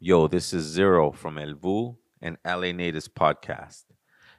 Yo, 0.00 0.28
this 0.28 0.52
is 0.54 0.64
Zero 0.64 1.10
from 1.10 1.38
El 1.38 1.54
Vuh 1.54 1.96
and 2.22 2.38
LA 2.46 2.70
Natives 2.70 3.08
Podcast. 3.08 3.82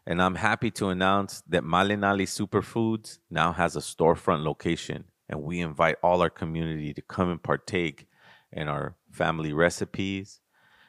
And 0.06 0.22
I'm 0.22 0.36
happy 0.36 0.72
to 0.72 0.88
announce 0.88 1.44
that 1.50 1.66
Malinali 1.66 2.24
Superfoods 2.24 3.20
now 3.30 3.52
has 3.52 3.76
a 3.76 3.82
storefront 3.82 4.46
location. 4.46 5.04
And 5.28 5.42
we 5.42 5.60
invite 5.60 5.98
all 6.02 6.22
our 6.22 6.30
community 6.30 6.94
to 6.94 7.02
come 7.02 7.30
and 7.30 7.44
partake 7.44 8.08
in 8.54 8.70
our 8.70 8.96
family 9.12 9.52
recipes, 9.52 10.40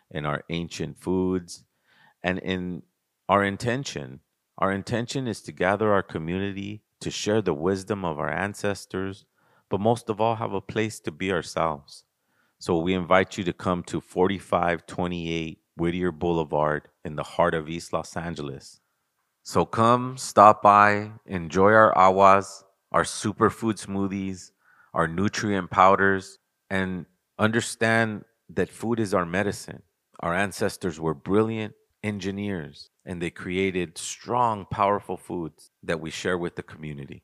in 0.08 0.24
our 0.24 0.44
ancient 0.50 1.00
foods, 1.00 1.64
and 2.22 2.38
in 2.38 2.84
our 3.28 3.42
intention. 3.42 4.20
Our 4.56 4.70
intention 4.70 5.26
is 5.26 5.42
to 5.42 5.52
gather 5.52 5.92
our 5.92 6.04
community 6.04 6.84
to 7.00 7.10
share 7.10 7.42
the 7.42 7.54
wisdom 7.54 8.04
of 8.04 8.20
our 8.20 8.30
ancestors, 8.30 9.24
but 9.68 9.80
most 9.80 10.08
of 10.08 10.20
all, 10.20 10.36
have 10.36 10.52
a 10.52 10.60
place 10.60 11.00
to 11.00 11.10
be 11.10 11.32
ourselves. 11.32 12.04
So 12.62 12.76
we 12.76 12.92
invite 12.92 13.38
you 13.38 13.44
to 13.44 13.54
come 13.54 13.82
to 13.84 14.02
4528 14.02 15.60
Whittier 15.78 16.12
Boulevard 16.12 16.88
in 17.06 17.16
the 17.16 17.22
heart 17.22 17.54
of 17.54 17.70
East 17.70 17.94
Los 17.94 18.14
Angeles. 18.18 18.80
So 19.42 19.64
come, 19.64 20.18
stop 20.18 20.60
by, 20.60 21.12
enjoy 21.24 21.72
our 21.72 21.94
awas, 21.94 22.64
our 22.92 23.04
superfood 23.04 23.82
smoothies, 23.82 24.50
our 24.92 25.08
nutrient 25.08 25.70
powders, 25.70 26.38
and 26.68 27.06
understand 27.38 28.26
that 28.50 28.68
food 28.68 29.00
is 29.00 29.14
our 29.14 29.24
medicine. 29.24 29.82
Our 30.20 30.34
ancestors 30.34 31.00
were 31.00 31.14
brilliant 31.14 31.72
engineers 32.02 32.90
and 33.06 33.22
they 33.22 33.30
created 33.30 33.96
strong, 33.96 34.66
powerful 34.70 35.16
foods 35.16 35.70
that 35.82 35.98
we 35.98 36.10
share 36.10 36.36
with 36.36 36.56
the 36.56 36.62
community. 36.62 37.22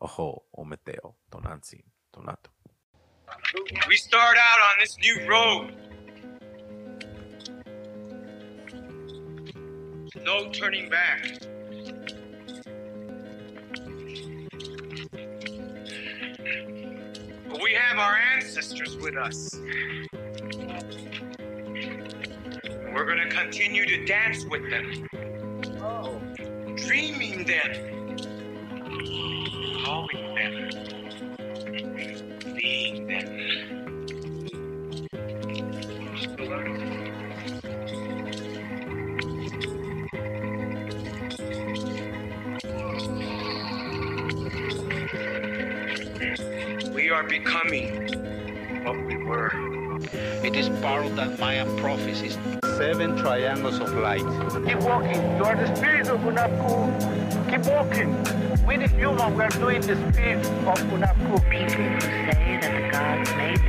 Oho, 0.00 0.42
ometeo, 0.58 1.14
tonansi, 1.30 1.84
tonato. 2.12 2.51
We 3.88 3.96
start 3.96 4.36
out 4.38 4.60
on 4.60 4.76
this 4.80 4.96
new 4.98 5.28
road. 5.28 5.74
No 10.24 10.50
turning 10.50 10.88
back. 10.88 11.38
But 17.48 17.62
we 17.62 17.72
have 17.74 17.98
our 17.98 18.16
ancestors 18.34 18.96
with 18.96 19.16
us. 19.16 19.50
We're 22.94 23.06
gonna 23.06 23.28
continue 23.30 23.86
to 23.86 24.04
dance 24.04 24.44
with 24.44 24.70
them. 24.70 25.08
Dreaming 26.76 27.44
them. 27.44 28.16
Calling 29.84 30.34
them. 30.34 32.31
We 33.12 33.18
are 47.10 47.22
becoming 47.24 48.08
what 48.82 48.96
we 49.06 49.16
were. 49.18 49.50
It 50.42 50.56
is 50.56 50.70
part 50.80 51.04
of 51.04 51.14
that 51.16 51.38
Mayan 51.38 51.76
prophecies. 51.76 52.38
Seven 52.64 53.18
triangles 53.18 53.78
of 53.78 53.92
light. 53.92 54.20
Keep 54.66 54.80
walking. 54.80 55.20
You 55.36 55.44
are 55.44 55.56
the 55.56 55.76
spirit 55.76 56.08
of 56.08 56.20
Unapu. 56.20 57.50
Keep 57.50 57.66
walking. 57.66 58.42
We 58.66 58.76
the 58.78 58.88
human, 58.88 59.36
we 59.36 59.42
are 59.42 59.50
doing 59.50 59.82
the 59.82 59.96
spirit 60.12 60.46
of 60.46 60.78
Unapu. 60.78 61.91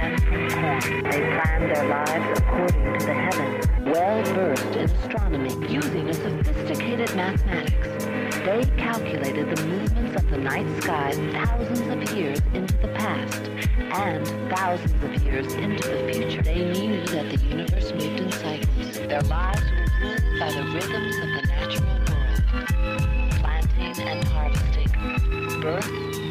They 0.04 1.22
planned 1.32 1.74
their 1.74 1.88
lives 1.88 2.40
according 2.40 3.00
to 3.00 3.06
the 3.06 3.14
heavens. 3.14 3.68
Well 3.86 4.24
versed 4.34 4.66
in 4.66 4.90
astronomy, 4.90 5.50
using 5.72 6.10
a 6.10 6.14
sophisticated 6.14 7.16
mathematics, 7.16 8.06
they 8.44 8.66
calculated 8.76 9.56
the 9.56 9.66
movements 9.66 10.22
of 10.22 10.30
the 10.30 10.38
night 10.38 10.68
sky 10.82 11.14
thousands 11.32 12.10
of 12.10 12.18
years 12.18 12.42
into 12.54 12.76
the 12.80 12.90
past 12.90 13.44
and 13.78 14.28
thousands 14.54 15.04
of 15.04 15.24
years 15.24 15.54
into 15.54 15.88
the 15.88 16.12
future. 16.12 16.42
They 16.42 16.66
knew 16.74 17.06
that 17.06 17.30
the 17.30 17.38
universe 17.38 17.92
moved 17.94 18.20
in 18.20 18.32
cycles. 18.34 19.00
Their 19.00 19.22
lives 19.22 19.62
were 19.72 19.88
ruled 20.02 20.40
by 20.40 20.52
the 20.52 20.64
rhythms 20.74 21.16
of 21.16 21.28
the 21.30 21.42
natural 21.48 21.88
world, 22.10 23.32
planting 23.40 24.04
and 24.04 24.24
harvesting, 24.26 25.62
birth 25.62 26.23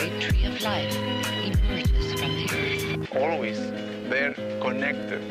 great 0.00 0.20
tree 0.22 0.44
of 0.46 0.62
life 0.62 0.96
emerges 1.44 2.12
from 2.14 2.32
the 2.34 2.48
earth. 2.54 3.16
Always 3.16 3.58
they're 4.08 4.32
connected. 4.58 5.22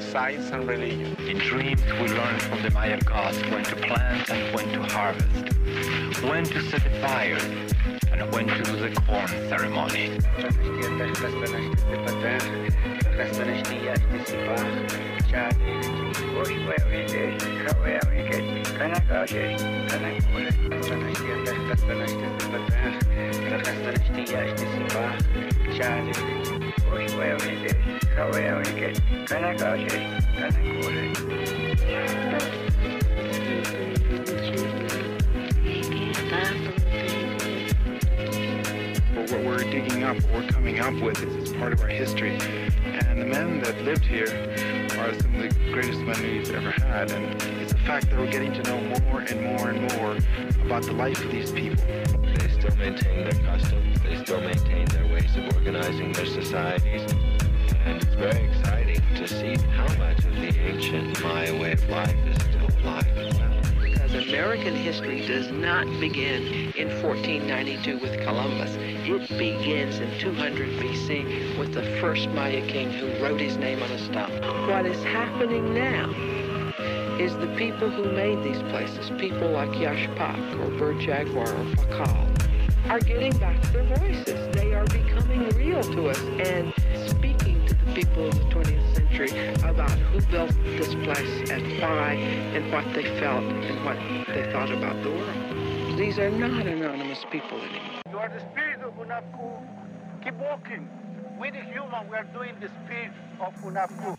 Science 0.00 0.50
and 0.50 0.68
religion. 0.68 1.16
In 1.28 1.38
dreams, 1.38 1.82
we 2.00 2.06
learn 2.06 2.38
from 2.38 2.62
the 2.62 2.70
Maya 2.70 3.00
gods 3.00 3.38
when 3.50 3.64
to 3.64 3.74
plant 3.74 4.30
and 4.30 4.54
when 4.54 4.68
to 4.68 4.82
harvest, 4.84 6.22
when 6.22 6.44
to 6.44 6.62
set 6.70 6.84
the 6.84 6.90
fire, 7.00 7.40
and 8.12 8.32
when 8.32 8.46
to 8.46 8.62
do 8.62 8.76
the 8.76 8.94
corn 9.00 9.28
ceremony. 9.48 10.16
But 39.14 39.30
what 39.30 39.44
we're 39.44 39.58
digging 39.58 40.04
up, 40.04 40.16
what 40.16 40.32
we're 40.34 40.48
coming 40.48 40.80
up 40.80 40.92
with 41.00 41.22
is 41.22 41.52
part 41.54 41.72
of 41.72 41.80
our 41.80 41.88
history. 41.88 42.38
And 42.84 43.22
the 43.22 43.26
men 43.26 43.60
that 43.60 43.80
lived 43.82 44.04
here 44.04 44.28
are 44.98 45.14
some 45.18 45.34
of 45.34 45.42
the 45.42 45.72
greatest 45.72 46.00
men 46.00 46.20
we've 46.22 46.50
ever 46.54 46.70
had. 46.70 47.10
And 47.12 47.65
fact 47.86 48.10
that 48.10 48.18
we're 48.18 48.28
getting 48.28 48.52
to 48.52 48.62
know 48.64 48.80
more 48.80 49.20
and 49.20 49.40
more 49.40 49.70
and 49.70 49.80
more 49.94 50.16
about 50.66 50.82
the 50.82 50.92
life 50.92 51.24
of 51.24 51.30
these 51.30 51.52
people. 51.52 51.84
They 51.86 52.48
still 52.48 52.74
maintain 52.74 53.22
their 53.22 53.40
customs. 53.44 54.00
They 54.02 54.16
still 54.24 54.40
maintain 54.40 54.86
their 54.86 55.06
ways 55.06 55.36
of 55.36 55.54
organizing 55.54 56.12
their 56.12 56.26
societies. 56.26 57.02
And 57.84 58.02
it's 58.02 58.14
very 58.16 58.50
exciting 58.50 59.00
to 59.14 59.28
see 59.28 59.54
how 59.70 59.86
much 59.98 60.18
of 60.18 60.34
the 60.34 60.52
ancient 60.58 61.22
Maya 61.22 61.56
way 61.60 61.72
of 61.72 61.88
life 61.88 62.16
is 62.26 62.34
still 62.42 62.66
alive 62.82 63.06
as 63.18 63.38
well. 63.38 63.62
Because 63.80 64.14
American 64.14 64.74
history 64.74 65.24
does 65.24 65.52
not 65.52 65.86
begin 66.00 66.72
in 66.74 66.88
1492 67.04 67.98
with 67.98 68.20
Columbus. 68.24 68.74
It 68.80 69.28
begins 69.38 70.00
in 70.00 70.18
200 70.18 70.70
BC 70.80 71.56
with 71.56 71.72
the 71.72 71.84
first 72.00 72.28
Maya 72.30 72.66
king 72.66 72.90
who 72.90 73.22
wrote 73.22 73.40
his 73.40 73.56
name 73.56 73.80
on 73.80 73.92
a 73.92 73.98
stone. 74.00 74.66
What 74.66 74.86
is 74.86 75.00
happening 75.04 75.72
now 75.72 76.25
is 77.20 77.34
the 77.38 77.46
people 77.56 77.88
who 77.88 78.04
made 78.12 78.42
these 78.42 78.60
places, 78.70 79.10
people 79.18 79.50
like 79.50 79.70
Yashpak 79.70 80.60
or 80.60 80.78
Bird 80.78 81.00
Jaguar 81.00 81.48
or 81.48 81.64
Pakal, 81.74 82.90
are 82.90 83.00
getting 83.00 83.36
back 83.38 83.60
their 83.72 83.84
voices. 83.84 84.54
They 84.54 84.74
are 84.74 84.84
becoming 84.84 85.48
real 85.50 85.82
to 85.82 86.10
us 86.10 86.20
and 86.20 86.74
speaking 87.08 87.66
to 87.66 87.74
the 87.74 87.92
people 87.94 88.28
of 88.28 88.34
the 88.34 88.44
20th 88.54 88.94
century 88.94 89.30
about 89.64 89.90
who 89.90 90.20
built 90.30 90.52
this 90.64 90.94
place 91.06 91.50
and 91.50 91.80
why 91.80 92.12
and 92.52 92.70
what 92.70 92.84
they 92.94 93.04
felt 93.18 93.44
and 93.44 93.84
what 93.86 93.96
they 94.34 94.52
thought 94.52 94.70
about 94.70 95.02
the 95.02 95.10
world. 95.10 95.98
These 95.98 96.18
are 96.18 96.30
not 96.30 96.66
anonymous 96.66 97.24
people 97.30 97.58
anymore. 97.58 98.02
You 98.10 98.18
are 98.18 98.28
the 98.28 98.40
spirit 98.52 98.82
of 98.82 98.92
Unapu. 98.98 99.66
Keep 100.22 100.34
walking. 100.34 100.86
We 101.40 101.50
the 101.50 101.62
human, 101.62 102.10
we 102.10 102.16
are 102.16 102.24
doing 102.24 102.56
the 102.60 102.68
spirit 102.84 103.12
of 103.40 103.54
Unapu. 103.64 104.18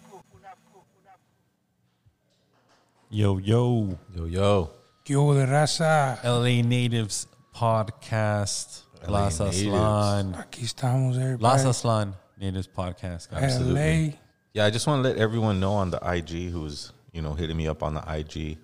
Yo, 3.09 3.38
yo. 3.38 3.98
Yo, 4.13 4.25
yo. 4.25 4.69
¿Qué 5.06 5.15
hubo 5.15 5.33
de 5.33 5.45
raza? 5.45 6.19
LA 6.25 6.62
Natives 6.62 7.30
Podcast. 7.54 8.83
LA 9.07 9.09
Las 9.09 9.39
Natives. 9.39 9.74
Aslan. 9.74 10.36
Aquí 10.36 10.65
estamos, 10.65 11.15
everybody. 11.15 11.42
Las 11.42 11.63
Aslan 11.63 12.13
Natives 12.38 12.68
Podcast. 12.68 13.31
LA. 13.31 14.13
Yeah, 14.54 14.65
I 14.65 14.69
just 14.69 14.88
want 14.88 15.01
to 15.01 15.09
let 15.09 15.18
everyone 15.18 15.62
know 15.62 15.71
on 15.71 15.89
the 15.89 16.00
IG 16.04 16.51
who's, 16.51 16.92
you 17.13 17.21
know, 17.21 17.33
hitting 17.33 17.56
me 17.56 17.69
up 17.69 17.81
on 17.81 17.94
the 17.94 18.04
IG. 18.06 18.57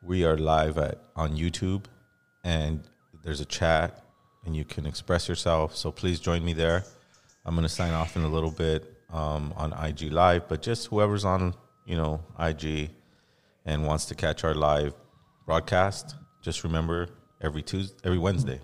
We 0.00 0.24
are 0.24 0.38
live 0.38 0.78
at 0.78 1.02
on 1.14 1.36
YouTube 1.36 1.84
and 2.44 2.80
there's 3.22 3.42
a 3.42 3.44
chat 3.44 4.02
and 4.46 4.56
you 4.56 4.64
can 4.64 4.86
express 4.86 5.28
yourself. 5.28 5.76
So 5.76 5.92
please 5.92 6.20
join 6.20 6.42
me 6.42 6.54
there. 6.54 6.84
I'm 7.44 7.54
going 7.54 7.68
to 7.68 7.74
sign 7.74 7.92
off 7.92 8.16
in 8.16 8.22
a 8.22 8.28
little 8.28 8.50
bit 8.50 8.96
um, 9.12 9.52
on 9.58 9.74
IG 9.74 10.10
Live, 10.10 10.48
but 10.48 10.62
just 10.62 10.86
whoever's 10.86 11.26
on, 11.26 11.54
you 11.84 11.96
know, 11.96 12.22
IG 12.40 12.92
and 13.68 13.84
wants 13.84 14.06
to 14.06 14.14
catch 14.14 14.44
our 14.44 14.54
live 14.54 14.94
broadcast, 15.44 16.16
just 16.40 16.64
remember 16.64 17.06
every 17.42 17.62
Tuesday, 17.62 17.94
every 18.02 18.18
Wednesday, 18.18 18.60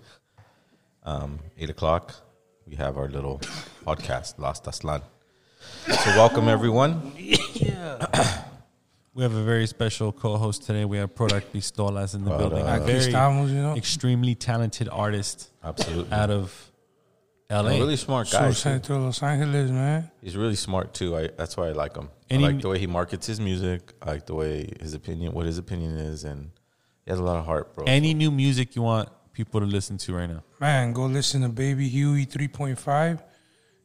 um, 1.03 1.39
eight 1.59 1.69
o'clock, 1.69 2.15
we 2.65 2.75
have 2.75 2.97
our 2.97 3.07
little 3.07 3.39
podcast, 3.85 4.39
Las 4.39 4.59
Taslan. 4.59 5.03
So 5.85 6.09
welcome 6.17 6.47
everyone. 6.49 7.13
We 9.17 9.23
have 9.23 9.33
a 9.33 9.43
very 9.43 9.65
special 9.65 10.11
co-host 10.11 10.63
today. 10.63 10.83
We 10.83 10.97
have 10.97 11.15
Product 11.15 11.53
Pistolas 11.53 12.15
in 12.15 12.25
the 12.25 12.31
Product. 12.31 12.55
building. 12.55 12.67
A 12.67 12.79
very 12.81 13.05
you 13.49 13.61
know. 13.61 13.73
extremely 13.73 14.35
talented 14.35 14.89
artist 14.89 15.51
Absolutely. 15.63 16.11
out 16.11 16.29
of 16.29 16.51
LA. 17.49 17.69
A 17.69 17.79
really 17.79 17.95
smart 17.95 18.27
Sur 18.27 18.39
guy. 18.39 18.47
too. 18.47 18.53
Centro 18.53 18.99
Los 18.99 19.21
Angeles, 19.21 19.69
man. 19.69 20.09
He's 20.21 20.35
really 20.35 20.55
smart 20.55 20.93
too. 20.93 21.15
I 21.15 21.29
that's 21.37 21.55
why 21.55 21.67
I 21.67 21.71
like 21.73 21.95
him. 21.95 22.09
And 22.29 22.43
I 22.43 22.47
like 22.49 22.61
the 22.61 22.69
way 22.69 22.79
he 22.79 22.87
markets 22.87 23.27
his 23.27 23.39
music. 23.39 23.93
I 24.01 24.11
like 24.11 24.25
the 24.25 24.33
way 24.33 24.71
his 24.79 24.93
opinion, 24.95 25.33
what 25.33 25.45
his 25.45 25.57
opinion 25.59 25.91
is, 25.97 26.23
and 26.23 26.49
he 27.03 27.11
has 27.11 27.19
a 27.19 27.23
lot 27.23 27.37
of 27.37 27.45
heart, 27.45 27.75
bro. 27.75 27.85
Any 27.85 28.13
new 28.15 28.31
music 28.31 28.75
you 28.75 28.81
want 28.81 29.09
people 29.33 29.59
to 29.59 29.67
listen 29.67 29.97
to 29.99 30.15
right 30.15 30.27
now? 30.27 30.43
Man, 30.59 30.91
go 30.93 31.05
listen 31.05 31.41
to 31.43 31.49
Baby 31.49 31.87
Huey 31.87 32.25
3.5. 32.25 33.21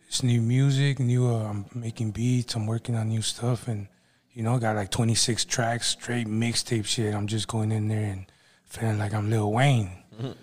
It's 0.08 0.22
new 0.22 0.40
music, 0.40 0.98
new. 0.98 1.28
Uh, 1.28 1.50
I'm 1.50 1.66
making 1.74 2.12
beats. 2.12 2.54
I'm 2.54 2.66
working 2.66 2.96
on 2.96 3.08
new 3.08 3.22
stuff, 3.22 3.68
and 3.68 3.88
you 4.32 4.42
know, 4.42 4.58
got 4.58 4.74
like 4.74 4.90
26 4.90 5.44
tracks, 5.44 5.88
straight 5.88 6.26
mixtape 6.26 6.86
shit. 6.86 7.14
I'm 7.14 7.26
just 7.26 7.46
going 7.46 7.72
in 7.72 7.88
there 7.88 8.04
and 8.04 8.24
feeling 8.64 8.98
like 8.98 9.12
I'm 9.12 9.28
Lil 9.28 9.52
Wayne. 9.52 9.90
You 10.18 10.34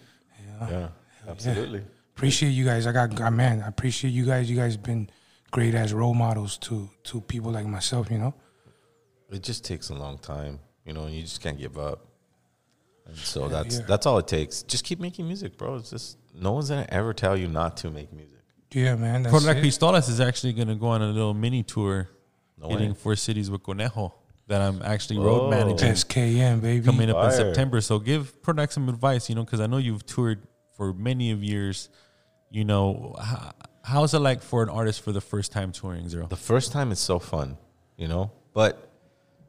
know? 0.59 0.67
yeah, 0.69 0.89
absolutely. 1.27 1.81
Appreciate 2.17 2.49
you 2.49 2.65
guys. 2.65 2.87
I 2.87 2.91
got, 2.91 3.21
I 3.21 3.29
man, 3.29 3.61
I 3.61 3.67
appreciate 3.67 4.09
you 4.09 4.25
guys. 4.25 4.49
You 4.49 4.55
guys 4.57 4.75
been 4.75 5.07
great 5.51 5.75
as 5.75 5.93
role 5.93 6.15
models 6.15 6.57
to 6.59 6.89
to 7.03 7.21
people 7.21 7.51
like 7.51 7.67
myself. 7.67 8.09
You 8.09 8.17
know. 8.17 8.33
It 9.29 9.43
just 9.43 9.63
takes 9.63 9.89
a 9.89 9.93
long 9.93 10.17
time, 10.17 10.59
you 10.83 10.93
know, 10.93 11.03
and 11.03 11.13
you 11.13 11.21
just 11.21 11.41
can't 11.41 11.59
give 11.59 11.77
up. 11.77 12.07
And 13.05 13.15
so 13.17 13.43
Yeah, 13.43 13.49
that's 13.61 13.79
yeah. 13.79 13.85
that's 13.87 14.05
all 14.07 14.17
it 14.17 14.27
takes. 14.27 14.63
Just 14.63 14.83
keep 14.83 14.99
making 14.99 15.27
music, 15.27 15.57
bro. 15.59 15.75
It's 15.75 15.91
just 15.91 16.17
no 16.33 16.53
one's 16.53 16.69
gonna 16.69 16.87
ever 16.89 17.13
tell 17.13 17.37
you 17.37 17.47
not 17.47 17.77
to 17.77 17.91
make 17.91 18.11
music. 18.11 18.33
Yeah, 18.73 18.95
man. 18.95 19.21
That's 19.21 19.31
Product 19.31 19.63
it. 19.63 19.69
Pistolas 19.69 20.09
is 20.09 20.19
actually 20.19 20.53
going 20.53 20.67
to 20.67 20.75
go 20.75 20.87
on 20.87 21.01
a 21.01 21.07
little 21.07 21.33
mini 21.33 21.63
tour, 21.63 22.09
No 22.57 22.67
hitting 22.67 22.89
way. 22.89 22.95
four 22.95 23.15
cities 23.15 23.49
with 23.49 23.63
Conejo 23.63 24.13
that 24.47 24.61
I'm 24.61 24.81
actually 24.81 25.19
Whoa. 25.19 25.25
road 25.25 25.49
managing 25.51 25.91
SKM 25.93 26.61
baby. 26.61 26.83
coming 26.85 27.09
up 27.09 27.23
in 27.25 27.31
September. 27.31 27.79
So 27.79 27.97
give 27.97 28.41
Product 28.41 28.73
some 28.73 28.89
advice, 28.89 29.29
you 29.29 29.35
know, 29.35 29.45
because 29.45 29.61
I 29.61 29.67
know 29.67 29.77
you've 29.77 30.05
toured 30.05 30.45
for 30.75 30.91
many 30.93 31.31
of 31.31 31.41
years. 31.43 31.87
You 32.49 32.65
know, 32.65 33.15
how, 33.21 33.51
how's 33.83 34.13
it 34.13 34.19
like 34.19 34.41
for 34.41 34.63
an 34.63 34.69
artist 34.69 35.01
for 35.01 35.11
the 35.11 35.21
first 35.21 35.51
time 35.51 35.71
touring, 35.71 36.09
Zero? 36.09 36.27
The 36.27 36.35
first 36.35 36.71
time 36.71 36.91
it's 36.91 37.01
so 37.01 37.19
fun, 37.19 37.57
you 37.97 38.07
know, 38.07 38.31
but 38.53 38.89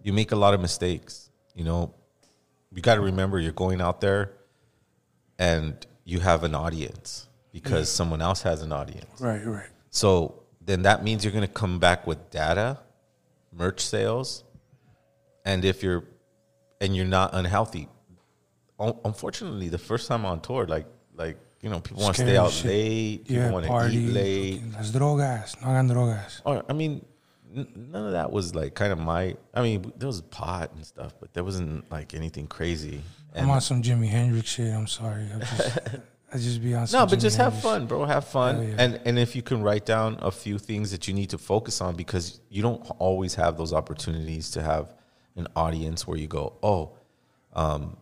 you 0.03 0.12
make 0.12 0.33
a 0.33 0.37
lot 0.37 0.55
of 0.55 0.61
mistakes. 0.61 1.31
You 1.55 1.65
know, 1.65 1.95
you 2.73 2.83
got 2.83 2.97
to 2.97 3.00
remember 3.00 3.39
you're 3.39 3.53
going 3.53 3.81
out 3.81 4.00
there 4.00 4.33
and 5.39 5.75
you 6.05 6.21
have 6.21 6.45
an 6.45 6.55
audience 6.55 7.29
because 7.53 7.91
someone 7.91 8.23
else 8.23 8.43
has 8.43 8.62
an 8.62 8.73
audience. 8.73 9.21
Right, 9.21 9.45
right. 9.45 9.69
So 9.91 10.43
then 10.61 10.83
that 10.83 11.03
means 11.03 11.25
you're 11.25 11.33
going 11.33 11.47
to 11.47 11.53
come 11.53 11.79
back 11.79 12.06
with 12.06 12.31
data, 12.31 12.79
merch 13.53 13.81
sales, 13.81 14.45
and 15.45 15.65
if 15.65 15.83
you're 15.83 16.05
and 16.81 16.95
you're 16.95 17.06
not 17.06 17.31
unhealthy. 17.35 17.89
Unfortunately, 18.79 19.69
the 19.69 19.79
first 19.79 20.06
time 20.06 20.25
on 20.25 20.41
tour, 20.41 20.67
like 20.67 20.87
like 21.15 21.37
you 21.63 21.71
know, 21.71 21.81
people 21.81 22.03
want 22.03 22.17
to 22.17 22.23
stay 22.23 22.37
out 22.37 22.53
shit. 22.53 22.67
late, 22.67 23.25
people 23.27 23.43
Yeah, 23.43 23.51
want 23.51 23.67
to 23.67 23.99
eat 23.99 24.13
late. 24.13 24.63
Las 24.75 24.91
drogas. 24.93 25.61
No 25.61 25.69
hagan 25.69 25.89
drogas. 25.89 26.41
Or 26.45 26.65
I 26.69 26.73
mean, 26.73 27.05
n- 27.57 27.69
none 27.93 28.07
of 28.07 28.13
that 28.13 28.31
was 28.31 28.55
like 28.55 28.75
kind 28.75 28.93
of 28.93 28.99
my. 28.99 29.37
I 29.55 29.63
mean, 29.63 29.93
there 29.97 30.07
was 30.07 30.21
pot 30.23 30.73
and 30.75 30.85
stuff, 30.87 31.15
but 31.21 31.35
there 31.35 31.45
wasn't 31.45 31.91
like 31.91 32.15
anything 32.15 32.47
crazy. 32.47 33.03
I'm 33.35 33.51
on 33.51 33.61
some 33.61 33.83
Jimi 33.83 34.09
Hendrix 34.09 34.49
shit. 34.51 34.73
I'm 34.73 34.87
sorry. 34.87 35.29
I 35.35 35.39
just, 35.39 35.79
I 36.33 36.37
just 36.39 36.63
be 36.63 36.75
on. 36.75 36.87
Some 36.87 37.01
no, 37.01 37.07
but 37.07 37.19
Jimi 37.19 37.23
just 37.23 37.37
have 37.39 37.53
Hendrix. 37.55 37.63
fun, 37.65 37.87
bro. 37.87 38.05
Have 38.05 38.25
fun, 38.27 38.69
yeah. 38.69 38.75
and 38.79 39.01
and 39.05 39.19
if 39.19 39.35
you 39.37 39.43
can 39.43 39.63
write 39.63 39.85
down 39.87 40.17
a 40.21 40.31
few 40.31 40.59
things 40.59 40.91
that 40.93 41.09
you 41.09 41.15
need 41.15 41.31
to 41.31 41.39
focus 41.39 41.81
on, 41.81 41.95
because 41.97 42.41
you 42.51 42.63
don't 42.63 42.81
always 42.99 43.35
have 43.35 43.57
those 43.57 43.73
opportunities 43.73 44.51
to 44.53 44.63
have 44.63 44.95
an 45.37 45.47
audience 45.57 46.07
where 46.07 46.17
you 46.19 46.27
go, 46.27 46.55
oh, 46.63 46.93
um, 47.55 47.97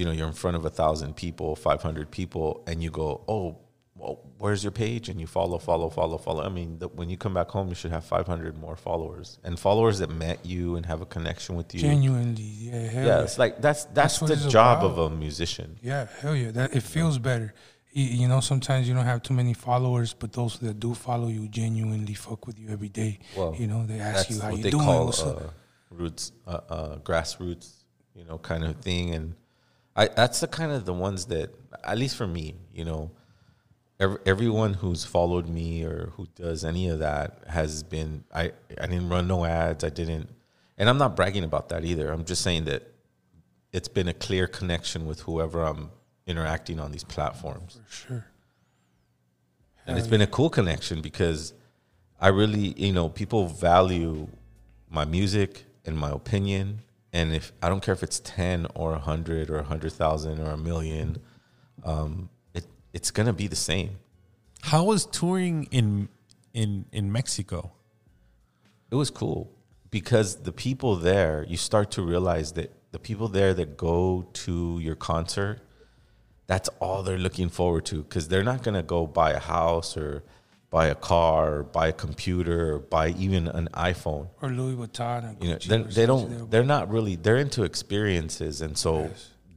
you 0.00 0.06
know, 0.06 0.12
you're 0.12 0.28
in 0.28 0.32
front 0.32 0.56
of 0.56 0.64
a 0.64 0.70
thousand 0.70 1.14
people, 1.14 1.54
five 1.54 1.82
hundred 1.82 2.10
people, 2.10 2.64
and 2.66 2.82
you 2.82 2.90
go, 2.90 3.22
oh, 3.28 3.58
well, 3.94 4.18
where's 4.38 4.64
your 4.64 4.70
page? 4.70 5.10
And 5.10 5.20
you 5.20 5.26
follow, 5.26 5.58
follow, 5.58 5.90
follow, 5.90 6.16
follow. 6.16 6.42
I 6.42 6.48
mean, 6.48 6.78
the, 6.78 6.88
when 6.88 7.10
you 7.10 7.18
come 7.18 7.34
back 7.34 7.50
home, 7.50 7.68
you 7.68 7.74
should 7.74 7.90
have 7.90 8.02
five 8.02 8.26
hundred 8.26 8.56
more 8.56 8.76
followers 8.76 9.38
and 9.44 9.60
followers 9.60 9.98
that 9.98 10.08
met 10.08 10.46
you 10.46 10.76
and 10.76 10.86
have 10.86 11.02
a 11.02 11.06
connection 11.06 11.54
with 11.54 11.74
you. 11.74 11.80
Genuinely, 11.80 12.42
yeah, 12.42 12.78
hell 12.78 13.06
yeah, 13.06 13.16
yeah. 13.18 13.22
it's 13.24 13.38
like 13.38 13.60
that's 13.60 13.84
that's, 13.92 14.20
That's 14.20 14.44
the 14.44 14.48
job 14.48 14.78
about. 14.78 14.98
of 14.98 15.12
a 15.12 15.14
musician. 15.14 15.78
Yeah, 15.82 16.06
hell 16.22 16.34
yeah. 16.34 16.50
That 16.50 16.74
it 16.74 16.82
feels 16.82 17.18
better. 17.18 17.52
You, 17.92 18.28
know, 18.28 18.40
sometimes 18.40 18.88
you 18.88 18.94
don't 18.94 19.04
have 19.04 19.20
too 19.20 19.34
many 19.34 19.52
followers, 19.52 20.14
but 20.14 20.32
those 20.32 20.60
that 20.60 20.78
do 20.78 20.94
follow 20.94 21.26
you 21.26 21.48
genuinely 21.48 22.14
fuck 22.14 22.46
with 22.46 22.56
you 22.56 22.68
every 22.70 22.88
day. 22.88 23.18
Well, 23.36 23.54
you 23.58 23.66
know, 23.66 23.84
they 23.84 23.98
ask 23.98 24.30
you 24.30 24.40
how 24.40 24.50
what 24.50 24.58
you 24.58 24.62
they 24.62 24.70
doing. 24.70 24.84
call 24.84 25.06
what's 25.06 25.22
uh, 25.22 25.30
up? 25.30 25.54
roots, 25.90 26.32
uh, 26.46 26.60
uh, 26.68 26.96
grassroots, 26.98 27.82
you 28.14 28.24
know, 28.24 28.38
kind 28.38 28.64
of 28.64 28.76
thing. 28.76 29.12
And 29.12 29.34
I 29.96 30.08
that's 30.08 30.40
the 30.40 30.48
kind 30.48 30.72
of 30.72 30.84
the 30.84 30.94
ones 30.94 31.26
that, 31.26 31.50
at 31.84 31.98
least 31.98 32.16
for 32.16 32.26
me, 32.26 32.54
you 32.72 32.84
know, 32.84 33.10
every, 33.98 34.18
everyone 34.26 34.74
who's 34.74 35.04
followed 35.04 35.48
me 35.48 35.84
or 35.84 36.12
who 36.16 36.26
does 36.34 36.64
any 36.64 36.88
of 36.88 37.00
that 37.00 37.42
has 37.48 37.82
been. 37.82 38.24
I 38.34 38.52
I 38.80 38.86
didn't 38.86 39.08
run 39.08 39.26
no 39.26 39.44
ads. 39.44 39.84
I 39.84 39.90
didn't, 39.90 40.30
and 40.78 40.88
I'm 40.88 40.98
not 40.98 41.16
bragging 41.16 41.44
about 41.44 41.68
that 41.70 41.84
either. 41.84 42.10
I'm 42.10 42.24
just 42.24 42.42
saying 42.42 42.64
that 42.64 42.82
it's 43.72 43.88
been 43.88 44.08
a 44.08 44.14
clear 44.14 44.46
connection 44.46 45.06
with 45.06 45.20
whoever 45.20 45.62
I'm 45.62 45.90
interacting 46.26 46.80
on 46.80 46.92
these 46.92 47.04
platforms. 47.04 47.78
For 47.86 47.92
sure. 47.92 48.26
and 49.86 49.98
it's 49.98 50.06
been 50.06 50.20
a 50.20 50.26
cool 50.26 50.50
connection 50.50 51.00
because 51.00 51.52
I 52.20 52.28
really, 52.28 52.74
you 52.76 52.92
know, 52.92 53.08
people 53.08 53.48
value 53.48 54.28
my 54.88 55.04
music 55.04 55.64
and 55.84 55.96
my 55.96 56.10
opinion. 56.10 56.82
And 57.12 57.34
if 57.34 57.52
I 57.62 57.68
don't 57.68 57.82
care 57.82 57.94
if 57.94 58.02
it's 58.02 58.20
ten 58.20 58.66
or 58.74 58.92
a 58.94 58.98
hundred 58.98 59.50
or 59.50 59.58
a 59.58 59.64
hundred 59.64 59.92
thousand 59.92 60.40
or 60.40 60.50
a 60.50 60.56
million, 60.56 61.18
um, 61.84 62.30
it 62.54 62.66
it's 62.92 63.10
gonna 63.10 63.32
be 63.32 63.46
the 63.46 63.56
same. 63.56 63.98
How 64.62 64.84
was 64.84 65.06
touring 65.06 65.64
in 65.70 66.08
in 66.54 66.86
in 66.92 67.10
Mexico? 67.10 67.72
It 68.90 68.96
was 68.96 69.10
cool 69.10 69.52
because 69.90 70.42
the 70.42 70.52
people 70.52 70.96
there, 70.96 71.44
you 71.48 71.56
start 71.56 71.90
to 71.92 72.02
realize 72.02 72.52
that 72.52 72.72
the 72.92 72.98
people 72.98 73.28
there 73.28 73.54
that 73.54 73.76
go 73.76 74.28
to 74.32 74.78
your 74.80 74.94
concert, 74.94 75.60
that's 76.46 76.68
all 76.80 77.02
they're 77.02 77.18
looking 77.18 77.48
forward 77.48 77.84
to 77.86 78.02
because 78.02 78.28
they're 78.28 78.44
not 78.44 78.62
going 78.62 78.74
to 78.74 78.82
go 78.82 79.06
buy 79.06 79.30
a 79.30 79.38
house 79.38 79.96
or 79.96 80.24
buy 80.70 80.86
a 80.86 80.94
car 80.94 81.64
buy 81.64 81.88
a 81.88 81.92
computer 81.92 82.78
buy 82.78 83.08
even 83.10 83.48
an 83.48 83.68
iPhone. 83.74 84.28
Or 84.40 84.48
Louis 84.50 84.76
Vuitton. 84.76 85.24
And 85.30 85.42
You 85.44 85.50
know, 85.50 85.58
they, 85.58 85.76
or 85.76 85.82
they 85.84 86.06
something. 86.06 86.38
don't. 86.38 86.50
They're 86.50 86.64
not 86.64 86.90
really. 86.90 87.16
They're 87.16 87.36
into 87.36 87.64
experiences, 87.64 88.60
and 88.62 88.78
so 88.78 89.10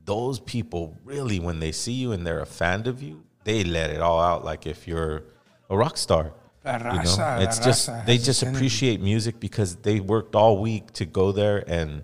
those 0.05 0.39
people 0.39 0.97
really, 1.05 1.39
when 1.39 1.59
they 1.59 1.71
see 1.71 1.93
you 1.93 2.11
and 2.11 2.25
they're 2.27 2.41
a 2.41 2.45
fan 2.45 2.87
of 2.87 3.01
you, 3.01 3.23
they 3.43 3.63
let 3.63 3.89
it 3.89 4.01
all 4.01 4.19
out. 4.19 4.43
Like 4.43 4.65
if 4.65 4.87
you're 4.87 5.23
a 5.69 5.77
rock 5.77 5.97
star, 5.97 6.33
you 6.65 6.71
know, 6.71 7.37
it's 7.41 7.59
just 7.59 7.89
they 8.05 8.17
just 8.17 8.43
energy. 8.43 8.57
appreciate 8.57 9.01
music 9.01 9.39
because 9.39 9.75
they 9.77 9.99
worked 9.99 10.35
all 10.35 10.57
week 10.59 10.91
to 10.93 11.05
go 11.05 11.31
there 11.31 11.63
and 11.67 12.03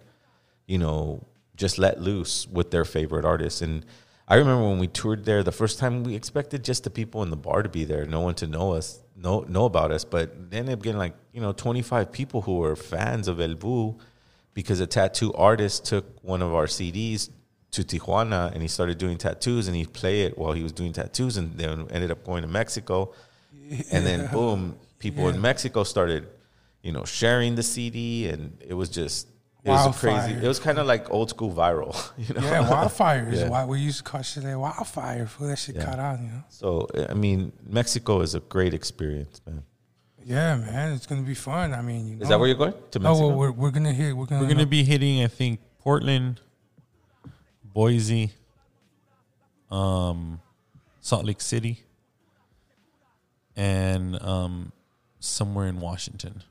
you 0.68 0.78
know 0.78 1.26
just 1.56 1.78
let 1.78 2.00
loose 2.00 2.48
with 2.48 2.72
their 2.72 2.86
favorite 2.86 3.26
artists. 3.26 3.62
And 3.62 3.86
I 4.32 4.36
remember 4.36 4.70
when 4.70 4.78
we 4.78 4.88
toured 4.88 5.26
there 5.26 5.42
the 5.42 5.52
first 5.52 5.80
time, 5.80 6.04
we 6.04 6.14
expected 6.14 6.64
just 6.64 6.84
the 6.84 6.92
people 6.92 7.24
in 7.24 7.32
the 7.32 7.36
bar 7.36 7.64
to 7.64 7.70
be 7.70 7.84
there, 7.84 8.06
no 8.06 8.22
one 8.22 8.36
to 8.36 8.48
know 8.48 8.74
us, 8.74 9.02
know 9.16 9.42
know 9.48 9.66
about 9.66 9.92
us. 9.92 10.06
But 10.06 10.52
then 10.52 10.70
it 10.70 10.80
getting 10.84 11.00
like 11.00 11.16
you 11.34 11.42
know 11.42 11.52
twenty 11.52 11.82
five 11.82 12.12
people 12.12 12.42
who 12.42 12.58
were 12.58 12.76
fans 12.76 13.28
of 13.28 13.42
El 13.42 13.56
Vuh 13.56 14.00
because 14.54 14.80
a 14.80 14.88
tattoo 14.88 15.34
artist 15.34 15.86
took 15.86 16.06
one 16.24 16.44
of 16.44 16.54
our 16.54 16.68
CDs 16.68 17.30
to 17.72 17.84
Tijuana 17.84 18.52
and 18.52 18.62
he 18.62 18.68
started 18.68 18.98
doing 18.98 19.18
tattoos 19.18 19.68
and 19.68 19.76
he'd 19.76 19.94
play 19.94 20.24
it 20.24 20.38
while 20.38 20.54
he 20.54 20.64
was 20.64 20.72
doing 20.72 20.94
tattoos 20.94 21.38
and 21.38 21.54
then 21.54 21.88
ended 21.92 22.12
up 22.12 22.24
going 22.24 22.42
to 22.42 22.48
Mexico. 22.48 23.14
And 23.92 24.06
then 24.06 24.28
boom, 24.32 24.78
people 24.98 25.30
in 25.30 25.40
Mexico 25.40 25.84
started, 25.84 26.28
you 26.82 26.92
know, 26.92 27.06
sharing 27.06 27.56
the 27.56 27.64
CD 27.64 28.28
and 28.28 28.58
it 28.68 28.74
was 28.74 28.90
just 28.90 29.28
it 29.64 29.70
was 29.70 30.00
crazy. 30.00 30.34
It 30.34 30.48
was 30.48 30.60
kind 30.60 30.78
of 30.80 30.88
like 30.88 31.12
old 31.12 31.30
school 31.30 31.52
viral, 31.54 31.94
you 32.18 32.34
know. 32.34 32.42
Yeah, 32.42 32.70
wildfire 32.70 33.28
is 33.30 33.42
Yeah. 33.42 33.50
why 33.50 33.66
we 33.66 33.80
used 33.80 33.98
to 33.98 34.04
call 34.04 34.22
shit 34.22 34.44
like 34.44 34.58
wildfire. 34.58 35.26
For 35.28 35.48
that 35.48 35.58
shit 35.58 35.76
Yeah. 35.76 35.86
caught 35.86 36.00
on, 36.00 36.24
you 36.24 36.30
know. 36.32 36.44
So 36.50 36.88
I 37.10 37.14
mean, 37.14 37.52
Mexico 37.68 38.22
is 38.22 38.36
a 38.36 38.40
great 38.40 38.74
experience, 38.74 39.42
man. 39.46 39.64
Yeah, 40.24 40.58
man, 40.58 40.94
it's 40.94 41.06
gonna 41.08 41.24
be 41.24 41.34
fun. 41.34 41.74
I 41.74 41.82
mean, 41.82 42.08
you 42.08 42.16
know. 42.16 42.24
Is 42.24 42.30
that 42.30 42.40
where 42.40 42.48
you're 42.48 42.58
going? 42.58 42.74
To 42.92 43.00
Oh, 43.00 43.02
Mexico? 43.02 43.28
well, 43.28 43.38
we're 43.38 43.52
we're 43.52 43.72
gonna 43.72 43.94
hit. 43.94 44.16
We're 44.16 44.26
gonna. 44.26 44.42
We're 44.42 44.50
gonna 44.50 44.66
be 44.66 44.84
hitting, 44.84 45.24
I 45.24 45.28
think, 45.28 45.60
Portland, 45.80 46.40
Boise, 47.64 48.32
um, 49.72 50.40
Salt 51.02 51.26
Lake 51.26 51.42
City, 51.42 51.84
and 53.56 54.22
um, 54.22 54.72
somewhere 55.20 55.68
in 55.68 55.80
Washington. 55.80 56.44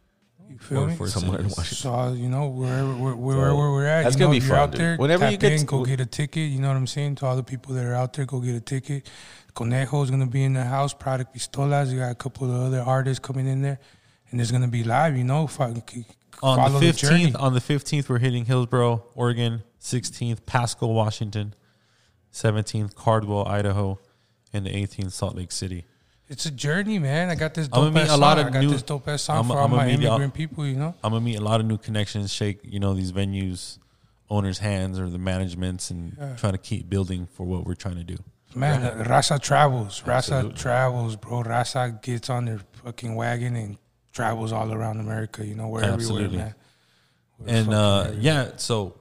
You 0.48 0.58
feel 0.58 0.86
me? 0.86 0.96
Four 0.96 1.08
Somewhere 1.08 1.38
in. 1.40 1.44
Washington. 1.46 1.64
So 1.76 2.12
you 2.14 2.28
know 2.28 2.48
wherever 2.48 2.94
where, 2.96 3.14
wherever 3.16 3.54
we're 3.72 3.86
at, 3.86 4.02
That's 4.04 4.16
you 4.16 4.20
gonna 4.20 4.30
be 4.32 4.36
if 4.38 4.44
you're 4.46 4.54
fun, 4.56 4.62
out 4.64 4.70
dude. 4.72 4.80
there. 4.80 4.96
Whenever 4.96 5.24
tap 5.24 5.32
you 5.32 5.38
get 5.38 5.52
in, 5.52 5.58
to- 5.60 5.64
go 5.66 5.84
get 5.84 6.00
a 6.00 6.06
ticket. 6.06 6.50
You 6.50 6.60
know 6.60 6.68
what 6.68 6.76
I'm 6.76 6.86
saying? 6.86 7.16
To 7.16 7.26
all 7.26 7.36
the 7.36 7.42
people 7.42 7.74
that 7.74 7.84
are 7.84 7.94
out 7.94 8.12
there, 8.14 8.24
go 8.26 8.40
get 8.40 8.54
a 8.54 8.60
ticket. 8.60 9.08
Conejo 9.54 10.02
is 10.02 10.10
gonna 10.10 10.26
be 10.26 10.44
in 10.44 10.54
the 10.54 10.64
house. 10.64 10.94
Product 10.94 11.34
Pistolas. 11.34 11.90
You 11.92 11.98
got 11.98 12.12
a 12.12 12.14
couple 12.14 12.50
of 12.50 12.60
other 12.66 12.80
artists 12.80 13.18
coming 13.24 13.46
in 13.46 13.62
there, 13.62 13.78
and 14.30 14.40
it's 14.40 14.50
gonna 14.50 14.68
be 14.68 14.84
live. 14.84 15.16
You 15.16 15.24
know, 15.24 15.46
fo- 15.46 15.74
on 16.42 16.56
follow 16.56 16.78
the 16.80 16.86
the 16.86 16.92
fifteenth. 16.92 17.36
On 17.36 17.52
the 17.54 17.60
fifteenth, 17.60 18.08
we're 18.08 18.18
hitting 18.18 18.44
Hillsboro, 18.44 19.04
Oregon. 19.14 19.62
Sixteenth, 19.80 20.44
Pasco, 20.46 20.86
Washington. 20.88 21.54
Seventeenth, 22.30 22.94
Caldwell, 22.94 23.46
Idaho, 23.46 23.98
and 24.52 24.66
the 24.66 24.76
eighteenth, 24.76 25.12
Salt 25.12 25.34
Lake 25.36 25.52
City. 25.52 25.86
It's 26.28 26.44
a 26.46 26.50
journey, 26.50 26.98
man. 26.98 27.30
I 27.30 27.34
got 27.34 27.54
this 27.54 27.66
I'm 27.72 27.84
dope 27.84 27.84
gonna 27.84 27.88
ass 27.88 27.94
meet 27.94 28.02
a 28.02 28.08
song. 28.10 28.20
lot 28.20 28.38
of 28.38 28.46
I 28.46 28.50
got 28.50 28.60
new. 28.60 28.70
this 28.70 28.82
dope 28.82 29.08
ass 29.08 29.22
song 29.22 29.36
I'm- 29.36 29.46
for 29.46 29.52
I'm 29.54 29.72
all 29.72 29.78
my 29.78 29.88
immigrant 29.88 30.34
people. 30.34 30.66
You 30.66 30.76
know, 30.76 30.94
I'm 31.02 31.12
gonna 31.12 31.24
meet 31.24 31.36
a 31.36 31.40
lot 31.42 31.60
of 31.60 31.66
new 31.66 31.78
connections, 31.78 32.32
shake 32.32 32.60
you 32.64 32.78
know 32.80 32.92
these 32.94 33.12
venues, 33.12 33.78
owners' 34.28 34.58
hands 34.58 34.98
or 35.00 35.08
the 35.08 35.18
managements, 35.18 35.90
and 35.90 36.14
Yeah. 36.18 36.36
try 36.36 36.50
to 36.50 36.58
keep 36.58 36.90
building 36.90 37.26
for 37.32 37.46
what 37.46 37.64
we're 37.66 37.74
trying 37.74 37.96
to 37.96 38.04
do. 38.04 38.16
man. 38.54 38.82
uh, 38.82 39.04
Raza 39.04 39.40
travels. 39.40 40.02
Rasa 40.06 40.34
Absolutely. 40.34 40.58
travels, 40.58 41.16
bro. 41.16 41.42
Rasa 41.42 41.98
gets 42.02 42.28
on 42.30 42.46
their 42.46 42.60
fucking 42.82 43.14
wagon 43.14 43.54
and 43.56 43.78
travels 44.12 44.52
all 44.52 44.72
around 44.72 45.00
America. 45.00 45.46
You 45.46 45.54
know, 45.54 45.68
we're 45.68 45.82
Absolutely. 45.84 46.24
everywhere, 46.24 46.46
man. 46.46 46.54
We're 47.38 47.54
and 47.54 47.74
uh, 47.74 48.00
everywhere. 48.00 48.20
yeah, 48.22 48.50
so 48.56 49.00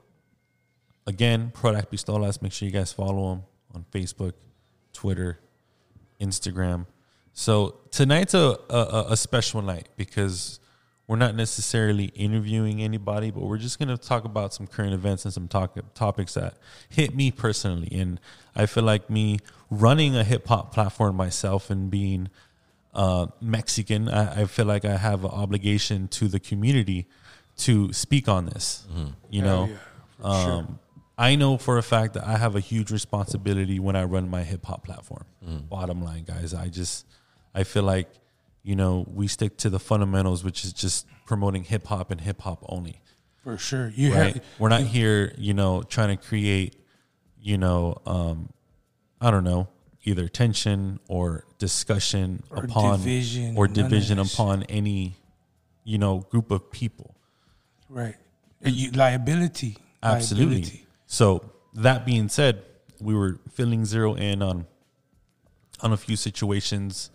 again, 1.06 1.50
Product 1.52 1.90
Pistolas. 1.90 2.40
Make 2.42 2.52
sure 2.52 2.66
you 2.66 2.72
guys 2.72 2.92
follow 2.92 3.30
them 3.34 3.42
on 3.74 3.84
Facebook, 3.92 4.34
Twitter, 4.92 5.40
Instagram. 6.20 6.86
So 7.38 7.76
tonight's 7.92 8.34
a, 8.34 8.58
a 8.68 9.06
a 9.10 9.16
special 9.16 9.62
night 9.62 9.90
because 9.96 10.58
we're 11.06 11.14
not 11.18 11.36
necessarily 11.36 12.06
interviewing 12.16 12.82
anybody, 12.82 13.30
but 13.30 13.44
we're 13.44 13.58
just 13.58 13.78
gonna 13.78 13.96
talk 13.96 14.24
about 14.24 14.52
some 14.52 14.66
current 14.66 14.92
events 14.92 15.24
and 15.24 15.32
some 15.32 15.46
talk, 15.46 15.78
topics 15.94 16.34
that 16.34 16.54
hit 16.88 17.14
me 17.14 17.30
personally. 17.30 17.90
And 17.92 18.18
I 18.56 18.66
feel 18.66 18.82
like 18.82 19.08
me 19.08 19.38
running 19.70 20.16
a 20.16 20.24
hip 20.24 20.48
hop 20.48 20.74
platform 20.74 21.14
myself 21.14 21.70
and 21.70 21.88
being 21.88 22.28
uh, 22.92 23.28
Mexican, 23.40 24.08
I, 24.08 24.40
I 24.42 24.44
feel 24.46 24.66
like 24.66 24.84
I 24.84 24.96
have 24.96 25.22
an 25.22 25.30
obligation 25.30 26.08
to 26.08 26.26
the 26.26 26.40
community 26.40 27.06
to 27.58 27.92
speak 27.92 28.26
on 28.28 28.46
this. 28.46 28.84
You 29.30 29.42
know, 29.42 29.66
yeah, 29.66 29.76
for 30.16 30.42
sure. 30.42 30.52
um, 30.54 30.78
I 31.16 31.36
know 31.36 31.56
for 31.56 31.78
a 31.78 31.84
fact 31.84 32.14
that 32.14 32.26
I 32.26 32.36
have 32.36 32.56
a 32.56 32.60
huge 32.60 32.90
responsibility 32.90 33.78
when 33.78 33.94
I 33.94 34.02
run 34.04 34.28
my 34.28 34.42
hip 34.42 34.66
hop 34.66 34.84
platform. 34.84 35.24
Bottom 35.68 36.02
line, 36.02 36.24
guys, 36.24 36.52
I 36.52 36.66
just 36.66 37.06
I 37.58 37.64
feel 37.64 37.82
like 37.82 38.08
you 38.62 38.76
know 38.76 39.04
we 39.12 39.26
stick 39.26 39.56
to 39.58 39.68
the 39.70 39.80
fundamentals, 39.80 40.44
which 40.44 40.64
is 40.64 40.72
just 40.72 41.06
promoting 41.26 41.64
hip 41.64 41.86
hop 41.88 42.12
and 42.12 42.20
hip 42.20 42.40
hop 42.42 42.64
only. 42.68 43.00
For 43.42 43.58
sure. 43.58 43.88
You 43.96 44.14
right? 44.14 44.34
have- 44.34 44.44
We're 44.60 44.68
not 44.68 44.82
here, 44.82 45.34
you 45.38 45.54
know, 45.54 45.82
trying 45.82 46.16
to 46.16 46.22
create, 46.24 46.76
you 47.40 47.58
know, 47.58 48.00
um, 48.06 48.50
I 49.20 49.30
don't 49.32 49.42
know, 49.44 49.68
either 50.04 50.28
tension 50.28 51.00
or 51.08 51.44
discussion 51.58 52.42
Or 52.50 52.64
upon 52.64 52.98
division, 53.00 53.56
or 53.56 53.66
division 53.66 54.18
upon 54.20 54.62
any, 54.64 55.16
you 55.84 55.98
know, 55.98 56.20
group 56.30 56.50
of 56.52 56.70
people. 56.70 57.14
right. 57.88 58.14
You- 58.62 58.90
liability. 58.92 59.76
Absolutely. 60.02 60.54
Liability. 60.56 60.86
So 61.06 61.44
that 61.74 62.04
being 62.06 62.28
said, 62.28 62.62
we 63.00 63.14
were 63.14 63.38
filling 63.50 63.84
zero 63.84 64.14
in 64.14 64.42
on 64.42 64.66
on 65.80 65.92
a 65.92 65.96
few 65.96 66.16
situations 66.16 67.10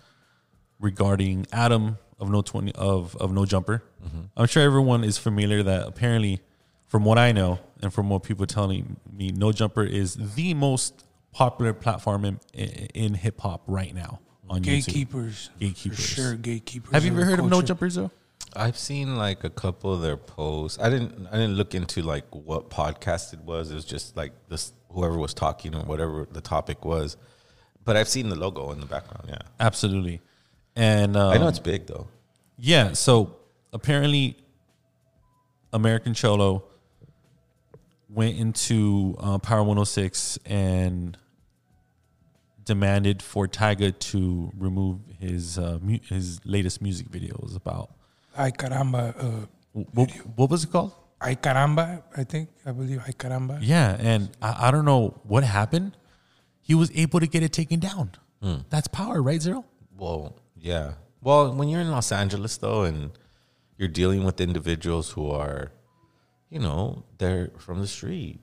regarding 0.84 1.48
Adam 1.52 1.98
of 2.20 2.30
no 2.30 2.42
twenty 2.42 2.72
of 2.74 3.16
of 3.18 3.32
no 3.32 3.46
jumper. 3.46 3.84
Mm-hmm. 4.06 4.20
I'm 4.38 4.48
sure 4.48 4.64
everyone 4.64 5.04
is 5.04 5.18
familiar 5.18 5.64
that 5.64 5.88
apparently, 5.88 6.42
from 6.88 7.04
what 7.06 7.18
I 7.18 7.32
know 7.32 7.60
and 7.82 7.92
from 7.94 8.10
what 8.10 8.24
people 8.24 8.46
telling 8.46 8.98
me, 9.12 9.32
no 9.32 9.52
jumper 9.52 9.84
is 9.84 10.16
the 10.36 10.54
most 10.54 11.06
popular 11.32 11.74
platform 11.74 12.26
in 12.26 12.40
in, 12.54 12.68
in 12.94 13.14
hip 13.16 13.42
hop 13.42 13.64
right 13.68 13.94
now 13.96 14.20
on 14.50 14.62
Gatekeepers. 14.62 15.50
YouTube. 15.56 15.60
Gatekeepers, 15.60 16.00
For 16.00 16.16
sure, 16.16 16.36
gatekeepers 16.36 16.92
Have 16.94 17.06
you 17.06 17.12
ever 17.12 17.22
the 17.22 17.26
heard 17.26 17.40
of 17.40 17.46
no 17.46 17.52
culture. 17.58 17.68
jumpers 17.68 17.96
though? 17.96 18.12
I've 18.56 18.78
seen 18.78 19.16
like 19.16 19.44
a 19.44 19.50
couple 19.50 19.94
of 19.94 20.02
their 20.02 20.18
posts. 20.18 20.78
I 20.80 20.90
didn't. 20.90 21.28
I 21.28 21.32
didn't 21.38 21.56
look 21.56 21.74
into 21.74 22.04
like 22.04 22.26
what 22.30 22.70
podcast 22.70 23.34
it 23.34 23.40
was. 23.40 23.72
It 23.72 23.76
was 23.76 23.86
just 23.86 24.16
like 24.16 24.32
this 24.50 24.74
whoever 24.92 25.18
was 25.18 25.34
talking 25.34 25.74
or 25.74 25.82
whatever 25.82 26.28
the 26.32 26.42
topic 26.42 26.86
was. 26.86 27.18
But 27.84 27.98
I've 27.98 28.08
seen 28.08 28.30
the 28.30 28.36
logo 28.36 28.72
in 28.72 28.80
the 28.80 28.86
background. 28.86 29.26
Yeah, 29.28 29.40
Absolutely, 29.60 30.22
and 30.76 31.16
um, 31.16 31.32
I 31.32 31.38
know 31.38 31.48
it's 31.48 31.60
big 31.60 31.88
though. 31.88 32.08
Yeah, 32.58 32.94
so 32.94 33.36
apparently, 33.72 34.38
American 35.72 36.14
Cholo 36.14 36.64
went 38.10 38.38
into 38.38 39.16
uh, 39.20 39.38
Power 39.40 39.64
106 39.64 40.38
and 40.46 41.18
demanded 42.64 43.22
for 43.22 43.48
Tyga 43.48 43.98
to 43.98 44.52
remove 44.58 45.00
his 45.20 45.58
uh, 45.58 45.80
mu- 45.82 46.00
his 46.08 46.40
latest 46.46 46.82
music 46.82 47.10
videos 47.10 47.56
about 47.56 47.90
Ay 48.38 48.52
caramba. 48.52 49.14
Uh, 49.18 49.46
what, 49.94 50.10
what 50.36 50.50
was 50.50 50.64
it 50.64 50.72
called? 50.72 50.94
Ay 51.20 51.36
caramba. 51.36 52.04
I 52.16 52.24
think. 52.24 52.50
I 52.66 52.72
believe. 52.72 53.02
Ay 53.06 53.12
caramba. 53.12 53.60
Yeah, 53.62 53.98
and 54.00 54.30
I, 54.42 54.68
I 54.68 54.72
don't 54.72 54.86
know 54.86 55.20
what 55.24 55.44
happened. 55.44 55.98
He 56.62 56.76
was 56.76 56.92
able 56.96 57.20
to 57.20 57.28
get 57.28 57.44
it 57.44 57.52
taken 57.52 57.80
down. 57.80 58.12
Hmm. 58.42 58.58
That's 58.70 58.88
power, 58.88 59.22
right, 59.22 59.42
Zero? 59.42 59.66
Well, 59.98 60.36
yeah. 60.64 60.94
Well, 61.22 61.54
when 61.54 61.68
you're 61.68 61.82
in 61.82 61.92
Los 61.92 62.12
Angeles 62.12 62.58
though, 62.58 62.84
and 62.84 63.12
you're 63.78 63.90
dealing 63.90 64.24
with 64.24 64.40
individuals 64.40 65.12
who 65.12 65.30
are, 65.30 65.74
you 66.50 66.60
know, 66.60 67.04
they're 67.18 67.52
from 67.58 67.82
the 67.82 67.88
street, 67.88 68.40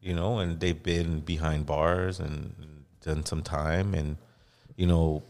you 0.00 0.14
know, 0.14 0.40
and 0.40 0.58
they've 0.58 0.82
been 0.82 1.20
behind 1.20 1.64
bars 1.64 2.18
and 2.18 2.84
done 3.00 3.24
some 3.24 3.42
time, 3.42 3.94
and 3.94 4.16
you 4.76 4.86
know, 4.86 5.22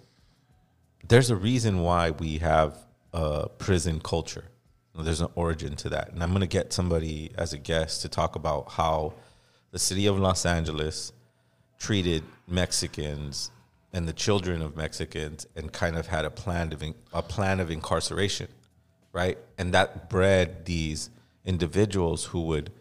there's 1.07 1.29
a 1.29 1.37
reason 1.37 1.83
why 1.83 2.11
we 2.11 2.39
have 2.39 2.79
a 3.13 3.49
prison 3.51 4.01
culture. 4.01 4.45
There's 4.99 5.21
an 5.21 5.29
origin 5.35 5.77
to 5.77 5.91
that, 5.91 6.13
and 6.13 6.23
I'm 6.23 6.33
gonna 6.33 6.47
get 6.47 6.73
somebody 6.73 7.33
as 7.37 7.53
a 7.53 7.59
guest 7.59 8.01
to 8.03 8.09
talk 8.09 8.35
about 8.35 8.73
how 8.73 9.13
the 9.73 9.79
city 9.79 10.07
of 10.07 10.19
Los 10.19 10.47
Angeles 10.47 11.13
treated 11.79 12.23
Mexicans 12.49 13.51
and 13.95 14.09
the 14.09 14.13
children 14.13 14.61
of 14.61 14.77
Mexicans 14.77 15.47
and 15.55 15.73
kind 15.73 15.97
of 15.97 16.09
had 16.09 16.25
a 16.25 16.31
plan 16.31 16.73
of 16.73 16.83
in, 16.83 16.95
a 17.13 17.23
plan 17.23 17.61
of 17.61 17.71
incarceration, 17.71 18.49
right? 19.13 19.39
And 19.57 19.73
that 19.73 20.11
bred 20.11 20.67
these 20.67 21.11
individuals 21.45 22.27
who 22.27 22.43
would 22.43 22.73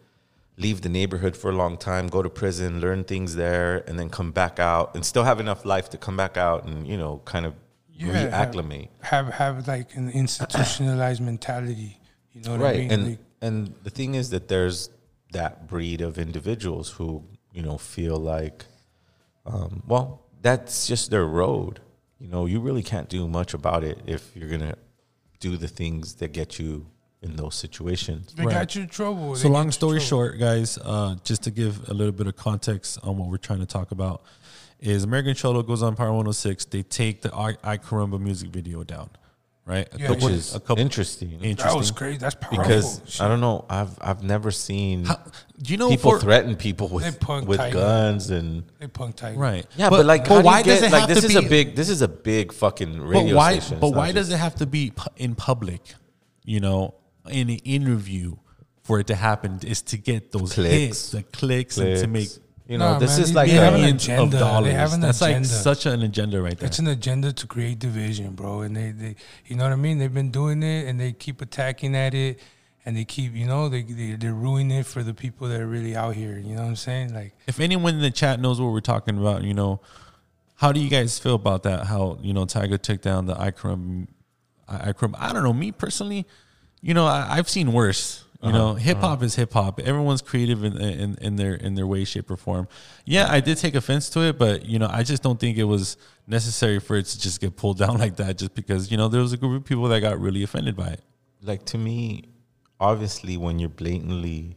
leave 0.56 0.82
the 0.82 0.88
neighborhood 0.88 1.36
for 1.36 1.50
a 1.50 1.54
long 1.54 1.76
time, 1.76 2.08
go 2.08 2.20
to 2.20 2.28
prison, 2.28 2.80
learn 2.80 3.04
things 3.04 3.36
there, 3.36 3.84
and 3.86 3.98
then 3.98 4.10
come 4.10 4.32
back 4.32 4.58
out 4.58 4.94
and 4.94 5.06
still 5.06 5.24
have 5.24 5.38
enough 5.40 5.64
life 5.64 5.88
to 5.90 5.96
come 5.96 6.16
back 6.16 6.36
out 6.36 6.64
and 6.64 6.86
you 6.86 6.96
know 6.96 7.22
kind 7.24 7.46
of 7.46 7.54
Yeah, 7.92 8.28
reacclimate. 8.30 8.88
Have, 9.02 9.26
have 9.26 9.34
have 9.34 9.68
like 9.68 9.94
an 9.94 10.10
institutionalized 10.10 11.20
mentality. 11.22 12.00
You 12.32 12.40
know 12.42 12.52
what 12.52 12.60
right 12.60 12.74
I 12.74 12.78
mean? 12.78 12.90
and 12.90 13.08
Like, 13.10 13.18
and 13.40 13.74
the 13.84 13.90
thing 13.90 14.16
is 14.16 14.30
that 14.30 14.48
there's 14.48 14.90
that 15.30 15.68
breed 15.68 16.00
of 16.00 16.18
individuals 16.18 16.90
who 16.90 17.22
you 17.52 17.62
know 17.62 17.78
feel 17.78 18.16
like 18.16 18.64
um, 19.46 19.82
well 19.86 20.23
that's 20.44 20.86
just 20.86 21.10
their 21.10 21.26
road 21.26 21.80
you 22.20 22.28
know 22.28 22.46
you 22.46 22.60
really 22.60 22.82
can't 22.82 23.08
do 23.08 23.26
much 23.26 23.54
about 23.54 23.82
it 23.82 23.98
if 24.06 24.22
you're 24.36 24.48
gonna 24.48 24.76
do 25.40 25.56
the 25.56 25.68
things 25.68 26.14
that 26.20 26.32
get 26.32 26.58
you 26.58 26.86
in 27.22 27.36
those 27.36 27.54
situations 27.54 28.34
They 28.34 28.44
got 28.44 28.74
you 28.74 28.82
in 28.82 28.88
trouble. 28.88 29.34
So 29.34 29.48
long 29.48 29.70
story 29.72 29.98
trouble. 29.98 30.06
short, 30.06 30.38
guys, 30.38 30.78
uh, 30.78 31.16
just 31.24 31.42
to 31.44 31.50
give 31.50 31.88
a 31.88 31.94
little 31.94 32.12
bit 32.12 32.26
of 32.26 32.36
context 32.36 32.98
on 33.02 33.16
what 33.16 33.30
we're 33.30 33.38
trying 33.38 33.60
to 33.60 33.66
talk 33.78 33.92
about, 33.92 34.22
is 34.78 35.04
American 35.04 35.34
Cholo 35.34 35.62
goes 35.62 35.82
on 35.82 35.96
Power 35.96 36.08
106. 36.12 36.66
They 36.66 36.82
take 36.82 37.22
the 37.22 37.34
I, 37.34 37.56
Ay 37.64 37.78
Caramba 37.78 38.20
music 38.20 38.50
video 38.50 38.84
down, 38.84 39.08
right? 39.66 39.88
A 39.94 39.98
Yeah, 39.98 40.10
which 40.10 40.22
yeah. 40.22 40.28
is 40.30 40.54
interesting 40.76 41.30
Interesting. 41.32 41.54
That 41.56 41.76
was 41.76 41.90
crazy. 41.90 42.18
That's 42.18 42.34
powerful. 42.34 42.58
because 42.58 43.00
Shit. 43.06 43.20
I 43.22 43.28
don't 43.28 43.40
know 43.40 43.64
I've 43.68 43.96
I've 44.00 44.22
never 44.22 44.50
seen 44.50 45.04
do 45.04 45.72
you 45.72 45.76
know 45.78 45.88
people 45.90 46.12
for- 46.12 46.20
threaten 46.20 46.56
people 46.56 46.88
with 46.88 47.04
with 47.04 47.60
Tyga. 47.60 47.72
guns 47.72 48.30
and 48.30 48.64
They 48.78 48.86
punk 48.88 49.16
Tyga. 49.16 49.36
Right. 49.36 49.66
Yeah, 49.76 49.90
But- 49.90 49.98
but, 49.98 50.06
like, 50.06 50.24
but 50.24 50.34
how 50.34 50.40
do 50.42 50.46
why 50.46 50.62
does 50.62 50.80
get, 50.80 50.88
it 50.88 50.92
like 50.92 51.00
have 51.00 51.08
this 51.14 51.20
to 51.24 51.30
is 51.30 51.36
a 51.36 51.42
big 51.48 51.76
this 51.76 51.88
is 51.88 52.02
a 52.02 52.08
big 52.08 52.52
fucking 52.52 53.00
radio 53.00 53.28
but 53.28 53.36
why? 53.36 53.52
station. 53.58 53.74
It's 53.74 53.80
But 53.80 53.90
not 53.90 53.96
why 53.98 54.12
does 54.12 54.30
it 54.30 54.36
have 54.38 54.54
to 54.56 54.66
be 54.66 54.92
in 55.16 55.34
public? 55.34 55.94
You 56.44 56.60
know, 56.60 56.94
in 57.28 57.48
an 57.48 57.56
interview 57.64 58.36
for 58.82 59.00
it 59.00 59.06
to 59.06 59.14
happen 59.14 59.60
is 59.64 59.80
to 59.80 59.96
get 59.96 60.30
those 60.30 60.52
Clicks. 60.52 60.74
hits, 60.74 61.10
the 61.12 61.22
clicks, 61.22 61.78
and 61.78 61.98
to 62.00 62.06
make 62.06 62.28
You 62.66 62.78
know, 62.78 62.92
Nah, 62.94 62.98
this 62.98 63.12
man, 63.16 63.20
is 63.22 63.28
they- 63.28 63.34
like 63.34 63.48
they 63.50 63.56
have 63.56 63.74
an 63.74 63.84
agenda. 63.84 64.22
of 64.22 64.30
dollars. 64.30 64.64
They 64.70 64.74
have 64.74 64.92
an 64.94 65.00
That's 65.00 65.20
agenda. 65.20 65.48
like 65.48 65.62
such 65.62 65.84
an 65.86 66.02
agenda 66.02 66.40
right 66.40 66.58
there. 66.58 66.66
It's 66.66 66.78
an 66.78 66.86
agenda 66.88 67.30
to 67.32 67.46
create 67.46 67.78
division, 67.78 68.34
bro. 68.34 68.62
And 68.62 68.74
they, 68.74 68.90
they, 68.90 69.16
you 69.46 69.56
know 69.56 69.64
what 69.64 69.72
I 69.72 69.76
mean? 69.76 69.98
They've 69.98 70.12
been 70.12 70.30
doing 70.30 70.62
it, 70.62 70.86
and 70.88 70.98
they 70.98 71.12
keep 71.12 71.42
attacking 71.42 71.94
at 71.94 72.14
it, 72.14 72.38
and 72.86 72.96
they 72.96 73.04
keep, 73.04 73.34
you 73.34 73.46
know, 73.46 73.68
they, 73.68 73.82
they 73.82 74.12
they're 74.12 74.32
ruining 74.32 74.78
it 74.78 74.86
for 74.86 75.02
the 75.02 75.12
people 75.12 75.46
that 75.48 75.60
are 75.60 75.66
really 75.66 75.94
out 75.94 76.14
here. 76.14 76.38
You 76.38 76.54
know 76.56 76.62
what 76.62 76.68
I'm 76.68 76.76
saying? 76.76 77.12
Like, 77.14 77.34
if 77.46 77.60
anyone 77.60 77.94
in 77.96 78.00
the 78.00 78.10
chat 78.10 78.40
knows 78.40 78.58
what 78.58 78.72
we're 78.72 78.80
talking 78.80 79.18
about, 79.18 79.42
you 79.44 79.52
know, 79.52 79.80
how 80.56 80.72
do 80.72 80.80
you 80.80 80.88
guys 80.88 81.18
feel 81.18 81.34
about 81.34 81.64
that? 81.64 81.84
How 81.88 82.18
you 82.22 82.32
know 82.32 82.46
Tyga 82.46 82.80
took 82.80 83.02
down 83.02 83.26
the 83.26 83.34
Ikram, 83.34 84.06
Ikram? 84.70 85.14
I 85.18 85.34
don't 85.34 85.42
know. 85.42 85.52
Me 85.52 85.70
personally, 85.70 86.24
you 86.80 86.94
know, 86.94 87.04
I, 87.06 87.26
I've 87.32 87.48
seen 87.50 87.74
worse. 87.74 88.23
You 88.44 88.50
Uh-huh, 88.50 88.58
know, 88.58 88.74
hip 88.74 88.98
hop 89.00 89.22
is 89.22 89.36
hip 89.36 89.54
hop. 89.54 89.80
Everyone's 89.80 90.20
creative 90.22 90.64
in, 90.64 90.76
in 90.78 91.16
in 91.20 91.36
their 91.36 91.54
in 91.54 91.76
their 91.76 91.86
way, 91.86 92.04
shape, 92.04 92.30
or 92.30 92.36
form. 92.36 92.68
Yeah, 93.06 93.26
I 93.30 93.40
did 93.40 93.56
take 93.58 93.74
offense 93.74 94.10
to 94.10 94.20
it, 94.20 94.38
but 94.38 94.66
you 94.66 94.78
know, 94.78 94.88
I 94.90 95.02
just 95.02 95.22
don't 95.22 95.40
think 95.40 95.56
it 95.58 95.64
was 95.64 95.96
necessary 96.26 96.78
for 96.78 96.96
it 96.96 97.06
to 97.06 97.18
just 97.20 97.40
get 97.40 97.56
pulled 97.56 97.78
down 97.84 97.98
like 97.98 98.16
that. 98.16 98.38
Just 98.38 98.54
because 98.54 98.90
you 98.90 98.98
know 98.98 99.08
there 99.08 99.22
was 99.22 99.32
a 99.32 99.38
group 99.38 99.62
of 99.62 99.64
people 99.66 99.84
that 99.88 100.00
got 100.00 100.20
really 100.20 100.42
offended 100.42 100.76
by 100.76 100.88
it. 100.88 101.00
like 101.42 101.64
to 101.66 101.78
me, 101.78 102.24
obviously, 102.80 103.36
when 103.38 103.58
you're 103.58 103.70
blatantly 103.70 104.56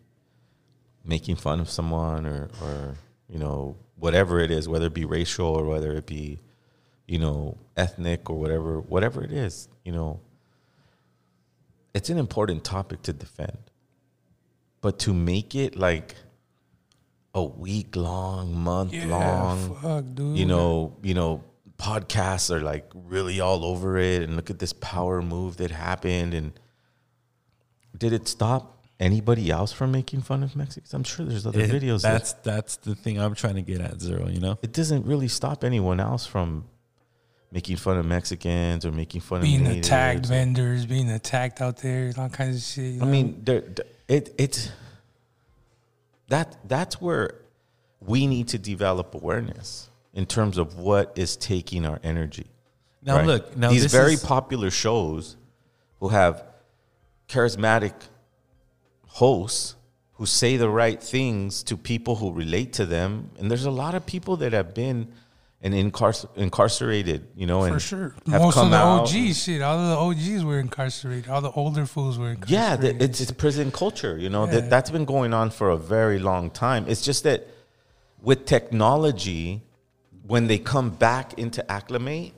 making 1.06 1.38
fun 1.38 1.60
of 1.62 1.70
someone 1.70 2.26
or, 2.26 2.50
or 2.62 2.96
you 3.30 3.40
know, 3.40 3.78
whatever 3.96 4.40
it 4.40 4.52
is, 4.52 4.68
whether 4.68 4.88
it 4.88 4.94
be 4.94 5.06
racial 5.06 5.48
or 5.48 5.66
whether 5.66 5.94
it 5.94 6.06
be, 6.06 6.40
you 7.08 7.20
know, 7.20 7.58
ethnic 7.78 8.30
or 8.30 8.38
whatever, 8.38 8.82
whatever 8.82 9.24
it 9.24 9.32
is, 9.32 9.70
you 9.86 9.94
know, 9.94 10.20
it's 11.94 12.10
an 12.10 12.18
important 12.18 12.64
topic 12.66 13.02
to 13.04 13.14
defend. 13.14 13.58
But 14.82 15.00
to 15.00 15.14
make 15.14 15.56
it 15.56 15.76
like 15.76 16.16
a 17.34 17.44
week 17.44 17.96
long, 17.96 18.56
month 18.56 18.94
Yeah, 18.94 19.06
long, 19.08 19.76
fuck, 19.82 20.06
you 20.18 20.46
know, 20.46 20.96
you 21.04 21.14
know, 21.14 21.44
podcasts 21.78 22.50
are 22.54 22.62
like 22.62 22.90
really 22.94 23.40
all 23.40 23.64
over 23.66 23.98
it 23.98 24.24
and 24.24 24.36
look 24.36 24.50
at 24.50 24.60
this 24.60 24.74
power 24.74 25.22
move 25.22 25.58
that 25.58 25.70
happened 25.72 26.34
and 26.34 26.54
did 27.98 28.14
it 28.14 28.28
stop 28.28 28.84
anybody 29.00 29.50
else 29.52 29.72
from 29.72 29.92
making 29.92 30.22
fun 30.22 30.42
of 30.44 30.56
Mexicans? 30.56 30.94
I'm 30.94 31.04
sure 31.04 31.26
there's 31.26 31.46
other 31.46 31.60
It- 31.60 31.70
videos. 31.70 32.02
that- 32.02 32.14
That's 32.14 32.34
that's 32.34 32.78
the 32.78 32.96
thing 32.96 33.20
I'm 33.20 33.36
trying 33.36 33.56
to 33.56 33.62
get 33.62 33.82
at 33.82 34.00
zero. 34.02 34.28
You 34.28 34.40
know, 34.40 34.58
it 34.62 34.74
doesn't 34.74 35.06
really 35.06 35.28
stop 35.28 35.64
anyone 35.64 36.00
else 36.00 36.26
from 36.26 36.66
making 37.52 37.78
fun 37.78 37.98
of 37.98 38.06
Mexicans 38.06 38.86
or 38.86 38.92
making 38.92 39.22
fun 39.22 39.42
being 39.42 39.62
of 39.62 39.68
being 39.68 39.80
attacked 39.80 40.26
vendors, 40.26 40.86
being 40.86 41.10
attacked 41.10 41.62
out 41.62 41.78
there, 41.78 42.12
all 42.18 42.30
kinds 42.30 42.58
of 42.58 42.64
shit. 42.64 42.94
you 42.96 43.02
I 43.02 43.06
know? 43.06 43.12
mean, 43.12 43.42
there, 43.44 43.62
th- 43.62 43.88
it 44.08 44.34
it's 44.38 44.72
that 46.28 46.58
that's 46.68 47.02
where 47.02 47.36
we 48.00 48.28
need 48.28 48.48
to 48.50 48.58
develop 48.58 49.16
awareness 49.16 49.90
in 50.14 50.26
terms 50.26 50.58
of 50.58 50.78
what 50.78 51.14
is 51.16 51.36
taking 51.38 51.86
our 51.86 52.00
energy. 52.04 52.48
Now, 53.02 53.22
look, 53.22 53.56
now 53.56 53.70
these 53.70 53.86
very 53.92 54.14
is- 54.14 54.24
popular 54.24 54.70
shows 54.70 55.38
who 56.00 56.10
have 56.10 56.44
charismatic 57.30 57.94
hosts 59.08 59.76
who 60.14 60.26
say 60.26 60.58
the 60.58 60.70
right 60.70 61.02
things 61.02 61.62
to 61.64 61.78
people 61.78 62.16
who 62.16 62.32
relate 62.32 62.74
to 62.74 62.86
them, 62.86 63.30
and 63.38 63.52
there's 63.52 63.66
a 63.66 63.72
lot 63.72 63.94
of 63.94 64.06
people 64.06 64.36
that 64.38 64.52
have 64.52 64.74
been 64.74 65.08
and 65.62 65.74
incarcer- 65.74 66.30
incarcerated, 66.36 67.28
you 67.36 67.48
know, 67.48 67.64
and 67.64 67.74
for 67.74 67.80
sure. 67.80 68.16
Most 68.26 68.58
of 68.58 68.70
the. 68.70 68.78
OGs, 68.78 69.44
shit, 69.44 69.62
all 69.62 69.80
of 69.80 69.90
the 69.90 69.98
OGs 70.36 70.44
were 70.46 70.60
incarcerated. 70.60 71.30
All 71.30 71.42
the 71.42 71.52
older 71.52 71.86
fools 71.86 72.18
were 72.20 72.30
incarcerated. 72.32 72.96
Yeah, 73.00 73.06
it's, 73.06 73.22
it's 73.22 73.32
prison 73.32 73.72
culture. 73.72 74.18
You 74.18 74.30
know 74.30 74.46
Yeah. 74.46 74.52
that 74.62 74.70
that's 74.70 74.92
been 74.92 75.06
going 75.06 75.34
on 75.34 75.50
for 75.50 75.70
a 75.72 75.78
very 75.78 76.20
long 76.20 76.52
time. 76.52 76.86
It's 76.88 77.02
just 77.02 77.24
that 77.24 77.48
with 78.22 78.46
technology, 78.46 79.64
when 80.26 80.48
they 80.48 80.58
come 80.60 80.90
back 80.92 81.38
into 81.40 81.70
acclimate, 81.72 82.34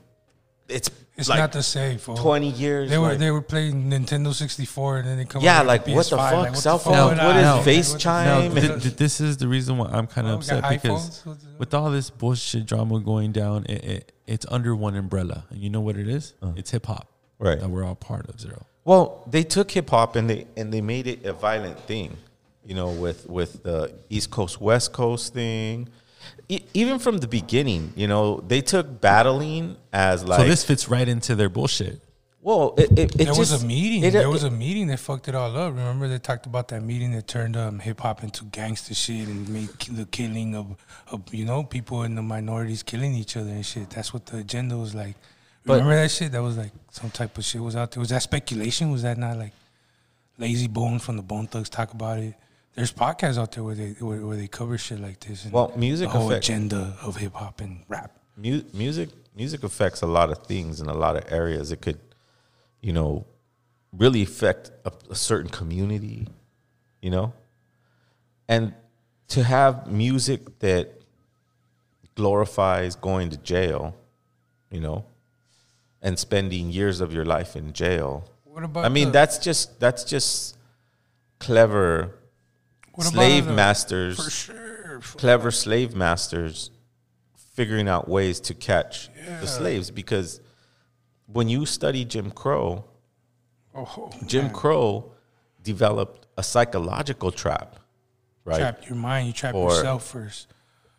it's 0.70 0.90
It's 1.20 1.30
like 1.30 1.40
not 1.40 1.52
the 1.52 1.62
same. 1.64 1.98
fool. 1.98 2.16
Twenty 2.18 2.50
years. 2.50 2.90
They 2.90 2.98
were 2.98 3.10
like- 3.10 3.20
they 3.20 3.32
were 3.32 3.42
playing 3.42 3.90
Nintendo 3.90 4.34
64 4.34 4.98
and 5.00 5.08
then 5.08 5.18
they 5.18 5.26
come. 5.26 5.42
Yeah, 5.44 5.60
over 5.60 5.68
like, 5.68 5.86
to 5.86 5.94
what 5.94 6.06
the 6.10 6.18
fuck? 6.18 6.34
like, 6.34 6.56
Cell 6.56 6.78
the 6.78 6.84
phone? 6.86 6.94
fuck? 6.94 7.26
What 7.26 7.34
Nah, 7.34 7.38
is 7.40 7.46
nah, 7.46 7.64
FaceTime? 7.64 8.26
what 8.46 8.54
Now, 8.54 8.62
the- 8.62 8.62
th- 8.70 8.84
th- 8.84 8.96
this 8.96 9.22
is 9.22 9.38
the 9.38 9.48
reason 9.48 9.78
why 9.78 9.88
I'm 9.92 10.08
kind 10.08 10.28
of 10.28 10.34
Oh, 10.34 10.38
upset 10.38 10.70
because 10.70 11.24
with 11.58 11.74
all 11.74 11.92
this 11.92 12.10
bullshit 12.10 12.66
drama 12.66 13.00
going 13.00 13.32
down, 13.32 13.66
it, 13.68 13.84
it, 13.84 14.12
it's 14.28 14.46
under 14.50 14.76
one 14.76 14.96
umbrella, 14.96 15.46
and 15.50 15.60
you 15.60 15.70
know 15.70 15.82
what 15.82 15.98
it 15.98 16.08
is? 16.08 16.34
It's 16.56 16.72
hip 16.72 16.86
hop, 16.86 17.08
Right. 17.38 17.60
That 17.60 17.70
we're 17.70 17.84
all 17.84 17.96
part 17.96 18.30
of. 18.30 18.40
Zero. 18.40 18.66
Well, 18.86 19.24
they 19.30 19.44
took 19.44 19.70
hip 19.72 19.90
hop 19.90 20.16
and 20.16 20.30
they 20.30 20.48
and 20.58 20.74
they 20.74 20.82
made 20.82 21.06
it 21.08 21.26
a 21.26 21.34
violent 21.34 21.80
thing, 21.82 22.18
you 22.66 22.74
know, 22.76 22.90
with 22.90 23.30
with 23.30 23.64
the 23.64 23.94
East 24.10 24.32
Coast 24.32 24.60
West 24.62 24.94
Coast 24.94 25.34
thing. 25.34 25.90
E- 26.50 26.62
even 26.74 26.98
from 27.00 27.20
the 27.20 27.27
beginning, 27.27 27.94
you 27.96 28.08
know, 28.08 28.41
they 28.48 28.62
took 28.62 29.00
battling 29.01 29.77
as 29.94 30.24
like 30.24 30.39
so 30.41 30.46
this 30.48 30.63
fits 30.65 30.89
right 30.89 31.08
into 31.08 31.36
their 31.36 31.48
bullshit. 31.50 32.01
well, 32.41 32.74
it, 32.77 32.91
it, 32.98 33.00
it 33.22 33.25
there 33.25 33.36
was 33.36 33.51
a 33.51 33.63
meeting. 33.65 34.03
it- 34.03 34.12
there 34.13 34.29
was 34.29 34.44
it- 34.44 34.48
a 34.48 34.51
meeting 34.51 34.88
that 34.88 35.00
fucked 35.00 35.27
it 35.27 35.36
all 35.36 35.56
up. 35.56 35.72
Remember 35.74 36.08
they 36.08 36.18
talked 36.18 36.48
about 36.48 36.70
that 36.70 36.82
meeting 36.82 37.12
that 37.12 37.27
turned 37.27 37.56
um, 37.56 37.77
hip 37.79 38.00
hop 38.01 38.24
into 38.24 38.46
gangster 38.46 38.96
shit 38.96 39.27
and 39.27 39.48
made 39.50 39.69
the 39.91 40.06
killing 40.06 40.56
of, 40.56 40.76
of 41.12 41.21
you 41.34 41.45
know 41.45 41.63
people 41.63 42.02
in 42.04 42.15
the 42.15 42.24
minorities 42.24 42.82
killing 42.82 43.13
each 43.13 43.38
other 43.38 43.52
and 43.52 43.65
shit. 43.65 43.89
That's 43.91 44.12
what 44.13 44.26
the 44.26 44.38
agenda 44.38 44.76
was 44.76 44.95
like. 44.95 45.15
But- 45.65 45.74
Remember 45.74 45.95
that 46.02 46.10
shit? 46.10 46.32
That 46.32 46.41
was 46.41 46.58
like 46.58 46.71
some 46.89 47.12
type 47.12 47.38
of 47.38 47.43
shit 47.45 47.62
was 47.62 47.76
out 47.76 47.91
there. 47.91 48.00
Was 48.02 48.10
that 48.10 48.24
speculation? 48.24 48.89
Was 48.91 49.04
that 49.04 49.17
not 49.19 49.38
like 49.38 49.54
Layzie 50.39 50.69
Bone 50.69 50.97
from 50.97 51.15
the 51.17 51.21
Bone 51.24 51.45
Thugs 51.45 51.69
talk 51.69 51.93
about 51.93 52.17
it? 52.17 52.34
There's 52.80 52.94
podcasts 52.94 53.38
out 53.38 53.52
there 53.52 53.63
where 53.63 53.76
they 53.76 53.92
where, 54.00 54.26
where 54.26 54.38
they 54.38 54.48
cover 54.48 54.78
shit 54.78 55.00
like 55.00 55.20
this. 55.20 55.44
And 55.44 55.54
Well, 55.54 55.72
music 55.76 56.08
the 56.12 56.18
whole 56.18 56.32
agenda 56.32 56.96
of 57.02 57.18
hip 57.18 57.34
hop 57.34 57.60
and 57.62 57.84
rap. 57.88 58.12
mu- 58.38 58.63
music 58.74 59.10
music 59.36 59.63
affects 59.63 60.02
a 60.02 60.08
lot 60.08 60.30
of 60.32 60.39
things 60.48 60.80
in 60.82 60.88
a 60.88 60.94
lot 60.94 61.15
of 61.18 61.24
areas. 61.32 61.72
It 61.72 61.82
could, 61.82 62.00
you 62.82 62.94
know, 62.94 63.26
really 63.92 64.22
affect 64.24 64.72
a, 64.86 64.92
a 65.10 65.15
certain 65.15 65.50
community, 65.50 66.28
you 67.02 67.10
know, 67.10 67.34
and 68.48 68.74
to 69.30 69.44
have 69.44 69.88
music 69.88 70.60
that 70.60 70.86
glorifies 72.15 72.96
going 72.96 73.30
to 73.30 73.38
jail, 73.38 73.96
you 74.72 74.80
know, 74.80 75.06
and 76.02 76.18
spending 76.18 76.70
years 76.70 77.02
of 77.02 77.13
your 77.13 77.26
life 77.26 77.56
in 77.56 77.74
jail. 77.74 78.30
What 78.46 78.63
about 78.63 78.86
I 78.86 78.89
mean, 78.89 79.08
the- 79.08 79.12
that's 79.20 79.38
just 79.38 79.80
that's 79.80 80.04
just 80.04 80.58
clever 81.39 82.15
slave 83.04 83.48
masters 83.48 84.24
for 84.24 84.30
sure. 84.30 85.00
clever 85.18 85.52
slave 85.52 85.96
masters 85.96 86.72
figuring 87.54 87.88
out 87.88 88.08
ways 88.08 88.40
to 88.40 88.54
catch 88.54 89.10
Yeah. 89.18 89.40
the 89.40 89.48
slaves 89.48 89.92
because 89.92 90.40
when 91.28 91.50
you 91.50 91.66
study 91.66 92.06
Jim 92.06 92.32
Crow, 92.32 92.86
Oh, 93.76 94.10
Jim 94.26 94.46
man. 94.46 94.54
Crow 94.54 95.12
developed 95.62 96.26
a 96.38 96.44
psychological 96.44 97.32
trap, 97.32 97.76
right? 98.46 98.58
Trap 98.60 98.88
your 98.90 98.96
mind. 98.98 99.28
You 99.28 99.34
trap 99.34 99.52
For- 99.54 99.70
yourself 99.70 100.06
first. 100.08 100.48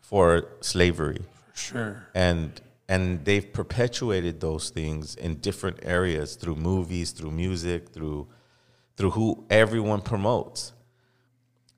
for 0.01 0.47
slavery. 0.61 1.25
For 1.53 1.57
sure. 1.59 2.07
And 2.15 2.61
and 2.89 3.25
they've 3.25 3.53
perpetuated 3.53 4.41
those 4.41 4.71
things 4.71 5.15
in 5.15 5.37
different 5.37 5.79
areas 5.83 6.35
through 6.37 6.57
movies, 6.57 7.13
through 7.13 7.31
music, 7.33 7.91
through 7.91 8.29
through 8.97 9.11
who 9.11 9.45
everyone 9.51 10.01
promotes. 10.03 10.73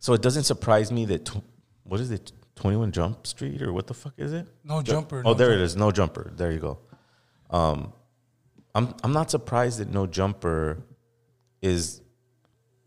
So 0.02 0.14
it 0.14 0.20
doesn't 0.20 0.42
surprise 0.44 0.90
me 0.90 1.04
that 1.06 1.24
tw- 1.26 1.44
what 1.84 2.00
is 2.00 2.10
it, 2.10 2.32
Twenty 2.56 2.76
One 2.76 2.90
Jump 2.90 3.24
Street 3.24 3.62
or 3.62 3.72
what 3.72 3.86
the 3.86 3.94
fuck 3.94 4.14
is 4.18 4.32
it? 4.32 4.48
No 4.64 4.82
Ju- 4.82 4.90
Jumper, 4.94 5.22
Oh, 5.24 5.30
No 5.30 5.34
there 5.34 5.50
it 5.52 5.58
Jumper. 5.58 5.64
is. 5.64 5.76
No 5.76 5.92
Jumper. 5.92 6.32
There 6.36 6.50
you 6.50 6.58
go. 6.58 6.78
Um, 7.50 7.92
I'm 8.74 8.94
I'm 9.04 9.12
not 9.12 9.30
surprised 9.30 9.78
that 9.78 9.92
No 9.92 10.08
Jumper 10.08 10.82
is 11.60 12.00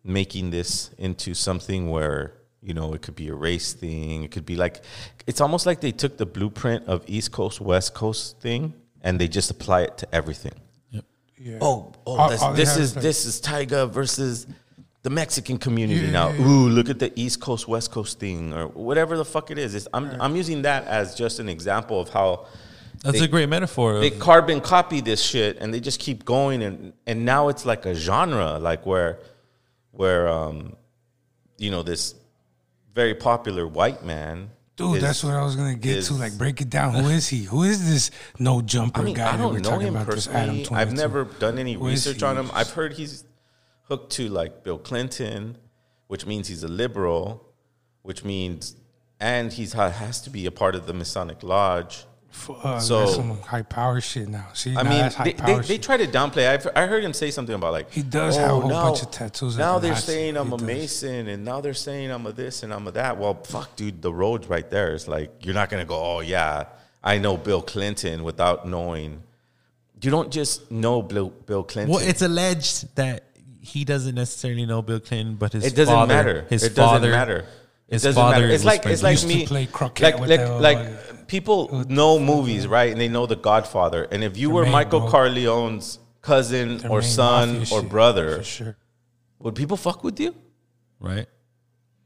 making 0.04 0.50
this 0.52 0.90
into 0.98 1.34
something 1.34 1.90
where 1.90 2.34
you 2.62 2.74
know 2.74 2.94
it 2.94 3.02
could 3.02 3.16
be 3.16 3.30
a 3.30 3.34
race 3.34 3.72
thing. 3.72 4.24
It 4.24 4.32
could 4.32 4.46
be 4.46 4.58
like 4.58 4.84
it's 5.26 5.40
almost 5.40 5.66
like 5.66 5.80
they 5.80 5.94
took 5.94 6.18
the 6.18 6.26
blueprint 6.26 6.86
of 6.86 7.06
East 7.08 7.32
Coast 7.32 7.62
West 7.62 7.94
Coast 7.94 8.42
thing 8.42 8.74
and 9.04 9.22
they 9.22 9.30
just 9.30 9.50
apply 9.52 9.84
it 9.84 9.98
to 10.00 10.08
everything. 10.14 10.54
Yeah. 11.38 11.60
Oh, 11.62 11.94
oh, 12.06 12.18
All- 12.18 12.30
this, 12.30 12.42
all 12.42 12.52
they 12.52 12.58
this 12.64 12.72
is 12.76 12.78
is 12.90 12.96
like- 12.98 13.04
this 13.04 13.26
is 13.26 13.42
Tyga 13.42 13.90
versus 13.90 14.48
the 15.06 15.10
Mexican 15.12 15.60
community 15.60 16.08
Yeah, 16.08 16.12
now. 16.20 16.30
yeah, 16.30 16.40
yeah. 16.40 16.48
Ooh, 16.48 16.68
look 16.68 16.90
at 16.90 16.98
the 16.98 17.12
East 17.16 17.40
Coast 17.40 17.68
West 17.68 17.92
Coast 17.92 18.20
thing 18.20 18.52
or 18.54 18.70
whatever 18.70 19.16
the 19.18 19.24
fuck 19.24 19.52
it 19.52 19.58
is. 19.60 19.76
It's, 19.76 19.88
I'm 19.94 20.06
I'm 20.20 20.36
using 20.36 20.64
that 20.64 20.82
as 20.88 21.14
just 21.14 21.38
an 21.40 21.48
example 21.48 22.02
of 22.02 22.10
how 22.10 22.48
That's 23.04 23.20
they- 23.20 23.26
a 23.26 23.28
great 23.28 23.48
metaphor. 23.48 24.00
They 24.00 24.10
carbon 24.10 24.62
copy 24.62 25.02
this 25.02 25.22
shit 25.22 25.58
and 25.62 25.72
they 25.72 25.80
just 25.80 26.00
keep 26.00 26.26
going 26.26 26.64
and 26.64 26.94
and 27.06 27.24
now 27.24 27.50
it's 27.50 27.66
like 27.68 27.86
a 27.86 27.94
genre 27.94 28.58
like 28.58 28.88
where 28.88 29.20
where 29.92 30.28
um 30.28 30.76
you 31.60 31.70
know 31.70 31.84
this 31.84 32.16
very 32.96 33.14
popular 33.14 33.68
white 33.68 34.04
man 34.04 34.50
Dude, 34.76 34.96
is- 34.98 35.04
that's 35.04 35.24
what 35.24 35.36
I 35.36 35.44
was 35.44 35.56
gonna 35.56 35.76
get 35.76 35.98
is- 35.98 36.08
to. 36.08 36.16
Like, 36.16 36.36
break 36.36 36.62
it 36.62 36.70
down. 36.72 36.96
Who 36.96 37.10
is 37.10 37.28
he? 37.30 37.44
Who 37.44 37.62
is 37.62 37.88
this 37.92 38.10
no 38.40 38.62
jumper 38.64 39.02
I 39.02 39.04
mean, 39.04 39.14
guy 39.16 39.34
I 39.34 39.38
don't 39.38 39.54
know 39.54 39.60
talking 39.70 39.88
him 39.90 39.96
about? 39.98 40.16
This 40.16 40.28
Adam 40.28 40.58
personally. 40.58 40.82
I've 40.82 40.94
never 40.94 41.26
done 41.26 41.60
any 41.60 41.74
Who 41.76 41.88
research 41.88 42.24
on 42.24 42.36
him. 42.40 42.50
I've 42.56 42.72
heard 42.72 42.94
he's 42.94 43.24
hooked 43.88 44.12
to 44.14 44.30
like 44.30 44.64
Bill 44.64 44.78
Clinton, 44.78 45.58
which 46.08 46.26
means 46.26 46.48
he's 46.48 46.64
a 46.64 46.68
liberal, 46.68 47.46
which 48.02 48.24
means 48.24 48.76
and 49.20 49.52
he's 49.54 49.74
ha- 49.74 49.90
has 49.90 50.22
to 50.22 50.30
be 50.30 50.46
a 50.46 50.52
part 50.52 50.76
of 50.76 50.86
the 50.88 50.94
Masonic 50.94 51.42
Lodge. 51.44 52.06
Fuck, 52.30 52.66
uh, 52.66 52.80
so 52.80 53.06
some 53.06 53.40
high 53.40 53.62
power 53.62 54.02
shit 54.02 54.28
now. 54.28 54.48
See, 54.54 54.72
I 54.76 54.84
now 54.84 54.90
mean, 54.90 55.00
that's 55.00 55.16
high 55.16 55.24
they, 55.24 55.34
power 55.34 55.48
they, 55.62 55.68
they 55.68 55.74
shit. 55.76 55.84
try 55.84 55.96
to 55.96 56.06
downplay. 56.06 56.50
I've, 56.50 56.68
I 56.76 56.86
heard 56.86 57.02
him 57.02 57.14
say 57.14 57.32
something 57.32 57.56
about 57.56 57.72
like 57.72 57.90
He 57.94 58.02
does 58.04 58.36
"Oh, 58.36 58.40
have 58.42 58.50
a 58.50 58.54
oh, 58.54 58.60
whole 58.60 58.70
now- 58.70 58.84
bunch 58.90 59.02
of 59.04 59.12
tattoos. 59.12 59.58
Now 59.58 59.80
they're 59.80 59.92
Nazi." 59.92 60.12
saying 60.12 60.36
I'm 60.38 60.48
He 60.50 60.54
a 60.56 60.58
does. 60.58 60.68
Mason, 60.68 61.28
and 61.30 61.46
now 61.46 61.62
they're 61.62 61.74
saying 61.74 62.12
I'm 62.12 62.26
a 62.26 62.34
this 62.34 62.64
and 62.64 62.74
I'm 62.74 62.86
a 62.88 62.92
that. 62.92 63.18
Well, 63.18 63.36
fuck, 63.46 63.74
dude, 63.78 64.02
the 64.02 64.14
road's 64.14 64.48
right 64.48 64.70
there. 64.70 64.94
It's 64.94 65.08
like 65.08 65.46
you're 65.46 65.54
not 65.56 65.70
gonna 65.70 65.86
go. 65.86 65.96
Oh 65.98 66.20
yeah, 66.20 66.66
I 67.02 67.20
know 67.20 67.38
Bill 67.38 67.62
Clinton 67.62 68.26
without 68.26 68.68
knowing. 68.68 69.24
You 70.02 70.12
don't 70.12 70.30
just 70.30 70.70
know 70.70 71.02
Bill, 71.02 71.30
Bill 71.30 71.64
Clinton. 71.64 71.96
well, 71.96 72.06
it's 72.06 72.22
alleged 72.22 72.94
that 72.98 73.24
he 73.66 73.84
doesn't 73.84 74.16
necessarily 74.16 74.66
know 74.66 74.82
Bill 74.82 75.00
Clinton, 75.00 75.36
but 75.36 75.54
his 75.54 75.66
it 75.66 75.76
doesn't 75.76 75.94
father, 75.94 76.14
matter. 76.14 76.46
His 76.50 76.64
it 76.64 76.74
father, 76.74 77.08
doesn't 77.08 77.12
matter. 77.12 77.40
It 77.88 77.94
His 77.94 78.04
doesn't 78.04 78.22
father 78.22 78.42
matter. 78.42 78.54
It's 78.54 78.64
like 78.64 78.86
it's 78.86 79.04
like 79.04 79.24
me. 79.26 79.46
play 79.46 79.66
croquet 79.66 80.14
like 80.14 80.30
like, 80.30 80.62
like 80.68 81.28
people 81.28 81.86
know 81.88 82.20
movies, 82.20 82.68
right? 82.68 82.92
And 82.92 83.00
they 83.00 83.08
know 83.08 83.26
The 83.26 83.36
Godfather. 83.36 84.08
And 84.12 84.24
if 84.24 84.38
you 84.38 84.50
were 84.50 84.66
Michael 84.66 85.02
bro. 85.02 85.12
Corleone's 85.12 86.00
cousin 86.22 86.88
or 86.88 87.02
son 87.02 87.62
or 87.62 87.66
shit, 87.66 87.90
brother, 87.90 88.44
sure. 88.44 88.78
would 89.40 89.56
people 89.56 89.78
fuck 89.78 90.04
with 90.04 90.20
you? 90.20 90.36
right? 91.00 91.28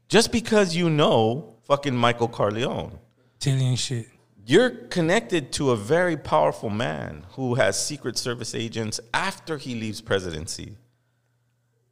Just 0.08 0.32
because 0.32 0.74
you 0.76 0.90
know 0.90 1.56
fucking 1.66 1.96
Michael 1.96 2.28
Corleone. 2.28 2.98
Tillian 3.38 3.78
shit. 3.78 4.06
You're 4.44 4.70
connected 4.70 5.52
to 5.52 5.70
a 5.70 5.76
very 5.76 6.16
powerful 6.16 6.70
man 6.70 7.24
who 7.32 7.54
has 7.54 7.80
Secret 7.80 8.18
Service 8.18 8.54
agents 8.54 8.98
after 9.14 9.56
he 9.58 9.74
leaves 9.74 10.00
presidency. 10.00 10.76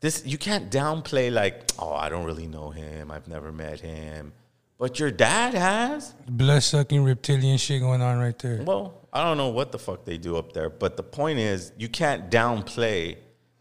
This 0.00 0.24
you 0.24 0.38
can't 0.38 0.70
downplay 0.70 1.32
like, 1.32 1.72
oh, 1.78 1.92
I 1.92 2.08
don't 2.08 2.24
really 2.24 2.46
know 2.46 2.70
him. 2.70 3.10
I've 3.10 3.28
never 3.28 3.50
met 3.52 3.80
him. 3.80 4.32
But 4.78 5.00
your 5.00 5.10
dad 5.10 5.54
has? 5.54 6.14
Blood 6.28 6.62
sucking 6.62 7.02
reptilian 7.02 7.58
shit 7.58 7.80
going 7.80 8.00
on 8.00 8.18
right 8.18 8.38
there. 8.38 8.62
Well, 8.62 8.94
I 9.12 9.24
don't 9.24 9.36
know 9.36 9.48
what 9.48 9.72
the 9.72 9.78
fuck 9.78 10.04
they 10.04 10.18
do 10.18 10.36
up 10.36 10.52
there, 10.52 10.70
but 10.70 10.96
the 10.96 11.02
point 11.02 11.40
is 11.40 11.72
you 11.76 11.88
can't 11.88 12.30
downplay 12.30 13.16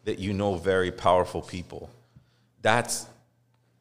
that 0.06 0.19
you 0.19 0.32
know 0.32 0.56
very 0.56 0.91
powerful 0.91 1.41
people. 1.41 1.89
That's 2.62 3.08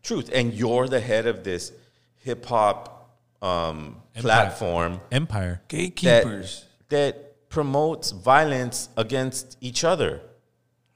truth. 0.02 0.30
And 0.32 0.54
you're 0.54 0.88
the 0.88 1.00
head 1.00 1.26
of 1.26 1.44
this 1.44 1.72
hip 2.16 2.46
hop 2.46 3.18
um, 3.42 3.96
Empire. 4.14 4.22
platform 4.22 5.00
Empire. 5.12 5.60
Gatekeepers. 5.68 6.64
that, 6.88 6.96
that 6.96 7.48
promotes 7.50 8.12
violence 8.12 8.88
against 8.96 9.58
each 9.60 9.84
other. 9.84 10.20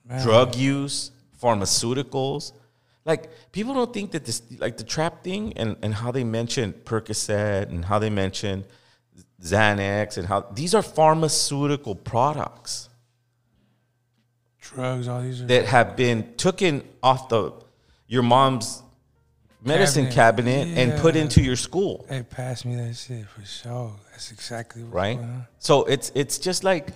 Man. 0.09 0.23
Drug 0.23 0.57
use, 0.57 1.11
pharmaceuticals. 1.40 2.53
Like 3.05 3.31
people 3.53 3.74
don't 3.74 3.92
think 3.92 4.12
that 4.12 4.24
this 4.24 4.42
like 4.59 4.76
the 4.76 4.85
trap 4.85 5.24
thing 5.24 5.55
and, 5.57 5.76
and 5.83 5.94
how 5.94 6.11
they 6.11 6.24
mentioned 6.24 6.85
Percocet 6.85 7.68
and 7.68 7.85
how 7.85 7.98
they 7.98 8.11
mentioned 8.11 8.64
Xanax 9.42 10.18
and 10.18 10.26
how 10.26 10.46
these 10.53 10.74
are 10.74 10.83
pharmaceutical 10.83 11.94
products 11.94 12.90
Drugs, 14.61 15.09
all 15.09 15.22
these 15.22 15.40
are 15.40 15.46
that 15.46 15.64
have 15.64 15.96
been 15.96 16.35
taken 16.37 16.87
off 17.03 17.29
the 17.29 17.53
your 18.07 18.22
mom's 18.22 18.83
medicine 19.62 20.11
cabinet, 20.11 20.68
and 20.76 21.00
put 21.00 21.16
into 21.16 21.42
your 21.42 21.57
school. 21.57 22.05
Hey, 22.09 22.22
pass 22.22 22.64
me 22.64 22.76
that 22.76 22.94
shit 22.94 23.26
for 23.29 23.44
sure. 23.44 23.92
That's 24.11 24.31
exactly 24.33 24.83
right? 24.83 25.18
So 25.59 25.85
it's 25.85 26.12
it's 26.14 26.38
just 26.38 26.64
like 26.64 26.92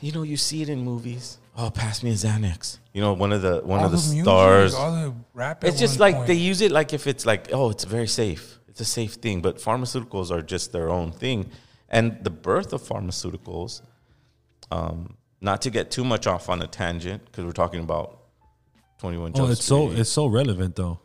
you 0.00 0.12
know, 0.12 0.22
you 0.22 0.36
see 0.36 0.62
it 0.62 0.68
in 0.68 0.80
movies. 0.80 1.38
Oh, 1.56 1.70
pass 1.70 2.02
me 2.02 2.10
a 2.10 2.14
Xanax. 2.14 2.78
You 2.92 3.00
know, 3.00 3.14
one 3.14 3.32
of 3.32 3.40
the 3.42 3.60
one 3.64 3.80
All 3.80 3.86
of 3.86 3.92
the, 3.92 3.96
the 3.96 4.02
music, 4.14 4.24
stars. 4.24 4.74
all 4.74 4.92
the 4.92 5.14
rap 5.32 5.64
It's 5.64 5.78
just 5.78 5.98
like 5.98 6.14
point. 6.14 6.26
they 6.26 6.34
use 6.34 6.60
it 6.60 6.70
like 6.70 6.92
if 6.92 7.06
it's 7.06 7.24
like, 7.24 7.48
oh, 7.52 7.70
it's 7.70 7.84
very 7.84 8.06
safe. 8.06 8.58
It's 8.68 8.80
a 8.80 8.84
safe 8.84 9.14
thing. 9.14 9.40
But 9.40 9.56
pharmaceuticals 9.56 10.30
are 10.30 10.42
just 10.42 10.72
their 10.72 10.90
own 10.90 11.12
thing. 11.12 11.50
And 11.88 12.22
the 12.22 12.30
birth 12.30 12.72
of 12.72 12.82
pharmaceuticals, 12.82 13.80
um, 14.70 15.16
not 15.40 15.62
to 15.62 15.70
get 15.70 15.90
too 15.90 16.04
much 16.04 16.26
off 16.26 16.48
on 16.50 16.60
a 16.60 16.66
tangent, 16.66 17.24
because 17.24 17.44
we're 17.44 17.52
talking 17.52 17.80
about 17.80 18.18
21 18.98 19.32
Oh, 19.36 19.50
it's 19.50 19.64
so 19.64 19.90
it's 19.90 20.10
so 20.10 20.26
relevant 20.26 20.76
though. 20.76 20.98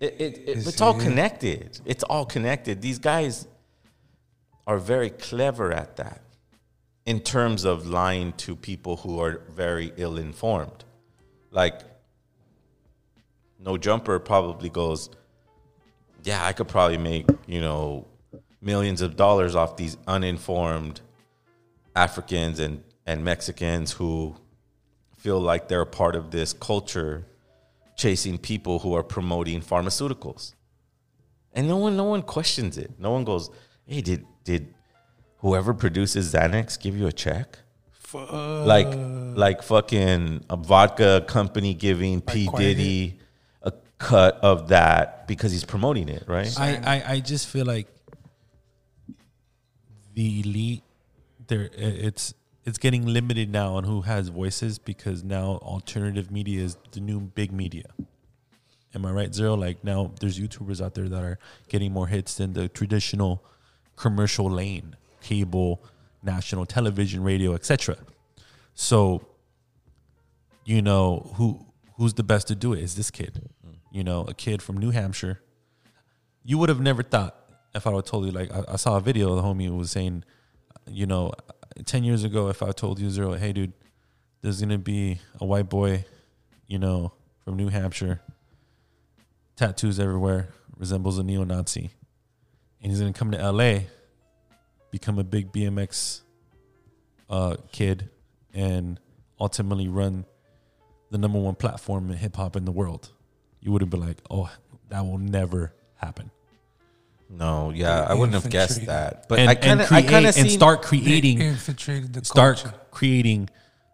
It, 0.00 0.14
it, 0.20 0.38
it, 0.38 0.58
Is 0.58 0.68
it's 0.68 0.80
all 0.80 0.94
connected. 0.94 1.80
It's 1.84 2.04
all 2.04 2.24
connected. 2.24 2.80
These 2.82 3.00
guys 3.00 3.48
are 4.66 4.78
very 4.78 5.10
clever 5.10 5.72
at 5.72 5.96
that 5.96 6.20
in 7.08 7.20
terms 7.20 7.64
of 7.64 7.86
lying 7.86 8.34
to 8.34 8.54
people 8.54 8.98
who 8.98 9.18
are 9.18 9.40
very 9.48 9.94
ill 9.96 10.18
informed. 10.18 10.84
Like, 11.50 11.80
No 13.58 13.78
Jumper 13.78 14.18
probably 14.18 14.68
goes, 14.68 15.08
Yeah, 16.22 16.44
I 16.44 16.52
could 16.52 16.68
probably 16.68 16.98
make, 16.98 17.26
you 17.46 17.62
know, 17.62 18.06
millions 18.60 19.00
of 19.00 19.16
dollars 19.16 19.56
off 19.56 19.78
these 19.78 19.96
uninformed 20.06 21.00
Africans 21.96 22.60
and, 22.60 22.84
and 23.06 23.24
Mexicans 23.24 23.92
who 23.92 24.36
feel 25.16 25.40
like 25.40 25.66
they're 25.66 25.80
a 25.80 25.86
part 25.86 26.14
of 26.14 26.30
this 26.30 26.52
culture 26.52 27.24
chasing 27.96 28.36
people 28.36 28.80
who 28.80 28.92
are 28.92 29.02
promoting 29.02 29.62
pharmaceuticals. 29.62 30.52
And 31.54 31.68
no 31.68 31.78
one 31.78 31.96
no 31.96 32.04
one 32.04 32.20
questions 32.20 32.76
it. 32.76 32.90
No 32.98 33.12
one 33.12 33.24
goes, 33.24 33.48
"Hey, 33.86 34.02
did 34.02 34.26
did 34.44 34.74
whoever 35.38 35.74
produces 35.74 36.32
Xanax 36.32 36.78
give 36.78 36.96
you 36.96 37.06
a 37.06 37.12
check?" 37.12 37.58
Like 38.14 38.88
like 39.36 39.62
fucking 39.62 40.44
a 40.48 40.56
vodka 40.56 41.24
company 41.26 41.74
giving 41.74 42.20
P 42.22 42.46
Quiet 42.46 42.76
Diddy 42.76 43.18
a 43.62 43.72
cut 43.98 44.38
of 44.42 44.68
that 44.68 45.28
because 45.28 45.52
he's 45.52 45.64
promoting 45.64 46.08
it, 46.08 46.24
right? 46.26 46.52
I, 46.58 46.76
I, 46.76 47.12
I 47.12 47.20
just 47.20 47.48
feel 47.48 47.66
like 47.66 47.86
the 50.14 50.40
elite 50.40 50.82
there 51.46 51.68
it's 51.74 52.34
it's 52.64 52.78
getting 52.78 53.06
limited 53.06 53.50
now 53.50 53.74
on 53.74 53.84
who 53.84 54.02
has 54.02 54.28
voices 54.28 54.78
because 54.78 55.22
now 55.22 55.58
alternative 55.62 56.30
media 56.30 56.62
is 56.62 56.76
the 56.92 57.00
new 57.00 57.20
big 57.20 57.52
media. 57.52 57.84
Am 58.94 59.06
I 59.06 59.12
right, 59.12 59.34
Zero? 59.34 59.54
Like 59.54 59.84
now 59.84 60.12
there's 60.20 60.38
YouTubers 60.38 60.84
out 60.84 60.94
there 60.94 61.08
that 61.08 61.22
are 61.22 61.38
getting 61.68 61.92
more 61.92 62.08
hits 62.08 62.34
than 62.34 62.54
the 62.54 62.68
traditional 62.68 63.44
commercial 63.96 64.50
lane, 64.50 64.96
cable, 65.28 65.82
national 66.22 66.64
television, 66.66 67.22
radio, 67.22 67.54
etc. 67.54 67.96
So, 68.74 68.98
you 70.64 70.82
know, 70.82 71.32
who 71.36 71.46
who's 71.96 72.14
the 72.14 72.26
best 72.32 72.48
to 72.48 72.54
do 72.54 72.72
it 72.74 72.80
is 72.80 72.94
this 72.94 73.10
kid. 73.10 73.34
You 73.90 74.04
know, 74.04 74.20
a 74.28 74.34
kid 74.34 74.62
from 74.62 74.76
New 74.78 74.90
Hampshire 74.90 75.40
you 76.48 76.56
would 76.56 76.70
have 76.70 76.80
never 76.80 77.02
thought 77.02 77.36
if 77.74 77.86
I 77.86 77.90
would 77.90 78.06
told 78.06 78.24
you 78.24 78.32
like 78.32 78.50
I, 78.50 78.64
I 78.68 78.76
saw 78.76 78.96
a 78.96 79.00
video 79.02 79.34
the 79.34 79.42
homie 79.42 79.68
was 79.76 79.90
saying, 79.90 80.24
you 80.86 81.04
know, 81.04 81.32
ten 81.84 82.04
years 82.04 82.24
ago 82.24 82.48
if 82.48 82.62
I 82.62 82.72
told 82.72 82.98
you 82.98 83.10
zero, 83.10 83.34
hey 83.34 83.52
dude, 83.52 83.74
there's 84.40 84.58
gonna 84.58 84.78
be 84.78 85.20
a 85.38 85.44
white 85.44 85.68
boy, 85.68 86.06
you 86.66 86.78
know, 86.78 87.12
from 87.44 87.56
New 87.56 87.68
Hampshire, 87.68 88.22
tattoos 89.56 90.00
everywhere, 90.00 90.48
resembles 90.78 91.18
a 91.18 91.22
neo 91.22 91.44
Nazi, 91.44 91.90
and 92.82 92.90
he's 92.90 93.00
gonna 93.00 93.12
come 93.12 93.30
to 93.32 93.52
LA, 93.52 93.80
become 94.98 95.18
a 95.18 95.24
big 95.24 95.52
BMX 95.52 96.22
uh, 97.30 97.56
kid, 97.70 98.10
and 98.52 98.98
ultimately 99.38 99.86
run 99.86 100.24
the 101.10 101.18
number 101.18 101.38
one 101.38 101.54
platform 101.54 102.10
in 102.10 102.16
hip 102.16 102.34
hop 102.34 102.56
in 102.56 102.64
the 102.64 102.72
world. 102.72 103.12
You 103.60 103.70
would 103.72 103.80
have 103.80 103.90
been 103.90 104.00
like, 104.00 104.18
oh, 104.28 104.50
that 104.88 105.04
will 105.04 105.18
never 105.18 105.72
happen. 105.94 106.30
No, 107.30 107.70
yeah, 107.70 108.06
I 108.08 108.14
wouldn't 108.14 108.42
have 108.42 108.50
guessed 108.50 108.86
that. 108.86 109.28
But 109.28 109.38
and, 109.38 109.50
I 109.50 109.54
kind 109.54 109.80
of 109.80 109.86
and 109.86 109.96
I 109.96 110.00
create 110.00 110.10
kind 110.10 110.26
of 110.26 110.36
and 110.36 110.50
start 110.50 110.82
creating 110.82 111.40
infiltrated 111.40 112.14
the 112.14 112.24
start 112.24 112.58
culture. 112.58 112.78
creating 112.90 113.50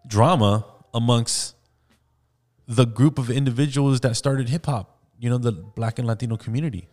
drama 0.07 0.64
amongst 0.95 1.57
the 2.67 2.87
group 2.87 3.19
of 3.19 3.31
individuals 3.31 4.01
that 4.01 4.14
started 4.17 4.49
hip 4.49 4.67
hop. 4.67 5.01
You 5.19 5.31
know, 5.31 5.38
the 5.38 5.53
Black 5.53 5.99
and 5.99 6.07
Latino 6.07 6.37
community. 6.37 6.88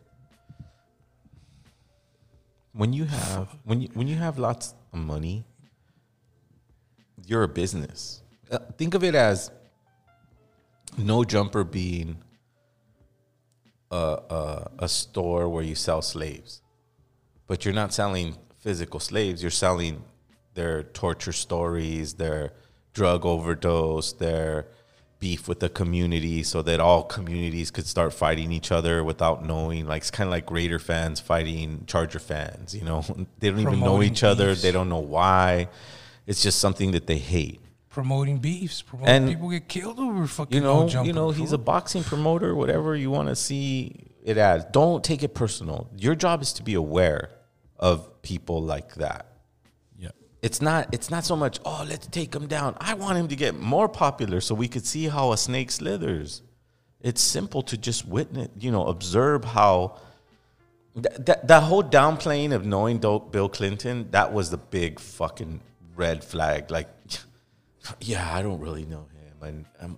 When 2.73 2.93
you 2.93 3.05
have 3.05 3.55
when 3.63 3.81
you 3.81 3.89
when 3.93 4.07
you 4.07 4.15
have 4.15 4.37
lots 4.37 4.73
of 4.93 4.99
money, 4.99 5.45
you're 7.25 7.43
a 7.43 7.47
business. 7.47 8.21
Uh, 8.49 8.59
think 8.77 8.93
of 8.93 9.03
it 9.03 9.15
as 9.15 9.51
no 10.97 11.23
jumper 11.23 11.63
being 11.63 12.17
a, 13.89 13.95
a 14.29 14.71
a 14.79 14.89
store 14.89 15.49
where 15.49 15.63
you 15.63 15.75
sell 15.75 16.01
slaves, 16.01 16.61
but 17.47 17.65
you're 17.65 17.73
not 17.73 17.93
selling 17.93 18.37
physical 18.59 18.99
slaves. 18.99 19.41
You're 19.41 19.51
selling 19.51 20.03
their 20.53 20.83
torture 20.83 21.33
stories, 21.33 22.15
their 22.15 22.53
drug 22.93 23.25
overdose, 23.25 24.13
their 24.13 24.67
beef 25.21 25.47
with 25.47 25.61
the 25.61 25.69
community, 25.69 26.43
so 26.43 26.61
that 26.63 26.81
all 26.81 27.03
communities 27.03 27.71
could 27.71 27.87
start 27.87 28.13
fighting 28.13 28.51
each 28.51 28.73
other 28.73 29.01
without 29.05 29.45
knowing. 29.45 29.85
Like 29.85 30.01
it's 30.01 30.11
kind 30.11 30.27
of 30.27 30.31
like 30.31 30.51
Raider 30.51 30.79
fans 30.79 31.21
fighting 31.21 31.85
Charger 31.87 32.19
fans. 32.19 32.75
You 32.75 32.83
know, 32.83 33.05
they 33.39 33.49
don't 33.49 33.59
even 33.59 33.79
know 33.79 33.85
Promoting 33.85 34.11
each 34.11 34.23
other. 34.23 34.53
They 34.55 34.73
don't 34.73 34.89
know 34.89 34.99
why. 34.99 35.69
It's 36.27 36.43
just 36.43 36.59
something 36.59 36.91
that 36.91 37.07
they 37.07 37.17
hate. 37.17 37.61
promoting 37.89 38.39
beefs, 38.39 38.81
promoting 38.81 39.15
And, 39.15 39.27
people 39.29 39.49
get 39.49 39.67
killed 39.69 39.99
over 39.99 40.27
fucking 40.27 40.55
You 40.55 40.61
know, 40.61 40.87
no 40.87 41.03
you 41.03 41.13
know, 41.13 41.31
he's 41.31 41.53
a 41.53 41.57
boxing 41.57 42.03
promoter, 42.03 42.53
whatever 42.55 42.95
you 42.95 43.11
want 43.11 43.29
to 43.29 43.35
see 43.35 44.07
it 44.23 44.37
as. 44.37 44.65
Don't 44.65 45.03
take 45.03 45.23
it 45.23 45.33
personal. 45.33 45.89
Your 45.97 46.15
job 46.15 46.41
is 46.41 46.51
to 46.53 46.63
be 46.63 46.73
aware 46.73 47.29
of 47.79 48.21
people 48.21 48.61
like 48.61 48.95
that. 48.95 49.30
It's 50.41 50.61
not 50.61 50.89
it's 50.91 51.09
not 51.11 51.23
so 51.23 51.35
much, 51.35 51.59
oh, 51.65 51.85
let's 51.87 52.07
take 52.07 52.33
him 52.33 52.47
down. 52.47 52.75
I 52.79 52.95
want 52.95 53.17
him 53.17 53.27
to 53.27 53.35
get 53.35 53.55
more 53.55 53.87
popular 53.87 54.41
so 54.41 54.55
we 54.55 54.67
could 54.67 54.85
see 54.85 55.07
how 55.07 55.31
a 55.31 55.37
snake 55.37 55.71
slithers. 55.71 56.41
It's 56.99 57.21
simple 57.21 57.61
to 57.63 57.77
just 57.77 58.07
witness, 58.07 58.49
you 58.59 58.71
know, 58.71 58.87
observe 58.87 59.43
how 59.43 59.99
that, 60.95 61.25
that, 61.25 61.47
that 61.47 61.63
whole 61.63 61.83
downplaying 61.83 62.53
of 62.53 62.65
knowing 62.65 62.97
Bill 62.97 63.49
Clinton, 63.49 64.07
that 64.11 64.33
was 64.33 64.49
the 64.49 64.57
big 64.57 64.99
fucking 64.99 65.61
red 65.95 66.23
flag. 66.23 66.69
Like, 66.69 66.87
yeah, 68.01 68.33
I 68.33 68.41
don't 68.41 68.59
really 68.59 68.85
know 68.85 69.05
him. 69.13 69.47
and 69.47 69.65
um, 69.79 69.97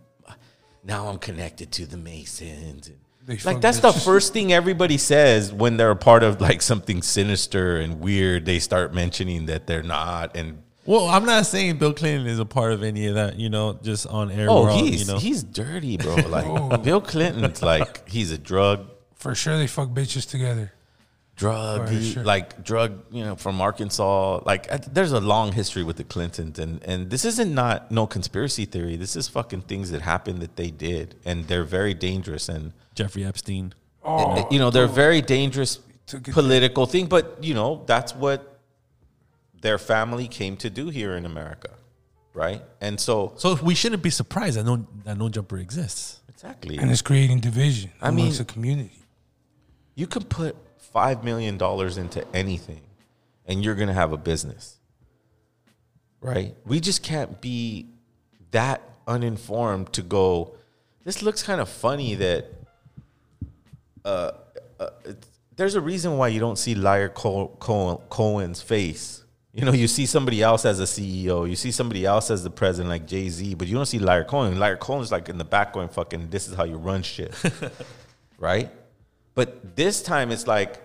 now 0.83 1.07
I'm 1.07 1.17
connected 1.17 1.71
to 1.73 1.85
the 1.85 1.97
Masons. 1.97 2.87
And, 2.87 2.97
They 3.25 3.33
like 3.35 3.41
fuck 3.41 3.61
that's 3.61 3.79
the 3.79 3.93
first 3.93 4.33
thing 4.33 4.51
everybody 4.51 4.97
says 4.97 5.53
when 5.53 5.77
they're 5.77 5.91
a 5.91 5.95
part 5.95 6.23
of 6.23 6.41
like 6.41 6.61
something 6.61 7.01
sinister 7.01 7.77
and 7.77 8.01
weird. 8.01 8.45
They 8.45 8.59
start 8.59 8.93
mentioning 8.93 9.45
that 9.45 9.65
they're 9.65 9.83
not, 9.83 10.35
and 10.35 10.61
Well, 10.85 11.07
I'm 11.07 11.25
not 11.25 11.45
saying 11.45 11.77
Bill 11.77 11.93
Clinton 11.93 12.27
is 12.27 12.39
a 12.39 12.45
part 12.45 12.73
of 12.73 12.83
any 12.83 13.07
of 13.07 13.15
that. 13.15 13.37
You 13.37 13.49
know, 13.49 13.79
just 13.81 14.05
on 14.07 14.29
air. 14.29 14.47
oh, 14.49 14.63
we're 14.63 14.73
he's 14.73 15.07
you 15.07 15.13
know, 15.13 15.19
he's 15.19 15.41
dirty, 15.43 15.95
bro. 15.97 16.15
Like 16.27 16.83
Bill 16.83 16.99
Clinton's 16.99 17.61
like 17.61 18.07
he's 18.09 18.31
a 18.31 18.37
drug 18.37 18.87
For 19.15 19.33
sure, 19.35 19.57
they 19.57 19.67
fuck 19.67 19.89
bitches 19.89 20.29
together. 20.29 20.73
Drug, 21.35 21.89
he- 21.89 22.11
sure. 22.13 22.23
like 22.23 22.63
drug, 22.63 23.03
you 23.11 23.23
know, 23.23 23.35
from 23.35 23.59
Arkansas. 23.61 24.41
Like, 24.45 24.71
uh, 24.71 24.77
there's 24.91 25.11
a 25.11 25.19
long 25.19 25.51
history 25.51 25.83
with 25.83 25.97
the 25.97 26.03
Clintons, 26.03 26.59
and 26.59 26.81
and 26.83 27.09
this 27.09 27.25
isn't 27.25 27.53
not 27.53 27.91
no 27.91 28.05
conspiracy 28.07 28.65
theory. 28.65 28.95
This 28.95 29.15
is 29.15 29.27
fucking 29.27 29.61
things 29.63 29.91
that 29.91 30.01
happened 30.01 30.39
that 30.41 30.55
they 30.55 30.69
did, 30.71 31.15
and 31.25 31.47
they're 31.47 31.63
very 31.63 31.93
dangerous. 31.93 32.49
And 32.49 32.73
Jeffrey 32.95 33.25
Epstein. 33.25 33.73
Oh, 34.05 34.47
you 34.51 34.59
know, 34.59 34.69
they're 34.69 34.87
very 34.87 35.21
dangerous 35.21 35.79
Took 36.07 36.27
it 36.27 36.33
political 36.33 36.85
thing. 36.85 37.05
But 37.07 37.37
you 37.41 37.53
know, 37.53 37.83
that's 37.85 38.13
what 38.13 38.59
their 39.61 39.77
family 39.77 40.27
came 40.27 40.57
to 40.57 40.69
do 40.69 40.89
here 40.89 41.15
in 41.15 41.25
America, 41.25 41.69
right? 42.33 42.61
And 42.81 42.99
so, 42.99 43.31
So 43.37 43.55
we 43.55 43.75
shouldn't 43.75 44.03
be 44.03 44.09
surprised 44.09 44.57
that 44.57 44.65
no 44.65 44.85
that 45.05 45.17
no 45.17 45.29
jumper 45.29 45.57
exists. 45.57 46.19
exactly, 46.29 46.77
and 46.77 46.91
it's 46.91 47.01
creating 47.01 47.39
division 47.39 47.91
I 48.01 48.09
amongst 48.09 48.39
mean- 48.39 48.45
the 48.45 48.53
community. 48.53 48.99
you 49.95 50.05
can 50.07 50.23
put 50.23 50.55
five 50.93 51.23
million 51.23 51.57
dollars 51.57 51.97
into 51.97 52.25
anything 52.33 52.81
and 53.45 53.63
you're 53.63 53.75
gonna 53.75 53.93
have 53.93 54.13
a 54.13 54.17
business 54.17 54.77
right? 56.23 56.55
We 56.65 56.79
just 56.79 57.03
can't 57.03 57.41
be 57.41 57.89
that 58.51 58.81
uninformed 59.05 59.91
to 59.93 60.01
go 60.01 60.55
this 61.03 61.21
looks 61.21 61.43
kind 61.43 61.59
of 61.59 61.67
funny 61.67 62.15
that 62.15 62.45
uh, 64.05 64.31
uh 64.79 64.89
there's 65.55 65.75
a 65.75 65.81
reason 65.81 66.17
why 66.17 66.29
you 66.29 66.39
don't 66.39 66.57
see 66.57 66.73
Lyor 66.73 67.13
Cohen's 68.09 68.61
face. 68.61 69.23
You 69.51 69.65
know 69.65 69.73
you 69.73 69.87
see 69.87 70.05
somebody 70.05 70.41
else 70.41 70.65
as 70.65 70.79
a 70.79 70.83
ceo 70.83 71.47
you 71.47 71.55
see 71.55 71.71
somebody 71.71 72.05
else 72.05 72.31
as 72.31 72.43
the 72.43 72.49
president 72.49 72.89
like 72.89 73.05
jay-z 73.05 73.53
but 73.53 73.67
you 73.67 73.75
don't 73.75 73.85
see 73.85 73.99
Lyor 73.99 74.25
Cohen. 74.25 74.55
Lyor 74.55 74.79
Cohen's 74.79 75.11
like 75.11 75.29
in 75.29 75.37
the 75.37 75.45
back 75.45 75.73
going 75.73 75.89
fucking 75.89 76.29
this 76.29 76.47
is 76.47 76.55
how 76.55 76.63
you 76.63 76.77
run 76.77 77.03
shit 77.03 77.35
right? 78.39 78.71
But 79.35 79.75
this 79.75 80.01
time 80.01 80.31
it's 80.31 80.47
like 80.47 80.79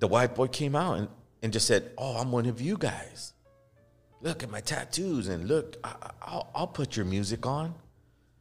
the 0.00 0.08
white 0.08 0.34
boy 0.34 0.48
came 0.48 0.74
out 0.74 0.98
and, 0.98 1.08
and 1.42 1.52
just 1.52 1.66
said, 1.66 1.92
Oh, 1.96 2.16
I'm 2.16 2.32
one 2.32 2.46
of 2.46 2.60
you 2.60 2.76
guys. 2.76 3.32
Look 4.22 4.42
at 4.42 4.50
my 4.50 4.60
tattoos 4.60 5.28
and 5.28 5.46
look, 5.48 5.76
I, 5.84 5.88
I- 6.02 6.10
I'll, 6.22 6.50
I'll 6.54 6.66
put 6.66 6.96
your 6.96 7.06
music 7.06 7.46
on. 7.46 7.74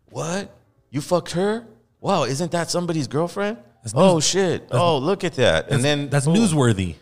What? 0.10 0.54
You 0.89 1.02
fucked 1.02 1.32
her? 1.32 1.65
Wow, 2.02 2.24
isn't 2.24 2.52
that 2.52 2.69
somebody's 2.69 3.08
girlfriend? 3.08 3.58
oh, 3.93 4.19
shit. 4.19 4.67
Oh, 4.72 4.98
look 4.98 5.24
at 5.24 5.34
that. 5.36 5.69
And 5.69 5.84
then 5.84 6.10
that's 6.10 6.26
boom. 6.26 6.36
newsworthy. 6.36 6.95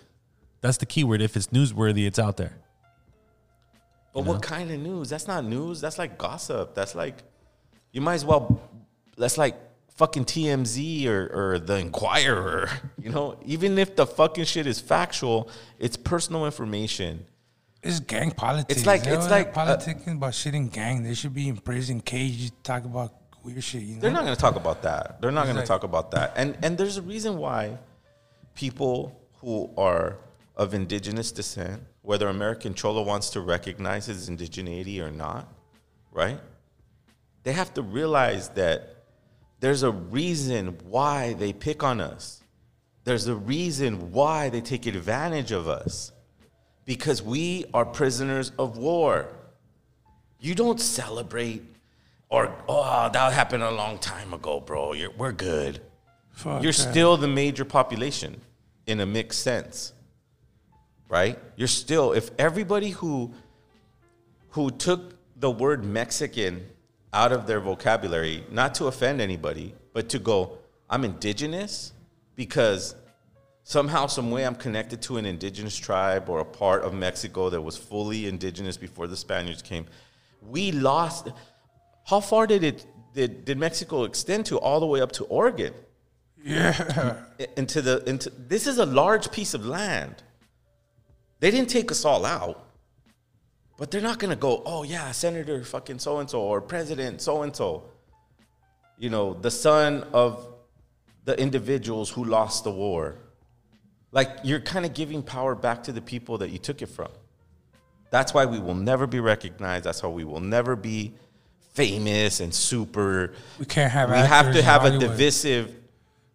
That's 0.61 0.77
the 0.77 0.85
key 0.85 1.03
word. 1.03 1.21
If 1.21 1.35
it's 1.35 1.47
newsworthy, 1.47 2.05
it's 2.07 2.19
out 2.19 2.37
there. 2.37 2.57
But 4.13 4.25
what 4.25 4.41
kind 4.41 4.71
of 4.71 4.79
news? 4.79 5.09
That's 5.09 5.27
not 5.27 5.43
news. 5.45 5.81
That's 5.81 5.97
like 5.97 6.17
gossip. 6.17 6.73
That's 6.73 6.95
like, 6.95 7.21
you 7.91 8.01
might 8.01 8.15
as 8.15 8.25
well, 8.25 8.59
that's 9.17 9.37
like 9.37 9.55
fucking 9.97 10.25
TMZ 10.25 11.05
or, 11.07 11.27
or 11.33 11.59
the 11.59 11.77
Inquirer. 11.77 12.69
You 13.01 13.11
know, 13.13 13.37
even 13.45 13.77
if 13.77 13.95
the 13.95 14.05
fucking 14.05 14.45
shit 14.45 14.67
is 14.67 14.81
factual, 14.81 15.49
it's 15.79 15.95
personal 15.95 16.45
information. 16.45 17.25
It's 17.81 17.99
gang 18.01 18.31
politics. 18.31 18.75
It's 18.79 18.85
like- 18.85 19.03
They 19.03 19.11
it's 19.13 19.29
like, 19.29 19.55
uh, 19.55 19.65
politicking 19.77 20.13
about 20.17 20.33
shit 20.33 20.53
in 20.55 20.67
gang. 20.67 21.03
They 21.03 21.13
should 21.13 21.33
be 21.33 21.47
in 21.47 21.57
prison, 21.57 22.01
caged, 22.01 22.51
talk 22.63 22.83
about 22.85 23.13
weird 23.43 23.63
shit. 23.63 23.83
You 23.83 23.95
know? 23.95 24.01
They're 24.01 24.11
not 24.11 24.23
going 24.23 24.35
to 24.35 24.41
talk 24.41 24.55
about 24.57 24.81
that. 24.83 25.21
They're 25.21 25.31
not 25.31 25.45
going 25.45 25.55
to 25.55 25.61
Exactly. 25.61 25.87
talk 25.87 25.89
about 25.89 26.11
that. 26.11 26.33
And 26.35 26.57
and 26.63 26.77
there's 26.77 26.97
a 26.97 27.01
reason 27.01 27.37
why 27.37 27.77
people 28.55 29.17
who 29.39 29.69
are 29.77 30.17
of 30.57 30.73
indigenous 30.73 31.31
descent, 31.31 31.81
whether 32.01 32.27
American 32.27 32.73
Cholo 32.73 33.03
wants 33.03 33.29
to 33.31 33.41
recognize 33.41 34.07
his 34.07 34.29
indigeneity 34.29 34.99
or 34.99 35.11
not, 35.11 35.47
right? 36.11 36.39
They 37.43 37.53
have 37.53 37.73
to 37.75 37.81
realize 37.81 38.49
that 38.49 38.96
there's 39.59 39.83
a 39.83 39.91
reason 39.91 40.77
why 40.83 41.33
they 41.33 41.53
pick 41.53 41.83
on 41.83 41.99
us. 41.99 42.41
There's 43.03 43.27
a 43.27 43.35
reason 43.35 44.11
why 44.11 44.49
they 44.49 44.61
take 44.61 44.85
advantage 44.85 45.51
of 45.51 45.67
us. 45.67 46.11
Because 46.85 47.21
we 47.21 47.65
are 47.73 47.85
prisoners 47.85 48.51
of 48.59 48.77
war. 48.77 49.29
You 50.39 50.55
don't 50.55 50.79
celebrate 50.79 51.63
or 52.29 52.53
oh 52.67 53.09
that 53.11 53.33
happened 53.33 53.63
a 53.63 53.71
long 53.71 53.99
time 53.99 54.33
ago, 54.33 54.59
bro. 54.59 54.93
You're, 54.93 55.11
we're 55.11 55.31
good. 55.31 55.81
Fuck 56.31 56.61
You're 56.61 56.71
that. 56.71 56.91
still 56.91 57.17
the 57.17 57.27
major 57.27 57.65
population 57.65 58.41
in 58.85 58.99
a 58.99 59.05
mixed 59.05 59.41
sense, 59.41 59.93
right? 61.09 61.39
You're 61.55 61.67
still 61.67 62.13
if 62.13 62.29
everybody 62.37 62.89
who 62.89 63.33
who 64.51 64.71
took 64.71 65.15
the 65.39 65.49
word 65.49 65.83
Mexican 65.85 66.67
out 67.13 67.31
of 67.31 67.47
their 67.47 67.59
vocabulary, 67.59 68.43
not 68.51 68.75
to 68.75 68.85
offend 68.85 69.21
anybody, 69.21 69.73
but 69.93 70.09
to 70.09 70.19
go, 70.19 70.57
I'm 70.89 71.03
indigenous 71.03 71.93
because 72.35 72.95
somehow, 73.63 74.07
some 74.07 74.31
way, 74.31 74.45
I'm 74.45 74.55
connected 74.55 75.01
to 75.03 75.17
an 75.17 75.25
indigenous 75.25 75.77
tribe 75.77 76.29
or 76.29 76.39
a 76.39 76.45
part 76.45 76.83
of 76.83 76.93
Mexico 76.93 77.49
that 77.49 77.61
was 77.61 77.77
fully 77.77 78.27
indigenous 78.27 78.77
before 78.77 79.07
the 79.07 79.17
Spaniards 79.17 79.61
came. 79.61 79.85
We 80.41 80.71
lost. 80.71 81.29
How 82.05 82.19
far 82.19 82.47
did 82.47 82.63
it 82.63 82.85
did, 83.13 83.45
did 83.45 83.57
Mexico 83.57 84.03
extend 84.03 84.45
to? 84.45 84.59
All 84.59 84.79
the 84.79 84.85
way 84.85 85.01
up 85.01 85.11
to 85.13 85.23
Oregon. 85.25 85.73
Yeah. 86.43 87.23
Into 87.57 87.81
the 87.81 88.03
into 88.07 88.29
this 88.29 88.67
is 88.67 88.77
a 88.77 88.85
large 88.85 89.31
piece 89.31 89.53
of 89.53 89.65
land. 89.65 90.23
They 91.39 91.51
didn't 91.51 91.69
take 91.69 91.91
us 91.91 92.05
all 92.05 92.25
out. 92.25 92.66
But 93.77 93.91
they're 93.91 94.01
not 94.01 94.19
gonna 94.19 94.35
go, 94.35 94.63
oh 94.65 94.83
yeah, 94.83 95.11
Senator 95.11 95.63
fucking 95.63 95.99
so 95.99 96.17
and 96.17 96.29
so 96.29 96.41
or 96.41 96.61
President 96.61 97.21
so 97.21 97.43
and 97.43 97.55
so. 97.55 97.83
You 98.97 99.11
know, 99.11 99.35
the 99.35 99.51
son 99.51 100.03
of 100.13 100.47
the 101.25 101.39
individuals 101.39 102.09
who 102.09 102.23
lost 102.23 102.63
the 102.63 102.71
war. 102.71 103.15
Like 104.11 104.29
you're 104.43 104.59
kind 104.61 104.85
of 104.85 104.93
giving 104.93 105.21
power 105.21 105.53
back 105.53 105.83
to 105.83 105.91
the 105.91 106.01
people 106.01 106.39
that 106.39 106.49
you 106.49 106.57
took 106.57 106.81
it 106.81 106.87
from. 106.87 107.09
That's 108.09 108.33
why 108.33 108.45
we 108.45 108.59
will 108.59 108.75
never 108.75 109.05
be 109.05 109.19
recognized. 109.19 109.83
That's 109.83 110.01
why 110.01 110.09
we 110.09 110.23
will 110.23 110.39
never 110.39 110.75
be 110.75 111.13
famous 111.73 112.39
and 112.39 112.53
super. 112.53 113.33
We 113.59 113.65
can't 113.65 113.91
have 113.91 114.09
We 114.09 114.15
have 114.15 114.53
to 114.53 114.61
have 114.63 114.85
a 114.85 114.97
divisive 114.97 115.75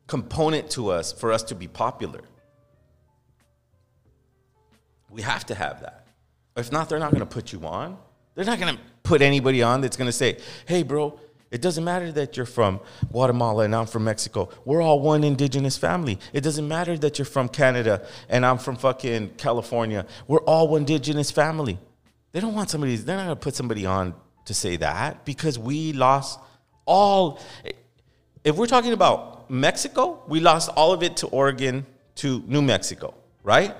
component 0.06 0.70
to 0.72 0.90
us 0.90 1.10
for 1.12 1.32
us 1.32 1.42
to 1.44 1.54
be 1.54 1.66
popular. 1.66 2.20
We 5.10 5.22
have 5.22 5.46
to 5.46 5.54
have 5.54 5.80
that. 5.80 6.01
If 6.56 6.70
not, 6.70 6.88
they're 6.88 6.98
not 6.98 7.10
going 7.10 7.20
to 7.20 7.26
put 7.26 7.52
you 7.52 7.64
on. 7.66 7.96
They're 8.34 8.44
not 8.44 8.58
going 8.58 8.76
to 8.76 8.82
put 9.02 9.22
anybody 9.22 9.62
on 9.62 9.80
that's 9.80 9.96
going 9.96 10.08
to 10.08 10.12
say, 10.12 10.38
hey, 10.66 10.82
bro, 10.82 11.18
it 11.50 11.60
doesn't 11.60 11.84
matter 11.84 12.10
that 12.12 12.36
you're 12.36 12.46
from 12.46 12.80
Guatemala 13.10 13.64
and 13.64 13.74
I'm 13.74 13.86
from 13.86 14.04
Mexico. 14.04 14.48
We're 14.64 14.80
all 14.80 15.00
one 15.00 15.22
indigenous 15.22 15.76
family. 15.76 16.18
It 16.32 16.40
doesn't 16.40 16.66
matter 16.66 16.96
that 16.98 17.18
you're 17.18 17.26
from 17.26 17.48
Canada 17.48 18.06
and 18.30 18.46
I'm 18.46 18.56
from 18.56 18.76
fucking 18.76 19.32
California. 19.36 20.06
We're 20.26 20.40
all 20.40 20.68
one 20.68 20.82
indigenous 20.82 21.30
family. 21.30 21.78
They 22.32 22.40
don't 22.40 22.54
want 22.54 22.70
somebody, 22.70 22.96
they're 22.96 23.18
not 23.18 23.24
going 23.24 23.36
to 23.36 23.40
put 23.40 23.54
somebody 23.54 23.84
on 23.84 24.14
to 24.46 24.54
say 24.54 24.76
that 24.76 25.26
because 25.26 25.58
we 25.58 25.92
lost 25.92 26.40
all. 26.86 27.38
If 28.44 28.56
we're 28.56 28.66
talking 28.66 28.94
about 28.94 29.50
Mexico, 29.50 30.22
we 30.26 30.40
lost 30.40 30.70
all 30.70 30.92
of 30.92 31.02
it 31.02 31.18
to 31.18 31.26
Oregon, 31.26 31.86
to 32.16 32.42
New 32.46 32.62
Mexico, 32.62 33.12
right? 33.42 33.76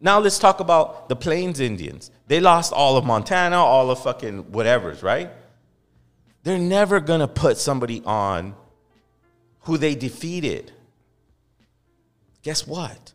Now 0.00 0.20
let's 0.20 0.38
talk 0.38 0.60
about 0.60 1.08
the 1.08 1.16
Plains 1.16 1.60
Indians. 1.60 2.10
They 2.28 2.40
lost 2.40 2.72
all 2.72 2.96
of 2.96 3.04
Montana, 3.04 3.56
all 3.56 3.90
of 3.90 4.02
fucking 4.02 4.52
whatever's, 4.52 5.02
right? 5.02 5.30
They're 6.44 6.58
never 6.58 7.00
gonna 7.00 7.28
put 7.28 7.58
somebody 7.58 8.02
on 8.04 8.54
who 9.60 9.76
they 9.76 9.94
defeated. 9.94 10.72
Guess 12.42 12.66
what? 12.66 13.12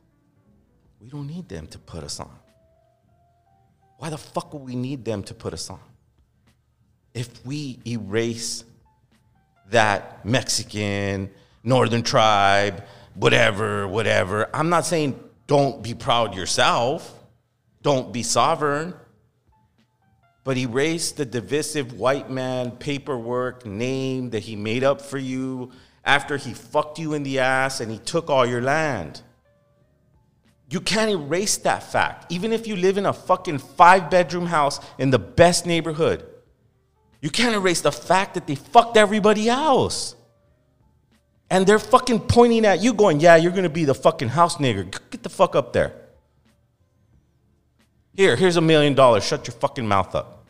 We 1.00 1.10
don't 1.10 1.28
need 1.28 1.48
them 1.50 1.68
to 1.68 1.80
put 1.80 2.04
us 2.04 2.20
on. 2.20 2.32
Why 3.98 4.10
the 4.10 4.18
fuck 4.18 4.54
would 4.54 4.64
we 4.64 4.76
need 4.76 5.06
them 5.06 5.24
to 5.24 5.34
put 5.34 5.54
us 5.54 5.70
on? 5.70 5.80
If 7.14 7.46
we 7.46 7.80
erase 7.88 8.66
that 9.70 10.26
Mexican, 10.26 11.30
Northern 11.64 12.04
tribe, 12.04 12.84
whatever, 13.16 13.88
whatever, 13.88 14.50
I'm 14.54 14.70
not 14.70 14.86
saying 14.86 15.18
don't 15.54 15.84
be 15.84 15.94
proud 15.94 16.34
yourself, 16.34 17.14
don't 17.84 18.12
be 18.12 18.24
sovereign, 18.24 18.92
but 20.44 20.58
erase 20.58 21.12
the 21.12 21.26
divisive 21.26 21.94
white 21.94 22.28
man 22.28 22.72
paperwork 22.72 23.64
name 23.64 24.32
that 24.32 24.40
he 24.40 24.56
made 24.56 24.84
up 24.84 25.00
for 25.00 25.20
you 25.20 25.72
after 26.04 26.38
he 26.38 26.56
fucked 26.56 26.98
you 26.98 27.14
in 27.14 27.22
the 27.22 27.38
ass 27.38 27.82
and 27.82 27.92
he 27.92 28.00
took 28.00 28.32
all 28.32 28.48
your 28.48 28.64
land. 28.64 29.22
You 30.72 30.82
can't 30.82 31.12
erase 31.12 31.58
that 31.58 31.84
fact. 31.84 32.32
Even 32.32 32.52
if 32.52 32.66
you 32.66 32.76
live 32.76 32.98
in 32.98 33.06
a 33.06 33.14
fucking 33.14 33.60
five 33.60 34.10
bedroom 34.10 34.48
house 34.48 34.80
in 34.98 35.12
the 35.12 35.20
best 35.20 35.68
neighborhood, 35.68 36.26
You 37.22 37.30
can't 37.30 37.56
erase 37.56 37.80
the 37.80 37.92
fact 37.92 38.34
that 38.34 38.48
they 38.48 38.56
fucked 38.56 38.98
everybody 38.98 39.48
else. 39.48 40.16
And 41.54 41.68
they're 41.68 41.78
fucking 41.78 42.22
pointing 42.22 42.66
at 42.66 42.82
you, 42.82 42.96
going, 42.96 43.20
Yeah, 43.20 43.36
you're 43.36 43.52
gonna 43.52 43.70
be 43.70 43.86
the 43.86 43.94
fucking 43.94 44.30
house 44.30 44.58
nigger. 44.58 44.90
Get 45.12 45.22
the 45.22 45.30
fuck 45.30 45.56
up 45.56 45.72
there. 45.72 45.94
Here, 48.16 48.36
here's 48.36 48.58
a 48.58 48.62
million 48.62 48.96
dollars. 48.96 49.24
Shut 49.24 49.46
your 49.46 49.54
fucking 49.58 49.88
mouth 49.88 50.16
up. 50.16 50.48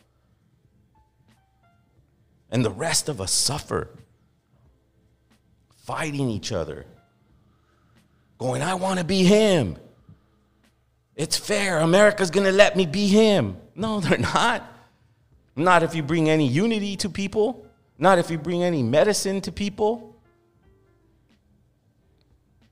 And 2.50 2.64
the 2.64 2.72
rest 2.72 3.10
of 3.10 3.20
us 3.20 3.34
suffer, 3.34 3.90
fighting 5.76 6.30
each 6.30 6.54
other, 6.54 6.86
going, 8.38 8.62
I 8.62 8.76
wanna 8.76 9.04
be 9.04 9.26
him. 9.26 9.76
It's 11.18 11.36
fair. 11.36 11.80
America's 11.80 12.32
gonna 12.32 12.54
let 12.54 12.78
me 12.78 12.86
be 12.86 13.10
him. 13.10 13.58
No, 13.76 14.00
they're 14.00 14.18
not. 14.18 14.64
Not 15.58 15.84
if 15.84 15.96
you 15.96 16.02
bring 16.02 16.30
any 16.30 16.48
unity 16.48 16.96
to 16.96 17.10
people, 17.10 17.68
not 17.98 18.20
if 18.20 18.32
you 18.32 18.38
bring 18.38 18.64
any 18.64 18.82
medicine 18.82 19.42
to 19.42 19.52
people. 19.52 20.13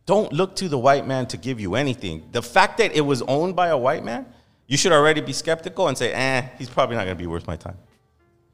Don't 0.06 0.34
look 0.34 0.56
to 0.58 0.68
the 0.68 0.78
white 0.78 1.06
man 1.08 1.28
to 1.28 1.38
give 1.38 1.60
you 1.60 1.76
anything. 1.76 2.28
The 2.32 2.42
fact 2.42 2.78
that 2.80 2.96
it 2.96 3.02
was 3.02 3.22
owned 3.24 3.56
by 3.56 3.68
a 3.68 3.78
white 3.78 4.04
man, 4.04 4.26
you 4.68 4.78
should 4.78 4.92
already 4.92 5.22
be 5.22 5.34
skeptical 5.34 5.88
and 5.88 5.98
say, 5.98 6.12
eh, 6.14 6.48
he's 6.58 6.70
probably 6.70 6.96
not 6.96 7.04
gonna 7.04 7.16
be 7.16 7.28
worth 7.28 7.48
my 7.48 7.56
time. 7.56 7.78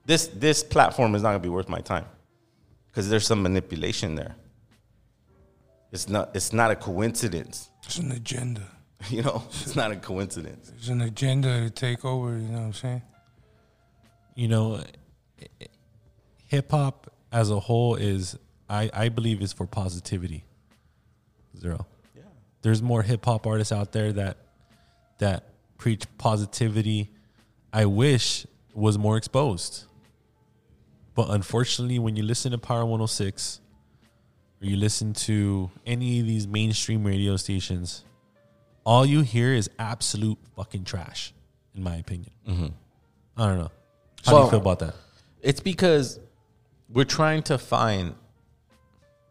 This, 0.06 0.28
this 0.28 0.64
platform 0.64 1.16
is 1.16 1.24
not 1.24 1.30
gonna 1.30 1.40
be 1.40 1.50
worth 1.50 1.70
my 1.70 1.80
time 1.80 2.06
because 2.88 3.10
there's 3.10 3.26
some 3.26 3.42
manipulation 3.42 4.16
there. 4.16 4.36
It's 5.92 6.10
not, 6.10 6.32
it's 6.36 6.52
not 6.52 6.72
a 6.72 6.76
coincidence. 6.76 7.70
It's 7.86 7.98
an 7.98 8.12
agenda. 8.12 8.64
You 9.12 9.22
know, 9.22 9.44
it's 9.50 9.76
not 9.76 9.92
a 9.92 9.96
coincidence. 9.96 10.72
It's 10.76 10.88
an 10.88 11.02
agenda 11.02 11.62
to 11.62 11.70
take 11.70 12.04
over. 12.04 12.32
You 12.32 12.48
know 12.48 12.58
what 12.58 12.66
I'm 12.66 12.74
saying? 12.74 13.02
you 14.38 14.48
know, 14.48 14.82
hip 16.48 16.72
hop 16.72 17.12
as 17.32 17.50
a 17.50 17.60
whole 17.60 17.96
is, 17.96 18.38
I, 18.70 18.90
I 18.94 19.10
believe, 19.10 19.42
is 19.42 19.52
for 19.52 19.66
positivity. 19.66 20.44
Zero. 21.60 21.86
Yeah. 22.16 22.24
There's 22.62 22.82
more 22.82 23.02
hip 23.04 23.26
hop 23.26 23.48
artists 23.48 23.72
out 23.72 23.92
there 23.92 24.14
that 24.14 24.38
that 25.20 25.50
preach 25.78 26.04
positivity. 26.18 27.12
I 27.74 27.86
wish 27.86 28.46
was 28.74 28.98
more 28.98 29.18
exposed. 29.18 29.86
But 31.16 31.30
unfortunately, 31.32 31.98
when 32.00 32.16
you 32.16 32.24
listen 32.24 32.52
to 32.52 32.58
Power 32.60 32.82
106 32.86 33.60
or 34.62 34.68
you 34.68 34.78
listen 34.78 35.14
to 35.14 35.72
any 35.86 36.20
of 36.20 36.28
these 36.28 36.48
mainstream 36.48 37.04
radio 37.04 37.36
stations, 37.38 38.06
all 38.84 39.06
you 39.06 39.22
hear 39.22 39.54
is 39.54 39.70
absolute 39.80 40.38
fucking 40.56 40.84
trash, 40.84 41.34
in 41.74 41.82
my 41.84 41.96
opinion. 41.96 42.32
Mhm. 42.48 42.74
I 43.36 43.48
don't 43.48 43.58
know. 43.58 43.72
How 44.26 44.38
do 44.38 44.44
you 44.46 44.50
feel 44.52 44.60
about 44.62 44.80
that? 44.80 44.96
It's 45.42 45.60
because 45.60 46.20
we're 46.90 47.04
trying 47.04 47.42
to 47.44 47.58
find 47.58 48.16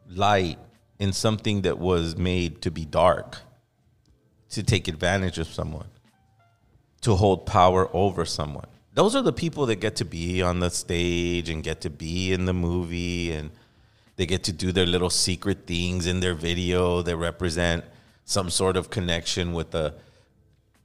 light 0.09 0.59
in 0.99 1.13
something 1.13 1.63
that 1.63 1.79
was 1.79 2.17
made 2.17 2.63
to 2.63 2.71
be 2.71 2.85
dark, 2.85 3.39
to 4.51 4.63
take 4.63 4.89
advantage 4.89 5.39
of 5.39 5.47
someone, 5.47 5.89
to 7.03 7.15
hold 7.15 7.47
power 7.47 7.89
over 7.95 8.25
someone. 8.25 8.67
Those 8.95 9.15
are 9.15 9.23
the 9.23 9.33
people 9.33 9.67
that 9.67 9.77
get 9.77 9.97
to 9.97 10.05
be 10.05 10.41
on 10.41 10.61
the 10.61 10.71
stage 10.71 11.51
and 11.51 11.63
get 11.63 11.83
to 11.83 11.91
be 11.91 12.33
in 12.33 12.47
the 12.47 12.55
movie 12.55 13.33
and 13.33 13.51
they 14.17 14.25
get 14.25 14.45
to 14.45 14.53
do 14.53 14.73
their 14.73 14.87
little 14.87 15.11
secret 15.11 15.67
things 15.67 16.07
in 16.07 16.21
their 16.21 16.35
video 16.35 17.03
that 17.03 17.17
represent 17.17 17.85
some 18.25 18.49
sort 18.49 18.77
of 18.77 18.89
connection 18.89 19.53
with 19.53 19.75
a 19.75 19.95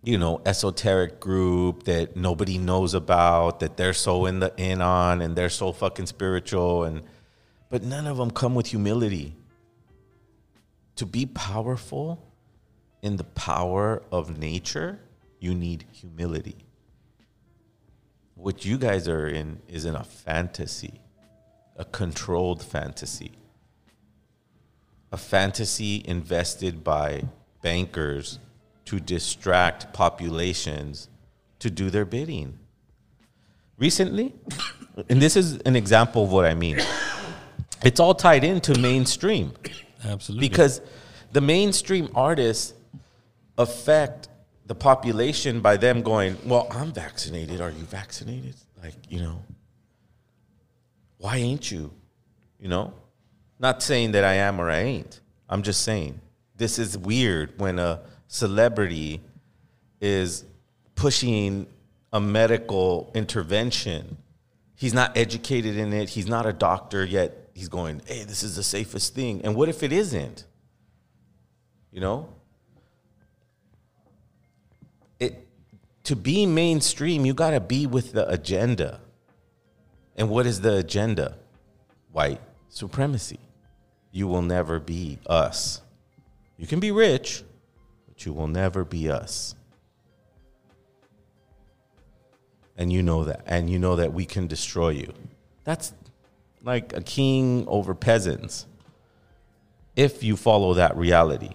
you 0.04 0.18
know 0.18 0.42
esoteric 0.46 1.20
group 1.20 1.84
that 1.84 2.16
nobody 2.16 2.58
knows 2.58 2.94
about 2.94 3.62
that 3.62 3.78
they're 3.78 3.94
so 3.94 4.26
in 4.26 4.40
the 4.40 4.54
in 4.58 4.82
on 4.82 5.22
and 5.22 5.36
they're 5.36 5.50
so 5.50 5.72
fucking 5.72 6.06
spiritual 6.06 6.84
and 6.84 7.02
but 7.70 7.84
none 7.84 8.08
of 8.08 8.18
them 8.18 8.30
come 8.30 8.56
with 8.56 8.68
humility 8.68 9.36
to 11.02 11.06
be 11.08 11.26
powerful 11.26 12.24
in 13.02 13.18
the 13.18 13.24
power 13.24 14.04
of 14.12 14.38
nature 14.38 15.00
you 15.40 15.56
need 15.56 15.84
humility 15.92 16.64
what 18.36 18.64
you 18.64 18.78
guys 18.78 19.08
are 19.08 19.28
in 19.28 19.60
is 19.68 19.84
in 19.86 19.96
a 19.96 20.04
fantasy 20.04 21.02
a 21.76 21.86
controlled 21.86 22.62
fantasy 22.62 23.32
a 25.12 25.18
fantasy 25.18 26.04
invested 26.06 26.84
by 26.84 27.24
bankers 27.64 28.38
to 28.86 29.00
distract 29.00 29.92
populations 29.94 31.10
to 31.60 31.70
do 31.70 31.90
their 31.90 32.06
bidding. 32.06 32.58
Recently, 33.78 34.34
and 35.10 35.22
this 35.22 35.36
is 35.36 35.58
an 35.60 35.76
example 35.76 36.24
of 36.24 36.32
what 36.32 36.46
I 36.46 36.54
mean, 36.54 36.80
it's 37.84 38.00
all 38.00 38.14
tied 38.14 38.44
into 38.44 38.78
mainstream. 38.80 39.54
Absolutely. 40.04 40.48
Because 40.48 40.82
the 41.32 41.42
mainstream 41.42 42.10
artists 42.16 42.74
affect 43.58 44.28
the 44.66 44.76
population 44.76 45.62
by 45.62 45.78
them 45.78 46.02
going, 46.02 46.38
Well, 46.46 46.68
I'm 46.72 46.92
vaccinated. 46.92 47.62
Are 47.62 47.72
you 47.72 47.84
vaccinated? 47.84 48.56
Like, 48.82 48.96
you 49.10 49.20
know, 49.20 49.44
why 51.18 51.38
ain't 51.38 51.72
you? 51.72 51.92
You 52.60 52.70
know? 52.70 52.94
Not 53.60 53.84
saying 53.84 54.14
that 54.14 54.24
I 54.24 54.34
am 54.34 54.60
or 54.60 54.72
I 54.72 54.80
ain't. 54.80 55.20
I'm 55.48 55.62
just 55.62 55.84
saying 55.84 56.20
this 56.62 56.80
is 56.80 56.98
weird 56.98 57.60
when 57.60 57.80
a 57.80 58.00
celebrity 58.28 59.20
is 60.00 60.46
pushing 60.96 61.66
a 62.14 62.22
medical 62.22 63.12
intervention. 63.16 64.18
He's 64.76 64.94
not 64.94 65.18
educated 65.18 65.76
in 65.76 65.92
it. 65.92 66.10
He's 66.10 66.28
not 66.28 66.46
a 66.46 66.54
doctor 66.54 67.04
yet. 67.04 67.41
He's 67.62 67.70
going, 67.70 68.02
hey, 68.08 68.24
this 68.24 68.42
is 68.42 68.56
the 68.56 68.64
safest 68.64 69.14
thing. 69.14 69.42
And 69.44 69.56
what 69.56 69.70
if 69.70 69.84
it 69.84 69.94
isn't? 69.94 70.46
You 71.92 72.02
know? 72.02 72.34
It 75.20 75.48
to 76.06 76.16
be 76.16 76.48
mainstream, 76.48 77.24
you 77.24 77.36
gotta 77.36 77.60
be 77.60 77.86
with 77.86 78.14
the 78.14 78.28
agenda. 78.28 79.00
And 80.16 80.28
what 80.28 80.48
is 80.48 80.62
the 80.62 80.78
agenda? 80.78 81.38
White 82.12 82.42
supremacy. 82.70 83.40
You 84.12 84.28
will 84.28 84.42
never 84.42 84.80
be 84.80 85.20
us. 85.28 85.82
You 86.58 86.66
can 86.66 86.80
be 86.80 86.90
rich, 86.90 87.44
but 88.08 88.26
you 88.26 88.34
will 88.34 88.48
never 88.48 88.84
be 88.84 89.12
us. 89.12 89.54
And 92.76 92.92
you 92.92 93.04
know 93.04 93.24
that. 93.26 93.44
And 93.46 93.70
you 93.70 93.78
know 93.78 93.98
that 93.98 94.14
we 94.14 94.26
can 94.26 94.48
destroy 94.48 94.90
you. 94.90 95.14
That's 95.64 95.94
like 96.64 96.94
a 96.94 97.02
king 97.02 97.66
over 97.68 97.94
peasants. 97.94 98.66
If 99.96 100.24
you 100.24 100.38
follow 100.38 100.76
that 100.76 100.96
reality, 100.96 101.52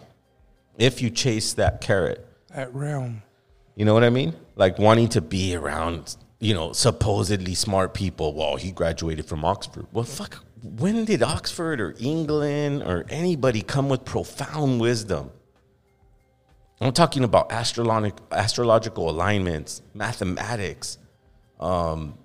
if 0.79 1.01
you 1.01 1.11
chase 1.11 1.55
that 1.55 1.81
carrot, 1.81 2.27
That 2.55 2.75
realm. 2.75 3.23
you 3.75 3.85
know 3.85 3.95
what 3.95 4.05
I 4.05 4.11
mean? 4.11 4.35
Like 4.57 4.79
wanting 4.79 5.09
to 5.11 5.21
be 5.21 5.55
around, 5.57 6.17
you 6.39 6.55
know, 6.55 6.73
supposedly 6.73 7.55
smart 7.55 7.95
people. 7.95 8.35
Well, 8.35 8.57
he 8.57 8.73
graduated 8.73 9.27
from 9.27 9.45
Oxford. 9.45 9.87
Well, 9.93 10.05
fuck. 10.05 10.45
When 10.63 11.05
did 11.05 11.23
Oxford 11.23 11.81
or 11.81 11.95
England 11.99 12.83
or 12.83 13.07
anybody 13.09 13.63
come 13.63 13.89
with 13.89 14.05
profound 14.05 14.81
wisdom? 14.81 15.31
I'm 16.81 16.93
talking 16.93 17.25
about 17.25 17.49
astrologic, 17.51 18.15
astrological 18.31 19.09
alignments, 19.09 19.81
mathematics, 19.95 20.99
um, 21.59 22.19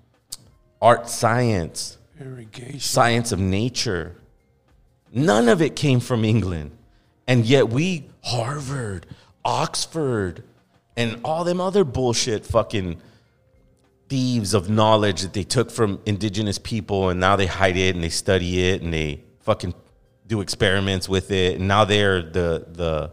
art 0.82 1.08
science, 1.08 1.96
Irrigation. 2.22 2.80
science 2.80 3.32
of 3.32 3.38
nature. 3.40 4.16
None 5.12 5.48
of 5.48 5.60
it 5.60 5.76
came 5.76 6.00
from 6.00 6.24
England. 6.24 6.70
And 7.26 7.44
yet 7.44 7.68
we, 7.68 8.08
Harvard, 8.22 9.06
Oxford, 9.44 10.42
and 10.96 11.20
all 11.24 11.44
them 11.44 11.60
other 11.60 11.84
bullshit 11.84 12.44
fucking 12.46 13.00
thieves 14.08 14.54
of 14.54 14.68
knowledge 14.68 15.22
that 15.22 15.32
they 15.32 15.44
took 15.44 15.70
from 15.70 16.00
indigenous 16.04 16.58
people 16.58 17.08
and 17.08 17.18
now 17.18 17.34
they 17.36 17.46
hide 17.46 17.76
it 17.76 17.94
and 17.94 18.04
they 18.04 18.10
study 18.10 18.68
it 18.68 18.82
and 18.82 18.92
they 18.92 19.22
fucking 19.40 19.74
do 20.26 20.40
experiments 20.40 21.08
with 21.08 21.30
it. 21.30 21.58
And 21.58 21.68
now 21.68 21.84
they're 21.84 22.22
the 22.22 22.66
the 22.72 23.10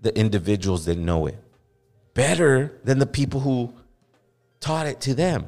the 0.00 0.18
individuals 0.18 0.84
that 0.86 0.98
know 0.98 1.26
it 1.26 1.38
better 2.14 2.78
than 2.84 2.98
the 2.98 3.06
people 3.06 3.40
who 3.40 3.72
taught 4.60 4.86
it 4.86 5.00
to 5.02 5.14
them. 5.14 5.46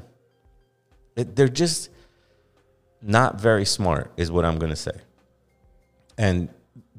They're 1.15 1.49
just 1.49 1.91
not 3.05 3.39
very 3.39 3.67
smart, 3.67 4.11
is 4.17 4.31
what 4.31 4.45
I'm 4.47 4.59
going 4.59 4.71
to 4.71 4.77
say. 4.77 4.99
And 6.17 6.49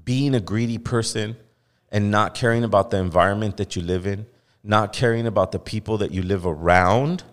being 0.04 0.36
a 0.36 0.40
greedy 0.40 0.78
person 0.78 1.36
and 1.92 2.12
not 2.12 2.36
caring 2.36 2.64
about 2.64 2.92
the 2.92 2.98
environment 2.98 3.58
that 3.58 3.76
you 3.76 3.82
live 3.82 4.06
in, 4.06 4.28
not 4.64 4.94
caring 4.94 5.26
about 5.26 5.52
the 5.52 5.60
people 5.60 5.98
that 5.98 6.12
you 6.12 6.22
live 6.22 6.46
around, 6.46 7.24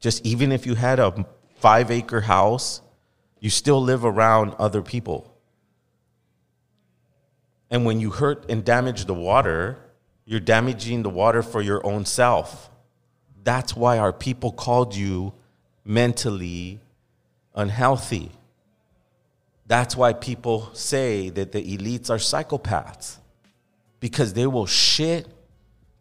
just 0.00 0.24
even 0.24 0.50
if 0.50 0.64
you 0.64 0.74
had 0.74 0.98
a 0.98 1.26
five 1.56 1.90
acre 1.90 2.22
house, 2.22 2.80
you 3.38 3.50
still 3.50 3.82
live 3.82 4.04
around 4.04 4.54
other 4.58 4.80
people. 4.80 5.36
And 7.70 7.84
when 7.84 8.00
you 8.00 8.10
hurt 8.10 8.50
and 8.50 8.64
damage 8.64 9.04
the 9.04 9.14
water, 9.14 9.78
you're 10.24 10.40
damaging 10.40 11.02
the 11.02 11.10
water 11.10 11.42
for 11.42 11.60
your 11.60 11.84
own 11.86 12.06
self. 12.06 12.70
That's 13.42 13.76
why 13.76 13.98
our 13.98 14.12
people 14.12 14.52
called 14.52 14.94
you 14.94 15.34
mentally 15.84 16.80
unhealthy. 17.54 18.30
That's 19.66 19.96
why 19.96 20.12
people 20.12 20.70
say 20.72 21.28
that 21.30 21.52
the 21.52 21.76
elites 21.76 22.10
are 22.10 22.16
psychopaths 22.16 23.18
because 24.00 24.32
they 24.32 24.46
will 24.46 24.66
shit, 24.66 25.28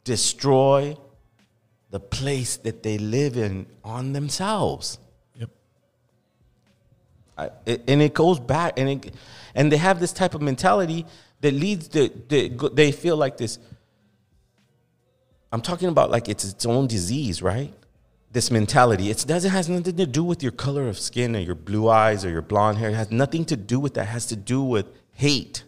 destroy 0.03 0.97
the 1.91 1.99
place 1.99 2.57
that 2.57 2.83
they 2.83 2.97
live 2.97 3.37
in 3.37 3.65
on 3.83 4.13
themselves. 4.13 4.99
Yep. 5.35 5.49
I, 7.37 7.49
and 7.65 8.01
it 8.01 8.13
goes 8.13 8.39
back, 8.39 8.73
and 8.77 8.89
it, 8.89 9.13
and 9.55 9.71
they 9.71 9.77
have 9.77 9.99
this 9.99 10.13
type 10.13 10.33
of 10.33 10.41
mentality 10.41 11.05
that 11.41 11.53
leads 11.53 11.87
to 11.89 12.09
they, 12.27 12.49
they 12.49 12.91
feel 12.91 13.17
like 13.17 13.37
this. 13.37 13.59
I'm 15.51 15.61
talking 15.61 15.89
about 15.89 16.11
like 16.11 16.29
it's 16.29 16.45
its 16.45 16.65
own 16.65 16.87
disease, 16.87 17.41
right? 17.41 17.73
This 18.31 18.51
mentality. 18.51 19.09
It 19.09 19.25
doesn't 19.27 19.49
has 19.49 19.67
nothing 19.67 19.95
to 19.95 20.05
do 20.05 20.23
with 20.23 20.43
your 20.43 20.51
color 20.51 20.87
of 20.87 20.99
skin 20.99 21.35
or 21.35 21.39
your 21.39 21.55
blue 21.55 21.89
eyes 21.89 22.23
or 22.23 22.29
your 22.29 22.43
blonde 22.43 22.77
hair. 22.77 22.89
It 22.89 22.95
has 22.95 23.11
nothing 23.11 23.43
to 23.45 23.57
do 23.57 23.79
with 23.79 23.95
that. 23.95 24.03
It 24.03 24.09
has 24.09 24.27
to 24.27 24.35
do 24.35 24.61
with 24.61 24.85
hate 25.13 25.63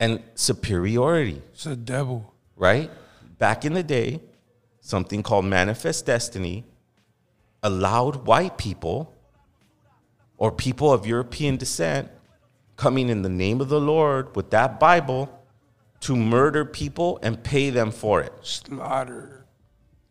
and 0.00 0.22
superiority 0.34 1.42
It's 1.52 1.66
a 1.66 1.76
devil. 1.76 2.34
right? 2.56 2.90
Back 3.38 3.64
in 3.64 3.74
the 3.74 3.82
day, 3.82 4.20
something 4.80 5.22
called 5.22 5.44
manifest 5.44 6.06
destiny 6.06 6.64
allowed 7.62 8.26
white 8.26 8.56
people 8.58 9.14
or 10.38 10.50
people 10.50 10.92
of 10.92 11.06
European 11.06 11.56
descent 11.56 12.08
coming 12.76 13.10
in 13.10 13.22
the 13.22 13.28
name 13.28 13.60
of 13.60 13.68
the 13.68 13.80
Lord 13.80 14.34
with 14.34 14.50
that 14.50 14.80
Bible 14.80 15.28
to 16.00 16.16
murder 16.16 16.64
people 16.64 17.18
and 17.22 17.42
pay 17.44 17.68
them 17.70 17.90
for 17.90 18.22
it. 18.22 18.32
Slaughter. 18.40 19.39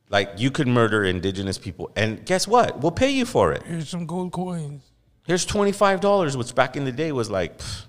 Like 0.10 0.32
you 0.38 0.50
could 0.50 0.68
murder 0.68 1.04
indigenous 1.04 1.58
people, 1.58 1.92
and 1.96 2.26
guess 2.26 2.48
what? 2.48 2.82
We'll 2.82 2.92
pay 2.92 3.12
you 3.12 3.26
for 3.26 3.54
it. 3.54 3.64
Here's 3.64 3.90
some 3.90 4.08
gold 4.08 4.32
coins. 4.32 4.84
Here's 5.28 5.46
$25, 5.46 6.36
which 6.36 6.56
back 6.56 6.76
in 6.76 6.86
the 6.86 6.92
day 6.92 7.12
was 7.12 7.30
like, 7.30 7.60
pff, 7.60 7.86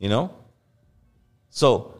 you 0.00 0.08
know? 0.08 0.34
So 1.50 1.94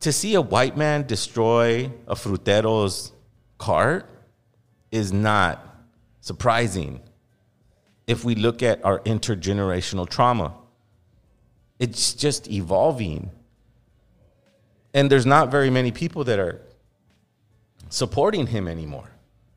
to 0.00 0.12
see 0.12 0.34
a 0.34 0.42
white 0.42 0.76
man 0.76 1.06
destroy 1.06 1.90
a 2.06 2.14
frutero's 2.14 3.12
cart 3.56 4.08
is 4.90 5.12
not 5.12 5.64
surprising 6.20 7.00
if 8.06 8.24
we 8.24 8.34
look 8.34 8.62
at 8.62 8.84
our 8.84 8.98
intergenerational 9.00 10.08
trauma. 10.08 10.54
It's 11.78 12.12
just 12.12 12.50
evolving. 12.50 13.30
And 14.92 15.10
there's 15.10 15.24
not 15.24 15.50
very 15.50 15.70
many 15.70 15.90
people 15.92 16.24
that 16.24 16.38
are 16.38 16.60
supporting 17.92 18.46
him 18.48 18.66
anymore. 18.68 19.08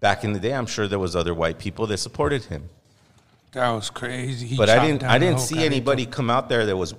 Back 0.01 0.23
in 0.23 0.33
the 0.33 0.39
day, 0.39 0.53
I'm 0.53 0.65
sure 0.67 0.87
there 0.87 0.99
was 0.99 1.15
other 1.15 1.33
white 1.33 1.57
people 1.57 1.87
that 1.87 1.97
supported 1.97 2.43
him 2.43 2.69
That 3.53 3.71
was 3.71 3.89
crazy. 3.89 4.45
He 4.47 4.57
but 4.57 4.69
I 4.69 4.85
didn't. 4.85 5.03
I 5.03 5.17
didn't 5.17 5.39
see 5.39 5.55
carrito. 5.55 5.65
anybody 5.65 6.05
come 6.05 6.29
out 6.29 6.49
there 6.49 6.65
that 6.65 6.75
was 6.77 6.93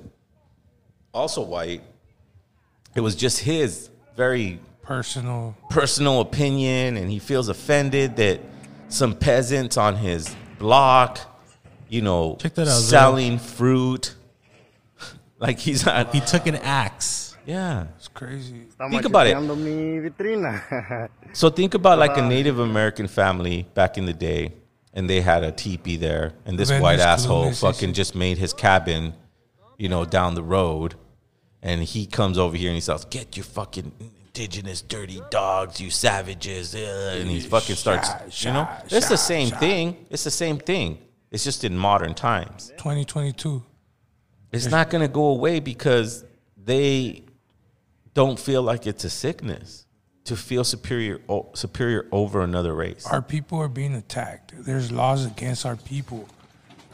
also 1.12 1.42
white. 1.42 1.82
It 2.94 3.00
was 3.02 3.14
just 3.14 3.40
his 3.40 3.90
very 4.16 4.58
personal 4.82 5.54
personal 5.70 6.20
opinion, 6.20 6.96
and 6.96 7.10
he 7.10 7.18
feels 7.18 7.48
offended 7.48 8.16
that 8.16 8.40
some 8.88 9.14
peasants 9.14 9.76
on 9.76 9.96
his 9.96 10.34
block, 10.58 11.18
you 11.88 12.00
know, 12.00 12.36
Check 12.40 12.54
that 12.54 12.62
out, 12.68 12.78
Zero. 12.80 13.00
selling 13.00 13.38
fruit. 13.38 14.14
Like 15.38 15.58
he's 15.58 15.84
not. 15.84 16.14
He 16.14 16.20
took 16.20 16.46
an 16.46 16.56
axe. 16.56 17.36
Yeah, 17.44 17.88
it's 17.95 17.95
crazy. 18.16 18.62
Think 18.90 19.04
about 19.04 19.26
it. 19.26 19.36
vitrina. 19.36 21.08
So 21.32 21.50
think 21.50 21.74
about 21.74 21.98
like 21.98 22.16
a 22.16 22.22
Native 22.22 22.58
American 22.58 23.06
family 23.08 23.66
back 23.74 23.98
in 23.98 24.06
the 24.06 24.12
day, 24.14 24.52
and 24.94 25.08
they 25.08 25.20
had 25.20 25.44
a 25.44 25.52
teepee 25.52 25.96
there, 25.96 26.32
and 26.46 26.58
this 26.58 26.70
Venus 26.70 26.82
white 26.82 26.98
asshole 27.00 27.52
fucking 27.52 27.92
just 27.92 28.14
made 28.14 28.38
his 28.38 28.52
cabin, 28.54 29.12
you 29.76 29.88
know, 29.88 30.04
down 30.04 30.34
the 30.34 30.42
road, 30.42 30.94
and 31.62 31.82
he 31.82 32.06
comes 32.06 32.38
over 32.38 32.56
here 32.56 32.70
and 32.70 32.74
he 32.76 32.80
says, 32.80 33.04
"Get 33.04 33.36
your 33.36 33.44
fucking 33.44 33.92
indigenous 34.00 34.80
dirty 34.80 35.20
dogs, 35.30 35.80
you 35.80 35.90
savages!" 35.90 36.74
uh," 36.74 37.18
and 37.20 37.28
he 37.30 37.40
fucking 37.40 37.76
starts, 37.76 38.08
Shot, 38.08 38.44
you 38.44 38.52
know, 38.52 38.64
shot, 38.64 38.86
it's 38.90 39.08
the 39.08 39.18
same 39.18 39.48
shot. 39.50 39.60
thing. 39.60 40.06
It's 40.10 40.24
the 40.24 40.30
same 40.30 40.58
thing. 40.58 40.98
It's 41.30 41.44
just 41.44 41.64
in 41.64 41.76
modern 41.76 42.14
times. 42.14 42.72
2022. 42.78 43.62
It's 44.52 44.66
not 44.70 44.88
going 44.88 45.02
to 45.02 45.08
go 45.08 45.26
away 45.26 45.60
because 45.60 46.24
they 46.56 47.25
don't 48.16 48.40
feel 48.40 48.62
like 48.62 48.86
it's 48.86 49.04
a 49.04 49.10
sickness 49.10 49.84
to 50.24 50.34
feel 50.36 50.64
superior 50.64 51.20
o- 51.28 51.50
superior 51.52 52.08
over 52.10 52.40
another 52.40 52.74
race. 52.74 53.06
Our 53.06 53.20
people 53.20 53.58
are 53.58 53.68
being 53.68 53.94
attacked. 53.94 54.54
There's 54.56 54.90
laws 54.90 55.26
against 55.26 55.66
our 55.66 55.76
people. 55.76 56.26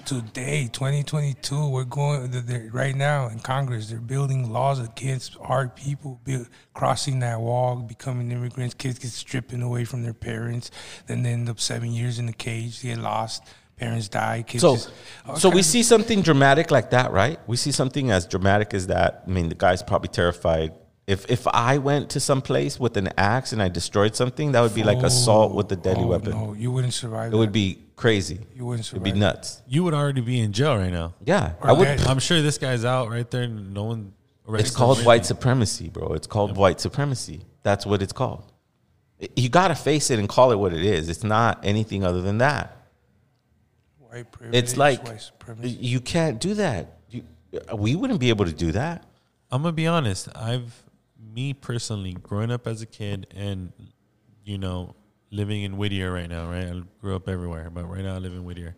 Today, 0.04 0.68
2022, 0.72 1.68
we're 1.68 1.84
going 1.84 2.32
right 2.72 2.96
now 2.96 3.28
in 3.28 3.38
Congress. 3.38 3.88
They're 3.88 4.00
building 4.00 4.52
laws 4.52 4.80
against 4.80 5.36
our 5.40 5.68
people 5.68 6.20
build, 6.24 6.48
crossing 6.74 7.20
that 7.20 7.40
wall, 7.40 7.76
becoming 7.76 8.32
immigrants. 8.32 8.74
Kids 8.74 8.98
get 8.98 9.12
stripping 9.12 9.62
away 9.62 9.84
from 9.84 10.02
their 10.02 10.12
parents, 10.12 10.72
then 11.06 11.22
they 11.22 11.30
end 11.30 11.48
up 11.48 11.60
seven 11.60 11.92
years 11.92 12.18
in 12.18 12.26
the 12.26 12.32
cage. 12.32 12.82
They 12.82 12.88
get 12.88 12.98
lost. 12.98 13.44
Parents 13.76 14.08
die. 14.08 14.42
Kids 14.44 14.62
So, 14.62 14.74
just, 14.74 14.90
so 15.36 15.48
we 15.48 15.62
see 15.62 15.84
something 15.84 16.20
dramatic 16.22 16.72
like 16.72 16.90
that, 16.90 17.12
right? 17.12 17.38
We 17.46 17.56
see 17.56 17.70
something 17.70 18.10
as 18.10 18.26
dramatic 18.26 18.74
as 18.74 18.88
that. 18.88 19.22
I 19.24 19.30
mean, 19.30 19.48
the 19.48 19.54
guy's 19.54 19.84
probably 19.84 20.08
terrified. 20.08 20.72
If 21.06 21.28
if 21.30 21.46
I 21.48 21.78
went 21.78 22.10
to 22.10 22.20
some 22.20 22.40
place 22.42 22.78
with 22.78 22.96
an 22.96 23.08
axe 23.18 23.52
and 23.52 23.60
I 23.60 23.68
destroyed 23.68 24.14
something, 24.14 24.52
that 24.52 24.60
would 24.60 24.74
be 24.74 24.84
like 24.84 24.98
assault 25.02 25.52
with 25.54 25.70
a 25.72 25.76
deadly 25.76 26.04
Oh, 26.04 26.08
weapon. 26.08 26.30
No, 26.30 26.52
you 26.52 26.70
wouldn't 26.70 26.94
survive. 26.94 27.32
It 27.32 27.36
would 27.36 27.50
be 27.50 27.78
crazy. 27.96 28.38
You 28.54 28.66
wouldn't 28.66 28.86
survive. 28.86 29.06
It'd 29.06 29.14
be 29.14 29.18
nuts. 29.20 29.62
You 29.66 29.82
would 29.82 29.94
already 29.94 30.20
be 30.20 30.38
in 30.38 30.52
jail 30.52 30.76
right 30.76 30.92
now. 30.92 31.14
Yeah, 31.24 31.54
Or 31.60 31.70
I 31.70 31.72
would. 31.72 31.84
dead. 31.84 32.06
I'm 32.06 32.20
sure 32.20 32.40
this 32.40 32.56
guy's 32.56 32.84
out 32.84 33.10
right 33.10 33.28
there. 33.30 33.48
No 33.48 33.84
one. 33.84 34.12
It's 34.50 34.70
called 34.74 34.98
him. 35.00 35.04
white 35.04 35.26
supremacy, 35.26 35.88
bro. 35.88 36.12
It's 36.12 36.26
called 36.28 36.56
white 36.56 36.80
supremacy. 36.80 37.46
That's 37.64 37.84
what 37.84 38.00
it's 38.00 38.12
called. 38.12 38.44
You 39.36 39.48
got 39.48 39.68
to 39.68 39.74
face 39.74 40.10
it 40.10 40.18
and 40.18 40.28
call 40.28 40.50
it 40.52 40.56
what 40.56 40.72
it 40.72 40.84
is. 40.84 41.08
It's 41.08 41.22
not 41.24 41.60
anything 41.64 42.04
other 42.04 42.20
than 42.22 42.38
that. 42.38 42.76
White 43.98 44.30
privilege, 44.30 44.56
It's 44.62 44.76
like 44.76 45.04
white 45.06 45.20
supremacy. 45.20 45.70
you 45.70 46.00
can't 46.00 46.40
do 46.40 46.54
that. 46.54 46.98
You, 47.08 47.22
we 47.74 47.94
wouldn't 47.96 48.20
be 48.20 48.28
able 48.30 48.44
to 48.46 48.52
do 48.52 48.72
that. 48.72 49.04
I'm 49.50 49.62
gonna 49.62 49.72
be 49.72 49.86
honest. 49.86 50.28
I've 50.34 50.81
me 51.22 51.54
personally 51.54 52.14
growing 52.14 52.50
up 52.50 52.66
as 52.66 52.82
a 52.82 52.86
kid 52.86 53.26
and 53.34 53.72
you 54.44 54.58
know 54.58 54.94
living 55.30 55.62
in 55.62 55.76
Whittier 55.76 56.12
right 56.12 56.28
now. 56.28 56.48
Right, 56.48 56.66
I 56.66 56.82
grew 57.00 57.16
up 57.16 57.28
everywhere, 57.28 57.70
but 57.70 57.84
right 57.84 58.04
now 58.04 58.14
I 58.14 58.18
live 58.18 58.32
in 58.32 58.44
Whittier. 58.44 58.76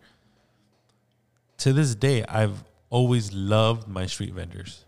To 1.59 1.73
this 1.73 1.95
day, 1.95 2.23
I've 2.27 2.63
always 2.89 3.33
loved 3.33 3.87
my 3.87 4.05
street 4.05 4.33
vendors. 4.33 4.85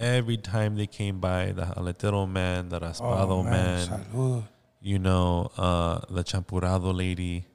Every 0.00 0.36
time 0.36 0.76
they 0.76 0.86
came 0.86 1.20
by, 1.20 1.52
the 1.52 1.62
jaletero 1.62 2.28
man, 2.28 2.68
the 2.68 2.80
raspado 2.80 3.30
Oh, 3.30 3.42
man, 3.42 3.88
man, 4.12 4.44
you 4.80 4.98
know, 4.98 5.50
uh, 5.56 6.00
the 6.10 6.24
champurado 6.24 6.94
lady. 6.94 7.46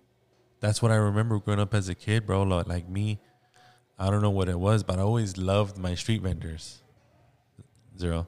That's 0.62 0.82
what 0.82 0.92
I 0.92 0.96
remember 0.96 1.40
growing 1.40 1.60
up 1.60 1.74
as 1.74 1.90
a 1.90 1.96
kid, 1.96 2.26
bro. 2.26 2.44
Like, 2.44 2.68
like 2.68 2.90
me, 2.90 3.20
I 4.00 4.10
don't 4.10 4.22
know 4.22 4.30
what 4.30 4.48
it 4.48 4.58
was, 4.58 4.84
but 4.84 4.98
I 4.98 5.02
always 5.02 5.38
loved 5.38 5.78
my 5.78 5.94
street 5.96 6.22
vendors. 6.22 6.82
Zero. 7.98 8.28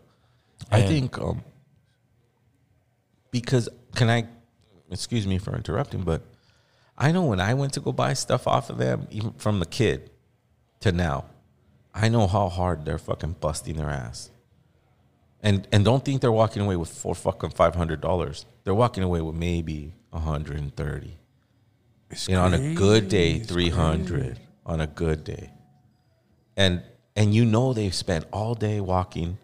I 0.72 0.80
And- 0.80 0.88
think 0.88 1.18
um, 1.20 1.44
because 3.32 3.70
can 3.96 4.10
I 4.10 4.28
excuse 4.92 5.28
me 5.28 5.38
for 5.38 5.56
interrupting, 5.56 6.04
but 6.04 6.22
I 6.98 7.12
know 7.12 7.26
when 7.26 7.40
I 7.40 7.54
went 7.54 7.74
to 7.74 7.80
go 7.80 7.92
buy 7.92 8.14
stuff 8.14 8.48
off 8.48 8.70
of 8.70 8.78
them, 8.78 9.08
even 9.12 9.32
from 9.34 9.60
the 9.60 9.66
kid 9.66 10.10
to 10.82 10.92
now, 10.92 11.26
I 11.94 12.10
know 12.10 12.28
how 12.28 12.50
hard 12.50 12.86
they're 12.86 12.98
fucking 12.98 13.36
busting 13.40 13.78
their 13.78 13.90
ass. 13.90 14.32
And 15.42 15.68
and 15.72 15.86
don't 15.86 16.04
think 16.04 16.22
they're 16.22 16.32
walking 16.32 16.62
away 16.62 16.76
with 16.76 16.90
four 16.90 17.16
fucking 17.16 17.52
five 17.52 17.76
hundred 17.76 18.02
dollars. 18.02 18.46
They're 18.64 18.74
walking 18.76 19.04
away 19.04 19.22
with 19.22 19.36
maybe 19.36 19.94
a 20.12 20.20
hundred 20.20 20.58
and 20.58 20.76
thirty. 20.76 21.18
You 22.28 22.36
know, 22.36 22.44
on 22.44 22.54
a 22.54 22.74
good 22.74 23.08
day, 23.08 23.40
three 23.40 23.70
hundred. 23.70 24.40
On 24.66 24.82
a 24.82 24.88
good 24.88 25.24
day. 25.24 25.52
And 26.58 26.84
and 27.16 27.34
you 27.34 27.46
know 27.46 27.72
they've 27.74 27.94
spent 27.94 28.26
all 28.34 28.54
day 28.54 28.82
walking 28.82 29.38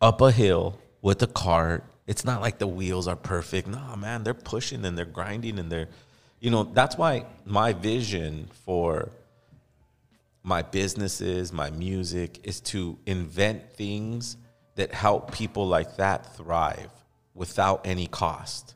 up 0.00 0.20
a 0.20 0.30
hill 0.30 0.78
with 1.02 1.22
a 1.22 1.26
cart. 1.26 1.84
It's 2.06 2.24
not 2.24 2.40
like 2.40 2.58
the 2.58 2.66
wheels 2.66 3.08
are 3.08 3.16
perfect. 3.16 3.68
No, 3.68 3.96
man, 3.96 4.24
they're 4.24 4.34
pushing 4.34 4.84
and 4.84 4.96
they're 4.96 5.04
grinding 5.04 5.58
and 5.58 5.70
they're, 5.70 5.88
you 6.40 6.50
know, 6.50 6.64
that's 6.64 6.96
why 6.96 7.26
my 7.44 7.72
vision 7.72 8.48
for 8.64 9.10
my 10.42 10.62
businesses, 10.62 11.52
my 11.52 11.70
music 11.70 12.40
is 12.44 12.60
to 12.60 12.98
invent 13.06 13.72
things 13.72 14.36
that 14.76 14.94
help 14.94 15.32
people 15.32 15.66
like 15.66 15.96
that 15.96 16.36
thrive 16.36 16.90
without 17.34 17.86
any 17.86 18.06
cost. 18.06 18.74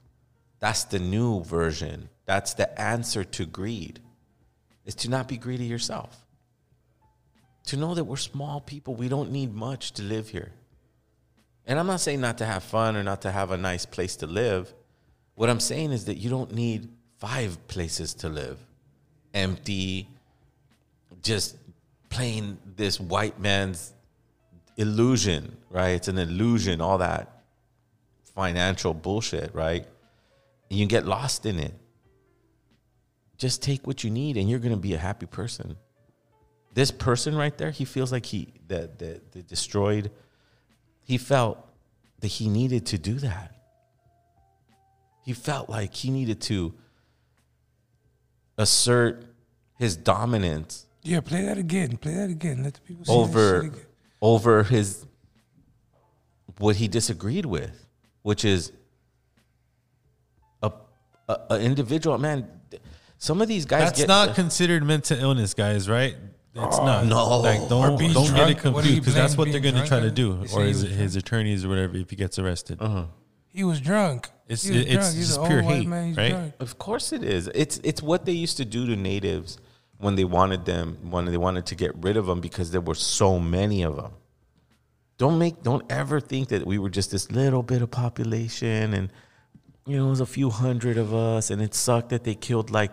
That's 0.59 0.85
the 0.85 0.99
new 0.99 1.43
version. 1.45 2.09
That's 2.27 2.55
the 2.55 2.81
answer 2.81 3.25
to 3.25 3.47
greed. 3.47 4.01
Is 4.85 4.95
to 4.97 5.11
not 5.11 5.29
be 5.29 5.37
greedy 5.37 5.65
yourself. 5.65 6.27
To 7.67 7.77
know 7.77 7.95
that 7.95 8.05
we're 8.05 8.17
small 8.17 8.61
people, 8.61 8.95
we 8.95 9.09
don't 9.09 9.31
need 9.31 9.55
much 9.55 9.93
to 9.93 10.03
live 10.03 10.29
here. 10.29 10.53
And 11.67 11.79
I'm 11.79 11.87
not 11.87 12.01
saying 12.01 12.21
not 12.21 12.39
to 12.39 12.45
have 12.45 12.63
fun 12.63 12.97
or 12.97 13.03
not 13.03 13.23
to 13.23 13.31
have 13.31 13.51
a 13.51 13.57
nice 13.57 13.87
place 13.87 14.17
to 14.17 14.27
live. 14.27 14.73
What 15.35 15.49
I'm 15.49 15.61
saying 15.61 15.93
is 15.93 16.07
that 16.07 16.17
you 16.17 16.29
don't 16.29 16.53
need 16.53 16.89
five 17.19 17.67
places 17.69 18.15
to 18.15 18.29
live, 18.29 18.59
empty, 19.33 20.09
just 21.23 21.57
playing 22.11 22.59
this 22.77 23.01
white 23.01 23.39
man's 23.39 23.95
illusion, 24.77 25.57
right? 25.71 25.91
It's 25.91 26.09
an 26.09 26.19
illusion, 26.19 26.81
all 26.81 26.99
that 26.99 27.43
financial 28.35 28.93
bullshit, 28.93 29.55
right? 29.55 29.87
And 30.69 30.79
you 30.79 30.87
get 30.87 31.07
lost 31.07 31.47
in 31.47 31.59
it. 31.59 31.75
Just 33.37 33.63
take 33.63 33.87
what 33.87 34.05
you 34.05 34.11
need 34.11 34.37
and 34.37 34.49
you're 34.49 34.59
going 34.59 34.75
to 34.75 34.81
be 34.81 34.95
a 34.95 34.99
happy 34.99 35.27
person. 35.27 35.77
This 36.75 36.91
person 36.91 37.35
right 37.35 37.57
there, 37.57 37.71
he 37.71 37.85
feels 37.85 38.11
like 38.13 38.25
he 38.25 38.53
that 38.69 38.99
that 38.99 39.33
the 39.33 39.43
destroyed 39.43 40.11
he 41.13 41.19
felt 41.19 41.59
that 42.21 42.29
he 42.29 42.49
needed 42.49 42.87
to 42.87 42.97
do 42.97 43.13
that. 43.17 43.55
He 45.27 45.35
felt 45.35 45.69
like 45.69 45.95
he 45.95 46.11
needed 46.11 46.41
to 46.43 46.73
assert 48.57 49.27
his 49.79 49.95
dominance 49.95 50.87
Yeah, 51.03 51.21
play 51.21 51.43
that 51.45 51.59
again. 51.59 51.99
Play 51.99 52.15
that 52.15 52.31
again. 52.31 52.63
Let 52.63 52.73
the 52.75 52.81
people 52.81 53.05
see 53.05 53.13
over 53.13 53.61
shit 53.61 53.73
again. 53.73 53.87
over 54.23 54.63
his 54.63 55.05
what 56.57 56.77
he 56.77 56.89
disagreed 56.89 57.45
with, 57.45 57.87
which 58.23 58.47
is 58.47 58.73
a, 60.63 60.73
a, 61.29 61.41
a 61.51 61.61
individual 61.61 62.17
man. 62.17 62.49
Some 63.19 63.43
of 63.43 63.49
these 63.49 63.67
guys 63.67 63.83
That's 63.83 64.01
get 64.01 64.09
not 64.09 64.35
considered 64.35 64.83
mental 64.83 65.19
illness, 65.19 65.53
guys, 65.53 65.91
right? 65.91 66.17
It's 66.55 66.79
Oh, 66.79 66.85
not. 66.85 67.07
no. 67.07 67.39
Like 67.41 67.69
don't 67.69 67.99
don't 67.99 68.35
get 68.35 68.51
it 68.51 68.65
What 68.73 68.85
do 68.85 68.91
you 68.91 69.01
confused 69.01 69.01
because 69.01 69.15
that's 69.15 69.37
what 69.39 69.51
they're 69.51 69.61
going 69.61 69.75
to 69.75 69.87
try 69.87 70.01
to 70.01 70.11
do, 70.11 70.43
or 70.43 70.47
say 70.47 70.61
he 70.63 70.69
his 70.69 70.83
his 70.83 71.17
attorneys 71.17 71.65
or 71.65 71.71
whatever 71.71 71.97
if 71.97 72.11
he 72.11 72.17
gets 72.17 72.39
arrested. 72.39 72.79
Uh-huh. 72.81 73.05
He 73.49 73.65
was 73.65 73.81
drunk. 73.81 74.29
It's 74.49 74.63
He 74.65 74.71
was 74.77 74.81
it's 74.83 74.93
drunk. 74.93 75.15
He's 75.15 75.27
just 75.29 75.45
pure 75.45 75.59
old 75.59 75.67
white 75.67 75.75
hate, 75.77 75.89
man. 75.89 76.09
He's 76.09 76.17
right? 76.17 76.31
drunk. 76.31 76.55
Of 76.61 76.79
course 76.79 77.13
it 77.13 77.25
is. 77.25 77.49
It's 77.55 77.81
it's 77.83 78.03
what 78.03 78.27
they 78.27 78.33
used 78.33 78.59
to 78.59 78.65
do 78.67 78.87
to 78.87 78.97
natives 78.97 79.59
when 79.99 80.15
they 80.17 80.25
wanted 80.25 80.65
them 80.67 80.99
when 81.11 81.25
they 81.25 81.37
wanted 81.39 81.65
to 81.67 81.75
get 81.75 81.93
rid 81.97 82.17
of 82.19 82.27
them 82.27 82.41
because 82.41 82.71
there 82.71 82.81
were 82.83 82.95
so 82.97 83.39
many 83.39 83.83
of 83.83 83.97
them. 83.97 84.13
Don't 85.17 85.39
make 85.39 85.63
don't 85.63 85.91
ever 85.91 86.21
think 86.21 86.49
that 86.49 86.67
we 86.67 86.79
were 86.79 86.91
just 86.91 87.13
this 87.13 87.31
little 87.31 87.63
bit 87.63 87.81
of 87.81 87.91
population 87.91 88.93
and 88.93 89.11
you 89.87 89.97
know 89.97 90.07
it 90.07 90.11
was 90.11 90.21
a 90.21 90.27
few 90.27 90.51
hundred 90.51 90.99
of 90.99 91.15
us 91.15 91.51
and 91.51 91.63
it 91.63 91.75
sucked 91.75 92.11
that 92.11 92.25
they 92.25 92.35
killed 92.35 92.71
like 92.71 92.93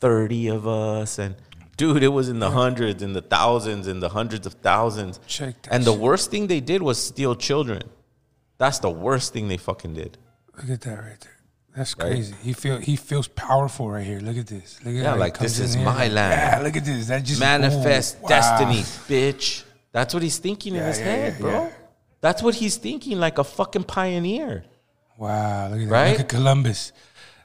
30 0.00 0.48
of 0.48 0.66
us 0.66 1.18
and 1.18 1.36
dude 1.78 2.02
it 2.02 2.08
was 2.08 2.28
in 2.28 2.38
the 2.40 2.50
hundreds 2.50 3.02
in 3.02 3.12
the 3.14 3.22
thousands 3.22 3.86
in 3.88 4.00
the 4.00 4.10
hundreds 4.10 4.46
of 4.46 4.52
thousands. 4.70 5.18
Check 5.26 5.54
that 5.62 5.72
and 5.74 5.84
the 5.84 5.92
worst 6.06 6.30
thing 6.30 6.46
they 6.48 6.60
did 6.60 6.82
was 6.82 6.98
steal 7.12 7.34
children. 7.34 7.82
That's 8.58 8.78
the 8.80 8.90
worst 8.90 9.32
thing 9.32 9.48
they 9.48 9.56
fucking 9.56 9.94
did. 9.94 10.18
Look 10.56 10.68
at 10.70 10.80
that 10.82 10.98
right 10.98 11.20
there. 11.20 11.36
That's 11.76 11.96
Right? 11.96 12.10
crazy. 12.10 12.34
He 12.42 12.52
feel 12.52 12.78
he 12.78 12.96
feels 12.96 13.28
powerful 13.28 13.86
right 13.90 14.04
here. 14.04 14.18
Look 14.28 14.36
at 14.36 14.48
this. 14.48 14.78
Look 14.84 14.94
at 14.96 15.02
Yeah, 15.02 15.14
like 15.14 15.38
this 15.38 15.58
is 15.60 15.74
here. 15.74 15.84
my 15.84 16.08
land. 16.08 16.32
Yeah, 16.52 16.60
look 16.64 16.76
at 16.76 16.84
this. 16.84 17.06
That 17.06 17.22
just 17.24 17.40
manifest 17.40 18.16
Ooh, 18.16 18.22
wow. 18.22 18.28
destiny, 18.28 18.82
bitch. 19.08 19.62
That's 19.92 20.12
what 20.14 20.22
he's 20.22 20.38
thinking 20.38 20.74
in 20.74 20.82
his 20.82 20.98
yeah, 20.98 21.04
head, 21.04 21.32
yeah, 21.34 21.40
bro. 21.40 21.50
yeah. 21.52 21.70
That's 22.20 22.42
what 22.42 22.54
he's 22.56 22.76
thinking, 22.76 23.20
like 23.20 23.38
a 23.38 23.44
fucking 23.44 23.84
pioneer. 23.84 24.64
Wow, 25.16 25.68
look 25.70 25.80
at 25.80 25.88
that. 25.88 25.92
Right? 25.92 26.10
Look 26.12 26.20
at 26.20 26.28
Columbus. 26.28 26.92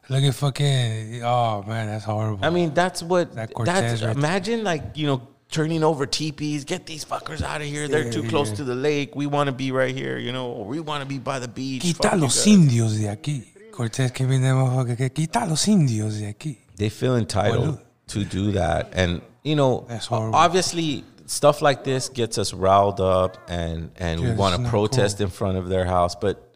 Look 0.09 0.23
at 0.23 0.35
fucking. 0.35 1.23
Oh 1.23 1.63
man, 1.67 1.87
that's 1.87 2.03
horrible. 2.05 2.43
I 2.45 2.49
mean, 2.49 2.73
that's 2.73 3.01
what. 3.01 3.29
That 3.35 3.35
that's 3.35 3.53
Cortez 3.53 3.91
right 4.03 4.09
there. 4.09 4.11
imagine, 4.11 4.63
like 4.63 4.83
you 4.95 5.07
know, 5.07 5.27
turning 5.49 5.83
over 5.83 6.05
teepees. 6.05 6.65
Get 6.65 6.85
these 6.85 7.05
fuckers 7.05 7.41
out 7.41 7.61
of 7.61 7.67
here. 7.67 7.87
They're 7.87 8.05
Yeah, 8.05 8.11
too 8.11 8.23
close 8.23 8.49
yeah. 8.49 8.55
to 8.57 8.63
the 8.65 8.75
lake. 8.75 9.15
We 9.15 9.27
want 9.27 9.47
to 9.47 9.53
be 9.53 9.71
right 9.71 9.95
here. 9.95 10.17
You 10.17 10.31
know, 10.33 10.51
we 10.67 10.79
want 10.81 11.01
to 11.03 11.07
be 11.07 11.19
by 11.19 11.39
the 11.39 11.47
beach. 11.47 11.81
Quita 11.83 12.11
you 12.15 12.21
los 12.21 12.45
indios 12.47 12.97
de 12.99 13.07
aquí. 13.07 13.45
Cortez 13.71 14.11
came 14.11 14.31
in 14.31 14.41
there, 14.41 14.53
motherfucker. 14.53 14.97
que 14.97 15.09
Quita 15.09 15.45
los 15.47 15.67
indios 15.67 16.19
de 16.19 16.25
aquí. 16.33 16.57
they 16.75 16.89
feel 16.89 17.15
entitled 17.15 17.79
to 18.07 18.23
do 18.25 18.51
that 18.51 18.89
and 18.93 19.21
you 19.43 19.55
know 19.55 19.85
That's 19.87 20.05
horrible. 20.07 20.35
obviously 20.35 21.03
stuff 21.27 21.61
like 21.61 21.83
this 21.83 22.09
gets 22.09 22.37
us 22.37 22.51
riled 22.53 22.99
up 22.99 23.37
and 23.47 23.89
and 23.97 24.19
Yeah, 24.21 24.31
we 24.31 24.35
want 24.35 24.61
to 24.61 24.69
protest 24.69 25.17
cool. 25.17 25.25
in 25.25 25.31
front 25.31 25.57
of 25.57 25.69
their 25.69 25.85
house 25.85 26.13
but 26.15 26.55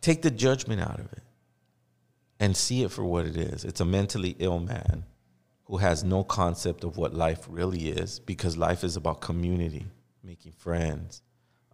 take 0.00 0.22
the 0.22 0.30
judgment 0.30 0.80
out 0.80 0.98
of 0.98 1.06
it 1.12 1.22
and 2.40 2.56
see 2.56 2.82
it 2.82 2.90
for 2.90 3.04
what 3.04 3.26
it 3.26 3.36
is 3.36 3.64
it's 3.64 3.80
a 3.80 3.84
mentally 3.84 4.34
ill 4.40 4.58
man 4.58 5.04
who 5.64 5.76
has 5.76 6.02
no 6.02 6.24
concept 6.24 6.82
of 6.82 6.96
what 6.96 7.14
life 7.14 7.46
really 7.48 7.90
is 7.90 8.18
because 8.18 8.56
life 8.56 8.82
is 8.82 8.96
about 8.96 9.20
community 9.20 9.86
making 10.24 10.52
friends 10.52 11.22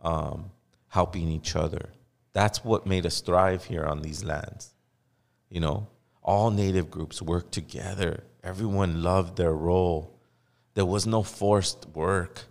um, 0.02 0.50
helping 0.88 1.28
each 1.28 1.56
other 1.56 1.88
that's 2.34 2.62
what 2.62 2.86
made 2.86 3.06
us 3.06 3.22
thrive 3.22 3.64
here 3.64 3.86
on 3.86 4.02
these 4.02 4.22
lands 4.22 4.74
you 5.48 5.60
know, 5.60 5.86
all 6.22 6.50
native 6.50 6.90
groups 6.90 7.22
worked 7.22 7.52
together. 7.52 8.24
Everyone 8.42 9.02
loved 9.02 9.36
their 9.36 9.52
role. 9.52 10.18
There 10.74 10.86
was 10.86 11.06
no 11.06 11.22
forced 11.22 11.86
work. 11.94 12.44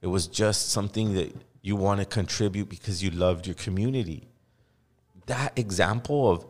It 0.00 0.06
was 0.06 0.26
just 0.26 0.70
something 0.70 1.14
that 1.14 1.34
you 1.60 1.76
want 1.76 2.00
to 2.00 2.06
contribute 2.06 2.68
because 2.68 3.02
you 3.02 3.10
loved 3.10 3.46
your 3.46 3.54
community. 3.54 4.28
That 5.26 5.58
example 5.58 6.30
of 6.30 6.46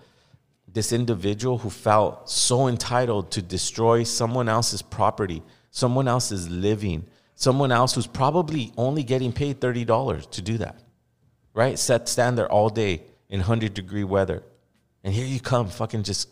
this 0.73 0.93
individual 0.93 1.59
who 1.59 1.71
felt 1.71 2.29
so 2.31 2.69
entitled 2.69 3.31
to 3.33 3.43
destroy 3.43 4.03
someone 4.03 4.49
else's 4.49 4.83
property, 4.83 5.43
someone 5.71 6.09
else's 6.09 6.49
living, 6.49 7.07
someone 7.35 7.73
else 7.73 7.95
who's 7.95 8.07
probably 8.07 8.73
only 8.77 9.03
getting 9.03 9.33
paid 9.33 9.61
$30 9.61 10.31
to 10.31 10.43
do 10.43 10.59
that, 10.59 10.81
right? 11.55 11.79
Set, 11.79 12.09
stand 12.09 12.37
there 12.37 12.51
all 12.51 12.69
day 12.69 13.03
in 13.29 13.41
100 13.41 13.75
degree 13.75 14.05
weather. 14.05 14.43
And 15.05 15.14
here 15.14 15.27
you 15.27 15.41
come, 15.41 15.69
fucking 15.69 16.03
just 16.03 16.29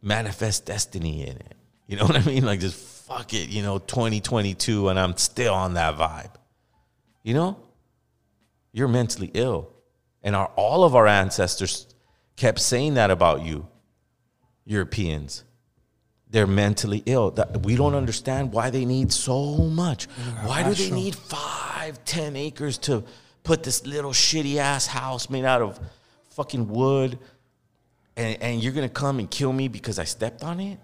manifest 0.00 0.66
destiny 0.66 1.22
in 1.22 1.36
it. 1.36 1.54
You 1.86 1.96
know 1.96 2.04
what 2.06 2.16
I 2.16 2.24
mean? 2.24 2.44
Like 2.44 2.60
just 2.60 2.76
fuck 2.76 3.34
it, 3.34 3.48
you 3.48 3.62
know, 3.62 3.78
2022, 3.78 4.88
and 4.88 4.98
I'm 4.98 5.16
still 5.16 5.54
on 5.54 5.74
that 5.74 5.96
vibe. 5.96 6.34
You 7.22 7.34
know? 7.34 7.58
You're 8.72 8.88
mentally 8.88 9.30
ill. 9.34 9.72
And 10.22 10.36
our 10.36 10.46
all 10.56 10.84
of 10.84 10.94
our 10.94 11.06
ancestors 11.06 11.86
kept 12.38 12.60
saying 12.60 12.94
that 12.94 13.10
about 13.10 13.42
you, 13.42 13.66
Europeans. 14.64 15.44
They're 16.30 16.46
mentally 16.46 17.02
ill. 17.04 17.32
That 17.32 17.64
we 17.64 17.74
don't 17.76 17.92
mm. 17.92 17.98
understand 17.98 18.52
why 18.52 18.70
they 18.70 18.84
need 18.84 19.12
so 19.12 19.56
much. 19.56 20.04
Why 20.44 20.62
do 20.62 20.74
they 20.74 20.90
need 20.90 21.14
five, 21.14 22.02
ten 22.04 22.36
acres 22.36 22.78
to 22.78 23.02
put 23.42 23.62
this 23.62 23.84
little 23.86 24.12
shitty 24.12 24.56
ass 24.56 24.86
house 24.86 25.28
made 25.28 25.44
out 25.44 25.62
of 25.62 25.80
fucking 26.30 26.68
wood? 26.68 27.18
And, 28.16 28.42
and 28.42 28.62
you're 28.62 28.72
gonna 28.72 28.88
come 28.88 29.18
and 29.18 29.30
kill 29.30 29.52
me 29.52 29.68
because 29.68 29.98
I 29.98 30.04
stepped 30.04 30.42
on 30.42 30.60
it? 30.60 30.78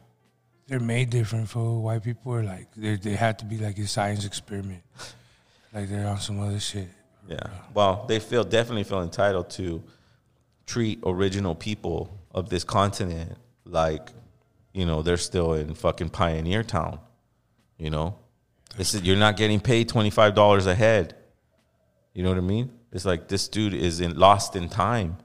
They're 0.66 0.80
made 0.80 1.10
different, 1.10 1.48
for 1.48 1.82
White 1.82 2.02
people 2.02 2.32
are 2.32 2.42
like 2.42 2.68
they 2.74 2.96
they 2.96 3.14
have 3.14 3.36
to 3.38 3.44
be 3.44 3.58
like 3.58 3.78
a 3.78 3.86
science 3.86 4.24
experiment. 4.24 4.82
Like 5.74 5.88
they're 5.90 6.08
on 6.08 6.20
some 6.20 6.40
other 6.40 6.60
shit. 6.60 6.88
Yeah. 7.28 7.46
Well, 7.74 8.06
they 8.08 8.18
feel 8.18 8.44
definitely 8.44 8.84
feel 8.84 9.02
entitled 9.02 9.50
to 9.50 9.82
treat 10.66 11.00
original 11.04 11.54
people 11.54 12.18
of 12.30 12.48
this 12.48 12.64
continent 12.64 13.36
like, 13.64 14.10
you 14.72 14.84
know, 14.86 15.02
they're 15.02 15.16
still 15.16 15.54
in 15.54 15.74
fucking 15.74 16.10
pioneer 16.10 16.62
town. 16.62 16.98
You 17.78 17.90
know? 17.90 18.16
This 18.76 18.94
is 18.94 19.02
you're 19.02 19.16
not 19.16 19.36
getting 19.36 19.60
paid 19.60 19.88
twenty 19.88 20.10
five 20.10 20.34
dollars 20.34 20.66
a 20.66 20.74
head. 20.74 21.14
You 22.12 22.22
know 22.22 22.30
what 22.30 22.38
I 22.38 22.42
mean? 22.42 22.70
It's 22.92 23.04
like 23.04 23.28
this 23.28 23.48
dude 23.48 23.74
is 23.74 24.00
in 24.00 24.16
lost 24.16 24.56
in 24.56 24.68
time. 24.68 25.18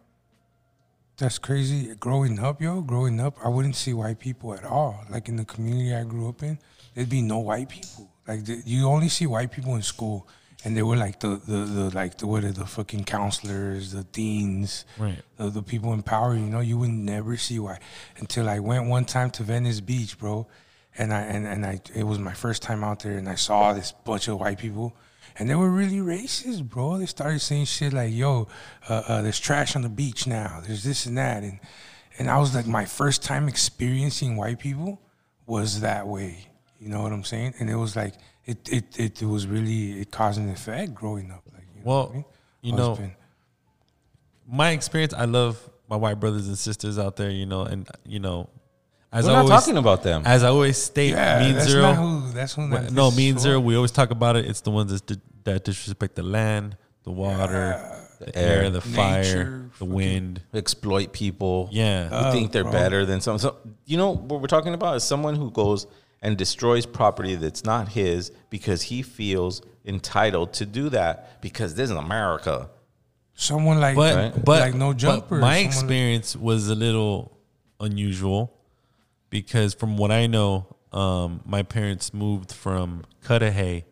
That's 1.18 1.38
crazy. 1.38 1.94
Growing 1.96 2.40
up, 2.40 2.62
yo, 2.62 2.82
growing 2.82 3.20
up, 3.20 3.38
I 3.44 3.50
wouldn't 3.50 3.76
see 3.76 3.94
white 3.94 4.20
people 4.20 4.54
at 4.54 4.64
all. 4.64 5.04
Like 5.10 5.28
in 5.28 5.36
the 5.36 5.46
community 5.46 5.94
I 5.94 6.04
grew 6.04 6.30
up 6.30 6.44
in, 6.44 6.58
there'd 6.94 7.10
be 7.10 7.22
no 7.22 7.40
white 7.40 7.70
people. 7.70 8.10
Like 8.28 8.46
the, 8.46 8.62
you 8.66 8.88
only 8.88 9.10
see 9.10 9.26
white 9.26 9.52
people 9.52 9.76
in 9.76 9.82
school, 9.82 10.28
and 10.66 10.76
they 10.76 10.84
were 10.84 10.98
like 10.98 11.20
the 11.20 11.40
the, 11.48 11.58
the 11.66 11.90
like 11.96 12.18
the 12.18 12.28
what 12.28 12.44
are 12.44 12.52
the 12.52 12.66
fucking 12.66 13.06
counselors, 13.06 13.92
the 13.94 14.04
deans, 14.04 14.86
Right. 14.98 15.22
the, 15.38 15.50
the 15.50 15.64
people 15.64 15.94
in 15.94 16.04
power. 16.04 16.34
You 16.36 16.42
know, 16.46 16.60
you 16.60 16.78
would 16.78 16.90
never 16.90 17.38
see 17.38 17.60
white 17.60 17.80
until 18.18 18.50
I 18.50 18.60
went 18.60 18.86
one 18.88 19.06
time 19.06 19.30
to 19.32 19.44
Venice 19.44 19.80
Beach, 19.82 20.18
bro, 20.18 20.48
and 20.98 21.14
I 21.14 21.22
and, 21.22 21.46
and 21.48 21.66
I 21.66 21.80
it 21.96 22.04
was 22.04 22.20
my 22.20 22.34
first 22.34 22.62
time 22.62 22.84
out 22.84 23.00
there, 23.02 23.18
and 23.18 23.30
I 23.30 23.36
saw 23.36 23.74
this 23.74 23.92
bunch 24.06 24.28
of 24.28 24.40
white 24.40 24.58
people. 24.58 24.96
And 25.38 25.50
they 25.50 25.56
were 25.56 25.70
really 25.70 26.00
racist, 26.00 26.68
bro. 26.68 26.98
They 26.98 27.06
started 27.06 27.40
saying 27.40 27.66
shit 27.66 27.94
like, 27.94 28.12
"Yo, 28.14 28.50
uh, 28.90 29.04
uh, 29.08 29.22
there's 29.22 29.40
trash 29.40 29.74
on 29.78 29.84
the 29.84 29.88
beach 29.90 30.28
now. 30.28 30.62
There's 30.66 30.84
this 30.84 31.06
and 31.06 31.18
that." 31.18 31.44
And 31.44 31.60
and 32.18 32.30
I 32.30 32.38
was 32.40 32.54
like, 32.54 32.68
my 32.68 32.84
first 32.84 33.24
time 33.24 33.48
experiencing 33.48 34.36
white 34.36 34.60
people 34.60 35.00
was 35.46 35.80
that 35.80 36.06
way. 36.08 36.48
You 36.78 36.90
know 36.90 37.02
what 37.02 37.14
I'm 37.14 37.24
saying? 37.24 37.54
And 37.60 37.70
it 37.70 37.76
was 37.78 37.96
like, 37.96 38.16
it 38.52 38.70
it 38.78 39.00
it, 39.00 39.22
it 39.22 39.26
was 39.26 39.48
really 39.48 40.02
it 40.02 40.12
caused 40.12 40.40
an 40.40 40.50
effect 40.50 40.94
growing 40.94 41.32
up. 41.32 41.44
Like, 41.54 41.64
you 41.76 41.82
know 41.82 41.88
Well, 41.90 42.02
what 42.04 42.10
I 42.12 42.14
mean? 42.16 42.26
you 42.62 42.74
know, 42.76 42.96
been- 42.96 43.16
my 44.52 44.72
experience, 44.72 45.14
I 45.14 45.26
love 45.26 45.58
my 45.90 45.96
white 45.96 46.20
brothers 46.20 46.48
and 46.48 46.58
sisters 46.58 46.98
out 46.98 47.16
there, 47.16 47.30
you 47.30 47.46
know, 47.46 47.62
and 47.64 47.88
you 48.06 48.20
know, 48.20 48.50
as 49.12 49.26
We're 49.26 49.32
I 49.32 49.34
not 49.36 49.40
always, 49.46 49.60
talking 49.60 49.78
about 49.78 50.04
them. 50.04 50.24
As 50.26 50.44
I 50.44 50.48
always 50.50 50.78
state, 50.78 51.12
Yeah, 51.12 51.40
mean 51.40 51.56
that's 51.56 51.68
zero. 51.70 51.82
not 51.84 51.96
who- 51.96 52.32
that's 52.32 52.54
who 52.54 52.70
that- 52.70 52.92
no, 52.92 53.10
this 53.10 53.18
mean 53.18 53.36
is 53.38 53.42
zero. 53.44 53.60
We 53.60 53.76
always 53.76 53.92
talk 53.92 54.12
about 54.12 54.36
it. 54.36 54.46
It's 54.46 54.62
the 54.62 54.72
ones 54.72 54.92
that, 54.92 55.06
di- 55.06 55.22
that 55.46 55.64
disrespect 55.66 56.16
the 56.16 56.24
land, 56.24 56.78
the 57.04 57.12
water, 57.12 57.98
the 58.20 58.36
air, 58.38 58.70
the 58.70 58.82
fire, 58.82 59.70
the 59.80 59.86
wind. 59.86 60.42
exploit 60.54 61.12
people. 61.14 61.70
Yeah. 61.72 62.10
who 62.10 62.16
Oh, 62.16 62.32
think 62.32 62.52
they're 62.52 62.64
bro. 62.64 62.72
better 62.72 63.06
than 63.06 63.22
some. 63.22 63.38
So 63.40 63.58
you 63.86 63.98
know 63.98 64.12
what 64.16 64.42
we're 64.42 64.48
talking 64.48 64.74
about 64.74 64.96
is 64.98 65.04
someone 65.04 65.36
who 65.36 65.50
goes 65.52 65.88
and 66.22 66.38
destroys 66.38 66.86
property 66.86 67.36
that's 67.36 67.64
not 67.64 67.90
his 67.90 68.32
because 68.50 68.84
he 68.84 69.02
feels 69.02 69.62
entitled 69.86 70.54
to 70.54 70.66
do 70.66 70.90
that 70.90 71.42
because 71.42 71.76
this 71.76 71.90
is 71.90 71.96
America. 71.96 72.70
Someone 73.34 73.80
like 73.80 73.96
but 73.96 74.44
but 74.44 74.62
like 74.62 74.74
no 74.76 74.90
but 74.90 74.98
jumper. 74.98 75.40
my 75.40 75.58
someone 75.58 75.66
experience 75.66 76.36
was 76.36 76.68
a 76.68 76.76
little 76.76 77.38
unusual 77.80 78.54
because 79.30 79.74
from 79.74 79.98
what 79.98 80.12
I 80.12 80.28
know, 80.28 80.76
um, 80.92 81.42
my 81.46 81.64
parents 81.64 82.14
moved 82.14 82.52
from 82.52 83.06
Cudahy. 83.26 83.86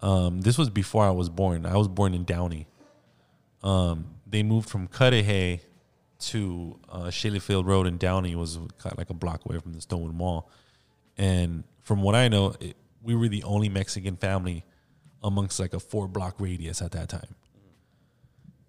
Um, 0.00 0.40
this 0.40 0.58
was 0.58 0.68
before 0.68 1.04
I 1.04 1.10
was 1.10 1.28
born. 1.28 1.64
I 1.64 1.76
was 1.76 1.88
born 1.88 2.12
in 2.12 2.24
Downey. 2.24 2.66
Um, 3.62 4.06
they 4.26 4.42
moved 4.42 4.68
from 4.68 4.88
Cudahy 4.88 5.60
to 6.18 6.78
uh, 6.88 7.10
Field 7.10 7.66
Road 7.66 7.86
in 7.86 7.98
Downey. 7.98 8.32
It 8.32 8.38
was 8.38 8.58
like 8.96 9.10
a 9.10 9.14
block 9.14 9.44
away 9.46 9.58
from 9.58 9.72
the 9.72 9.80
Stonewood 9.80 10.14
Mall. 10.14 10.50
And 11.16 11.64
from 11.82 12.02
what 12.02 12.14
I 12.14 12.28
know, 12.28 12.54
it, 12.60 12.76
we 13.02 13.14
were 13.14 13.28
the 13.28 13.42
only 13.44 13.68
Mexican 13.68 14.16
family 14.16 14.64
amongst 15.22 15.60
like 15.60 15.74
a 15.74 15.80
four 15.80 16.08
block 16.08 16.36
radius 16.38 16.82
at 16.82 16.92
that 16.92 17.08
time. 17.08 17.34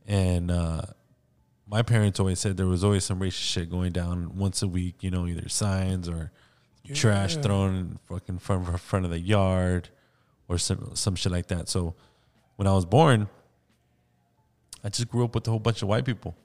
And 0.08 0.52
uh, 0.52 0.82
my 1.68 1.82
parents 1.82 2.20
always 2.20 2.39
said 2.39 2.58
there 2.58 2.66
was 2.66 2.84
always 2.84 3.04
some 3.04 3.20
racist 3.20 3.52
shit 3.52 3.70
going 3.70 3.91
down 3.91 4.38
once 4.38 4.62
a 4.62 4.68
week. 4.68 5.04
You 5.04 5.12
know, 5.12 5.28
either 5.28 5.50
signs 5.50 6.10
or 6.10 6.32
trash 6.94 7.38
thrown 7.38 7.76
in 7.76 8.00
fucking 8.10 8.39
front 8.39 8.80
front 8.80 9.06
of 9.06 9.12
the 9.12 9.20
yard 9.20 9.89
or 10.48 10.58
some 10.58 10.91
some 10.96 11.16
shit 11.16 11.32
like 11.32 11.48
that. 11.48 11.70
So 11.70 11.96
when 12.58 12.68
I 12.68 12.74
was 12.74 12.86
born, 12.86 13.30
I 14.84 14.89
just 14.89 15.08
grew 15.10 15.24
up 15.24 15.34
with 15.34 15.48
a 15.48 15.52
whole 15.52 15.60
bunch 15.60 15.82
of 15.82 15.88
white 15.88 16.06
people. 16.06 16.36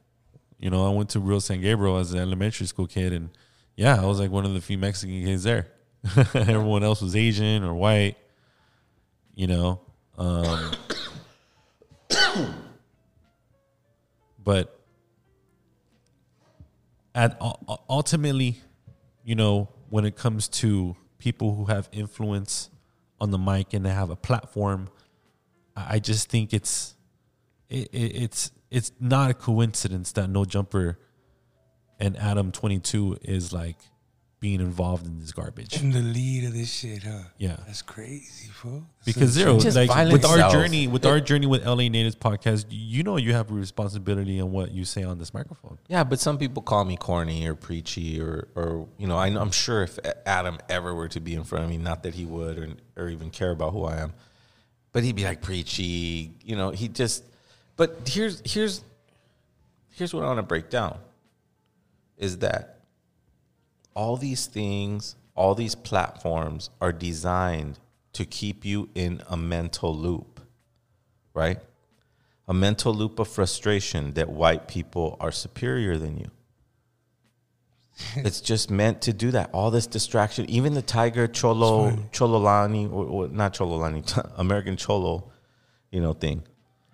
You 0.59 0.71
know, 0.71 0.87
I 0.87 0.95
went 0.95 1.11
to 1.11 1.21
Rio 1.21 1.39
San 1.39 1.61
Gabriel 1.61 1.99
as 1.99 2.13
an 2.13 2.21
elementary 2.21 2.67
school 2.67 2.87
kid, 2.87 3.13
and 3.13 3.31
yeah, 3.77 4.01
I 4.01 4.07
was 4.07 4.21
like 4.21 4.31
one 4.31 4.45
of 4.45 4.55
the 4.55 4.61
few 4.61 4.79
Mexican 4.79 5.25
kids 5.25 5.45
there. 5.45 5.69
Everyone 6.35 6.83
else 6.83 7.03
was 7.03 7.17
Asian 7.17 7.65
or 7.65 7.75
white. 7.75 8.17
You 9.35 9.47
know, 9.47 9.81
um, 10.17 10.73
but 14.43 14.81
at 17.15 17.41
ultimately, 17.89 18.61
you 19.25 19.37
know, 19.37 19.69
when 19.91 20.05
it 20.05 20.17
comes 20.17 20.49
to 20.49 20.97
people 21.19 21.55
who 21.55 21.67
have 21.67 21.89
influence 21.93 22.71
on 23.21 23.31
the 23.31 23.39
mic 23.39 23.75
and 23.75 23.85
they 23.85 23.91
have 23.91 24.11
a 24.11 24.17
platform, 24.17 24.89
I 25.77 25.99
just 25.99 26.29
think 26.31 26.53
it's 26.53 26.95
it, 27.69 27.89
it, 27.93 28.23
it's 28.23 28.51
it's 28.71 28.93
not 29.01 29.31
a 29.31 29.35
coincidence 29.35 30.13
that 30.13 30.29
No 30.29 30.45
Jumper 30.45 30.99
and 32.01 32.17
Adam 32.17 32.51
Twenty 32.53 32.81
Two 32.81 33.19
is 33.23 33.53
like 33.53 33.77
being 34.41 34.61
involved 34.61 35.05
in 35.05 35.19
this 35.19 35.33
garbage. 35.33 35.81
in 35.83 35.91
the 35.91 36.01
lead 36.01 36.45
of 36.45 36.53
this 36.53 36.73
shit, 36.73 37.03
huh? 37.03 37.23
Yeah. 37.39 37.57
that's 37.67 37.83
crazy, 37.83 38.49
fool. 38.53 38.85
Because 39.05 39.35
So- 39.35 39.41
zero, 39.41 39.59
Just 39.59 39.77
like 39.77 39.89
violence 39.89 40.13
with 40.13 40.25
our 40.25 40.37
sells. 40.39 40.53
journey, 40.53 40.87
with 40.87 41.05
our 41.05 41.19
journey 41.19 41.47
with 41.47 41.67
LA 41.67 41.89
Natives 41.89 42.15
podcast, 42.15 42.67
you 42.71 43.03
know 43.03 43.17
you 43.17 43.33
have 43.33 43.51
a 43.51 43.55
responsibility 43.55 44.41
on 44.41 44.53
what 44.53 44.71
you 44.71 44.85
say 44.85 45.03
on 45.03 45.19
this 45.19 45.35
microphone. 45.35 45.79
Yeah, 45.89 46.05
but 46.05 46.21
some 46.21 46.39
people 46.39 46.63
call 46.63 46.85
me 46.85 46.97
corny 46.97 47.49
or 47.49 47.57
preachy 47.57 48.21
or, 48.21 48.47
or 48.55 48.87
you 48.97 49.09
know, 49.09 49.17
I, 49.17 49.27
I'm 49.27 49.51
sure 49.51 49.83
if 49.83 49.99
Adam 50.25 50.59
ever 50.69 50.95
were 50.95 51.09
to 51.09 51.19
be 51.21 51.35
in 51.35 51.43
front 51.43 51.65
of 51.65 51.71
me, 51.71 51.77
not 51.77 52.05
that 52.05 52.15
he 52.15 52.25
would 52.25 52.59
or, 52.59 52.69
or 52.97 53.09
even 53.09 53.31
care 53.31 53.51
about 53.51 53.73
who 53.73 53.85
I 53.87 53.97
am, 53.97 54.13
but 54.93 55.03
he'd 55.03 55.17
be 55.17 55.25
like 55.25 55.43
preachy, 55.43 56.33
you 56.45 56.55
know, 56.55 56.71
he 56.71 56.87
just, 56.87 57.25
but 57.77 58.03
here's, 58.07 58.41
here's, 58.45 58.85
here's 59.91 60.15
what 60.15 60.23
I 60.23 60.27
want 60.29 60.39
to 60.39 60.43
break 60.45 60.71
down 60.71 60.97
is 62.17 62.39
that 62.39 62.78
all 63.95 64.17
these 64.17 64.47
things, 64.47 65.17
all 65.35 65.55
these 65.55 65.75
platforms 65.75 66.71
are 66.81 66.93
designed 66.93 67.79
to 68.13 68.25
keep 68.25 68.65
you 68.65 68.89
in 68.95 69.23
a 69.29 69.37
mental 69.37 69.95
loop, 69.95 70.41
right? 71.35 71.59
A 72.47 72.55
mental 72.55 72.95
loop 72.95 73.19
of 73.19 73.29
frustration 73.29 74.15
that 74.15 74.31
white 74.31 74.67
people 74.69 75.17
are 75.21 75.31
superior 75.31 75.99
than 75.99 76.19
you. 76.19 76.31
it's 78.17 78.41
just 78.41 78.71
meant 78.71 79.03
to 79.03 79.13
do 79.13 79.31
that. 79.33 79.51
All 79.53 79.71
this 79.71 79.87
distraction, 79.87 80.49
even 80.49 80.75
the 80.75 80.83
Tyga 80.83 81.33
Cholo 81.33 81.91
Chololani 82.13 82.91
or, 82.93 83.05
or 83.05 83.29
not 83.29 83.55
Chololani, 83.55 84.33
American 84.37 84.77
Cholo, 84.77 85.31
you 85.91 86.01
know, 86.01 86.13
thing. 86.13 86.43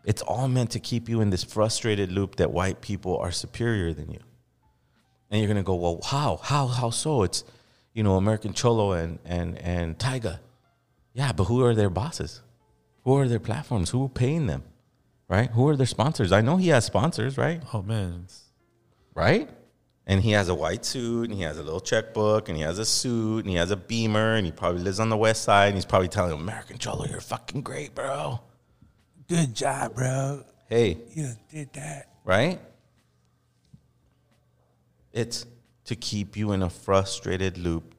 It's 0.05 0.23
all 0.23 0.49
meant 0.49 0.71
to 0.73 0.81
keep 0.81 1.09
you 1.09 1.21
in 1.21 1.31
this 1.31 1.45
frustrated 1.45 2.13
loop 2.13 2.37
that 2.37 2.51
white 2.51 2.81
people 2.81 3.17
are 3.19 3.33
superior 3.33 3.93
than 3.93 4.11
you. 4.11 4.21
And 5.35 5.43
you're 5.43 5.49
gonna 5.49 5.65
go, 5.65 5.75
well, 5.75 5.99
how, 6.05 6.37
how, 6.37 6.69
how 6.69 6.91
so? 6.91 7.25
It's, 7.25 7.43
you 7.93 8.05
know, 8.05 8.15
American 8.15 8.53
Cholo 8.53 8.93
and 8.93 9.19
and 9.25 9.59
and 9.59 9.99
Tyga. 9.99 10.39
Yeah, 11.13 11.33
but 11.33 11.45
who 11.47 11.65
are 11.65 11.75
their 11.75 11.91
bosses? 11.91 12.41
Who 13.03 13.17
are 13.19 13.27
their 13.27 13.41
platforms? 13.41 13.91
Who 13.91 14.05
are 14.05 14.09
paying 14.09 14.47
them? 14.47 14.63
Right? 15.27 15.51
Who 15.51 15.69
are 15.69 15.75
their 15.77 15.87
sponsors? 15.89 16.31
I 16.31 16.41
know 16.41 16.57
he 16.57 16.69
has 16.69 16.85
sponsors, 16.85 17.37
right? 17.37 17.61
Oh 17.73 17.83
man, 17.83 18.29
right? 19.13 19.51
And 20.07 20.21
he 20.23 20.31
has 20.33 20.49
a 20.49 20.55
white 20.55 20.85
suit, 20.85 21.31
and 21.31 21.37
he 21.37 21.43
has 21.43 21.59
a 21.59 21.65
little 21.65 21.81
checkbook, 21.81 22.49
and 22.49 22.57
he 22.57 22.63
has 22.63 22.79
a 22.79 22.85
suit, 22.85 23.41
and 23.41 23.49
he 23.51 23.57
has 23.57 23.73
a 23.73 23.77
Beamer, 23.77 24.35
and 24.37 24.47
he 24.47 24.53
probably 24.53 24.83
lives 24.83 25.01
on 25.01 25.09
the 25.09 25.17
west 25.17 25.43
side, 25.43 25.67
and 25.69 25.75
he's 25.77 25.85
probably 25.85 26.09
telling 26.09 26.31
American 26.33 26.79
Cholo, 26.79 27.07
"You're 27.07 27.21
fucking 27.21 27.63
great, 27.63 27.93
bro." 27.97 28.39
Good 29.29 29.53
job, 29.55 29.95
bro. 29.97 30.45
Hey, 30.69 30.99
You 31.13 31.31
did 31.51 31.73
that. 31.73 32.11
right? 32.25 32.61
It's 35.15 35.47
to 35.85 35.97
keep 35.97 36.37
you 36.37 36.53
in 36.53 36.63
a 36.63 36.69
frustrated 36.69 37.57
loop 37.57 37.95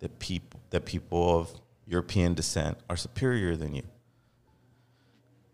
that 0.00 0.18
people 0.18 0.60
that 0.70 0.84
people 0.84 1.38
of 1.38 1.52
European 1.86 2.34
descent 2.34 2.78
are 2.88 2.96
superior 2.96 3.54
than 3.54 3.74
you. 3.74 3.82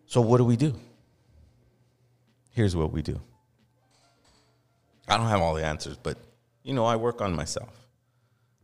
So 0.07 0.21
what 0.21 0.39
do 0.39 0.45
we 0.45 0.57
do? 0.57 0.75
Here's 2.53 2.75
what 2.75 2.93
we 2.93 3.03
do. 3.03 3.21
I 5.09 5.17
don't 5.17 5.27
have 5.27 5.41
all 5.41 5.55
the 5.55 5.65
answers, 5.65 5.97
but 5.97 6.17
you 6.63 6.75
know, 6.75 6.85
I 6.85 6.97
work 6.97 7.21
on 7.21 7.35
myself. 7.35 7.87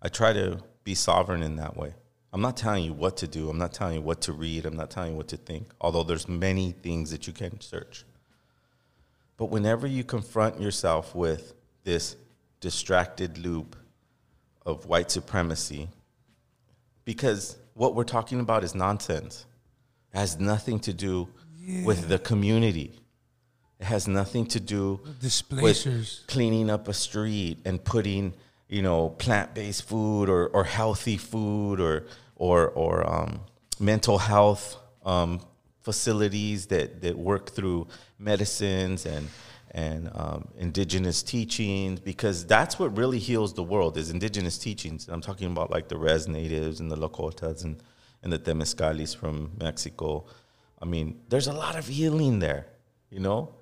I 0.00 0.08
try 0.08 0.32
to 0.32 0.60
be 0.84 0.94
sovereign 0.94 1.42
in 1.42 1.56
that 1.56 1.76
way. 1.76 1.94
I'm 2.32 2.40
not 2.40 2.56
telling 2.56 2.84
you 2.84 2.92
what 2.92 3.16
to 3.18 3.26
do. 3.26 3.48
I'm 3.48 3.58
not 3.58 3.72
telling 3.72 3.96
you 3.96 4.02
what 4.02 4.20
to 4.22 4.32
read. 4.32 4.66
I'm 4.66 4.76
not 4.76 4.90
telling 4.90 5.12
you 5.12 5.16
what 5.16 5.28
to 5.28 5.36
think. 5.36 5.68
Although 5.80 6.04
there's 6.04 6.28
many 6.28 6.72
things 6.72 7.10
that 7.10 7.26
you 7.26 7.32
can 7.32 7.60
search. 7.60 8.04
But 9.36 9.46
whenever 9.46 9.86
you 9.86 10.04
confront 10.04 10.60
yourself 10.60 11.14
with 11.14 11.54
this 11.82 12.16
distracted 12.60 13.38
loop 13.38 13.76
of 14.64 14.86
white 14.86 15.10
supremacy, 15.10 15.88
because 17.04 17.56
what 17.74 17.94
we're 17.94 18.04
talking 18.04 18.40
about 18.40 18.64
is 18.64 18.74
nonsense. 18.74 19.46
It 20.12 20.18
has 20.18 20.38
nothing 20.38 20.80
to 20.80 20.92
do 20.92 21.28
with 21.84 22.08
the 22.08 22.18
community. 22.18 22.98
It 23.78 23.84
has 23.84 24.08
nothing 24.08 24.46
to 24.46 24.60
do 24.60 25.00
with 25.62 26.26
cleaning 26.26 26.70
up 26.70 26.88
a 26.88 26.94
street 26.94 27.58
and 27.64 27.84
putting, 27.84 28.32
you 28.68 28.82
know, 28.82 29.10
plant-based 29.10 29.82
food 29.86 30.28
or, 30.28 30.48
or 30.48 30.64
healthy 30.64 31.18
food 31.18 31.80
or 31.80 32.06
or 32.36 32.68
or 32.68 33.08
um, 33.08 33.40
mental 33.78 34.18
health 34.18 34.76
um, 35.04 35.40
facilities 35.82 36.66
that 36.66 37.02
that 37.02 37.18
work 37.18 37.50
through 37.50 37.86
medicines 38.18 39.04
and 39.06 39.28
and 39.72 40.10
um, 40.14 40.48
indigenous 40.56 41.22
teachings 41.22 42.00
because 42.00 42.46
that's 42.46 42.78
what 42.78 42.96
really 42.96 43.18
heals 43.18 43.54
the 43.54 43.62
world 43.62 43.96
is 43.96 44.10
indigenous 44.10 44.58
teachings. 44.58 45.08
I'm 45.08 45.20
talking 45.20 45.50
about 45.50 45.70
like 45.70 45.88
the 45.88 45.98
Res 45.98 46.28
natives 46.28 46.80
and 46.80 46.90
the 46.90 46.96
Lakotas 46.96 47.64
and 47.64 47.82
and 48.22 48.32
the 48.32 48.38
Temescalis 48.38 49.16
from 49.16 49.52
Mexico. 49.60 50.26
I 50.82 50.84
mean, 50.84 51.20
there's 51.28 51.46
a 51.46 51.52
lot 51.52 51.76
of 51.76 51.86
healing 51.86 52.40
there, 52.40 52.66
you 53.10 53.20
know. 53.20 53.54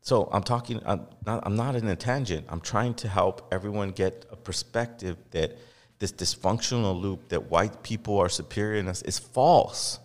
So 0.00 0.28
I'm 0.32 0.42
talking. 0.42 0.80
I'm 0.84 1.06
not, 1.24 1.46
I'm 1.46 1.56
not 1.56 1.76
in 1.76 1.86
a 1.88 1.96
tangent. 1.96 2.46
I'm 2.48 2.60
trying 2.60 2.94
to 2.94 3.08
help 3.08 3.48
everyone 3.52 3.90
get 3.90 4.26
a 4.30 4.36
perspective 4.36 5.16
that 5.30 5.56
this 5.98 6.12
dysfunctional 6.12 7.00
loop 7.00 7.28
that 7.30 7.50
white 7.50 7.82
people 7.82 8.18
are 8.18 8.28
superior 8.28 8.78
in 8.78 8.88
us 8.88 9.02
is 9.02 9.18
false. 9.18 9.98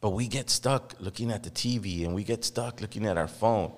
But 0.00 0.10
we 0.10 0.28
get 0.28 0.48
stuck 0.48 0.94
looking 0.98 1.30
at 1.30 1.42
the 1.42 1.50
TV 1.50 2.04
and 2.04 2.14
we 2.14 2.24
get 2.24 2.44
stuck 2.44 2.80
looking 2.80 3.06
at 3.06 3.18
our 3.18 3.28
phone. 3.28 3.72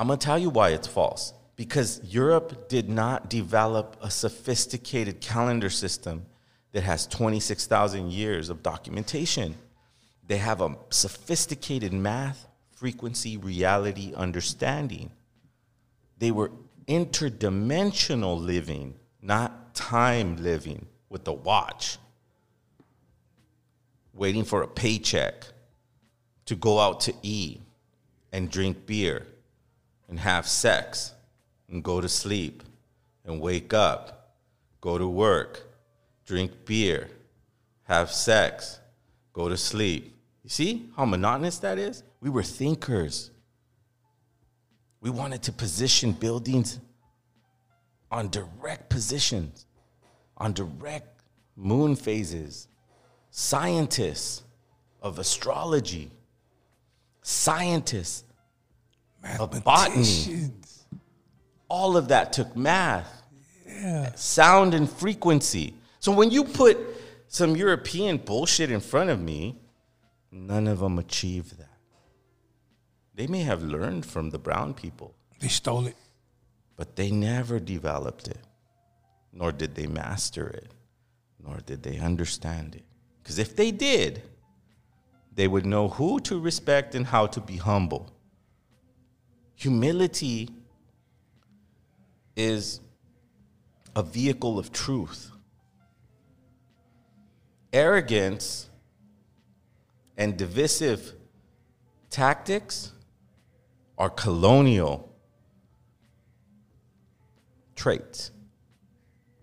I'm 0.00 0.06
gonna 0.06 0.16
tell 0.16 0.38
you 0.38 0.48
why 0.48 0.70
it's 0.70 0.86
false. 0.86 1.34
Because 1.56 2.00
Europe 2.02 2.70
did 2.70 2.88
not 2.88 3.28
develop 3.28 3.98
a 4.00 4.10
sophisticated 4.10 5.20
calendar 5.20 5.68
system 5.68 6.24
that 6.72 6.84
has 6.84 7.06
26,000 7.06 8.10
years 8.10 8.48
of 8.48 8.62
documentation. 8.62 9.56
They 10.26 10.38
have 10.38 10.62
a 10.62 10.74
sophisticated 10.88 11.92
math, 11.92 12.46
frequency, 12.72 13.36
reality 13.36 14.14
understanding. 14.16 15.10
They 16.16 16.30
were 16.30 16.50
interdimensional 16.88 18.42
living, 18.42 18.94
not 19.20 19.74
time 19.74 20.36
living 20.36 20.86
with 21.10 21.28
a 21.28 21.32
watch, 21.34 21.98
waiting 24.14 24.44
for 24.44 24.62
a 24.62 24.68
paycheck 24.68 25.44
to 26.46 26.56
go 26.56 26.78
out 26.78 27.00
to 27.00 27.12
eat 27.22 27.60
and 28.32 28.50
drink 28.50 28.86
beer 28.86 29.26
and 30.10 30.18
have 30.18 30.46
sex 30.46 31.14
and 31.70 31.82
go 31.82 32.00
to 32.00 32.08
sleep 32.08 32.64
and 33.24 33.40
wake 33.40 33.72
up, 33.72 34.34
go 34.80 34.98
to 34.98 35.08
work, 35.08 35.62
drink 36.26 36.66
beer, 36.66 37.08
have 37.84 38.10
sex, 38.10 38.80
go 39.32 39.48
to 39.48 39.56
sleep. 39.56 40.14
You 40.42 40.50
see 40.50 40.90
how 40.96 41.04
monotonous 41.04 41.58
that 41.58 41.78
is? 41.78 42.02
We 42.20 42.28
were 42.28 42.42
thinkers. 42.42 43.30
We 45.00 45.10
wanted 45.10 45.42
to 45.44 45.52
position 45.52 46.12
buildings 46.12 46.80
on 48.10 48.28
direct 48.30 48.90
positions, 48.90 49.64
on 50.36 50.52
direct 50.52 51.22
moon 51.56 51.94
phases. 51.94 52.66
Scientists 53.30 54.42
of 55.00 55.20
astrology, 55.20 56.10
scientists 57.22 58.24
of 59.38 59.62
botany. 59.64 60.50
All 61.68 61.96
of 61.96 62.08
that 62.08 62.32
took 62.32 62.56
math, 62.56 63.22
Yeah. 63.66 64.14
sound, 64.14 64.74
and 64.74 64.90
frequency. 64.90 65.74
So 66.00 66.12
when 66.12 66.30
you 66.30 66.44
put 66.44 66.78
some 67.28 67.56
European 67.56 68.16
bullshit 68.18 68.70
in 68.70 68.80
front 68.80 69.10
of 69.10 69.20
me, 69.20 69.56
none 70.32 70.66
of 70.66 70.80
them 70.80 70.98
achieved 70.98 71.58
that. 71.58 71.66
They 73.14 73.26
may 73.26 73.42
have 73.42 73.62
learned 73.62 74.06
from 74.06 74.30
the 74.30 74.38
brown 74.38 74.74
people. 74.74 75.14
They 75.40 75.48
stole 75.48 75.86
it. 75.86 75.96
But 76.76 76.96
they 76.96 77.10
never 77.10 77.60
developed 77.60 78.28
it, 78.28 78.40
nor 79.32 79.52
did 79.52 79.74
they 79.74 79.86
master 79.86 80.48
it, 80.48 80.72
nor 81.38 81.58
did 81.58 81.82
they 81.82 81.98
understand 81.98 82.74
it. 82.74 82.84
Because 83.22 83.38
if 83.38 83.54
they 83.54 83.70
did, 83.70 84.22
they 85.34 85.46
would 85.46 85.66
know 85.66 85.88
who 85.88 86.18
to 86.20 86.40
respect 86.40 86.94
and 86.94 87.06
how 87.06 87.26
to 87.28 87.40
be 87.40 87.58
humble. 87.58 88.10
Humility 89.60 90.48
is 92.34 92.80
a 93.94 94.02
vehicle 94.02 94.58
of 94.58 94.72
truth. 94.72 95.30
Arrogance 97.70 98.70
and 100.16 100.38
divisive 100.38 101.12
tactics 102.08 102.92
are 103.98 104.08
colonial 104.08 105.12
traits. 107.76 108.30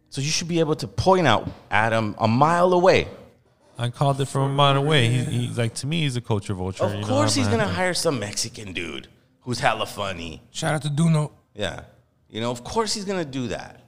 So 0.10 0.22
you 0.22 0.32
should 0.32 0.48
be 0.48 0.60
able 0.62 0.76
to 0.78 0.88
point 0.88 1.28
out 1.28 1.48
Adam 1.70 2.16
a 2.18 2.28
mile 2.28 2.74
away. 2.74 3.08
I 3.78 3.92
called 3.92 4.20
it 4.20 4.26
from 4.26 4.50
a 4.50 4.50
mile 4.50 4.78
away. 4.78 5.10
He's, 5.10 5.28
he's 5.28 5.58
like 5.60 5.76
to 5.76 5.86
me, 5.86 6.02
he's 6.02 6.16
a 6.16 6.22
culture 6.22 6.56
vulture. 6.56 6.86
Of 6.86 6.96
you 6.96 7.02
know, 7.02 7.08
course, 7.08 7.36
he's 7.36 7.46
gonna 7.46 7.58
gonna 7.58 7.64
have 7.66 7.74
to- 7.74 7.76
hire 7.76 7.94
some 7.94 8.18
Mexican 8.20 8.74
dude 8.74 9.08
who's 9.48 9.60
hella 9.62 9.86
funny. 9.86 10.42
Shout 10.52 10.74
out 10.76 10.82
to 10.82 10.90
Duno. 10.90 11.32
Yeah, 11.56 11.84
you 12.30 12.42
know, 12.42 12.52
of 12.52 12.64
course 12.66 12.94
he's 12.94 13.06
gonna 13.06 13.24
do 13.26 13.48
that. 13.48 13.80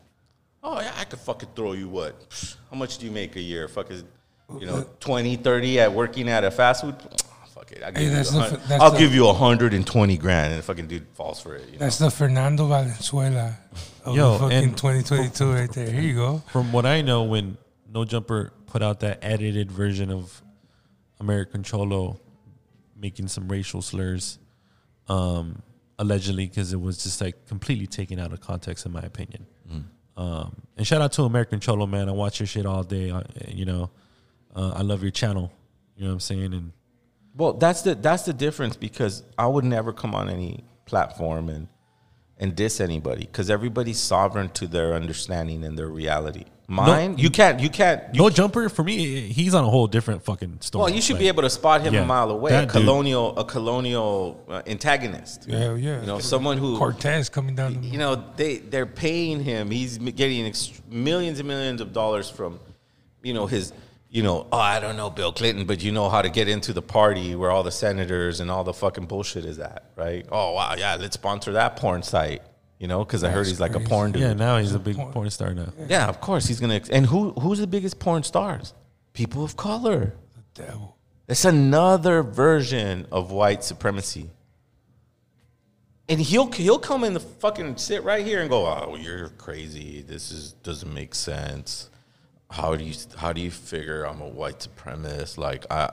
Oh 0.63 0.79
yeah, 0.79 0.93
I 0.97 1.03
could 1.03 1.19
fucking 1.19 1.49
throw 1.53 1.73
you 1.73 1.89
what? 1.89 2.29
Psh, 2.29 2.55
How 2.71 2.77
much 2.77 2.97
do 2.97 3.05
you 3.05 3.11
make 3.11 3.35
a 3.35 3.41
year? 3.41 3.67
Fucking, 3.67 4.03
you 4.59 4.65
know, 4.65 4.77
uh, 4.77 4.83
20, 5.01 5.35
30 5.35 5.79
at 5.81 5.91
working 5.93 6.29
at 6.29 6.43
a 6.45 6.51
fast 6.51 6.81
food. 6.81 6.95
Fuck 7.53 7.73
it, 7.73 7.83
I'll 7.83 7.91
give, 7.91 8.01
Hey, 8.01 8.05
you, 8.13 8.19
a 8.21 8.23
the 8.23 8.31
hun- 8.39 8.61
that's 8.69 8.81
I'll 8.83 8.91
the- 8.91 8.99
give 8.99 9.13
you 9.13 9.25
120 9.25 10.17
grand, 10.17 10.53
and 10.53 10.59
the 10.59 10.63
fucking 10.63 10.87
dude 10.87 11.05
falls 11.13 11.41
for 11.41 11.55
it. 11.55 11.65
You 11.67 11.73
know? 11.73 11.77
That's 11.79 11.97
the 11.97 12.09
Fernando 12.09 12.67
Valenzuela 12.67 13.57
of 14.05 14.15
Yo, 14.15 14.33
the 14.33 14.39
fucking 14.39 14.57
and- 14.69 14.77
2022 14.77 15.51
right 15.51 15.71
there. 15.73 15.91
Here 15.91 16.01
you 16.01 16.15
go. 16.15 16.41
From 16.53 16.71
what 16.71 16.85
I 16.85 17.01
know, 17.01 17.23
when 17.23 17.57
No 17.91 18.05
Jumper 18.05 18.53
put 18.67 18.81
out 18.81 19.01
that 19.01 19.19
edited 19.21 19.71
version 19.71 20.09
of 20.11 20.41
American 21.19 21.63
Cholo 21.63 22.19
making 22.95 23.27
some 23.27 23.47
racial 23.49 23.81
slurs, 23.81 24.39
um, 25.09 25.61
allegedly, 25.97 26.47
because 26.47 26.73
it 26.73 26.79
was 26.79 27.03
just 27.03 27.21
like 27.21 27.47
completely 27.47 27.87
taken 27.87 28.19
out 28.19 28.31
of 28.31 28.41
context, 28.41 28.85
in 28.85 28.91
my 28.91 29.01
opinion. 29.01 29.45
Mm. 29.71 29.83
Um, 30.15 30.61
and 30.77 30.85
shout 30.85 31.01
out 31.01 31.13
to 31.13 31.23
American 31.23 31.59
Cholo, 31.59 31.87
man. 31.87 32.09
I 32.09 32.11
watch 32.11 32.39
your 32.39 32.47
shit 32.47 32.65
all 32.65 32.83
day. 32.83 33.11
I, 33.11 33.23
you 33.47 33.65
know, 33.65 33.89
uh, 34.55 34.73
I 34.75 34.81
love 34.81 35.01
your 35.01 35.11
channel. 35.11 35.51
You 35.95 36.03
know 36.03 36.09
what 36.09 36.15
I'm 36.15 36.19
saying? 36.19 36.53
And 36.53 36.71
Well, 37.35 37.53
that's 37.53 37.81
the 37.81 37.95
that's 37.95 38.23
the 38.23 38.33
difference 38.33 38.75
because 38.75 39.23
I 39.37 39.47
would 39.47 39.65
never 39.65 39.93
come 39.93 40.15
on 40.15 40.29
any 40.29 40.63
platform 40.85 41.49
and 41.49 41.67
and 42.37 42.55
diss 42.55 42.79
anybody 42.79 43.25
because 43.25 43.49
everybody's 43.49 43.99
sovereign 43.99 44.49
to 44.49 44.67
their 44.67 44.93
understanding 44.93 45.63
and 45.63 45.77
their 45.77 45.89
reality. 45.89 46.45
Mine, 46.69 47.17
you 47.17 47.31
can't, 47.31 47.59
you 47.59 47.69
can't. 47.69 48.13
no 48.13 48.29
jumper 48.29 48.69
for 48.69 48.83
me. 48.83 49.21
He's 49.21 49.55
on 49.55 49.63
a 49.63 49.69
whole 49.69 49.87
different 49.87 50.23
fucking 50.23 50.61
story. 50.61 50.83
Well, 50.83 50.93
you 50.93 51.01
should 51.01 51.15
Like, 51.15 51.21
be 51.21 51.27
able 51.27 51.41
to 51.41 51.49
spot 51.49 51.81
him 51.81 51.95
yeah, 51.95 52.03
a 52.03 52.05
mile 52.05 52.29
away. 52.29 52.51
A 52.51 52.53
that 52.53 52.61
dude- 52.61 52.71
colonial, 52.71 53.37
a 53.39 53.43
colonial 53.43 54.43
uh, 54.47 54.61
antagonist. 54.67 55.45
Yeah, 55.47 55.73
yeah. 55.73 56.01
You 56.01 56.05
know, 56.05 56.19
someone 56.19 56.59
who 56.59 56.77
Cortez 56.77 57.27
coming 57.27 57.55
down. 57.55 57.81
The, 57.81 57.87
you 57.87 57.97
know 57.97 58.23
they 58.35 58.57
they're 58.57 58.85
paying 58.85 59.43
him. 59.43 59.71
He's 59.71 59.97
getting 59.97 60.45
ex- 60.45 60.71
millions 60.87 61.39
and 61.39 61.47
millions 61.47 61.81
of 61.81 61.91
dollars 61.91 62.29
from, 62.29 62.59
you 63.23 63.33
know, 63.33 63.47
his. 63.47 63.73
You 64.11 64.23
know, 64.23 64.47
oh, 64.51 64.57
I 64.57 64.79
don't 64.79 64.97
know 64.97 65.11
Bill 65.11 65.31
Clinton, 65.31 65.65
but 65.65 65.83
you 65.83 65.91
know 65.91 66.09
how 66.09 66.23
to 66.23 66.29
get 66.29 66.47
into 66.47 66.73
the 66.73 66.81
party 66.81 67.35
where 67.35 67.51
all 67.51 67.61
the 67.61 67.71
senators 67.71 68.39
and 68.39 68.49
all 68.49 68.63
the 68.63 68.73
fucking 68.73 69.05
bullshit 69.05 69.45
is 69.45 69.59
at, 69.59 69.83
right? 69.95 70.25
Oh 70.31 70.53
wow, 70.53 70.73
yeah, 70.75 70.95
let's 70.99 71.13
sponsor 71.13 71.51
that 71.53 71.75
porn 71.75 72.01
site. 72.01 72.41
You 72.79 72.87
know, 72.87 73.03
because 73.03 73.25
I 73.25 73.29
heard 73.29 73.39
That's 73.39 73.49
he's 73.49 73.59
like 73.59 73.75
a 73.75 73.81
porn 73.81 74.13
dude. 74.13 74.21
Yeah, 74.21 74.33
now 74.33 74.57
he's 74.57 74.73
a 74.73 74.79
big 74.79 74.95
porn 74.95 75.29
star 75.29 75.53
now. 75.53 75.67
Yeah, 75.89 76.07
of 76.07 76.21
course 76.21 76.47
he's 76.47 76.61
gonna. 76.61 76.81
And 76.89 77.05
who 77.05 77.31
who's 77.31 77.59
the 77.59 77.67
biggest 77.67 77.99
porn 77.99 78.23
stars? 78.23 78.73
People 79.11 79.43
of 79.43 79.57
color. 79.57 80.13
The 80.55 80.63
devil. 80.63 80.95
It's 81.27 81.43
another 81.43 82.23
version 82.23 83.05
of 83.11 83.31
white 83.31 83.65
supremacy. 83.65 84.29
And 86.07 86.21
he'll 86.21 86.49
he'll 86.53 86.79
come 86.79 87.03
in 87.03 87.13
the 87.13 87.19
fucking 87.19 87.75
sit 87.75 88.03
right 88.03 88.25
here 88.25 88.39
and 88.39 88.49
go, 88.49 88.65
"Oh, 88.65 88.95
you're 88.95 89.27
crazy. 89.29 90.01
This 90.01 90.31
is 90.31 90.53
doesn't 90.53 90.91
make 90.93 91.13
sense. 91.13 91.89
How 92.49 92.77
do 92.77 92.85
you 92.85 92.95
how 93.17 93.33
do 93.33 93.41
you 93.41 93.51
figure 93.51 94.05
I'm 94.05 94.21
a 94.21 94.27
white 94.27 94.59
supremacist? 94.59 95.37
Like 95.37 95.65
I 95.69 95.91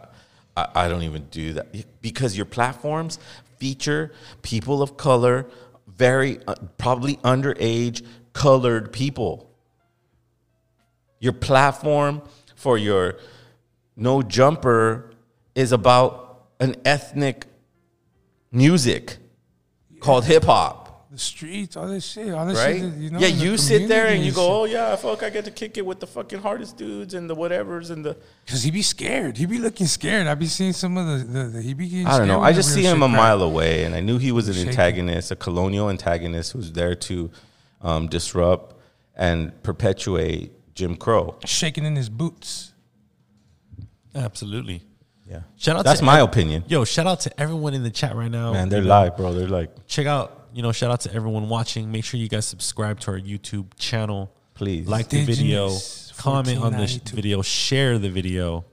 I, 0.56 0.68
I 0.74 0.88
don't 0.88 1.02
even 1.02 1.24
do 1.32 1.52
that 1.54 2.00
because 2.00 2.36
your 2.36 2.46
platforms 2.46 3.18
feature 3.58 4.12
people 4.42 4.82
of 4.82 4.96
color, 4.96 5.46
very 5.96 6.38
uh, 6.46 6.54
probably 6.78 7.16
underage 7.16 8.04
colored 8.32 8.92
people. 8.92 9.50
Your 11.18 11.32
platform 11.32 12.22
for 12.54 12.76
your 12.76 13.18
no 13.96 14.22
jumper 14.22 15.12
is 15.54 15.72
about 15.72 16.48
an 16.60 16.76
ethnic 16.84 17.46
music 18.52 19.16
called 20.00 20.24
hip 20.26 20.44
hop. 20.44 20.85
The 21.16 21.22
streets, 21.22 21.76
all 21.76 21.88
this 21.88 22.04
shit, 22.04 22.32
all 22.32 22.46
this 22.46 22.58
Right? 22.58 22.76
shit. 22.76 22.90
that, 22.92 23.00
You 23.00 23.10
know, 23.10 23.18
yeah, 23.18 23.28
the 23.28 23.32
you 23.44 23.56
sit 23.56 23.88
there 23.88 24.06
and 24.06 24.24
you 24.24 24.32
go, 24.32 24.42
shit. 24.42 24.50
"Oh 24.52 24.64
yeah, 24.66 24.96
fuck! 24.96 25.22
I 25.22 25.30
get 25.30 25.44
to 25.46 25.50
kick 25.50 25.76
it 25.78 25.84
with 25.84 26.00
the 26.00 26.06
fucking 26.06 26.40
hardest 26.40 26.76
dudes 26.76 27.14
and 27.14 27.28
the 27.28 27.34
whatevers 27.34 27.90
and 27.90 28.04
the." 28.04 28.16
Cause 28.46 28.62
he 28.62 28.70
be 28.70 28.82
scared. 28.82 29.36
He 29.36 29.46
be 29.46 29.58
looking 29.58 29.86
scared. 29.86 30.26
I 30.26 30.34
be 30.34 30.46
seeing 30.46 30.72
some 30.72 30.96
of 30.96 31.06
the, 31.06 31.24
the, 31.24 31.44
the 31.48 31.62
he 31.62 31.74
be 31.74 31.88
getting 31.88 32.06
I 32.06 32.18
don't 32.18 32.28
know. 32.28 32.40
I 32.40 32.52
just 32.52 32.72
see 32.74 32.82
him 32.82 33.02
a 33.02 33.06
crack. 33.08 33.16
mile 33.16 33.42
away, 33.42 33.84
and 33.84 33.94
I 33.94 34.00
knew 34.00 34.18
he 34.18 34.30
was 34.32 34.48
an 34.48 34.54
Shaking. 34.54 34.68
antagonist, 34.70 35.30
a 35.30 35.36
colonial 35.36 35.90
antagonist 35.90 36.52
who's 36.52 36.72
there 36.72 36.94
to 36.94 37.30
um, 37.82 38.06
disrupt 38.08 38.76
and 39.16 39.52
perpetuate 39.62 40.52
Jim 40.74 40.96
Crow. 40.96 41.36
Shaking 41.44 41.84
in 41.84 41.96
his 41.96 42.08
boots. 42.08 42.72
Absolutely. 44.14 44.82
Yeah. 45.28 45.40
Shout 45.56 45.76
out. 45.76 45.84
That's 45.84 45.98
to 46.00 46.04
my 46.06 46.18
ev- 46.20 46.28
opinion. 46.28 46.64
Yo, 46.68 46.84
shout 46.84 47.06
out 47.06 47.20
to 47.20 47.40
everyone 47.40 47.74
in 47.74 47.82
the 47.82 47.90
chat 47.90 48.14
right 48.14 48.30
now. 48.30 48.52
Man, 48.52 48.68
they're 48.68 48.80
You 48.80 48.84
know, 48.88 49.00
live, 49.02 49.16
bro. 49.16 49.32
They're 49.34 49.48
like, 49.48 49.86
check 49.86 50.06
out. 50.06 50.45
You 50.56 50.62
know, 50.62 50.72
shout 50.72 50.90
out 50.90 51.00
to 51.00 51.12
everyone 51.12 51.50
watching. 51.50 51.92
Make 51.92 52.02
sure 52.06 52.18
you 52.18 52.30
guys 52.30 52.46
subscribe 52.46 52.98
to 53.00 53.10
our 53.10 53.20
YouTube 53.20 53.66
channel. 53.78 54.32
Please 54.54 54.88
like 54.88 55.10
the 55.10 55.22
video, 55.22 55.76
comment 56.16 56.58
on 56.58 56.72
this 56.72 56.94
video, 56.96 57.42
share 57.42 57.98
the 57.98 58.08
video. 58.08 58.64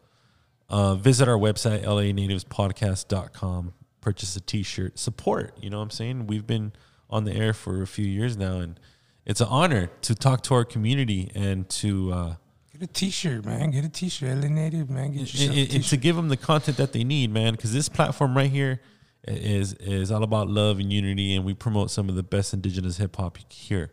Uh, 0.69 0.95
visit 0.95 1.27
our 1.27 1.36
website 1.38 1.84
lanativespodcast.com. 1.84 3.73
Purchase 3.99 4.34
a 4.38 4.39
T-shirt. 4.39 4.97
Support. 4.97 5.57
You 5.61 5.69
know 5.71 5.79
what 5.79 5.84
I'm 5.84 5.89
saying? 5.89 6.27
We've 6.27 6.47
been 6.47 6.71
on 7.09 7.25
the 7.25 7.34
air 7.34 7.51
for 7.51 7.81
a 7.81 7.88
few 7.88 8.05
years 8.05 8.38
now, 8.38 8.59
and 8.59 8.79
it's 9.25 9.41
an 9.41 9.47
honor 9.49 9.88
to 10.03 10.15
talk 10.15 10.41
to 10.43 10.53
our 10.53 10.63
community 10.63 11.31
and 11.36 11.67
to. 11.67 12.13
Uh, 12.13 12.36
Get 12.71 12.81
a 12.84 12.88
T-shirt, 12.88 13.43
man. 13.43 13.71
Get 13.71 13.84
a 13.84 13.89
T-shirt. 13.89 14.29
LA 14.41 14.47
Native, 14.47 14.89
man. 14.89 15.11
Get 15.11 15.19
and- 15.19 15.34
yourself 15.34 15.49
a 15.49 15.51
and- 15.51 15.59
and 15.59 15.69
T-shirt. 15.69 15.89
to 15.89 15.97
give 15.97 16.15
them 16.15 16.29
the 16.29 16.38
content 16.38 16.77
that 16.77 16.93
they 16.93 17.03
need, 17.03 17.29
man. 17.29 17.55
Because 17.55 17.73
this 17.73 17.89
platform 17.89 18.38
right 18.38 18.49
here 18.49 18.79
is 19.28 19.74
is 19.74 20.11
all 20.11 20.24
about 20.24 20.49
love 20.49 20.80
and 20.80 20.91
unity, 20.91 21.36
and 21.36 21.45
we 21.45 21.53
promote 21.53 21.91
some 21.91 22.09
of 22.09 22.15
the 22.15 22.24
best 22.24 22.53
indigenous 22.53 22.97
hip 22.97 23.15
hop 23.15 23.38
here. 23.51 23.91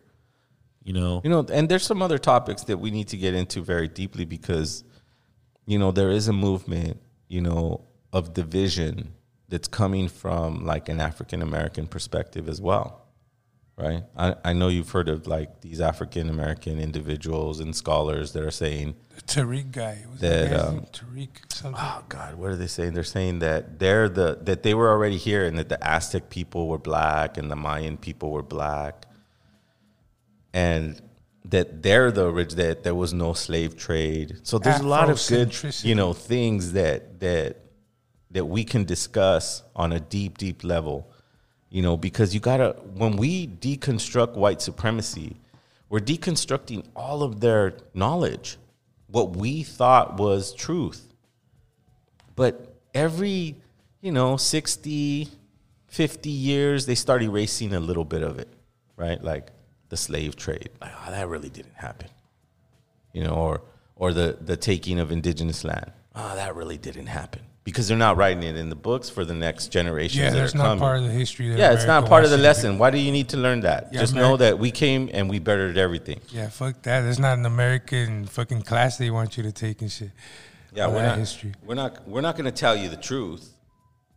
You 0.82 0.94
know, 0.94 1.20
You 1.22 1.30
know, 1.30 1.46
and 1.52 1.68
there's 1.68 1.84
some 1.84 2.00
other 2.02 2.18
topics 2.18 2.64
that 2.64 2.78
we 2.78 2.90
need 2.90 3.08
to 3.08 3.16
get 3.16 3.34
into 3.34 3.62
very 3.62 3.86
deeply 3.86 4.24
because, 4.24 4.82
you 5.66 5.78
know, 5.78 5.92
there 5.92 6.10
is 6.10 6.26
a 6.26 6.32
movement, 6.32 6.98
you 7.28 7.42
know, 7.42 7.82
of 8.12 8.32
division 8.32 9.12
that's 9.48 9.68
coming 9.68 10.08
from 10.08 10.64
like 10.64 10.88
an 10.88 11.00
African 11.00 11.42
American 11.42 11.86
perspective 11.86 12.48
as 12.48 12.60
well. 12.60 12.99
Right? 13.76 14.04
I, 14.16 14.34
I 14.44 14.52
know 14.52 14.68
you've 14.68 14.90
heard 14.90 15.08
of 15.08 15.26
like 15.26 15.60
these 15.60 15.80
African 15.80 16.28
American 16.28 16.78
individuals 16.78 17.60
and 17.60 17.74
scholars 17.74 18.32
that 18.32 18.42
are 18.42 18.50
saying 18.50 18.94
The 19.16 19.22
Tariq 19.22 19.72
guy. 19.72 20.04
Was 20.10 20.20
that 20.20 20.52
um. 20.52 20.80
Tariq 20.92 21.28
something. 21.52 21.80
oh 21.82 22.04
god 22.08 22.34
what 22.36 22.50
are 22.50 22.56
they 22.56 22.66
saying 22.66 22.94
they're 22.94 23.04
saying 23.04 23.40
that 23.40 23.78
they're 23.78 24.08
the 24.08 24.38
that 24.42 24.62
they 24.62 24.74
were 24.74 24.88
already 24.90 25.16
here 25.16 25.44
and 25.46 25.58
that 25.58 25.68
the 25.68 25.78
aztec 25.86 26.30
people 26.30 26.68
were 26.68 26.78
black 26.78 27.36
and 27.36 27.50
the 27.50 27.56
mayan 27.56 27.96
people 27.96 28.30
were 28.30 28.42
black 28.42 29.06
and 30.52 31.00
that 31.44 31.82
they're 31.82 32.10
the 32.10 32.26
orig- 32.26 32.50
that 32.50 32.82
there 32.82 32.94
was 32.94 33.12
no 33.12 33.32
slave 33.32 33.76
trade 33.76 34.38
so 34.42 34.58
there's 34.58 34.80
a 34.80 34.86
lot 34.86 35.10
of 35.10 35.20
good 35.28 35.54
you 35.82 35.94
know 35.94 36.12
things 36.12 36.72
that 36.72 37.20
that 37.20 37.56
that 38.30 38.44
we 38.44 38.62
can 38.64 38.84
discuss 38.84 39.62
on 39.74 39.92
a 39.92 40.00
deep 40.00 40.38
deep 40.38 40.62
level 40.64 41.09
you 41.70 41.82
know 41.82 41.96
because 41.96 42.34
you 42.34 42.40
gotta 42.40 42.76
when 42.94 43.16
we 43.16 43.46
deconstruct 43.46 44.34
white 44.34 44.60
supremacy 44.60 45.36
we're 45.88 46.00
deconstructing 46.00 46.84
all 46.94 47.22
of 47.22 47.40
their 47.40 47.74
knowledge 47.94 48.58
what 49.06 49.36
we 49.36 49.62
thought 49.62 50.18
was 50.18 50.52
truth 50.52 51.10
but 52.40 52.74
every, 52.94 53.56
you 54.00 54.12
know, 54.12 54.38
60, 54.38 55.28
50 55.88 56.30
years, 56.30 56.86
they 56.86 56.94
start 56.94 57.22
erasing 57.22 57.74
a 57.74 57.80
little 57.80 58.04
bit 58.04 58.22
of 58.22 58.38
it, 58.38 58.48
right? 58.96 59.22
Like 59.22 59.48
the 59.90 59.96
slave 59.98 60.36
trade. 60.36 60.70
Like, 60.80 60.92
oh, 61.06 61.10
that 61.10 61.28
really 61.28 61.50
didn't 61.50 61.74
happen. 61.74 62.08
You 63.12 63.24
know, 63.24 63.34
or 63.34 63.62
or 63.96 64.14
the, 64.14 64.38
the 64.40 64.56
taking 64.56 64.98
of 64.98 65.12
indigenous 65.12 65.62
land. 65.62 65.92
Oh, 66.14 66.34
that 66.34 66.56
really 66.56 66.78
didn't 66.78 67.08
happen. 67.08 67.42
Because 67.62 67.88
they're 67.88 67.96
not 67.96 68.16
writing 68.16 68.42
it 68.42 68.56
in 68.56 68.70
the 68.70 68.74
books 68.74 69.10
for 69.10 69.24
the 69.24 69.34
next 69.34 69.68
generations. 69.68 70.18
Yeah, 70.18 70.30
that 70.30 70.36
that's 70.36 70.54
not 70.54 70.64
coming. 70.64 70.78
part 70.78 70.98
of 70.98 71.04
the 71.04 71.10
history 71.10 71.54
Yeah, 71.54 71.72
it's 71.72 71.84
not 71.84 72.06
part 72.06 72.24
of 72.24 72.30
the 72.30 72.38
you 72.38 72.42
lesson. 72.42 72.78
Why 72.78 72.90
do 72.90 72.98
you 72.98 73.12
need 73.12 73.28
to 73.28 73.36
learn 73.36 73.60
that? 73.60 73.90
Yeah, 73.92 74.00
Just 74.00 74.14
Ameri- 74.14 74.16
know 74.16 74.36
that 74.38 74.58
we 74.58 74.70
came 74.70 75.10
and 75.12 75.28
we 75.28 75.38
bettered 75.40 75.76
everything. 75.76 76.20
Yeah, 76.30 76.48
fuck 76.48 76.80
that. 76.82 77.04
It's 77.04 77.18
not 77.18 77.36
an 77.36 77.44
American 77.44 78.24
fucking 78.24 78.62
class 78.62 78.96
they 78.96 79.10
want 79.10 79.36
you 79.36 79.42
to 79.42 79.52
take 79.52 79.82
and 79.82 79.92
shit. 79.92 80.10
Yeah, 80.72 80.86
we're 80.86 81.02
not, 81.02 81.18
history. 81.18 81.52
we're 81.64 81.74
not 81.74 82.08
we're 82.08 82.20
not 82.20 82.36
going 82.36 82.44
to 82.46 82.52
tell 82.52 82.76
you 82.76 82.88
the 82.88 82.96
truth 82.96 83.54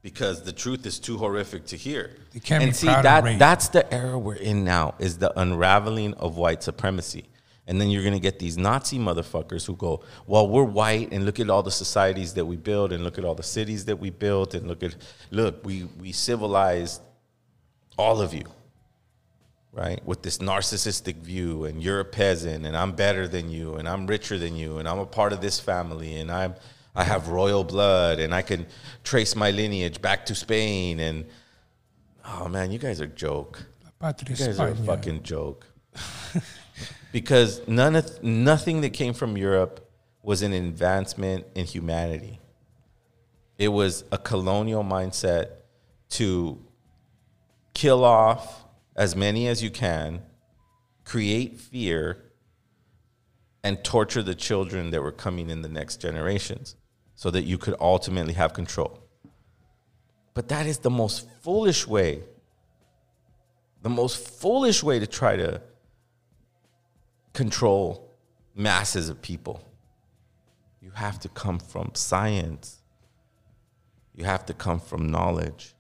because 0.04 0.44
the 0.44 0.52
truth 0.52 0.86
is 0.86 1.00
too 1.00 1.18
horrific 1.18 1.66
to 1.68 1.78
hear. 1.78 2.12
They 2.34 2.40
can't 2.40 2.64
and 2.64 2.72
be 2.72 2.76
see 2.76 2.88
proud 2.88 3.06
of 3.06 3.24
that 3.26 3.40
that's 3.40 3.70
the 3.70 3.92
era 3.94 4.18
we're 4.20 4.36
in 4.36 4.64
now 4.64 4.96
is 5.00 5.18
the 5.18 5.38
unraveling 5.40 6.14
of 6.16 6.38
white 6.38 6.62
supremacy. 6.62 7.26
And 7.66 7.80
then 7.80 7.90
you're 7.90 8.04
going 8.04 8.14
to 8.14 8.20
get 8.20 8.40
these 8.40 8.58
Nazi 8.58 9.00
motherfuckers 9.00 9.66
who 9.66 9.76
go, 9.76 10.04
"Well, 10.28 10.48
we're 10.50 10.64
white 10.64 11.14
and 11.14 11.26
look 11.26 11.40
at 11.40 11.50
all 11.50 11.64
the 11.64 11.72
societies 11.72 12.34
that 12.34 12.46
we 12.46 12.58
built 12.58 12.92
and 12.92 13.04
look 13.04 13.18
at 13.18 13.24
all 13.24 13.36
the 13.36 13.44
cities 13.44 13.86
that 13.86 13.98
we 13.98 14.10
built 14.10 14.54
and 14.54 14.68
look 14.68 14.84
at 14.84 14.96
look, 15.32 15.66
we 15.66 15.86
we 16.00 16.12
civilized 16.12 17.02
all 17.98 18.22
of 18.22 18.34
you." 18.34 18.46
right? 19.74 20.06
With 20.06 20.22
this 20.22 20.38
narcissistic 20.38 21.16
view, 21.16 21.66
and 21.66 21.82
you're 21.82 22.00
a 22.00 22.06
peasant, 22.06 22.66
and 22.66 22.78
I'm 22.78 22.92
better 22.92 23.28
than 23.28 23.50
you, 23.50 23.76
and 23.76 23.90
I'm 23.90 24.06
richer 24.06 24.38
than 24.38 24.56
you, 24.56 24.78
and 24.78 24.88
I'm 24.88 25.00
a 25.00 25.06
part 25.06 25.34
of 25.34 25.42
this 25.42 25.60
family, 25.60 26.18
and 26.20 26.32
I'm 26.32 26.56
I 26.96 27.04
have 27.04 27.30
royal 27.30 27.64
blood, 27.64 28.20
and 28.20 28.36
I 28.36 28.44
can 28.44 28.68
trace 29.04 29.36
my 29.36 29.50
lineage 29.50 30.00
back 30.00 30.28
to 30.28 30.36
Spain, 30.36 31.00
and 31.00 31.26
oh 32.24 32.48
man, 32.48 32.72
you 32.72 32.78
guys 32.78 33.02
are 33.02 33.08
joke. 33.08 33.66
You 34.30 34.36
guys 34.48 34.60
are 34.60 34.68
a 34.70 34.76
fucking 34.86 35.24
joke. 35.24 35.66
because 37.14 37.62
none 37.68 37.96
of 37.96 38.24
nothing 38.24 38.82
that 38.82 38.90
came 38.90 39.14
from 39.14 39.38
Europe 39.38 39.88
was 40.24 40.42
an 40.42 40.52
advancement 40.52 41.46
in 41.54 41.64
humanity. 41.64 42.40
It 43.60 43.68
was 43.68 44.04
a 44.12 44.18
colonial 44.18 44.84
mindset 44.84 45.50
to 46.10 46.60
kill 47.76 48.04
off 48.04 48.66
as 48.96 49.16
many 49.16 49.48
as 49.48 49.62
you 49.62 49.70
can, 49.70 50.24
create 51.06 51.60
fear, 51.60 52.18
and 53.64 53.84
torture 53.84 54.24
the 54.24 54.34
children 54.34 54.90
that 54.90 55.04
were 55.04 55.12
coming 55.12 55.52
in 55.52 55.62
the 55.62 55.70
next 55.70 56.02
generations 56.02 56.76
so 57.14 57.30
that 57.30 57.44
you 57.44 57.60
could 57.60 57.76
ultimately 57.80 58.34
have 58.34 58.54
control. 58.54 59.00
But 60.34 60.48
that 60.48 60.66
is 60.66 60.80
the 60.80 60.90
most 60.90 61.28
foolish 61.44 61.88
way, 61.88 62.24
the 63.84 63.90
most 63.90 64.18
foolish 64.18 64.82
way 64.82 64.98
to 64.98 65.06
try 65.06 65.36
to 65.36 65.62
control 67.34 68.12
masses 68.56 69.10
of 69.10 69.22
people. 69.22 69.62
You 70.82 70.92
have 70.92 71.20
to 71.22 71.30
come 71.30 71.60
from 71.60 71.92
science. 71.94 72.82
You 74.16 74.26
have 74.26 74.46
to 74.46 74.54
come 74.54 74.80
from 74.80 75.10
knowledge. 75.10 75.74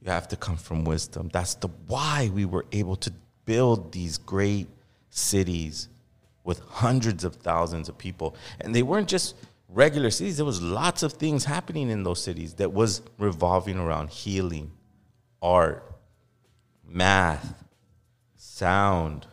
You 0.00 0.10
have 0.10 0.28
to 0.28 0.36
come 0.36 0.56
from 0.56 0.84
wisdom. 0.84 1.30
That's 1.32 1.54
the 1.54 1.68
why 1.86 2.30
we 2.32 2.44
were 2.44 2.66
able 2.72 2.96
to 2.96 3.12
build 3.44 3.92
these 3.92 4.18
great 4.18 4.68
cities 5.10 5.88
with 6.44 6.60
hundreds 6.60 7.22
of 7.24 7.36
thousands 7.36 7.88
of 7.88 7.98
people. 7.98 8.34
And 8.60 8.74
they 8.74 8.82
weren't 8.82 9.08
just 9.08 9.36
regular 9.68 10.10
cities. 10.10 10.36
There 10.36 10.46
was 10.46 10.62
lots 10.62 11.02
of 11.02 11.12
things 11.12 11.44
happening 11.44 11.90
in 11.90 12.02
those 12.02 12.22
cities 12.22 12.54
that 12.54 12.72
was 12.72 13.02
revolving 13.18 13.78
around 13.78 14.10
healing, 14.10 14.72
art, 15.40 15.94
math, 16.86 17.64
sound, 18.36 19.26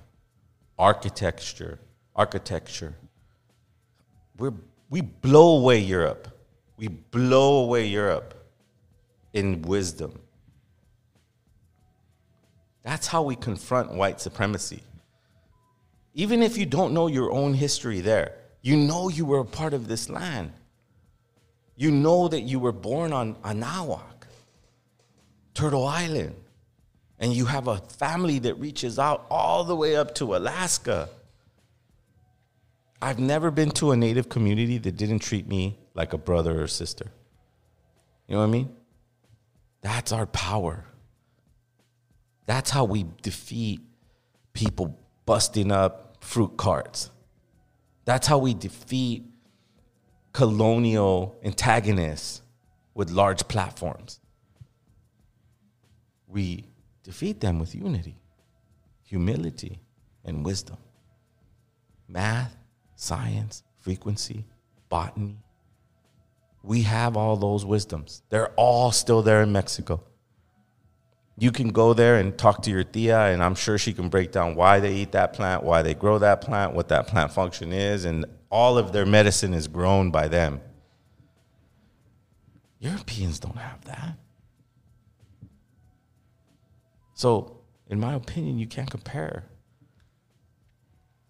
architecture, 0.80 1.78
architecture. 2.16 2.96
We're, 4.38 4.54
we 4.90 5.02
blow 5.02 5.58
away 5.58 5.80
Europe. 5.80 6.30
We 6.78 6.88
blow 6.88 7.66
away 7.66 7.86
Europe 7.86 8.34
in 9.34 9.62
wisdom. 9.62 10.18
That's 12.84 13.08
how 13.08 13.24
we 13.24 13.36
confront 13.36 13.92
white 13.92 14.22
supremacy. 14.22 14.82
Even 16.14 16.42
if 16.42 16.58
you 16.58 16.66
don't 16.66 16.94
know 16.94 17.08
your 17.08 17.32
own 17.32 17.54
history 17.54 18.00
there, 18.00 18.36
you 18.62 18.78
know 18.78 19.10
you 19.10 19.26
were 19.26 19.40
a 19.40 19.46
part 19.46 19.74
of 19.74 19.88
this 19.88 20.10
land. 20.10 20.54
You 21.76 21.92
know 21.92 22.30
that 22.30 22.42
you 22.42 22.60
were 22.60 22.72
born 22.72 23.14
on 23.14 23.36
Anahuac, 23.36 24.24
Turtle 25.54 25.86
Island, 25.86 26.36
and 27.20 27.34
you 27.34 27.46
have 27.46 27.68
a 27.68 27.78
family 27.78 28.40
that 28.40 28.56
reaches 28.56 28.98
out 28.98 29.26
all 29.30 29.66
the 29.66 29.76
way 29.76 29.96
up 29.96 30.16
to 30.16 30.36
Alaska. 30.36 31.10
I've 33.02 33.20
never 33.20 33.52
been 33.52 33.72
to 33.72 33.92
a 33.92 33.98
native 33.98 34.30
community 34.30 34.78
that 34.78 34.96
didn't 34.96 35.20
treat 35.20 35.48
me 35.48 35.78
like 35.94 36.14
a 36.14 36.18
brother 36.18 36.62
or 36.62 36.68
sister. 36.68 37.12
You 38.28 38.36
know 38.36 38.42
what 38.42 38.48
I 38.48 38.52
mean? 38.52 38.76
That's 39.82 40.12
our 40.12 40.26
power. 40.26 40.86
That's 42.46 42.70
how 42.70 42.86
we 42.86 43.06
defeat 43.22 43.82
people 44.54 44.98
busting 45.26 45.72
up 45.72 46.18
fruit 46.22 46.58
carts. 46.58 47.10
That's 48.06 48.28
how 48.28 48.40
we 48.40 48.54
defeat 48.54 49.26
colonial 50.34 51.40
antagonists 51.44 52.42
with 52.94 53.12
large 53.12 53.48
platforms. 53.48 54.20
We 56.28 56.69
defeat 57.10 57.40
them 57.40 57.58
with 57.58 57.74
unity, 57.74 58.16
humility, 59.02 59.80
and 60.24 60.46
wisdom. 60.46 60.78
Math, 62.08 62.56
science, 62.96 63.64
frequency, 63.80 64.46
botany. 64.90 65.40
We 66.62 66.84
have 66.84 67.18
all 67.18 67.36
those 67.36 67.66
wisdoms. 67.66 68.22
They're 68.30 68.50
all 68.50 68.92
still 68.92 69.24
there 69.24 69.42
in 69.42 69.52
Mexico. 69.52 70.04
You 71.40 71.52
can 71.52 71.70
go 71.70 71.96
there 71.96 72.18
and 72.18 72.38
talk 72.38 72.62
to 72.64 72.70
your 72.70 72.84
tia, 72.84 73.20
and 73.32 73.44
I'm 73.44 73.56
sure 73.56 73.80
she 73.80 73.92
can 73.92 74.10
break 74.10 74.32
down 74.32 74.54
why 74.54 74.80
they 74.80 74.94
eat 74.94 75.14
that 75.14 75.34
plant, 75.34 75.64
why 75.64 75.82
they 75.82 75.96
grow 75.96 76.20
that 76.20 76.42
plant, 76.42 76.76
what 76.76 76.90
that 76.90 77.08
plant 77.08 77.32
function 77.32 77.74
is, 77.74 78.06
and 78.06 78.24
all 78.52 78.78
of 78.78 78.92
their 78.92 79.08
medicine 79.08 79.56
is 79.56 79.68
grown 79.68 80.12
by 80.12 80.28
them. 80.28 80.62
Europeans 82.78 83.40
don't 83.40 83.58
have 83.58 83.84
that. 83.86 84.16
So, 87.20 87.58
in 87.90 88.00
my 88.00 88.14
opinion, 88.14 88.60
you 88.60 88.66
can't 88.66 88.90
compare. 88.90 89.44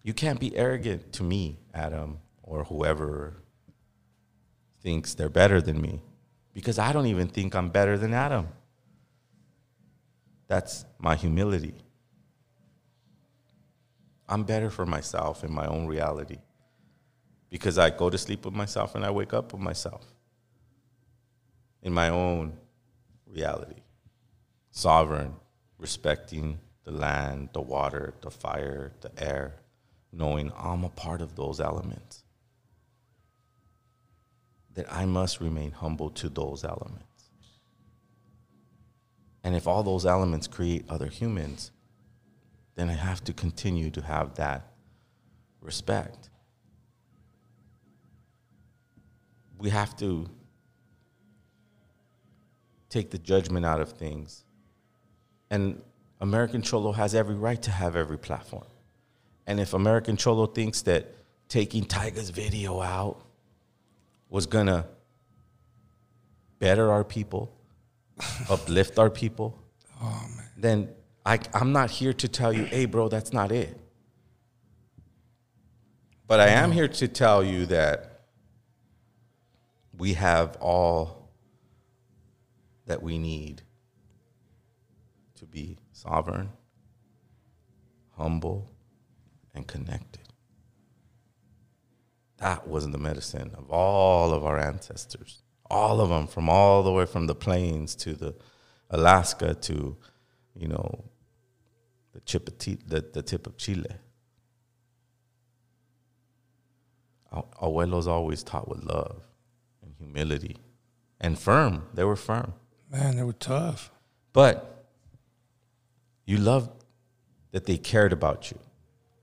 You 0.04 0.14
can't 0.14 0.38
be 0.38 0.56
arrogant 0.56 1.12
to 1.14 1.24
me, 1.24 1.58
Adam, 1.74 2.20
or 2.44 2.62
whoever 2.62 3.42
thinks 4.84 5.14
they're 5.14 5.28
better 5.28 5.60
than 5.60 5.82
me, 5.82 6.00
because 6.54 6.78
I 6.78 6.92
don't 6.92 7.06
even 7.06 7.26
think 7.26 7.56
I'm 7.56 7.70
better 7.70 7.98
than 7.98 8.14
Adam. 8.14 8.46
That's 10.46 10.84
my 11.00 11.16
humility. 11.16 11.74
I'm 14.28 14.44
better 14.44 14.70
for 14.70 14.86
myself 14.86 15.42
in 15.42 15.52
my 15.52 15.66
own 15.66 15.88
reality 15.88 16.38
because 17.48 17.78
I 17.78 17.90
go 17.90 18.10
to 18.10 18.16
sleep 18.16 18.44
with 18.44 18.54
myself 18.54 18.94
and 18.94 19.04
I 19.04 19.10
wake 19.10 19.34
up 19.34 19.52
with 19.52 19.60
myself 19.60 20.06
in 21.82 21.92
my 21.92 22.10
own 22.10 22.58
reality. 23.26 23.82
Sovereign, 24.70 25.34
respecting 25.80 26.60
the 26.84 26.92
land, 26.92 27.48
the 27.52 27.60
water, 27.60 28.14
the 28.20 28.30
fire, 28.30 28.92
the 29.00 29.10
air, 29.22 29.54
knowing 30.12 30.52
I'm 30.56 30.84
a 30.84 30.88
part 30.90 31.22
of 31.22 31.34
those 31.34 31.60
elements. 31.60 32.22
That 34.74 34.92
I 34.92 35.06
must 35.06 35.40
remain 35.40 35.72
humble 35.72 36.10
to 36.10 36.28
those 36.28 36.64
elements. 36.64 37.04
And 39.42 39.56
if 39.56 39.66
all 39.66 39.82
those 39.82 40.06
elements 40.06 40.46
create 40.46 40.84
other 40.88 41.06
humans, 41.06 41.72
then 42.74 42.88
I 42.88 42.94
have 42.94 43.24
to 43.24 43.32
continue 43.32 43.90
to 43.90 44.02
have 44.02 44.34
that 44.36 44.72
respect. 45.60 46.28
We 49.58 49.70
have 49.70 49.96
to 49.98 50.28
take 52.88 53.10
the 53.10 53.18
judgment 53.18 53.64
out 53.66 53.80
of 53.80 53.92
things. 53.92 54.44
And 55.50 55.82
American 56.20 56.62
Cholo 56.62 56.92
has 56.92 57.14
every 57.14 57.34
right 57.34 57.60
to 57.62 57.70
have 57.70 57.96
every 57.96 58.18
platform. 58.18 58.66
And 59.46 59.58
if 59.58 59.74
American 59.74 60.16
Cholo 60.16 60.46
thinks 60.46 60.82
that 60.82 61.12
taking 61.48 61.84
Tyga's 61.84 62.30
video 62.30 62.80
out 62.80 63.20
was 64.28 64.46
gonna 64.46 64.86
better 66.58 66.92
our 66.92 67.02
people, 67.02 67.52
uplift 68.48 68.98
our 68.98 69.10
people, 69.10 69.58
oh, 70.02 70.28
then 70.56 70.88
I, 71.26 71.40
I'm 71.52 71.72
not 71.72 71.90
here 71.90 72.12
to 72.12 72.28
tell 72.28 72.52
you, 72.52 72.64
hey, 72.64 72.84
bro, 72.84 73.08
that's 73.08 73.32
not 73.32 73.50
it. 73.50 73.76
But 76.26 76.38
I 76.38 76.48
am 76.48 76.70
here 76.70 76.86
to 76.86 77.08
tell 77.08 77.42
you 77.42 77.66
that 77.66 78.20
we 79.98 80.14
have 80.14 80.56
all 80.60 81.28
that 82.86 83.02
we 83.02 83.18
need 83.18 83.62
to 85.40 85.46
be 85.46 85.78
sovereign, 85.92 86.50
humble, 88.16 88.70
and 89.54 89.66
connected. 89.66 90.28
That 92.36 92.68
was 92.68 92.88
the 92.88 92.98
medicine 92.98 93.50
of 93.56 93.70
all 93.70 94.34
of 94.34 94.44
our 94.44 94.58
ancestors, 94.58 95.42
all 95.70 96.02
of 96.02 96.10
them, 96.10 96.26
from 96.26 96.50
all 96.50 96.82
the 96.82 96.92
way 96.92 97.06
from 97.06 97.26
the 97.26 97.34
plains 97.34 97.94
to 97.96 98.12
the 98.12 98.34
Alaska 98.90 99.54
to, 99.54 99.96
you 100.54 100.68
know, 100.68 101.04
the, 102.12 102.20
Chipati, 102.20 102.78
the, 102.86 103.00
the 103.00 103.22
tip 103.22 103.46
of 103.46 103.56
Chile. 103.56 103.96
Our 107.32 107.44
Abuelos 107.62 108.06
always 108.06 108.42
taught 108.42 108.68
with 108.68 108.84
love 108.84 109.22
and 109.82 109.94
humility 109.96 110.56
and 111.18 111.38
firm. 111.38 111.86
They 111.94 112.04
were 112.04 112.16
firm. 112.16 112.52
Man, 112.90 113.16
they 113.16 113.22
were 113.22 113.32
tough. 113.32 113.90
But 114.32 114.79
you 116.30 116.36
loved 116.36 116.70
that 117.50 117.66
they 117.66 117.76
cared 117.76 118.12
about 118.12 118.52
you 118.52 118.58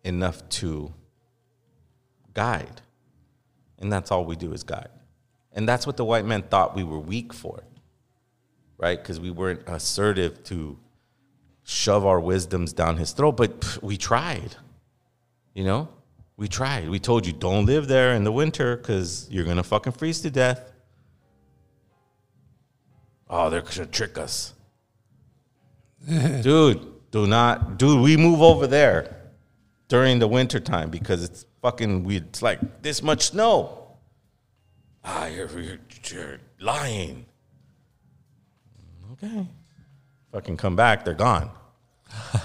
enough 0.03 0.47
to 0.49 0.93
guide. 2.33 2.81
And 3.79 3.91
that's 3.91 4.11
all 4.11 4.25
we 4.25 4.35
do 4.35 4.51
is 4.51 4.63
guide. 4.63 4.89
And 5.53 5.67
that's 5.69 5.87
what 5.87 5.95
the 5.95 6.03
white 6.03 6.25
men 6.25 6.41
thought 6.41 6.75
we 6.75 6.83
were 6.83 6.99
weak 6.99 7.33
for, 7.33 7.63
right? 8.77 9.01
Because 9.01 9.21
we 9.21 9.31
weren't 9.31 9.61
assertive 9.67 10.43
to 10.45 10.77
shove 11.63 12.05
our 12.05 12.19
wisdoms 12.19 12.73
down 12.73 12.97
his 12.97 13.13
throat. 13.13 13.37
But 13.37 13.61
pff, 13.61 13.81
we 13.81 13.95
tried, 13.95 14.57
you 15.53 15.63
know? 15.63 15.87
We 16.35 16.49
tried. 16.49 16.89
We 16.89 16.99
told 16.99 17.25
you, 17.25 17.31
don't 17.31 17.65
live 17.65 17.87
there 17.87 18.15
in 18.15 18.25
the 18.25 18.33
winter 18.33 18.75
because 18.75 19.29
you're 19.31 19.45
going 19.45 19.57
to 19.57 19.63
fucking 19.63 19.93
freeze 19.93 20.19
to 20.21 20.29
death. 20.29 20.73
Oh, 23.29 23.49
they're 23.49 23.61
going 23.61 23.73
to 23.73 23.85
trick 23.85 24.17
us. 24.17 24.53
dude, 26.41 26.96
do 27.11 27.27
not. 27.27 27.77
Dude, 27.77 28.01
we 28.01 28.17
move 28.17 28.41
over 28.41 28.67
there 28.67 29.15
during 29.87 30.19
the 30.19 30.27
winter 30.27 30.59
time 30.59 30.89
because 30.89 31.23
it's 31.23 31.45
fucking, 31.61 32.03
we, 32.03 32.17
it's 32.17 32.41
like 32.41 32.81
this 32.81 33.01
much 33.01 33.27
snow. 33.27 33.95
Ah, 35.03 35.27
you're, 35.27 35.47
you're, 35.59 35.79
you're 36.11 36.39
lying. 36.59 37.25
Okay. 39.13 39.47
Fucking 40.31 40.57
come 40.57 40.75
back, 40.75 41.05
they're 41.05 41.13
gone. 41.13 41.49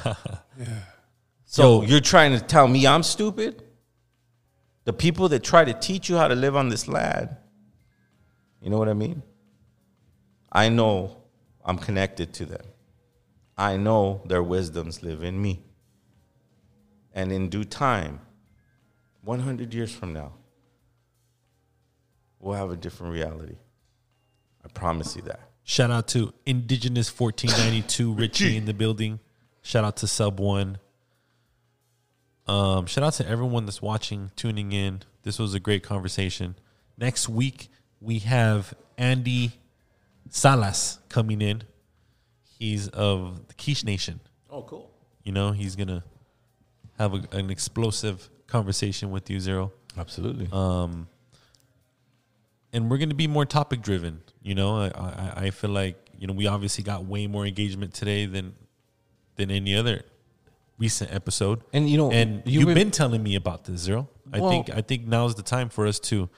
Yeah. 0.59 0.67
So 1.47 1.83
you're 1.83 2.01
trying 2.01 2.39
to 2.39 2.45
tell 2.45 2.69
me 2.69 2.87
I'm 2.87 3.03
stupid? 3.03 3.63
The 4.85 4.93
people 4.93 5.29
that 5.31 5.43
try 5.43 5.65
to 5.65 5.73
teach 5.73 6.09
you 6.09 6.17
how 6.17 6.29
to 6.29 6.35
live 6.35 6.57
on 6.57 6.69
this 6.69 6.89
land, 6.89 7.31
you 8.61 8.69
know 8.71 8.79
what 8.79 8.89
I 8.89 8.95
mean? 8.95 9.23
I 10.51 10.69
know 10.69 11.17
I'm 11.65 11.79
connected 11.79 12.33
to 12.35 12.47
them. 12.47 12.61
I 13.63 13.77
know 13.77 14.23
their 14.25 14.43
wisdoms 14.43 15.05
live 15.05 15.23
in 15.23 15.41
me. 15.41 15.63
And 17.15 17.31
in 17.31 17.49
due 17.49 17.63
time, 17.63 18.19
100 19.23 19.73
years 19.73 19.95
from 19.95 20.13
now, 20.13 20.33
we'll 22.41 22.57
have 22.57 22.73
a 22.73 22.77
different 22.77 23.13
reality. 23.13 23.55
I 24.65 24.69
promise 24.69 25.15
you 25.15 25.23
that. 25.23 25.49
Shout 25.63 25.93
out 25.93 26.09
to 26.09 26.35
Indigenous 26.45 27.09
1492 27.17 28.13
Richie 28.19 28.57
in 28.57 28.65
the 28.65 28.75
building. 28.75 29.21
Shout 29.63 29.85
out 29.85 29.97
to 29.99 30.09
Sub 30.09 30.41
One. 30.41 30.79
Um, 32.49 32.87
shout 32.87 33.05
out 33.05 33.13
to 33.15 33.29
everyone 33.29 33.65
that's 33.65 33.81
watching, 33.81 34.33
tuning 34.35 34.73
in. 34.73 35.03
This 35.23 35.39
was 35.39 35.55
a 35.55 35.61
great 35.61 35.85
conversation. 35.85 36.57
Next 36.99 37.29
week 37.29 37.69
we 38.01 38.19
have 38.21 38.75
Andy 38.99 39.53
Salas 40.31 40.99
coming 41.09 41.41
in. 41.41 41.63
He's 42.63 42.87
of 42.91 43.49
the 43.49 43.55
Quiche 43.55 43.83
Nation. 43.85 44.21
Oh, 44.49 44.63
cool. 44.63 44.89
You 45.25 45.33
know, 45.33 45.51
he's 45.51 45.75
gonna 45.75 46.05
have 46.97 47.13
a, 47.13 47.21
an 47.33 47.51
explosive 47.51 48.31
conversation 48.47 49.11
with 49.11 49.29
you, 49.29 49.41
Zero. 49.41 49.73
Absolutely. 49.99 50.49
Um, 50.53 51.09
and 52.73 52.89
we're 52.89 52.99
gonna 52.99 53.17
be 53.17 53.27
more 53.27 53.45
topic 53.45 53.83
driven. 53.83 54.21
You 54.43 54.55
know, 54.55 54.77
I, 54.77 54.87
I 54.95 55.33
I 55.47 55.51
feel 55.51 55.71
like 55.71 55.97
you 56.17 56.29
know 56.29 56.35
we 56.35 56.47
obviously 56.47 56.85
got 56.85 57.05
way 57.05 57.27
more 57.27 57.45
engagement 57.47 57.95
today 57.95 58.27
than 58.27 58.55
than 59.35 59.51
any 59.51 59.75
other 59.75 60.03
recent 60.79 61.13
episode. 61.13 61.63
And, 61.73 61.91
you 61.91 61.97
know, 61.97 62.13
and 62.13 62.43
you've 62.45 62.55
you've 62.55 62.67
been- 62.67 62.75
been, 62.75 62.91
telling 62.93 63.23
me 63.25 63.35
about 63.35 63.65
this, 63.65 63.81
Zero. 63.81 64.09
I 64.33 64.39
Well- 64.39 64.51
think 64.51 64.71
I 64.71 64.83
think 64.83 65.07
now 65.09 65.27
is 65.27 65.35
the 65.35 65.43
time 65.43 65.69
for 65.69 65.85
us 65.85 65.99
to 66.11 66.29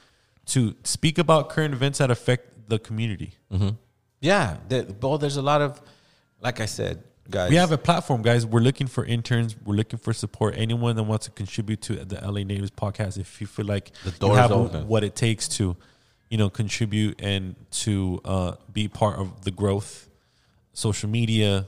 to 0.46 0.74
speak 0.84 1.18
about 1.18 1.50
current 1.50 1.74
events 1.74 1.98
that 1.98 2.10
affect 2.10 2.68
the 2.70 2.78
community. 2.78 3.34
Mm-hmm. 3.52 3.70
Yeah. 4.20 4.56
There, 4.68 4.86
well, 5.02 5.18
there's 5.18 5.36
a 5.36 5.42
lot 5.42 5.60
of, 5.60 5.80
like 6.44 6.60
I 6.60 6.66
said, 6.66 7.02
guys. 7.28 7.50
We 7.50 7.56
have 7.56 7.72
a 7.72 7.78
platform, 7.78 8.22
guys. 8.22 8.44
We're 8.46 8.60
looking 8.60 8.86
for 8.86 9.04
interns. 9.04 9.56
We're 9.64 9.74
looking 9.74 9.98
for 9.98 10.12
support. 10.12 10.54
Anyone 10.56 10.94
that 10.96 11.02
wants 11.04 11.24
to 11.24 11.32
contribute 11.32 11.80
to 11.82 11.96
the 12.04 12.16
LA 12.16 12.44
Natives 12.44 12.70
podcast, 12.70 13.18
if 13.18 13.40
you 13.40 13.46
feel 13.46 13.64
like 13.66 13.92
The 14.04 14.10
you 14.10 14.16
door's 14.18 14.38
have 14.38 14.52
open. 14.52 14.86
what 14.86 15.02
it 15.02 15.16
takes 15.16 15.48
to, 15.56 15.74
you 16.28 16.36
know, 16.38 16.50
contribute 16.50 17.20
and 17.22 17.56
to 17.84 18.20
uh, 18.24 18.52
be 18.72 18.88
part 18.88 19.18
of 19.18 19.42
the 19.42 19.50
growth, 19.50 20.08
social 20.74 21.08
media, 21.08 21.66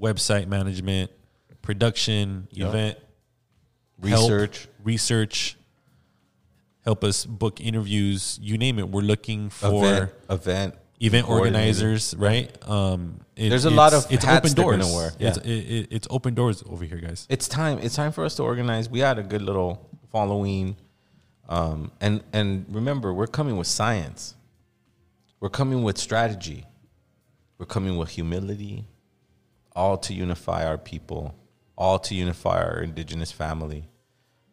website 0.00 0.46
management, 0.46 1.10
production, 1.62 2.46
Yeah. 2.52 2.68
event, 2.68 2.98
help, 4.06 4.20
Research. 4.30 4.68
research. 4.84 5.56
Help 6.84 7.04
us 7.04 7.24
book 7.24 7.60
interviews. 7.60 8.38
You 8.42 8.58
name 8.58 8.78
it. 8.80 8.88
We're 8.88 9.02
looking 9.02 9.50
for 9.50 9.84
Event- 9.84 10.10
event 10.30 10.74
event 11.02 11.28
organizers, 11.28 12.14
right? 12.16 12.50
Um, 12.68 13.20
it- 13.36 13.50
There's 13.50 13.64
a 13.64 13.70
lot 13.70 13.92
of 13.92 14.06
it's 14.10 14.24
hats 14.24 14.52
open 14.52 14.54
they're 14.56 14.64
doors. 14.78 14.84
gonna 14.86 14.94
wear. 14.94 15.12
It's, 15.18 15.38
Yeah. 15.38 15.52
it, 15.52 15.70
it- 15.70 15.88
it's 15.90 16.06
open 16.10 16.34
doors 16.34 16.62
over 16.68 16.84
here, 16.84 16.98
guys. 16.98 17.26
it's 17.28 17.48
time. 17.48 17.78
It's 17.80 17.94
time 17.94 18.12
for 18.12 18.24
us 18.24 18.34
to 18.36 18.42
organize. 18.42 18.88
We 18.88 19.00
had 19.00 19.18
a 19.18 19.22
good 19.22 19.42
little 19.42 19.88
following, 20.10 20.76
um, 21.48 21.90
and 22.00 22.22
and 22.32 22.66
remember, 22.68 23.12
we're 23.12 23.26
coming 23.26 23.56
with 23.56 23.66
science. 23.66 24.34
We're 25.40 25.50
coming 25.50 25.82
with 25.82 25.98
strategy. 25.98 26.64
We're 27.58 27.66
coming 27.66 27.96
with 27.96 28.10
humility, 28.10 28.86
all 29.74 29.96
to 29.98 30.14
unify 30.14 30.64
our 30.66 30.78
people, 30.78 31.34
all 31.76 31.98
to 32.00 32.14
unify 32.14 32.62
our 32.62 32.80
indigenous 32.82 33.32
family, 33.32 33.88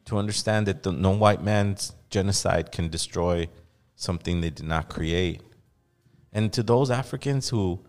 to 0.06 0.18
understand 0.18 0.66
that 0.68 0.84
the, 0.84 0.92
no 0.92 1.12
white 1.12 1.44
man's 1.44 1.94
genocide 2.10 2.72
can 2.72 2.90
destroy 2.90 3.48
something 3.96 4.42
they 4.42 4.50
did 4.50 4.66
not 4.66 4.90
create. 4.90 5.42
And 6.32 6.54
to 6.54 6.64
those 6.64 6.92
Africans 6.92 7.50
who 7.50 7.86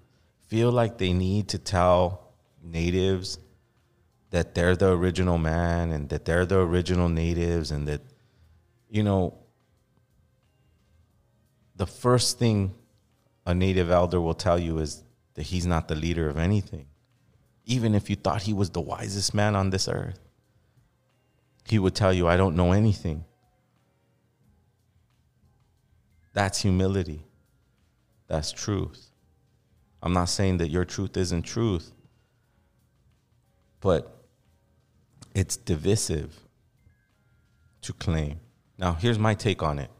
feel 0.49 0.72
like 0.72 0.99
they 0.99 1.12
need 1.12 1.49
to 1.49 1.59
tell 1.59 2.32
natives 2.62 3.38
that 4.30 4.55
they're 4.55 4.76
the 4.76 4.91
original 4.93 5.38
man 5.38 5.91
and 5.91 6.09
that 6.09 6.24
they're 6.24 6.47
the 6.47 6.59
original 6.59 7.09
natives 7.09 7.70
and 7.70 7.86
that, 7.88 8.01
you 8.88 9.03
know, 9.03 9.34
the 11.76 11.86
first 11.86 12.38
thing 12.38 12.74
a 13.47 13.55
native 13.55 13.91
elder 13.91 14.20
will 14.20 14.34
tell 14.34 14.59
you 14.59 14.78
is 14.78 15.03
that 15.34 15.43
he's 15.43 15.66
not 15.66 15.88
the 15.88 15.95
leader 15.95 16.28
of 16.28 16.38
anything. 16.38 16.86
Even 17.64 17.95
if 17.95 18.11
you 18.11 18.16
thought 18.16 18.43
he 18.43 18.53
was 18.53 18.70
the 18.70 18.80
wisest 18.80 19.34
man 19.34 19.57
on 19.57 19.70
this 19.70 19.88
earth, 19.88 20.18
he 21.68 21.78
would 21.78 21.95
tell 21.95 22.12
you, 22.12 22.26
I 22.26 22.36
don't 22.36 22.57
know 22.57 22.72
anything. 22.72 23.24
That's 26.32 26.62
humility. 26.62 27.24
That's 28.31 28.53
truth. 28.53 29.11
I'm 30.01 30.12
not 30.12 30.26
saying 30.26 30.59
that 30.59 30.68
your 30.68 30.85
truth 30.85 31.16
isn't 31.16 31.43
truth, 31.43 31.91
but 33.81 34.22
it's 35.35 35.57
divisive 35.57 36.39
to 37.83 37.93
claim. 37.93 38.39
Now, 38.78 38.93
here's 38.93 39.18
my 39.18 39.35
take 39.35 39.64
on 39.64 39.81
it 39.81 39.91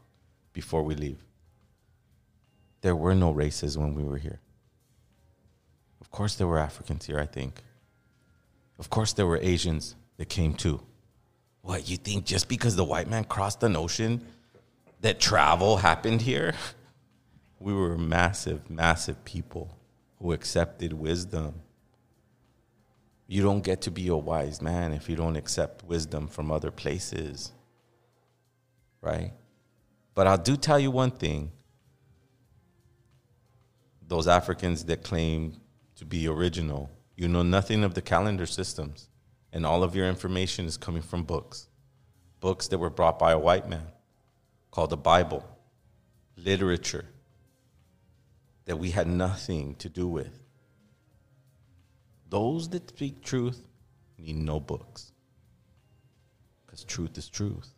before 0.53 0.81
we 0.81 0.95
leave. 0.95 1.21
There 2.79 2.95
were 2.95 3.13
no 3.13 3.31
races 3.31 3.77
when 3.77 3.95
we 3.95 4.03
were 4.03 4.17
here. 4.17 4.39
Of 5.99 6.09
course, 6.09 6.35
there 6.35 6.47
were 6.47 6.57
Africans 6.57 7.05
here, 7.05 7.19
I 7.19 7.25
think. 7.25 7.61
Of 8.79 8.89
course, 8.89 9.11
there 9.11 9.27
were 9.27 9.39
Asians 9.41 9.95
that 10.15 10.29
came 10.29 10.53
too. 10.53 10.79
What, 11.63 11.89
you 11.89 11.97
think 11.97 12.25
just 12.25 12.47
because 12.47 12.77
the 12.77 12.85
white 12.85 13.09
man 13.09 13.25
crossed 13.25 13.61
an 13.63 13.75
ocean 13.75 14.25
that 15.01 15.19
travel 15.19 15.75
happened 15.75 16.21
here? 16.21 16.55
We 17.61 17.73
were 17.73 17.95
massive, 17.95 18.71
massive 18.71 19.23
people 19.23 19.77
who 20.17 20.33
accepted 20.33 20.93
wisdom. 20.93 21.61
You 23.27 23.43
don't 23.43 23.63
get 23.63 23.81
to 23.81 23.91
be 23.91 24.07
a 24.07 24.15
wise 24.15 24.63
man 24.63 24.93
if 24.93 25.07
you 25.07 25.15
don't 25.15 25.35
accept 25.35 25.85
wisdom 25.85 26.27
from 26.27 26.51
other 26.51 26.71
places. 26.71 27.51
Right? 28.99 29.33
But 30.15 30.25
I'll 30.25 30.39
do 30.39 30.57
tell 30.57 30.79
you 30.79 30.89
one 30.89 31.11
thing. 31.11 31.51
Those 34.07 34.27
Africans 34.27 34.85
that 34.85 35.03
claim 35.03 35.61
to 35.97 36.05
be 36.05 36.27
original, 36.27 36.89
you 37.15 37.27
know 37.27 37.43
nothing 37.43 37.83
of 37.83 37.93
the 37.93 38.01
calendar 38.01 38.47
systems. 38.47 39.07
And 39.53 39.67
all 39.67 39.83
of 39.83 39.95
your 39.95 40.09
information 40.09 40.65
is 40.65 40.77
coming 40.77 41.03
from 41.03 41.25
books. 41.25 41.67
Books 42.39 42.67
that 42.69 42.79
were 42.79 42.89
brought 42.89 43.19
by 43.19 43.33
a 43.33 43.39
white 43.39 43.69
man 43.69 43.85
called 44.71 44.89
the 44.89 44.97
Bible, 44.97 45.45
literature 46.35 47.05
that 48.65 48.77
we 48.77 48.91
had 48.91 49.07
nothing 49.07 49.75
to 49.75 49.89
do 49.89 50.07
with. 50.07 50.39
Those 52.29 52.69
that 52.69 52.89
speak 52.89 53.23
truth 53.23 53.67
need 54.17 54.37
no 54.37 54.59
books. 54.59 55.11
Because 56.65 56.83
truth 56.83 57.17
is 57.17 57.27
truth. 57.27 57.73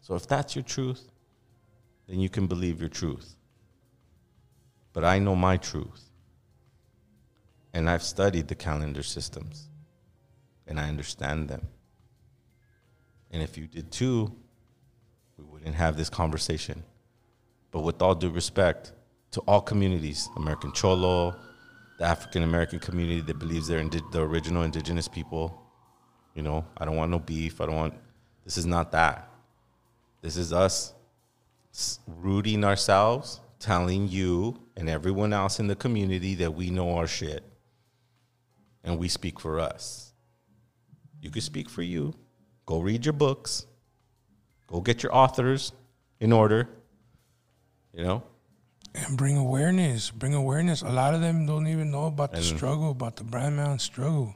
So 0.00 0.14
if 0.14 0.26
that's 0.26 0.54
your 0.54 0.62
truth, 0.62 1.10
then 2.06 2.20
you 2.20 2.28
can 2.28 2.46
believe 2.46 2.80
your 2.80 2.88
truth. 2.88 3.36
But 4.92 5.04
I 5.04 5.18
know 5.18 5.36
my 5.36 5.56
truth. 5.56 6.10
And 7.74 7.90
I've 7.90 8.02
studied 8.02 8.48
the 8.48 8.54
calendar 8.54 9.02
systems. 9.02 9.68
And 10.66 10.80
I 10.80 10.88
understand 10.88 11.48
them. 11.48 11.66
And 13.30 13.42
if 13.42 13.58
you 13.58 13.66
did 13.66 13.90
too, 13.90 14.34
we 15.36 15.44
wouldn't 15.44 15.74
have 15.74 15.96
this 15.96 16.08
conversation. 16.08 16.84
But 17.70 17.80
with 17.80 18.00
all 18.00 18.14
due 18.14 18.30
respect 18.30 18.92
to 19.32 19.40
all 19.42 19.60
communities, 19.60 20.28
American 20.36 20.72
Cholo, 20.72 21.36
the 21.98 22.04
African 22.04 22.42
American 22.42 22.78
community 22.78 23.20
that 23.22 23.38
believes 23.38 23.68
they're 23.68 23.78
indi- 23.78 24.02
the 24.12 24.22
original 24.22 24.62
indigenous 24.62 25.08
people, 25.08 25.62
you 26.34 26.42
know, 26.42 26.64
I 26.76 26.84
don't 26.84 26.96
want 26.96 27.10
no 27.10 27.18
beef. 27.18 27.60
I 27.60 27.66
don't 27.66 27.76
want, 27.76 27.94
this 28.44 28.58
is 28.58 28.66
not 28.66 28.92
that. 28.92 29.30
This 30.20 30.36
is 30.36 30.52
us 30.52 30.92
rooting 32.06 32.64
ourselves, 32.64 33.40
telling 33.58 34.08
you 34.08 34.60
and 34.76 34.88
everyone 34.88 35.32
else 35.32 35.58
in 35.58 35.66
the 35.66 35.76
community 35.76 36.34
that 36.36 36.54
we 36.54 36.70
know 36.70 36.96
our 36.96 37.06
shit. 37.06 37.42
And 38.84 38.98
we 38.98 39.08
speak 39.08 39.40
for 39.40 39.58
us. 39.58 40.12
You 41.20 41.30
can 41.30 41.42
speak 41.42 41.68
for 41.68 41.82
you. 41.82 42.14
Go 42.66 42.80
read 42.80 43.04
your 43.04 43.14
books. 43.14 43.66
Go 44.66 44.80
get 44.80 45.02
your 45.02 45.14
authors 45.14 45.72
in 46.20 46.32
order. 46.32 46.68
You 47.92 48.04
know? 48.04 48.22
And 48.96 49.16
bring 49.16 49.36
awareness. 49.36 50.10
Bring 50.10 50.34
awareness. 50.34 50.82
A 50.82 50.88
lot 50.88 51.14
of 51.14 51.20
them 51.20 51.46
don't 51.46 51.66
even 51.66 51.90
know 51.90 52.06
about 52.06 52.32
the 52.32 52.42
struggle, 52.42 52.90
about 52.90 53.16
the 53.16 53.24
brand 53.24 53.56
mountain 53.56 53.78
struggle. 53.78 54.34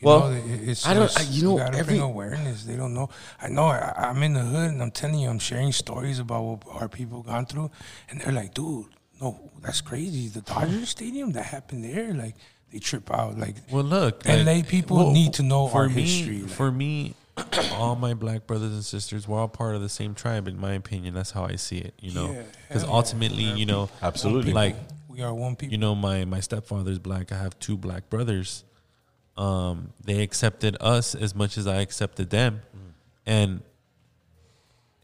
You 0.00 0.06
Well, 0.08 0.30
know, 0.30 0.36
it- 0.36 0.68
it's 0.68 0.86
I 0.86 0.94
don't- 0.94 1.06
just- 1.06 1.20
I- 1.20 1.30
you 1.30 1.42
know, 1.44 1.56
gotta 1.58 1.78
every- 1.78 1.94
bring 1.98 2.00
awareness. 2.00 2.64
They 2.64 2.76
don't 2.76 2.92
know. 2.92 3.08
I 3.40 3.48
know. 3.48 3.66
I, 3.66 3.92
I'm 4.08 4.22
in 4.22 4.32
the 4.34 4.40
hood, 4.40 4.70
and 4.72 4.82
I'm 4.82 4.90
telling 4.90 5.20
you, 5.20 5.28
I'm 5.30 5.38
sharing 5.38 5.72
stories 5.72 6.18
about 6.18 6.42
what 6.42 6.62
our 6.80 6.88
people 6.88 7.22
gone 7.22 7.46
through, 7.46 7.70
and 8.10 8.20
they're 8.20 8.32
like, 8.32 8.52
"Dude, 8.54 8.86
no, 9.20 9.38
that's 9.62 9.80
crazy. 9.80 10.26
The 10.28 10.40
Dodger 10.40 10.84
Stadium 10.86 11.32
that 11.32 11.44
happened 11.46 11.84
there, 11.84 12.12
like." 12.14 12.34
They 12.72 12.78
trip 12.78 13.10
out 13.12 13.38
like 13.38 13.56
Well, 13.70 13.84
look, 13.84 14.22
LA 14.24 14.54
like, 14.54 14.66
people 14.66 14.96
well, 14.96 15.10
need 15.10 15.34
to 15.34 15.42
know 15.42 15.68
for 15.68 15.82
our 15.82 15.88
me, 15.90 16.02
history. 16.06 16.40
like- 16.40 16.50
For 16.50 16.72
me, 16.72 17.14
all 17.72 17.96
my 17.96 18.14
black 18.14 18.46
brothers 18.46 18.72
and 18.72 18.84
sisters, 18.84 19.26
we're 19.26 19.38
all 19.38 19.48
part 19.48 19.74
of 19.74 19.80
the 19.80 19.88
same 19.88 20.14
tribe. 20.14 20.48
In 20.48 20.60
my 20.60 20.74
opinion, 20.74 21.14
that's 21.14 21.30
how 21.30 21.44
I 21.44 21.56
see 21.56 21.78
it. 21.78 21.94
You 22.00 22.12
know, 22.12 22.44
because 22.68 22.84
yeah. 22.84 22.90
ultimately, 22.90 23.44
you 23.44 23.66
know, 23.66 23.88
Absolutely. 24.02 24.52
like 24.52 24.76
we 25.08 25.22
are 25.22 25.32
one 25.32 25.56
people. 25.56 25.72
you 25.72 25.78
know, 25.78 25.94
my 25.94 26.24
my 26.24 26.40
stepfather's 26.40 26.98
black. 26.98 27.32
I 27.32 27.36
have 27.36 27.58
two 27.58 27.76
black 27.76 28.10
brothers. 28.10 28.64
Um, 29.36 29.92
they 30.04 30.22
accepted 30.22 30.76
us 30.80 31.14
as 31.14 31.34
much 31.34 31.56
as 31.56 31.66
I 31.66 31.76
accepted 31.80 32.30
them, 32.30 32.60
and 33.24 33.62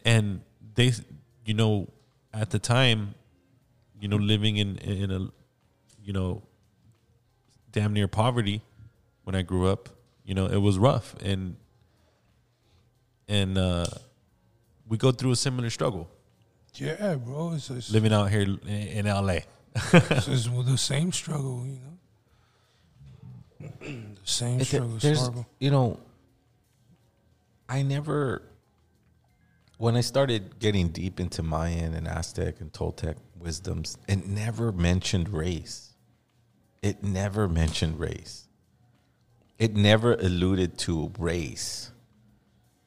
and 0.05 0.41
they, 0.75 0.93
you 1.45 1.55
know, 1.55 1.89
at 2.33 2.51
the 2.51 2.59
time, 2.59 3.15
you 4.01 4.09
know, 4.09 4.17
living 4.17 4.59
in 4.59 4.77
in 4.79 5.11
a, 5.11 5.31
you 6.03 6.13
know, 6.13 6.43
damn 7.73 7.95
near 7.95 8.09
poverty 8.09 8.63
when 9.25 9.35
I 9.35 9.43
grew 9.43 9.69
up. 9.69 9.89
You 10.25 10.35
know, 10.35 10.47
it 10.47 10.59
was 10.59 10.79
rough, 10.79 11.15
and 11.23 11.57
and 13.29 13.59
uh, 13.59 13.87
we 14.89 14.97
go 14.97 15.13
through 15.13 15.33
a 15.33 15.37
similar 15.37 15.71
struggle 15.71 16.09
yeah, 16.81 17.17
bro, 17.17 17.53
it's, 17.55 17.71
it's, 17.71 17.91
living 17.91 18.13
out 18.13 18.31
here 18.31 18.43
in, 18.43 18.59
in 18.69 19.07
LA. 19.07 19.39
it's, 19.93 20.29
it's 20.29 20.49
the 20.49 20.79
same 20.79 21.13
struggle. 21.13 21.67
You 21.67 21.81
know, 23.61 23.79
the 23.81 24.21
same 24.25 24.61
It- 24.61 24.67
struggle. 24.67 24.97
There's, 24.99 25.19
horrible. 25.19 25.47
you 25.59 25.71
know, 25.71 26.01
I 27.69 27.83
never, 27.83 28.43
when 29.77 29.97
I 29.97 30.01
started 30.01 30.59
getting 30.59 30.89
deep 30.89 31.21
into 31.21 31.43
Mayan 31.43 31.95
and 31.95 32.07
Aztec 32.07 32.61
and 32.61 32.73
Toltec 32.73 33.17
wisdoms, 33.39 33.99
it 34.07 34.27
never 34.27 34.73
mentioned 34.73 35.29
race. 35.29 35.95
It 36.81 37.03
never 37.03 37.49
mentioned 37.49 37.99
race. 37.99 38.47
It 39.59 39.75
never 39.75 40.15
alluded 40.15 40.79
to 40.79 41.13
race. 41.19 41.91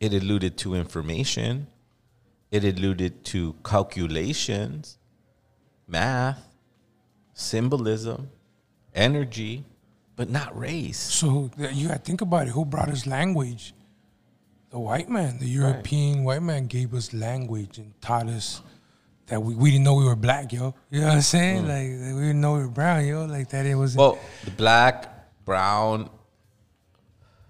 It 0.02 0.14
alluded 0.16 0.58
to 0.58 0.74
information. 0.74 1.68
It 2.50 2.66
alluded 2.66 3.24
to 3.26 3.56
calculations, 3.64 4.98
math, 5.88 6.44
symbolism, 7.36 8.32
energy, 8.96 9.64
but 10.16 10.28
not 10.28 10.58
race. 10.58 10.98
So 10.98 11.52
you 11.56 11.88
got 11.88 11.94
to 11.94 12.00
think 12.02 12.22
about 12.22 12.48
it. 12.48 12.50
Who 12.50 12.66
brought 12.66 12.90
us 12.90 13.06
language? 13.06 13.76
The 14.72 14.80
white 14.80 15.08
man, 15.08 15.38
the 15.38 15.48
European 15.48 16.24
white 16.24 16.42
man, 16.42 16.66
gave 16.66 16.96
us 16.96 17.14
language 17.14 17.78
and 17.78 17.94
taught 18.02 18.28
us 18.28 18.62
that 19.28 19.42
we, 19.42 19.54
we 19.54 19.70
didn't 19.70 19.84
know 19.84 19.94
we 19.94 20.06
were 20.06 20.16
black, 20.16 20.52
yo. 20.52 20.74
You 20.90 21.02
know 21.02 21.08
what 21.08 21.16
I'm 21.16 21.22
saying? 21.22 21.68
Like 21.68 22.16
we 22.16 22.22
didn't 22.22 22.42
know 22.42 22.54
we 22.54 22.62
were 22.62 22.70
brown, 22.70 23.06
yo. 23.06 23.26
Like 23.26 23.50
that 23.50 23.68
it 23.68 23.76
was. 23.76 23.94
Mm. 23.94 24.00
Well, 24.00 24.20
the 24.46 24.52
black, 24.52 25.46
brown, 25.46 26.10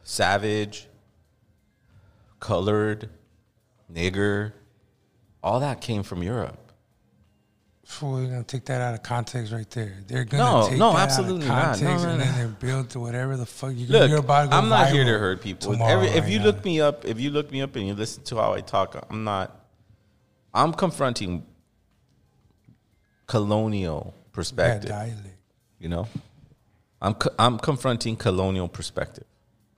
savage, 0.04 0.88
colored, 2.42 3.10
nigger, 3.92 4.52
all 5.42 5.62
that 5.62 5.80
came 5.80 6.04
from 6.04 6.22
Europe. 6.22 6.58
Fool, 7.86 8.14
we're 8.14 8.26
gonna 8.28 8.44
take 8.44 8.66
that 8.66 8.80
out 8.82 8.94
of 8.94 9.04
context 9.04 9.52
right 9.52 9.70
there. 9.72 9.98
They're 10.08 10.24
gonna 10.24 10.44
No, 10.44 10.70
take 10.70 10.78
no, 10.80 10.94
that 10.94 11.00
absolutely 11.10 11.48
out 11.48 11.56
not. 11.56 11.76
of 11.76 11.82
No, 11.82 11.88
context 11.88 12.06
no, 12.06 12.12
and 12.12 12.22
then 12.22 12.36
they're 12.38 12.48
built 12.48 12.90
to 12.92 13.00
whatever 13.02 13.36
the 13.38 13.46
fuck 13.46 13.74
you 13.76 13.86
Look, 13.88 14.10
you're 14.10 14.20
about 14.20 14.44
to 14.44 14.48
go 14.50 14.56
I'm 14.58 14.70
not 14.70 14.90
here 14.90 15.04
to 15.04 15.18
hurt 15.20 15.42
people. 15.42 15.74
Every, 15.82 16.08
if 16.08 16.24
right 16.24 16.32
you 16.32 16.40
now. 16.40 16.46
look 16.46 16.64
me 16.66 16.80
up, 16.82 17.04
if 17.06 17.20
you 17.20 17.32
look 17.32 17.52
me 17.52 17.62
up 17.62 17.76
and 17.76 17.86
you 17.88 17.94
listen 17.94 18.24
to 18.24 18.38
how 18.38 18.54
I 18.54 18.62
talk, 18.62 18.96
I'm 19.10 19.24
not. 19.26 19.58
I'm 20.54 20.74
confronting 20.74 21.46
colonial 23.28 24.14
perspective. 24.32 24.90
dialect. 24.90 25.28
You 25.80 25.90
know, 25.90 26.08
I'm 27.02 27.14
co- 27.16 27.34
I'm 27.40 27.58
confronting 27.60 28.16
colonial 28.16 28.68
perspective, 28.70 29.26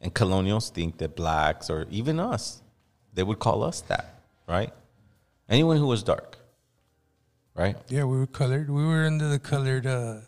and 0.03 0.13
colonials 0.13 0.69
think 0.69 0.97
that 0.99 1.15
blacks 1.15 1.69
or 1.69 1.87
even 1.89 2.19
us, 2.19 2.61
they 3.13 3.23
would 3.23 3.39
call 3.39 3.63
us 3.63 3.81
that, 3.87 4.19
right? 4.47 4.71
Anyone 5.49 5.77
who 5.77 5.87
was 5.87 6.03
dark, 6.03 6.37
right? 7.55 7.75
Yeah, 7.87 8.03
we 8.03 8.17
were 8.17 8.27
colored. 8.27 8.69
We 8.69 8.83
were 8.85 9.05
under 9.05 9.27
the 9.27 9.39
colored. 9.39 9.85
uh 9.87 10.21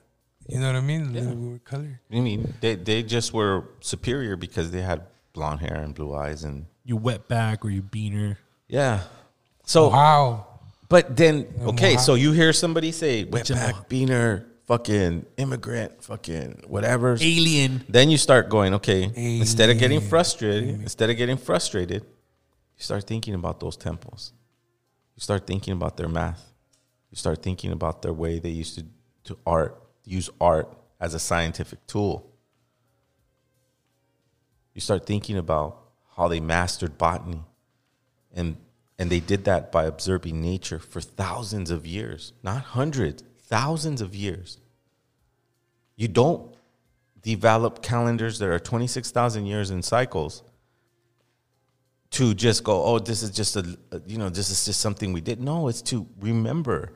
You 0.48 0.60
know 0.60 0.68
what 0.68 0.76
I 0.78 0.82
mean? 0.82 1.14
Yeah. 1.14 1.34
We 1.34 1.50
were 1.54 1.60
colored. 1.60 2.00
I 2.12 2.20
mean, 2.22 2.54
they 2.62 2.76
they 2.76 3.04
just 3.04 3.34
were 3.34 3.66
superior 3.82 4.36
because 4.38 4.72
they 4.72 4.82
had 4.82 5.02
blonde 5.34 5.62
hair 5.62 5.76
and 5.82 5.94
blue 5.94 6.14
eyes 6.16 6.44
and 6.44 6.66
You 6.86 6.98
wet 6.98 7.28
back 7.28 7.66
or 7.66 7.70
you 7.70 7.82
beaner. 7.82 8.38
Yeah. 8.68 9.02
So 9.66 9.90
wow. 9.90 10.48
But 10.88 11.18
then 11.18 11.48
okay, 11.74 11.96
Moha- 11.96 12.00
so 12.00 12.14
you 12.14 12.32
hear 12.32 12.54
somebody 12.54 12.92
say 12.92 13.24
Which 13.26 13.50
is 13.50 13.58
wetback, 13.58 13.90
beaner, 13.90 14.46
fucking 14.68 15.26
immigrant, 15.38 16.04
fucking 16.04 16.64
whatever, 16.68 17.18
Alien. 17.20 17.84
Then 17.88 18.10
you 18.10 18.18
start 18.18 18.50
going, 18.50 18.74
okay. 18.76 19.04
Instead 19.40 19.70
of 19.70 19.78
getting 19.78 20.02
frustrated, 20.02 20.82
instead 20.82 21.10
of 21.10 21.18
getting 21.18 21.38
frustrated, 21.38 22.04
you 22.04 22.84
start 22.84 23.06
thinking 23.06 23.34
about 23.34 23.60
those 23.60 23.78
temples. 23.78 24.34
You 25.16 25.22
start 25.22 25.48
thinking 25.48 25.74
about 25.74 25.98
their 25.98 26.10
math. 26.10 26.54
You 27.10 27.18
start 27.18 27.42
thinking 27.42 27.72
about 27.72 28.02
their 28.02 28.14
way 28.14 28.40
they 28.40 28.50
used 28.50 28.78
to 28.78 28.86
to 29.26 29.38
art, 29.46 29.82
use 30.04 30.30
art 30.40 30.72
as 31.00 31.14
a 31.14 31.20
scientific 31.20 31.86
tool. 31.88 32.32
You 34.74 34.82
start 34.82 35.06
thinking 35.06 35.38
about 35.38 35.82
how 36.16 36.28
they 36.28 36.40
mastered 36.40 36.98
botany 36.98 37.42
and 38.34 38.58
and 38.98 39.10
they 39.10 39.20
did 39.20 39.44
that 39.46 39.72
by 39.72 39.86
observing 39.86 40.42
nature 40.42 40.80
for 40.80 41.02
thousands 41.02 41.70
of 41.70 41.86
years, 41.86 42.32
not 42.44 42.62
hundreds, 42.62 43.24
thousands 43.48 44.02
of 44.02 44.16
years. 44.16 44.60
You 45.96 46.08
don't 46.08 46.54
develop 47.22 47.82
calendars 47.82 48.40
that 48.40 48.50
are 48.50 48.60
26,000 48.60 49.46
years 49.46 49.72
in 49.72 49.82
cycles 49.82 50.44
to 52.12 52.34
just 52.34 52.64
go, 52.64 52.84
oh, 52.84 53.00
this 53.00 53.24
is 53.24 53.32
just 53.32 53.56
a, 53.56 53.78
you 54.06 54.18
know, 54.18 54.30
this 54.30 54.50
is 54.50 54.66
just 54.66 54.80
something 54.80 55.12
we 55.12 55.22
did. 55.22 55.42
No, 55.42 55.68
it's 55.68 55.82
to 55.84 56.08
remember 56.20 56.92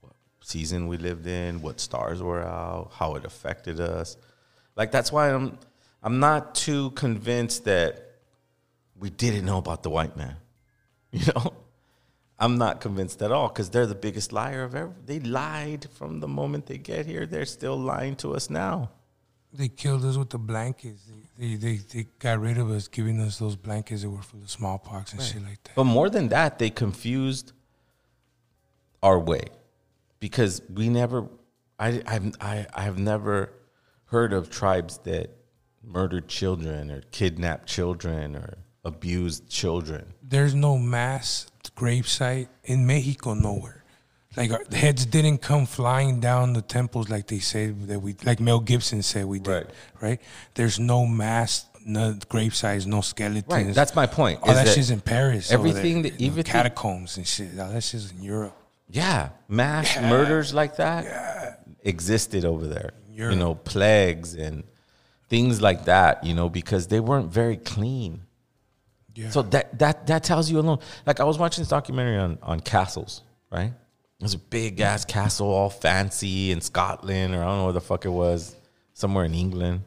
what 0.00 0.14
season 0.40 0.88
we 0.88 0.96
lived 0.96 1.26
in, 1.26 1.62
what 1.62 1.80
stars 1.80 2.22
were 2.22 2.42
out, 2.42 2.90
how 2.92 3.14
it 3.14 3.24
affected 3.24 3.80
us. 3.80 4.16
Like 4.76 4.90
that's 4.90 5.12
why 5.12 5.32
I'm, 5.32 5.58
I'm 6.02 6.18
not 6.18 6.54
too 6.54 6.90
convinced 6.90 7.64
that 7.64 8.08
we 8.98 9.10
didn't 9.10 9.44
know 9.44 9.58
about 9.58 9.82
the 9.82 9.90
white 9.90 10.16
man. 10.16 10.36
You 11.14 11.26
know, 11.34 11.52
I'm 12.42 12.58
not 12.58 12.80
convinced 12.80 13.22
at 13.22 13.30
all 13.30 13.46
because 13.46 13.70
they're 13.70 13.86
the 13.86 13.94
biggest 13.94 14.32
liar 14.32 14.64
of 14.64 14.74
ever. 14.74 14.92
They 15.06 15.20
lied 15.20 15.86
from 15.94 16.18
the 16.18 16.26
moment 16.26 16.66
they 16.66 16.76
get 16.76 17.06
here. 17.06 17.24
They're 17.24 17.44
still 17.44 17.76
lying 17.76 18.16
to 18.16 18.34
us 18.34 18.50
now. 18.50 18.90
They 19.52 19.68
killed 19.68 20.04
us 20.04 20.16
with 20.16 20.30
the 20.30 20.38
blankets. 20.38 21.04
They, 21.38 21.46
they, 21.46 21.54
they, 21.54 21.76
they 21.76 22.06
got 22.18 22.40
rid 22.40 22.58
of 22.58 22.68
us, 22.68 22.88
giving 22.88 23.20
us 23.20 23.38
those 23.38 23.54
blankets 23.54 24.02
that 24.02 24.10
were 24.10 24.22
full 24.22 24.42
of 24.42 24.50
smallpox 24.50 25.12
and 25.12 25.22
shit 25.22 25.42
like 25.44 25.62
that. 25.62 25.76
But 25.76 25.84
more 25.84 26.10
than 26.10 26.30
that, 26.30 26.58
they 26.58 26.68
confused 26.68 27.52
our 29.04 29.20
way 29.20 29.44
because 30.18 30.62
we 30.68 30.88
never, 30.88 31.28
I, 31.78 32.02
I've, 32.06 32.34
I, 32.40 32.66
I 32.74 32.82
have 32.82 32.98
never 32.98 33.52
heard 34.06 34.32
of 34.32 34.50
tribes 34.50 34.98
that 35.04 35.30
murdered 35.84 36.26
children 36.26 36.90
or 36.90 37.02
kidnapped 37.12 37.68
children 37.68 38.34
or 38.34 38.58
abused 38.84 39.48
children. 39.48 40.12
There's 40.22 40.56
no 40.56 40.76
mass 40.76 41.46
gravesite 41.70 42.48
in 42.64 42.86
Mexico 42.86 43.34
nowhere. 43.34 43.82
Like 44.36 44.50
our 44.52 44.64
the 44.64 44.76
heads 44.78 45.04
didn't 45.04 45.38
come 45.38 45.66
flying 45.66 46.18
down 46.20 46.54
the 46.54 46.62
temples 46.62 47.10
like 47.10 47.26
they 47.26 47.38
said 47.38 47.88
that 47.88 48.00
we, 48.00 48.14
like 48.24 48.40
Mel 48.40 48.60
Gibson 48.60 49.02
said 49.02 49.26
we 49.26 49.38
did. 49.38 49.68
Right. 50.00 50.20
There's 50.54 50.78
no 50.80 51.06
mass, 51.06 51.66
no 51.84 52.16
grave 52.30 52.54
sites, 52.54 52.86
no 52.86 53.02
skeletons. 53.02 53.52
Right, 53.52 53.74
that's 53.74 53.94
my 53.94 54.06
point, 54.06 54.40
All 54.42 54.48
is 54.50 54.56
that, 54.56 54.66
that 54.66 54.74
shit's 54.74 54.90
in 54.90 55.02
Paris. 55.02 55.52
everything 55.52 56.02
that- 56.02 56.14
everything- 56.14 56.44
catacombs 56.44 57.18
and 57.18 57.26
shit. 57.26 57.58
All 57.58 57.70
that 57.72 57.82
shit's 57.82 58.10
in 58.12 58.22
Europe. 58.22 58.56
Yeah, 58.88 59.30
mass 59.48 59.96
murders 60.00 60.52
like 60.54 60.76
that 60.76 61.60
existed 61.82 62.44
over 62.44 62.66
there. 62.66 62.92
You 63.14 63.36
know, 63.36 63.54
plagues 63.54 64.34
and 64.34 64.64
things 65.28 65.60
like 65.60 65.84
that. 65.84 66.24
You 66.24 66.32
know, 66.34 66.48
because 66.48 66.86
they 66.86 67.00
weren't 67.00 67.30
very 67.30 67.56
clean. 67.58 68.22
Yeah. 69.14 69.30
So 69.30 69.42
that 69.42 69.78
that 69.78 70.06
that 70.06 70.24
tells 70.24 70.50
you 70.50 70.58
alone. 70.58 70.78
Like 71.06 71.20
I 71.20 71.24
was 71.24 71.38
watching 71.38 71.62
this 71.62 71.68
documentary 71.68 72.16
on 72.18 72.38
on 72.42 72.60
castles, 72.60 73.22
right? 73.50 73.72
It 74.20 74.22
was 74.22 74.34
a 74.34 74.38
big 74.38 74.80
ass 74.80 75.04
castle, 75.04 75.48
all 75.48 75.68
fancy 75.70 76.50
in 76.52 76.60
Scotland, 76.60 77.34
or 77.34 77.42
I 77.42 77.44
don't 77.46 77.58
know 77.58 77.64
where 77.64 77.72
the 77.72 77.80
fuck 77.80 78.04
it 78.04 78.10
was, 78.10 78.54
somewhere 78.94 79.24
in 79.24 79.34
England. 79.34 79.82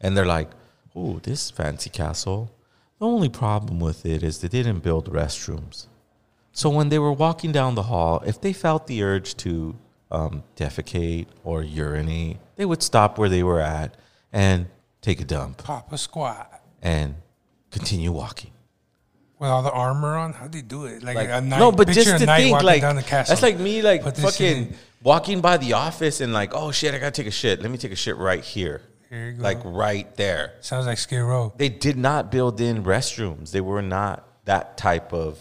And 0.00 0.16
they're 0.16 0.26
like, 0.26 0.50
"Oh, 0.94 1.18
this 1.22 1.50
fancy 1.50 1.88
castle. 1.90 2.50
The 3.00 3.06
only 3.06 3.28
problem 3.30 3.80
with 3.80 4.04
it 4.06 4.22
is 4.22 4.40
they 4.40 4.48
didn't 4.48 4.80
build 4.80 5.10
restrooms. 5.10 5.86
So 6.52 6.70
when 6.70 6.88
they 6.90 6.98
were 6.98 7.12
walking 7.12 7.50
down 7.52 7.74
the 7.74 7.84
hall, 7.84 8.22
if 8.24 8.40
they 8.40 8.52
felt 8.52 8.86
the 8.86 9.02
urge 9.02 9.34
to 9.38 9.74
um, 10.12 10.44
defecate 10.56 11.26
or 11.42 11.62
urinate, 11.64 12.36
they 12.56 12.64
would 12.64 12.82
stop 12.82 13.18
where 13.18 13.28
they 13.28 13.42
were 13.42 13.60
at 13.60 13.96
and 14.32 14.66
take 15.00 15.20
a 15.20 15.24
dump 15.24 15.64
Pop 15.64 15.92
a 15.92 15.98
squat. 15.98 16.62
and 16.82 17.16
continue 17.74 18.12
walking. 18.12 18.50
With 19.38 19.50
all 19.50 19.62
the 19.62 19.70
armor 19.72 20.16
on, 20.16 20.32
how'd 20.32 20.52
they 20.52 20.62
do 20.62 20.86
it? 20.86 21.02
Like, 21.02 21.16
Like, 21.16 21.28
a 21.28 21.40
knight, 21.40 21.58
no, 21.58 21.72
but 21.72 21.88
picture 21.88 22.04
just 22.04 22.22
a 22.22 22.26
to 22.26 22.36
think, 22.36 22.52
walking 22.52 22.66
like 22.66 22.80
down 22.80 22.96
the 22.96 23.02
castle. 23.02 23.32
that's 23.32 23.42
like 23.42 23.58
me, 23.58 23.82
like 23.82 24.02
Put 24.02 24.14
this 24.14 24.24
fucking 24.24 24.74
walking 25.02 25.40
by 25.40 25.56
the 25.58 25.72
office 25.74 26.20
and 26.20 26.32
like, 26.32 26.54
oh 26.54 26.70
shit, 26.70 26.94
I 26.94 26.98
gotta 26.98 27.10
take 27.10 27.26
a 27.26 27.32
shit. 27.42 27.60
Let 27.60 27.70
me 27.70 27.76
take 27.76 27.92
a 27.92 27.96
shit 27.96 28.16
right 28.16 28.42
here, 28.42 28.80
Here 29.10 29.26
you 29.30 29.32
go. 29.32 29.42
like 29.42 29.58
right 29.64 30.08
there. 30.16 30.54
Sounds 30.60 30.86
like 30.86 30.98
Skid 30.98 31.20
Row. 31.20 31.52
They 31.56 31.68
did 31.68 31.96
not 31.96 32.30
build 32.30 32.60
in 32.60 32.84
restrooms. 32.84 33.50
They 33.50 33.60
were 33.60 33.82
not 33.82 34.26
that 34.44 34.76
type 34.78 35.12
of 35.12 35.38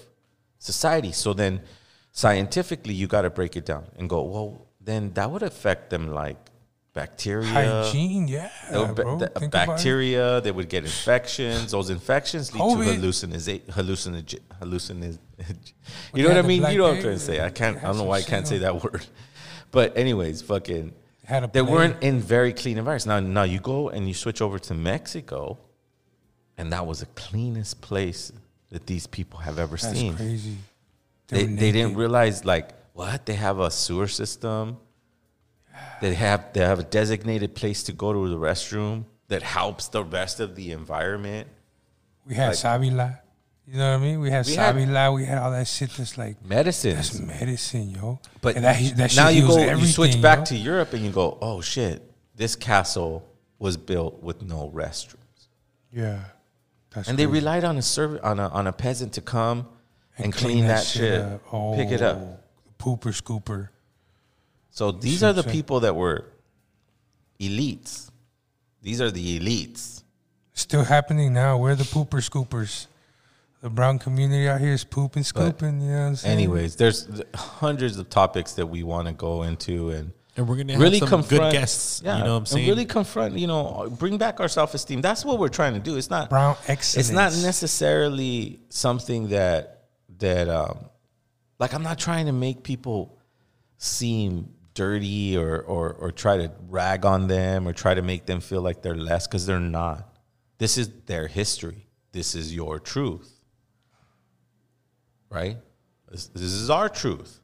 society. 0.57 1.11
So 1.11 1.33
then, 1.33 1.61
scientifically, 2.11 2.93
you 2.95 3.07
got 3.07 3.21
to 3.21 3.29
break 3.29 3.55
it 3.55 3.65
down 3.65 3.85
and 3.97 4.09
go, 4.09 4.23
well, 4.23 4.67
then 4.81 5.13
that 5.13 5.29
would 5.31 5.43
affect 5.43 5.89
them 5.91 6.07
like 6.11 6.37
bacteria, 6.93 7.47
Hygiene, 7.47 8.27
yeah, 8.27 8.49
bro. 8.93 9.17
the- 9.17 9.27
Think 9.27 9.35
about 9.53 9.63
it. 9.63 9.67
bacteria. 9.67 10.41
They 10.41 10.51
would 10.51 10.69
get 10.69 10.83
infections. 10.83 11.71
Those 11.71 11.89
infections 11.89 12.53
lead 12.53 12.61
COVID. 12.61 12.85
to 12.85 13.71
hallucinogen, 13.71 14.41
halluciniz- 14.61 15.19
Well, 15.37 15.47
You 16.13 16.23
know 16.23 16.29
what 16.29 16.37
I 16.37 16.41
mean? 16.47 16.61
You 16.71 16.77
know 16.77 16.83
what 16.83 16.95
I'm 16.97 17.01
trying 17.01 17.15
to 17.15 17.19
say. 17.19 17.41
I 17.43 17.49
can't. 17.49 17.77
I 17.77 17.81
don't 17.87 17.97
know 17.97 18.03
why 18.03 18.17
I 18.17 18.21
can't 18.21 18.47
say 18.47 18.59
that 18.59 18.83
word. 18.83 19.05
But 19.71 19.97
anyways, 19.97 20.41
fucking. 20.43 20.93
They 21.53 21.61
weren't 21.61 22.03
in 22.03 22.19
very 22.19 22.53
clean 22.53 22.77
environments. 22.77 23.05
Now, 23.05 23.19
now 23.19 23.43
you 23.43 23.59
go 23.59 23.89
and 23.89 24.07
you 24.07 24.13
switch 24.13 24.41
over 24.41 24.59
to 24.59 24.73
Mexico, 24.73 25.57
and 26.57 26.71
that 26.73 26.85
was 26.85 26.99
the 26.99 27.05
cleanest 27.15 27.81
place 27.81 28.31
that 28.71 28.85
these 28.87 29.07
people 29.07 29.39
have 29.39 29.57
ever 29.57 29.77
That's 29.77 29.97
seen. 29.97 30.15
crazy. 30.15 30.57
They, 31.27 31.45
they 31.45 31.71
didn't 31.71 31.95
realize 31.95 32.43
like 32.45 32.71
what 32.93 33.25
they 33.25 33.33
have 33.35 33.59
a 33.59 33.71
sewer 33.71 34.07
system. 34.07 34.77
They 36.01 36.13
have 36.13 36.53
they 36.53 36.61
have 36.61 36.79
a 36.79 36.83
designated 36.83 37.55
place 37.55 37.83
to 37.83 37.93
go 37.93 38.13
to 38.13 38.29
the 38.29 38.37
restroom 38.37 39.05
that 39.29 39.41
helps 39.43 39.87
the 39.87 40.03
rest 40.03 40.39
of 40.39 40.55
the 40.55 40.71
environment. 40.71 41.47
We 42.25 42.35
had 42.35 42.49
Like- 42.49 42.57
Savila. 42.57 43.19
You 43.65 43.77
know 43.77 43.91
what 43.91 44.01
I 44.01 44.03
mean? 44.03 44.19
We 44.19 44.29
had 44.29 44.45
We 44.45 44.55
had- 44.55 44.75
Savila. 44.75 45.15
We 45.15 45.25
had 45.25 45.37
all 45.37 45.51
that 45.51 45.67
shit 45.67 45.89
that's 45.91 46.17
like 46.17 46.43
Medicines. 46.45 47.17
That's 47.17 47.19
medicine, 47.39 47.91
yo. 47.91 48.19
But 48.41 48.57
And 48.57 48.65
that, 48.65 48.97
that 48.97 49.15
now 49.15 49.29
you 49.29 49.47
go, 49.47 49.57
you 49.57 49.85
switch 49.87 50.21
back 50.21 50.39
yo. 50.39 50.45
to 50.45 50.55
Europe 50.57 50.93
and 50.93 51.01
you 51.03 51.11
go, 51.11 51.37
oh 51.41 51.61
shit, 51.61 52.01
this 52.35 52.55
castle 52.57 53.25
was 53.59 53.77
built 53.77 54.21
with 54.21 54.41
no 54.41 54.69
restrooms. 54.75 55.47
Yeah. 55.93 56.19
That's 56.91 57.07
and 57.07 57.17
they 57.17 57.25
relied 57.25 57.63
on 57.63 57.77
a 57.77 57.81
serv- 57.81 58.19
on 58.23 58.39
a 58.39 58.49
on 58.49 58.67
a 58.67 58.73
peasant 58.73 59.13
to 59.13 59.21
come 59.21 59.67
and, 60.17 60.31
clean, 60.33 60.67
that, 60.67 60.83
shit, 60.83 61.19
up. 61.21 61.41
pick 61.75 61.89
it 61.89 62.01
up. 62.01 62.17
Oh, 62.19 62.37
Pooper 62.77 63.11
scooper. 63.19 63.69
So 64.73 64.91
these 64.91 65.19
Should 65.19 65.25
are 65.27 65.33
the 65.33 65.43
say. 65.43 65.51
people 65.51 65.81
that 65.81 65.95
were 65.95 66.25
elites. 67.39 68.09
These 68.81 69.01
are 69.01 69.11
the 69.11 69.39
elites. 69.39 70.01
Still 70.53 70.83
happening 70.83 71.31
now. 71.31 71.59
We're 71.59 71.75
the 71.75 71.83
pooper 71.83 72.27
scoopers. 72.27 72.87
The 73.61 73.69
brown 73.69 73.99
community 73.99 74.49
out 74.49 74.59
here 74.59 74.73
is 74.73 74.83
pooping, 74.83 75.23
scooping. 75.23 75.79
you 75.79 75.91
know 75.91 76.01
what 76.01 76.07
I'm 76.07 76.15
saying? 76.15 76.33
Anyways, 76.33 76.75
there's 76.75 77.07
hundreds 77.35 77.99
of 77.99 78.09
topics 78.09 78.53
that 78.53 78.65
we 78.65 78.81
want 78.81 79.07
to 79.07 79.13
go 79.13 79.43
into 79.43 79.91
and 79.91 80.11
And 80.35 80.49
we're 80.49 80.57
gonna 80.57 80.73
have 80.73 81.07
some 81.07 81.21
good 81.21 81.51
guests, 81.51 82.01
Yeah, 82.03 82.17
you 82.17 82.23
know 82.23 82.31
what 82.31 82.37
I'm 82.39 82.45
saying? 82.47 82.65
And 82.65 82.69
really 82.75 82.85
confront, 82.85 83.37
you 83.37 83.45
know, 83.45 83.95
bring 83.99 84.17
back 84.17 84.39
our 84.39 84.47
self 84.47 84.73
esteem. 84.73 85.01
That's 85.01 85.23
what 85.23 85.37
we're 85.37 85.49
trying 85.49 85.75
to 85.75 85.79
do. 85.79 85.97
It's 85.97 86.09
not 86.09 86.31
brown 86.31 86.57
It's 86.67 87.11
not 87.11 87.31
necessarily 87.31 88.59
something 88.69 89.27
that 89.29 89.83
that 90.17 90.49
um 90.49 90.89
like 91.59 91.75
I'm 91.75 91.83
not 91.83 91.99
trying 91.99 92.25
to 92.25 92.31
make 92.31 92.63
people 92.63 93.19
seem 93.77 94.49
dirty 94.73 95.37
or 95.37 95.59
or 95.61 95.93
or 95.93 96.11
try 96.11 96.37
to 96.37 96.51
rag 96.69 97.05
on 97.05 97.27
them 97.27 97.67
or 97.67 97.73
try 97.73 97.93
to 97.93 98.01
make 98.01 98.25
them 98.25 98.41
feel 98.41 98.61
like 98.61 98.81
they're 98.81 98.95
less 98.95 99.27
cuz 99.27 99.45
they're 99.45 99.59
not. 99.59 100.17
This 100.57 100.77
is 100.77 100.89
their 101.05 101.27
history. 101.27 101.87
This 102.11 102.35
is 102.35 102.53
your 102.53 102.79
truth. 102.79 103.31
Right? 105.29 105.57
This, 106.09 106.27
this 106.27 106.43
is 106.43 106.69
our 106.69 106.89
truth. 106.89 107.39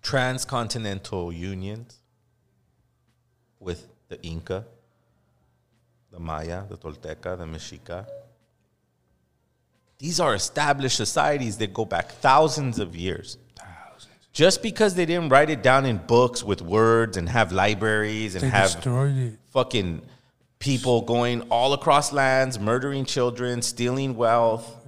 Transcontinental 0.00 1.32
unions 1.32 1.98
with 3.58 3.88
the 4.08 4.20
Inca, 4.22 4.64
the 6.10 6.20
Maya, 6.20 6.64
the 6.68 6.76
Tolteca, 6.76 7.36
the 7.36 7.44
Mexica. 7.44 8.06
These 9.98 10.18
are 10.18 10.34
established 10.34 10.96
societies 10.96 11.58
that 11.58 11.72
go 11.72 11.84
back 11.84 12.10
thousands 12.12 12.78
of 12.78 12.96
years. 12.96 13.38
Just 14.32 14.62
because 14.62 14.94
they 14.94 15.04
didn't 15.04 15.28
write 15.28 15.50
it 15.50 15.62
down 15.62 15.84
in 15.84 15.98
books 15.98 16.42
with 16.42 16.62
words 16.62 17.16
and 17.16 17.28
have 17.28 17.52
libraries 17.52 18.34
and 18.34 18.42
They 18.42 18.48
have 18.48 18.72
destroyed 18.72 19.16
it. 19.16 19.38
fucking 19.50 20.02
people 20.58 21.02
going 21.02 21.42
all 21.50 21.72
across 21.74 22.12
lands, 22.12 22.58
murdering 22.58 23.04
children, 23.04 23.60
stealing 23.62 24.16
wealth. 24.16 24.78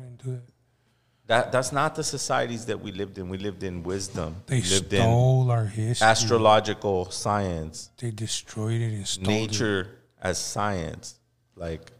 That 1.26 1.52
that's 1.52 1.72
not 1.72 1.94
the 1.94 2.04
societies 2.04 2.66
that 2.66 2.80
we 2.82 2.92
lived 2.92 3.16
in. 3.16 3.30
We 3.30 3.38
lived 3.38 3.62
in 3.62 3.82
wisdom. 3.82 4.36
They 4.46 4.56
we 4.60 4.68
lived 4.68 4.92
stole 4.92 5.50
our 5.50 5.64
history. 5.64 6.06
astrological 6.06 7.10
science, 7.10 7.90
They 7.96 8.10
destroyed 8.10 8.80
it 8.82 8.92
and 8.92 9.08
stole 9.08 9.32
nature 9.32 9.88
as 10.20 10.36
science. 10.38 11.18
Like 11.56 11.92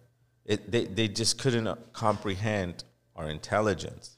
it, 0.45 0.71
they 0.71 0.85
they 0.85 1.09
just 1.09 1.39
couldn't 1.39 1.69
comprehend 1.95 2.85
our 3.17 3.31
intelligence. 3.31 4.14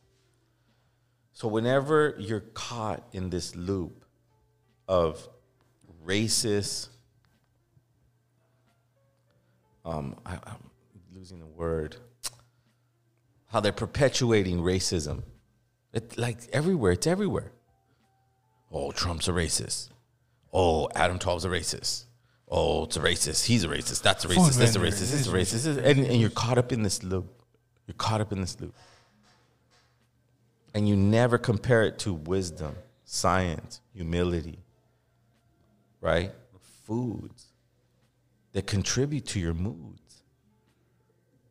So 1.36 1.48
whenever 1.48 2.14
you're 2.18 2.40
caught 2.40 3.06
in 3.12 3.28
this 3.28 3.54
loop 3.54 4.06
of 4.88 5.28
racist, 6.02 6.88
um, 9.84 10.16
I, 10.24 10.38
I'm 10.46 10.70
losing 11.14 11.38
the 11.40 11.46
word. 11.46 11.96
How 13.48 13.60
they're 13.60 13.72
perpetuating 13.72 14.60
racism, 14.60 15.24
it 15.92 16.16
like 16.16 16.38
everywhere. 16.54 16.92
It's 16.92 17.06
everywhere. 17.06 17.52
Oh, 18.72 18.90
Trump's 18.92 19.28
a 19.28 19.32
racist. 19.32 19.90
Oh, 20.54 20.88
Adam 20.94 21.18
12's 21.18 21.44
a 21.44 21.50
racist. 21.50 22.06
oh, 22.48 22.84
it's 22.84 22.96
a 22.96 23.00
racist. 23.00 23.44
He's 23.44 23.62
a 23.62 23.68
racist. 23.68 24.00
That's 24.00 24.24
a 24.24 24.28
racist. 24.28 24.56
This 24.56 24.70
is 24.70 24.76
a 24.76 24.78
racist. 24.78 25.00
This 25.00 25.12
is 25.12 25.28
a 25.28 25.32
racist. 25.32 25.84
And, 25.84 26.06
and 26.06 26.18
you're 26.18 26.30
caught 26.30 26.56
up 26.56 26.72
in 26.72 26.82
this 26.82 27.02
loop. 27.02 27.42
You're 27.86 27.94
caught 27.98 28.22
up 28.22 28.32
in 28.32 28.40
this 28.40 28.58
loop. 28.58 28.74
And 30.76 30.86
you 30.86 30.94
never 30.94 31.38
compare 31.38 31.84
it 31.84 31.98
to 32.00 32.12
wisdom, 32.12 32.74
science, 33.06 33.80
humility, 33.94 34.58
right? 36.02 36.32
Foods 36.84 37.46
that 38.52 38.66
contribute 38.66 39.24
to 39.28 39.40
your 39.40 39.54
moods, 39.54 40.22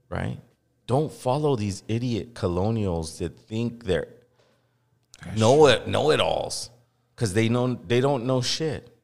right? 0.10 0.38
Don't 0.86 1.12
follow 1.12 1.56
these 1.56 1.82
idiot 1.88 2.36
colonials 2.36 3.18
that 3.18 3.40
think 3.40 3.86
they're 3.86 4.10
know 5.36 5.66
it 5.66 5.88
know 5.88 6.12
it 6.12 6.20
alls 6.20 6.70
because 7.16 7.34
they 7.34 7.50
know 7.50 7.74
they 7.74 8.02
don't 8.02 8.28
know 8.28 8.44
shit. 8.44 8.96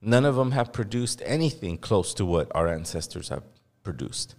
None 0.00 0.24
of 0.24 0.34
them 0.34 0.52
have 0.52 0.72
produced 0.72 1.20
anything 1.26 1.76
close 1.76 2.14
to 2.14 2.24
what 2.24 2.50
our 2.54 2.68
ancestors 2.68 3.28
have 3.28 3.42
produced, 3.82 4.34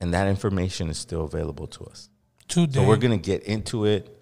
and 0.00 0.14
that 0.14 0.28
information 0.28 0.88
is 0.88 0.96
still 0.96 1.24
available 1.24 1.66
to 1.66 1.86
us. 1.86 2.08
Today. 2.52 2.80
So 2.80 2.86
we're 2.86 2.98
gonna 2.98 3.16
get 3.16 3.44
into 3.44 3.86
it. 3.86 4.14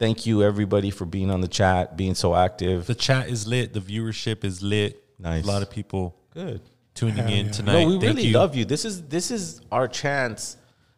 Thank 0.00 0.26
you 0.26 0.42
everybody 0.42 0.90
for 0.90 1.04
being 1.04 1.30
on 1.30 1.40
the 1.40 1.48
chat, 1.48 1.96
being 1.96 2.14
so 2.14 2.34
active. 2.34 2.86
The 2.86 2.94
chat 2.94 3.28
is 3.28 3.46
lit. 3.46 3.72
The 3.72 3.80
viewership 3.80 4.44
is 4.44 4.62
lit. 4.62 5.02
Nice. 5.18 5.44
A 5.44 5.46
lot 5.46 5.62
of 5.62 5.70
people 5.70 6.16
Good. 6.34 6.60
tuning 6.94 7.16
Hell 7.16 7.28
in 7.32 7.46
yeah. 7.46 7.52
tonight. 7.52 7.72
No, 7.72 7.86
we 7.86 7.92
Thank 7.92 8.02
really 8.02 8.28
you. 8.28 8.34
love 8.34 8.56
you. 8.56 8.64
This 8.64 8.84
is 8.84 9.02
this 9.04 9.30
is 9.30 9.60
our 9.70 9.86
chance 9.86 10.56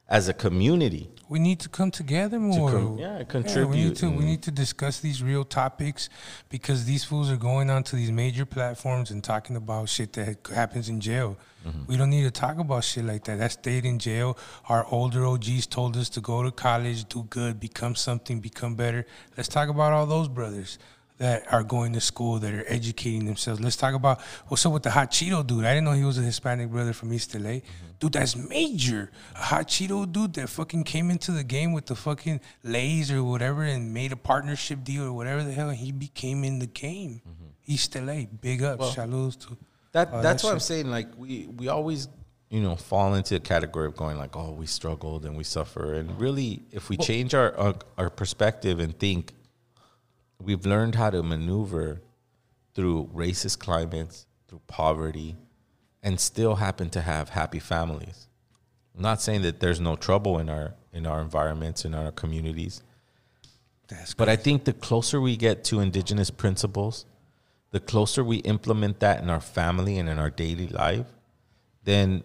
as 0.08 0.28
a 0.28 0.32
community. 0.32 1.10
We 1.28 1.38
need 1.38 1.60
to 1.60 1.68
come 1.68 1.90
together 1.90 2.38
more. 2.38 2.72
com- 2.72 2.98
yeah, 2.98 3.18
we 3.18 3.24
contribute 3.24 3.74
need 3.74 3.96
to 3.96 4.10
we 4.10 4.24
need 4.24 4.42
to 4.42 4.50
discuss 4.50 5.00
these 5.00 5.22
real 5.22 5.44
topics 5.44 6.08
because 6.48 6.84
these 6.84 7.04
fools 7.04 7.30
are 7.30 7.36
going 7.36 7.70
onto 7.70 7.96
these 7.96 8.10
major 8.10 8.46
platforms 8.46 9.10
and 9.10 9.22
talking 9.22 9.56
about 9.56 9.88
shit 9.88 10.12
that 10.14 10.38
happens 10.54 10.88
in 10.88 11.00
jail. 11.00 11.36
Mm-hmm. 11.66 11.84
We 11.86 11.96
don't 11.96 12.10
need 12.10 12.22
to 12.22 12.30
talk 12.30 12.58
about 12.58 12.84
shit 12.84 13.04
like 13.04 13.24
that. 13.24 13.38
That 13.38 13.52
stayed 13.52 13.84
in 13.84 13.98
jail. 13.98 14.38
Our 14.68 14.86
older 14.90 15.26
OGs 15.26 15.66
told 15.66 15.96
us 15.96 16.08
to 16.10 16.20
go 16.20 16.42
to 16.42 16.50
college, 16.50 17.04
do 17.08 17.24
good, 17.24 17.60
become 17.60 17.94
something, 17.94 18.40
become 18.40 18.74
better. 18.74 19.04
Let's 19.36 19.48
talk 19.48 19.68
about 19.68 19.92
all 19.92 20.06
those 20.06 20.28
brothers 20.28 20.78
that 21.18 21.52
are 21.52 21.62
going 21.62 21.92
to 21.92 22.00
school, 22.00 22.38
that 22.38 22.54
are 22.54 22.64
educating 22.66 23.26
themselves. 23.26 23.60
Let's 23.60 23.76
talk 23.76 23.94
about 23.94 24.20
what's 24.46 24.64
up 24.64 24.72
with 24.72 24.84
the 24.84 24.90
hot 24.90 25.10
Cheeto 25.10 25.46
dude. 25.46 25.64
I 25.64 25.74
didn't 25.74 25.84
know 25.84 25.92
he 25.92 26.04
was 26.04 26.18
a 26.18 26.22
Hispanic 26.22 26.70
brother 26.70 26.92
from 26.92 27.12
East 27.12 27.34
LA. 27.34 27.40
Mm-hmm. 27.40 27.62
Dude, 27.98 28.12
that's 28.12 28.36
major. 28.36 29.10
A 29.34 29.42
hot 29.42 29.68
Cheeto 29.68 30.10
dude 30.10 30.34
that 30.34 30.48
fucking 30.48 30.84
came 30.84 31.10
into 31.10 31.32
the 31.32 31.44
game 31.44 31.72
with 31.72 31.86
the 31.86 31.96
fucking 31.96 32.40
Lays 32.62 33.10
or 33.10 33.22
whatever 33.24 33.64
and 33.64 33.92
made 33.92 34.12
a 34.12 34.16
partnership 34.16 34.84
deal 34.84 35.04
or 35.04 35.12
whatever 35.12 35.42
the 35.42 35.52
hell. 35.52 35.68
And 35.68 35.78
he 35.78 35.92
became 35.92 36.44
in 36.44 36.60
the 36.60 36.66
game. 36.66 37.20
East 37.66 37.94
LA, 37.94 38.22
big 38.40 38.62
up. 38.62 38.78
Well, 38.78 38.92
Saludos 38.92 39.38
to 39.40 39.56
That 39.92 40.10
that's 40.22 40.42
that 40.42 40.48
what 40.48 40.54
I'm 40.54 40.60
saying. 40.60 40.90
Like 40.90 41.08
we 41.16 41.46
we 41.46 41.68
always 41.68 42.08
you 42.48 42.60
know 42.60 42.76
fall 42.76 43.14
into 43.14 43.36
a 43.36 43.40
category 43.40 43.86
of 43.86 43.94
going 43.94 44.16
like, 44.16 44.36
oh, 44.36 44.52
we 44.52 44.66
struggled 44.66 45.26
and 45.26 45.36
we 45.36 45.44
suffer, 45.44 45.94
and 45.94 46.18
really, 46.18 46.62
if 46.72 46.88
we 46.88 46.96
change 46.96 47.34
our, 47.34 47.54
our 47.56 47.74
our 47.98 48.10
perspective 48.10 48.80
and 48.80 48.98
think, 48.98 49.34
we've 50.40 50.66
learned 50.66 50.94
how 50.94 51.10
to 51.10 51.22
maneuver 51.22 52.00
through 52.74 53.10
racist 53.14 53.58
climates, 53.58 54.26
through 54.48 54.60
poverty, 54.66 55.36
and 56.02 56.20
still 56.20 56.56
happen 56.56 56.90
to 56.90 57.00
have 57.00 57.30
happy 57.30 57.58
families. 57.58 58.28
I'm 58.94 59.02
not 59.02 59.20
saying 59.20 59.42
that 59.42 59.60
there's 59.60 59.80
no 59.80 59.96
trouble 59.96 60.38
in 60.38 60.48
our 60.48 60.74
in 60.92 61.06
our 61.06 61.20
environments 61.20 61.84
in 61.84 61.94
our 61.94 62.10
communities. 62.10 62.82
That's 63.88 64.14
But 64.14 64.28
I 64.28 64.36
think 64.36 64.64
the 64.64 64.72
closer 64.72 65.20
we 65.20 65.36
get 65.36 65.64
to 65.64 65.80
indigenous 65.80 66.30
principles, 66.30 67.04
the 67.70 67.80
closer 67.80 68.24
we 68.24 68.38
implement 68.38 69.00
that 69.00 69.22
in 69.22 69.30
our 69.30 69.40
family 69.40 69.98
and 69.98 70.08
in 70.08 70.18
our 70.18 70.30
daily 70.30 70.68
life, 70.68 71.06
then 71.84 72.24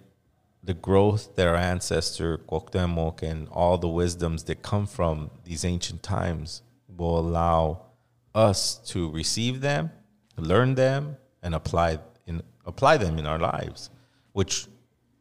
the 0.64 0.74
growth 0.74 1.36
that 1.36 1.48
our 1.48 1.56
ancestor 1.56 2.38
Cuauhtémoc 2.38 3.22
and 3.22 3.48
all 3.50 3.78
the 3.78 3.88
wisdoms 3.90 4.46
that 4.46 4.62
come 4.62 4.88
from 4.88 5.30
these 5.44 5.66
ancient 5.66 6.04
times 6.04 6.62
will 6.88 7.20
allow 7.20 7.82
us 8.36 8.78
to 8.92 9.12
receive 9.12 9.62
them, 9.62 9.92
learn 10.38 10.76
them, 10.76 11.18
and 11.42 11.54
apply 11.56 12.00
in 12.26 12.42
apply 12.66 12.98
them 12.98 13.20
in 13.20 13.26
our 13.26 13.40
lives. 13.40 13.90
Which 14.32 14.68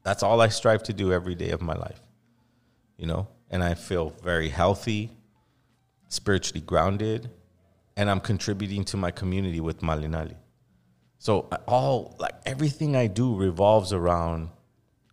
that's 0.02 0.22
all 0.22 0.40
I 0.40 0.48
strive 0.48 0.82
to 0.84 0.92
do 0.92 1.12
every 1.12 1.34
day 1.34 1.50
of 1.50 1.60
my 1.60 1.74
life. 1.74 2.00
You 2.96 3.06
know, 3.06 3.28
and 3.50 3.62
I 3.62 3.74
feel 3.74 4.10
very 4.22 4.48
healthy, 4.48 5.10
spiritually 6.08 6.60
grounded, 6.60 7.30
and 7.96 8.08
I'm 8.08 8.20
contributing 8.20 8.84
to 8.86 8.96
my 8.96 9.10
community 9.10 9.60
with 9.60 9.80
Malinali. 9.80 10.36
So 11.18 11.48
all 11.68 12.16
like 12.18 12.34
everything 12.46 12.96
I 12.96 13.06
do 13.06 13.36
revolves 13.36 13.92
around 13.92 14.48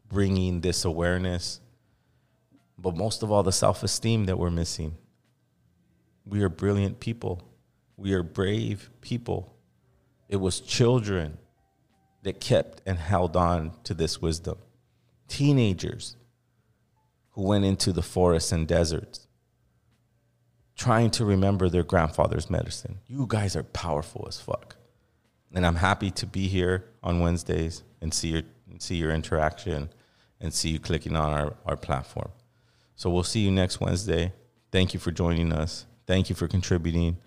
bringing 0.07 0.61
this 0.61 0.85
awareness, 0.85 1.59
but 2.77 2.95
most 2.95 3.21
of 3.21 3.31
all 3.31 3.43
the 3.43 3.51
self-esteem 3.51 4.25
that 4.25 4.37
we're 4.37 4.49
missing. 4.49 4.97
We 6.25 6.41
are 6.41 6.49
brilliant 6.49 6.99
people. 6.99 7.41
We 7.99 8.13
are 8.13 8.23
brave 8.23 8.89
people. 9.01 9.53
It 10.29 10.37
was 10.37 10.61
children 10.61 11.37
that 12.23 12.39
kept 12.39 12.81
and 12.85 12.97
held 12.97 13.35
on 13.35 13.73
to 13.83 13.93
this 13.93 14.21
wisdom. 14.21 14.57
Teenagers 15.27 16.15
who 17.31 17.43
went 17.43 17.65
into 17.65 17.91
the 17.91 18.01
forests 18.01 18.51
and 18.51 18.67
deserts 18.67 19.27
trying 20.79 21.11
to 21.11 21.25
remember 21.25 21.67
their 21.67 21.83
grandfather's 21.83 22.49
medicine. 22.49 22.99
You 23.05 23.25
guys 23.27 23.57
are 23.57 23.63
powerful 23.63 24.25
as 24.29 24.39
fuck. 24.39 24.77
And 25.53 25.65
I'm 25.65 25.75
happy 25.75 26.09
to 26.11 26.25
be 26.25 26.47
here 26.47 26.85
on 27.03 27.19
Wednesdays 27.19 27.83
and 28.01 28.13
see 28.13 28.29
your 28.29 28.43
see 28.77 28.95
your 28.95 29.11
interaction 29.11 29.89
and 30.39 30.53
see 30.53 30.69
you 30.69 30.79
clicking 30.79 31.17
on 31.17 31.33
our, 31.33 31.53
our 31.65 31.75
platform. 31.75 32.29
So 32.95 33.09
we'll 33.09 33.23
see 33.23 33.41
you 33.41 33.51
next 33.51 33.81
Wednesday. 33.81 34.31
Thank 34.71 34.93
you 34.93 34.99
for 35.01 35.11
joining 35.11 35.51
us. 35.51 35.85
Thank 36.07 36.29
you 36.29 36.35
for 36.35 36.47
contributing. 36.47 37.17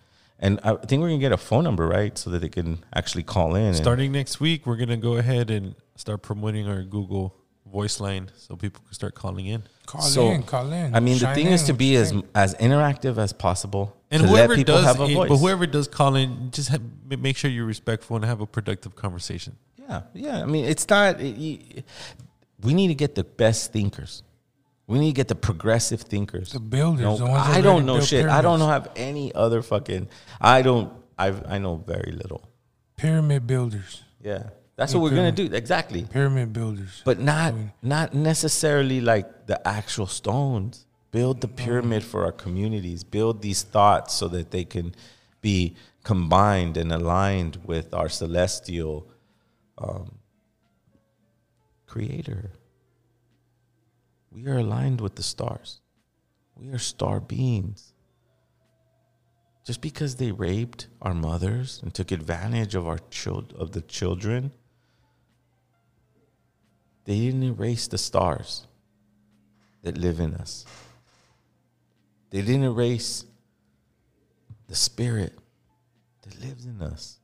And 0.43 0.59
I 0.65 0.75
think 0.75 1.01
we're 1.01 1.09
gonna 1.09 1.19
get 1.19 1.31
a 1.33 1.37
phone 1.37 1.63
number, 1.65 1.87
right? 1.87 2.19
So 2.19 2.29
that 2.31 2.41
they 2.41 2.49
can 2.49 2.85
actually 2.95 3.23
call 3.23 3.55
in. 3.55 3.63
and- 3.67 3.77
Starting 3.77 4.11
next 4.13 4.41
week, 4.41 4.67
we're 4.67 4.77
gonna 4.77 4.97
go 4.97 5.15
ahead 5.17 5.51
and 5.51 5.77
start 5.97 6.21
promoting 6.23 6.67
our 6.69 6.83
Google 6.83 7.35
voice 7.73 8.01
line 8.01 8.29
so 8.37 8.57
people 8.57 8.83
can 8.85 8.93
start 8.93 9.15
calling 9.15 9.47
in. 9.47 9.63
Call 9.87 10.03
so, 10.03 10.31
in, 10.31 10.43
call 10.43 10.71
in. 10.73 10.95
I 10.95 11.01
mean, 11.01 11.19
the 11.19 11.33
thing 11.33 11.47
in, 11.47 11.53
is 11.53 11.63
to 11.65 11.73
be 11.75 11.95
as 11.97 12.11
think? 12.11 12.27
as 12.35 12.55
interactive 12.57 13.19
as 13.19 13.33
possible 13.33 13.97
And 14.11 14.23
to 14.23 14.29
whoever 14.29 14.49
let 14.55 14.57
people 14.59 14.75
does, 14.75 14.85
have 14.85 15.01
a 15.01 15.07
voice. 15.07 15.29
but 15.29 15.37
whoever 15.39 15.67
does 15.67 15.87
call 15.89 16.17
in, 16.17 16.51
just 16.51 16.69
have, 16.71 16.83
make 17.09 17.37
sure 17.37 17.49
you're 17.51 17.65
respectful 17.65 18.17
and 18.17 18.25
have 18.25 18.41
a 18.41 18.47
productive 18.47 18.97
conversation. 18.97 19.57
Yeah, 19.79 20.03
yeah. 20.13 20.43
I 20.43 20.47
mean, 20.47 20.65
it's 20.65 20.89
not. 20.89 21.21
It, 21.21 21.37
you- 21.37 21.83
we 22.63 22.75
need 22.75 22.89
to 22.89 22.95
get 22.95 23.15
the 23.15 23.25
best 23.25 23.73
thinkers. 23.73 24.23
We 24.87 24.99
need 24.99 25.11
to 25.13 25.15
get 25.15 25.29
the 25.29 25.35
progressive 25.35 26.03
thinkers, 26.03 26.53
the 26.53 26.61
builders, 26.61 27.19
the 27.19 27.27
ones 27.27 27.47
that 27.47 27.57
I 27.57 27.61
don't 27.61 27.87
know 27.87 28.01
shit. 28.01 28.27
I 28.27 28.43
don't 28.43 28.59
pyramids. 28.59 28.87
have 28.87 28.93
any 28.97 29.35
other 29.35 29.63
fucking. 29.63 30.09
I 30.41 30.63
don't. 30.63 30.93
I 31.19 31.29
I 31.49 31.59
know 31.59 31.77
very 31.77 32.13
little. 32.13 32.49
Pyramid 32.97 33.47
builders. 33.47 34.03
Yeah, 34.21 34.51
that's 34.77 34.93
Yeah, 34.93 34.99
what 35.01 35.11
we're 35.11 35.17
gonna 35.17 35.33
do. 35.33 35.49
Exactly. 35.53 36.03
Pyramid 36.03 36.53
builders. 36.53 37.01
But 37.05 37.21
not 37.21 37.55
not 37.81 38.13
necessarily 38.15 39.01
like 39.01 39.47
the 39.47 39.67
actual 39.67 40.07
stones. 40.07 40.87
Build 41.11 41.41
the 41.43 41.49
pyramid 41.49 42.03
for 42.03 42.25
our 42.25 42.33
communities. 42.33 43.05
Build 43.05 43.43
these 43.43 43.63
thoughts 43.63 44.15
so 44.15 44.29
that 44.29 44.51
they 44.51 44.65
can 44.65 44.95
be 45.43 45.77
combined 46.05 46.77
and 46.77 46.91
aligned 46.93 47.59
with 47.65 47.93
our 47.95 48.09
celestial 48.09 49.07
um, 49.79 50.19
creator. 51.87 52.51
We 54.35 54.47
are 54.47 54.59
aligned 54.59 55.01
with 55.01 55.17
the 55.17 55.23
stars. 55.23 55.81
We 56.57 56.71
are 56.71 56.79
star 56.79 57.21
beings. 57.21 57.93
Just 59.65 59.81
because 59.81 60.17
they 60.17 60.33
raped 60.33 60.89
our 61.01 61.15
mothers 61.15 61.81
and 61.83 61.95
took 61.95 62.11
advantage 62.11 62.75
of 62.75 62.87
our 62.87 62.99
child 63.11 63.53
of 63.57 63.73
the 63.73 63.83
children, 63.83 64.53
they 67.05 67.19
didn't 67.19 67.43
erase 67.43 67.87
the 67.87 67.99
stars 67.99 68.67
that 69.83 69.99
live 69.99 70.21
in 70.21 70.35
us. 70.35 70.65
They 72.31 72.43
didn't 72.43 72.65
erase 72.65 73.25
the 74.67 74.75
spirit 74.75 75.39
that 76.23 76.41
lives 76.41 76.65
in 76.67 76.81
us. 76.81 77.19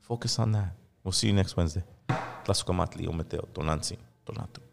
Focus 0.00 0.38
on 0.38 0.52
that. 0.52 0.74
We'll 1.02 1.12
see 1.12 1.28
you 1.28 1.32
next 1.32 1.56
Wednesday. 1.56 1.82
Tonatu. 4.26 4.65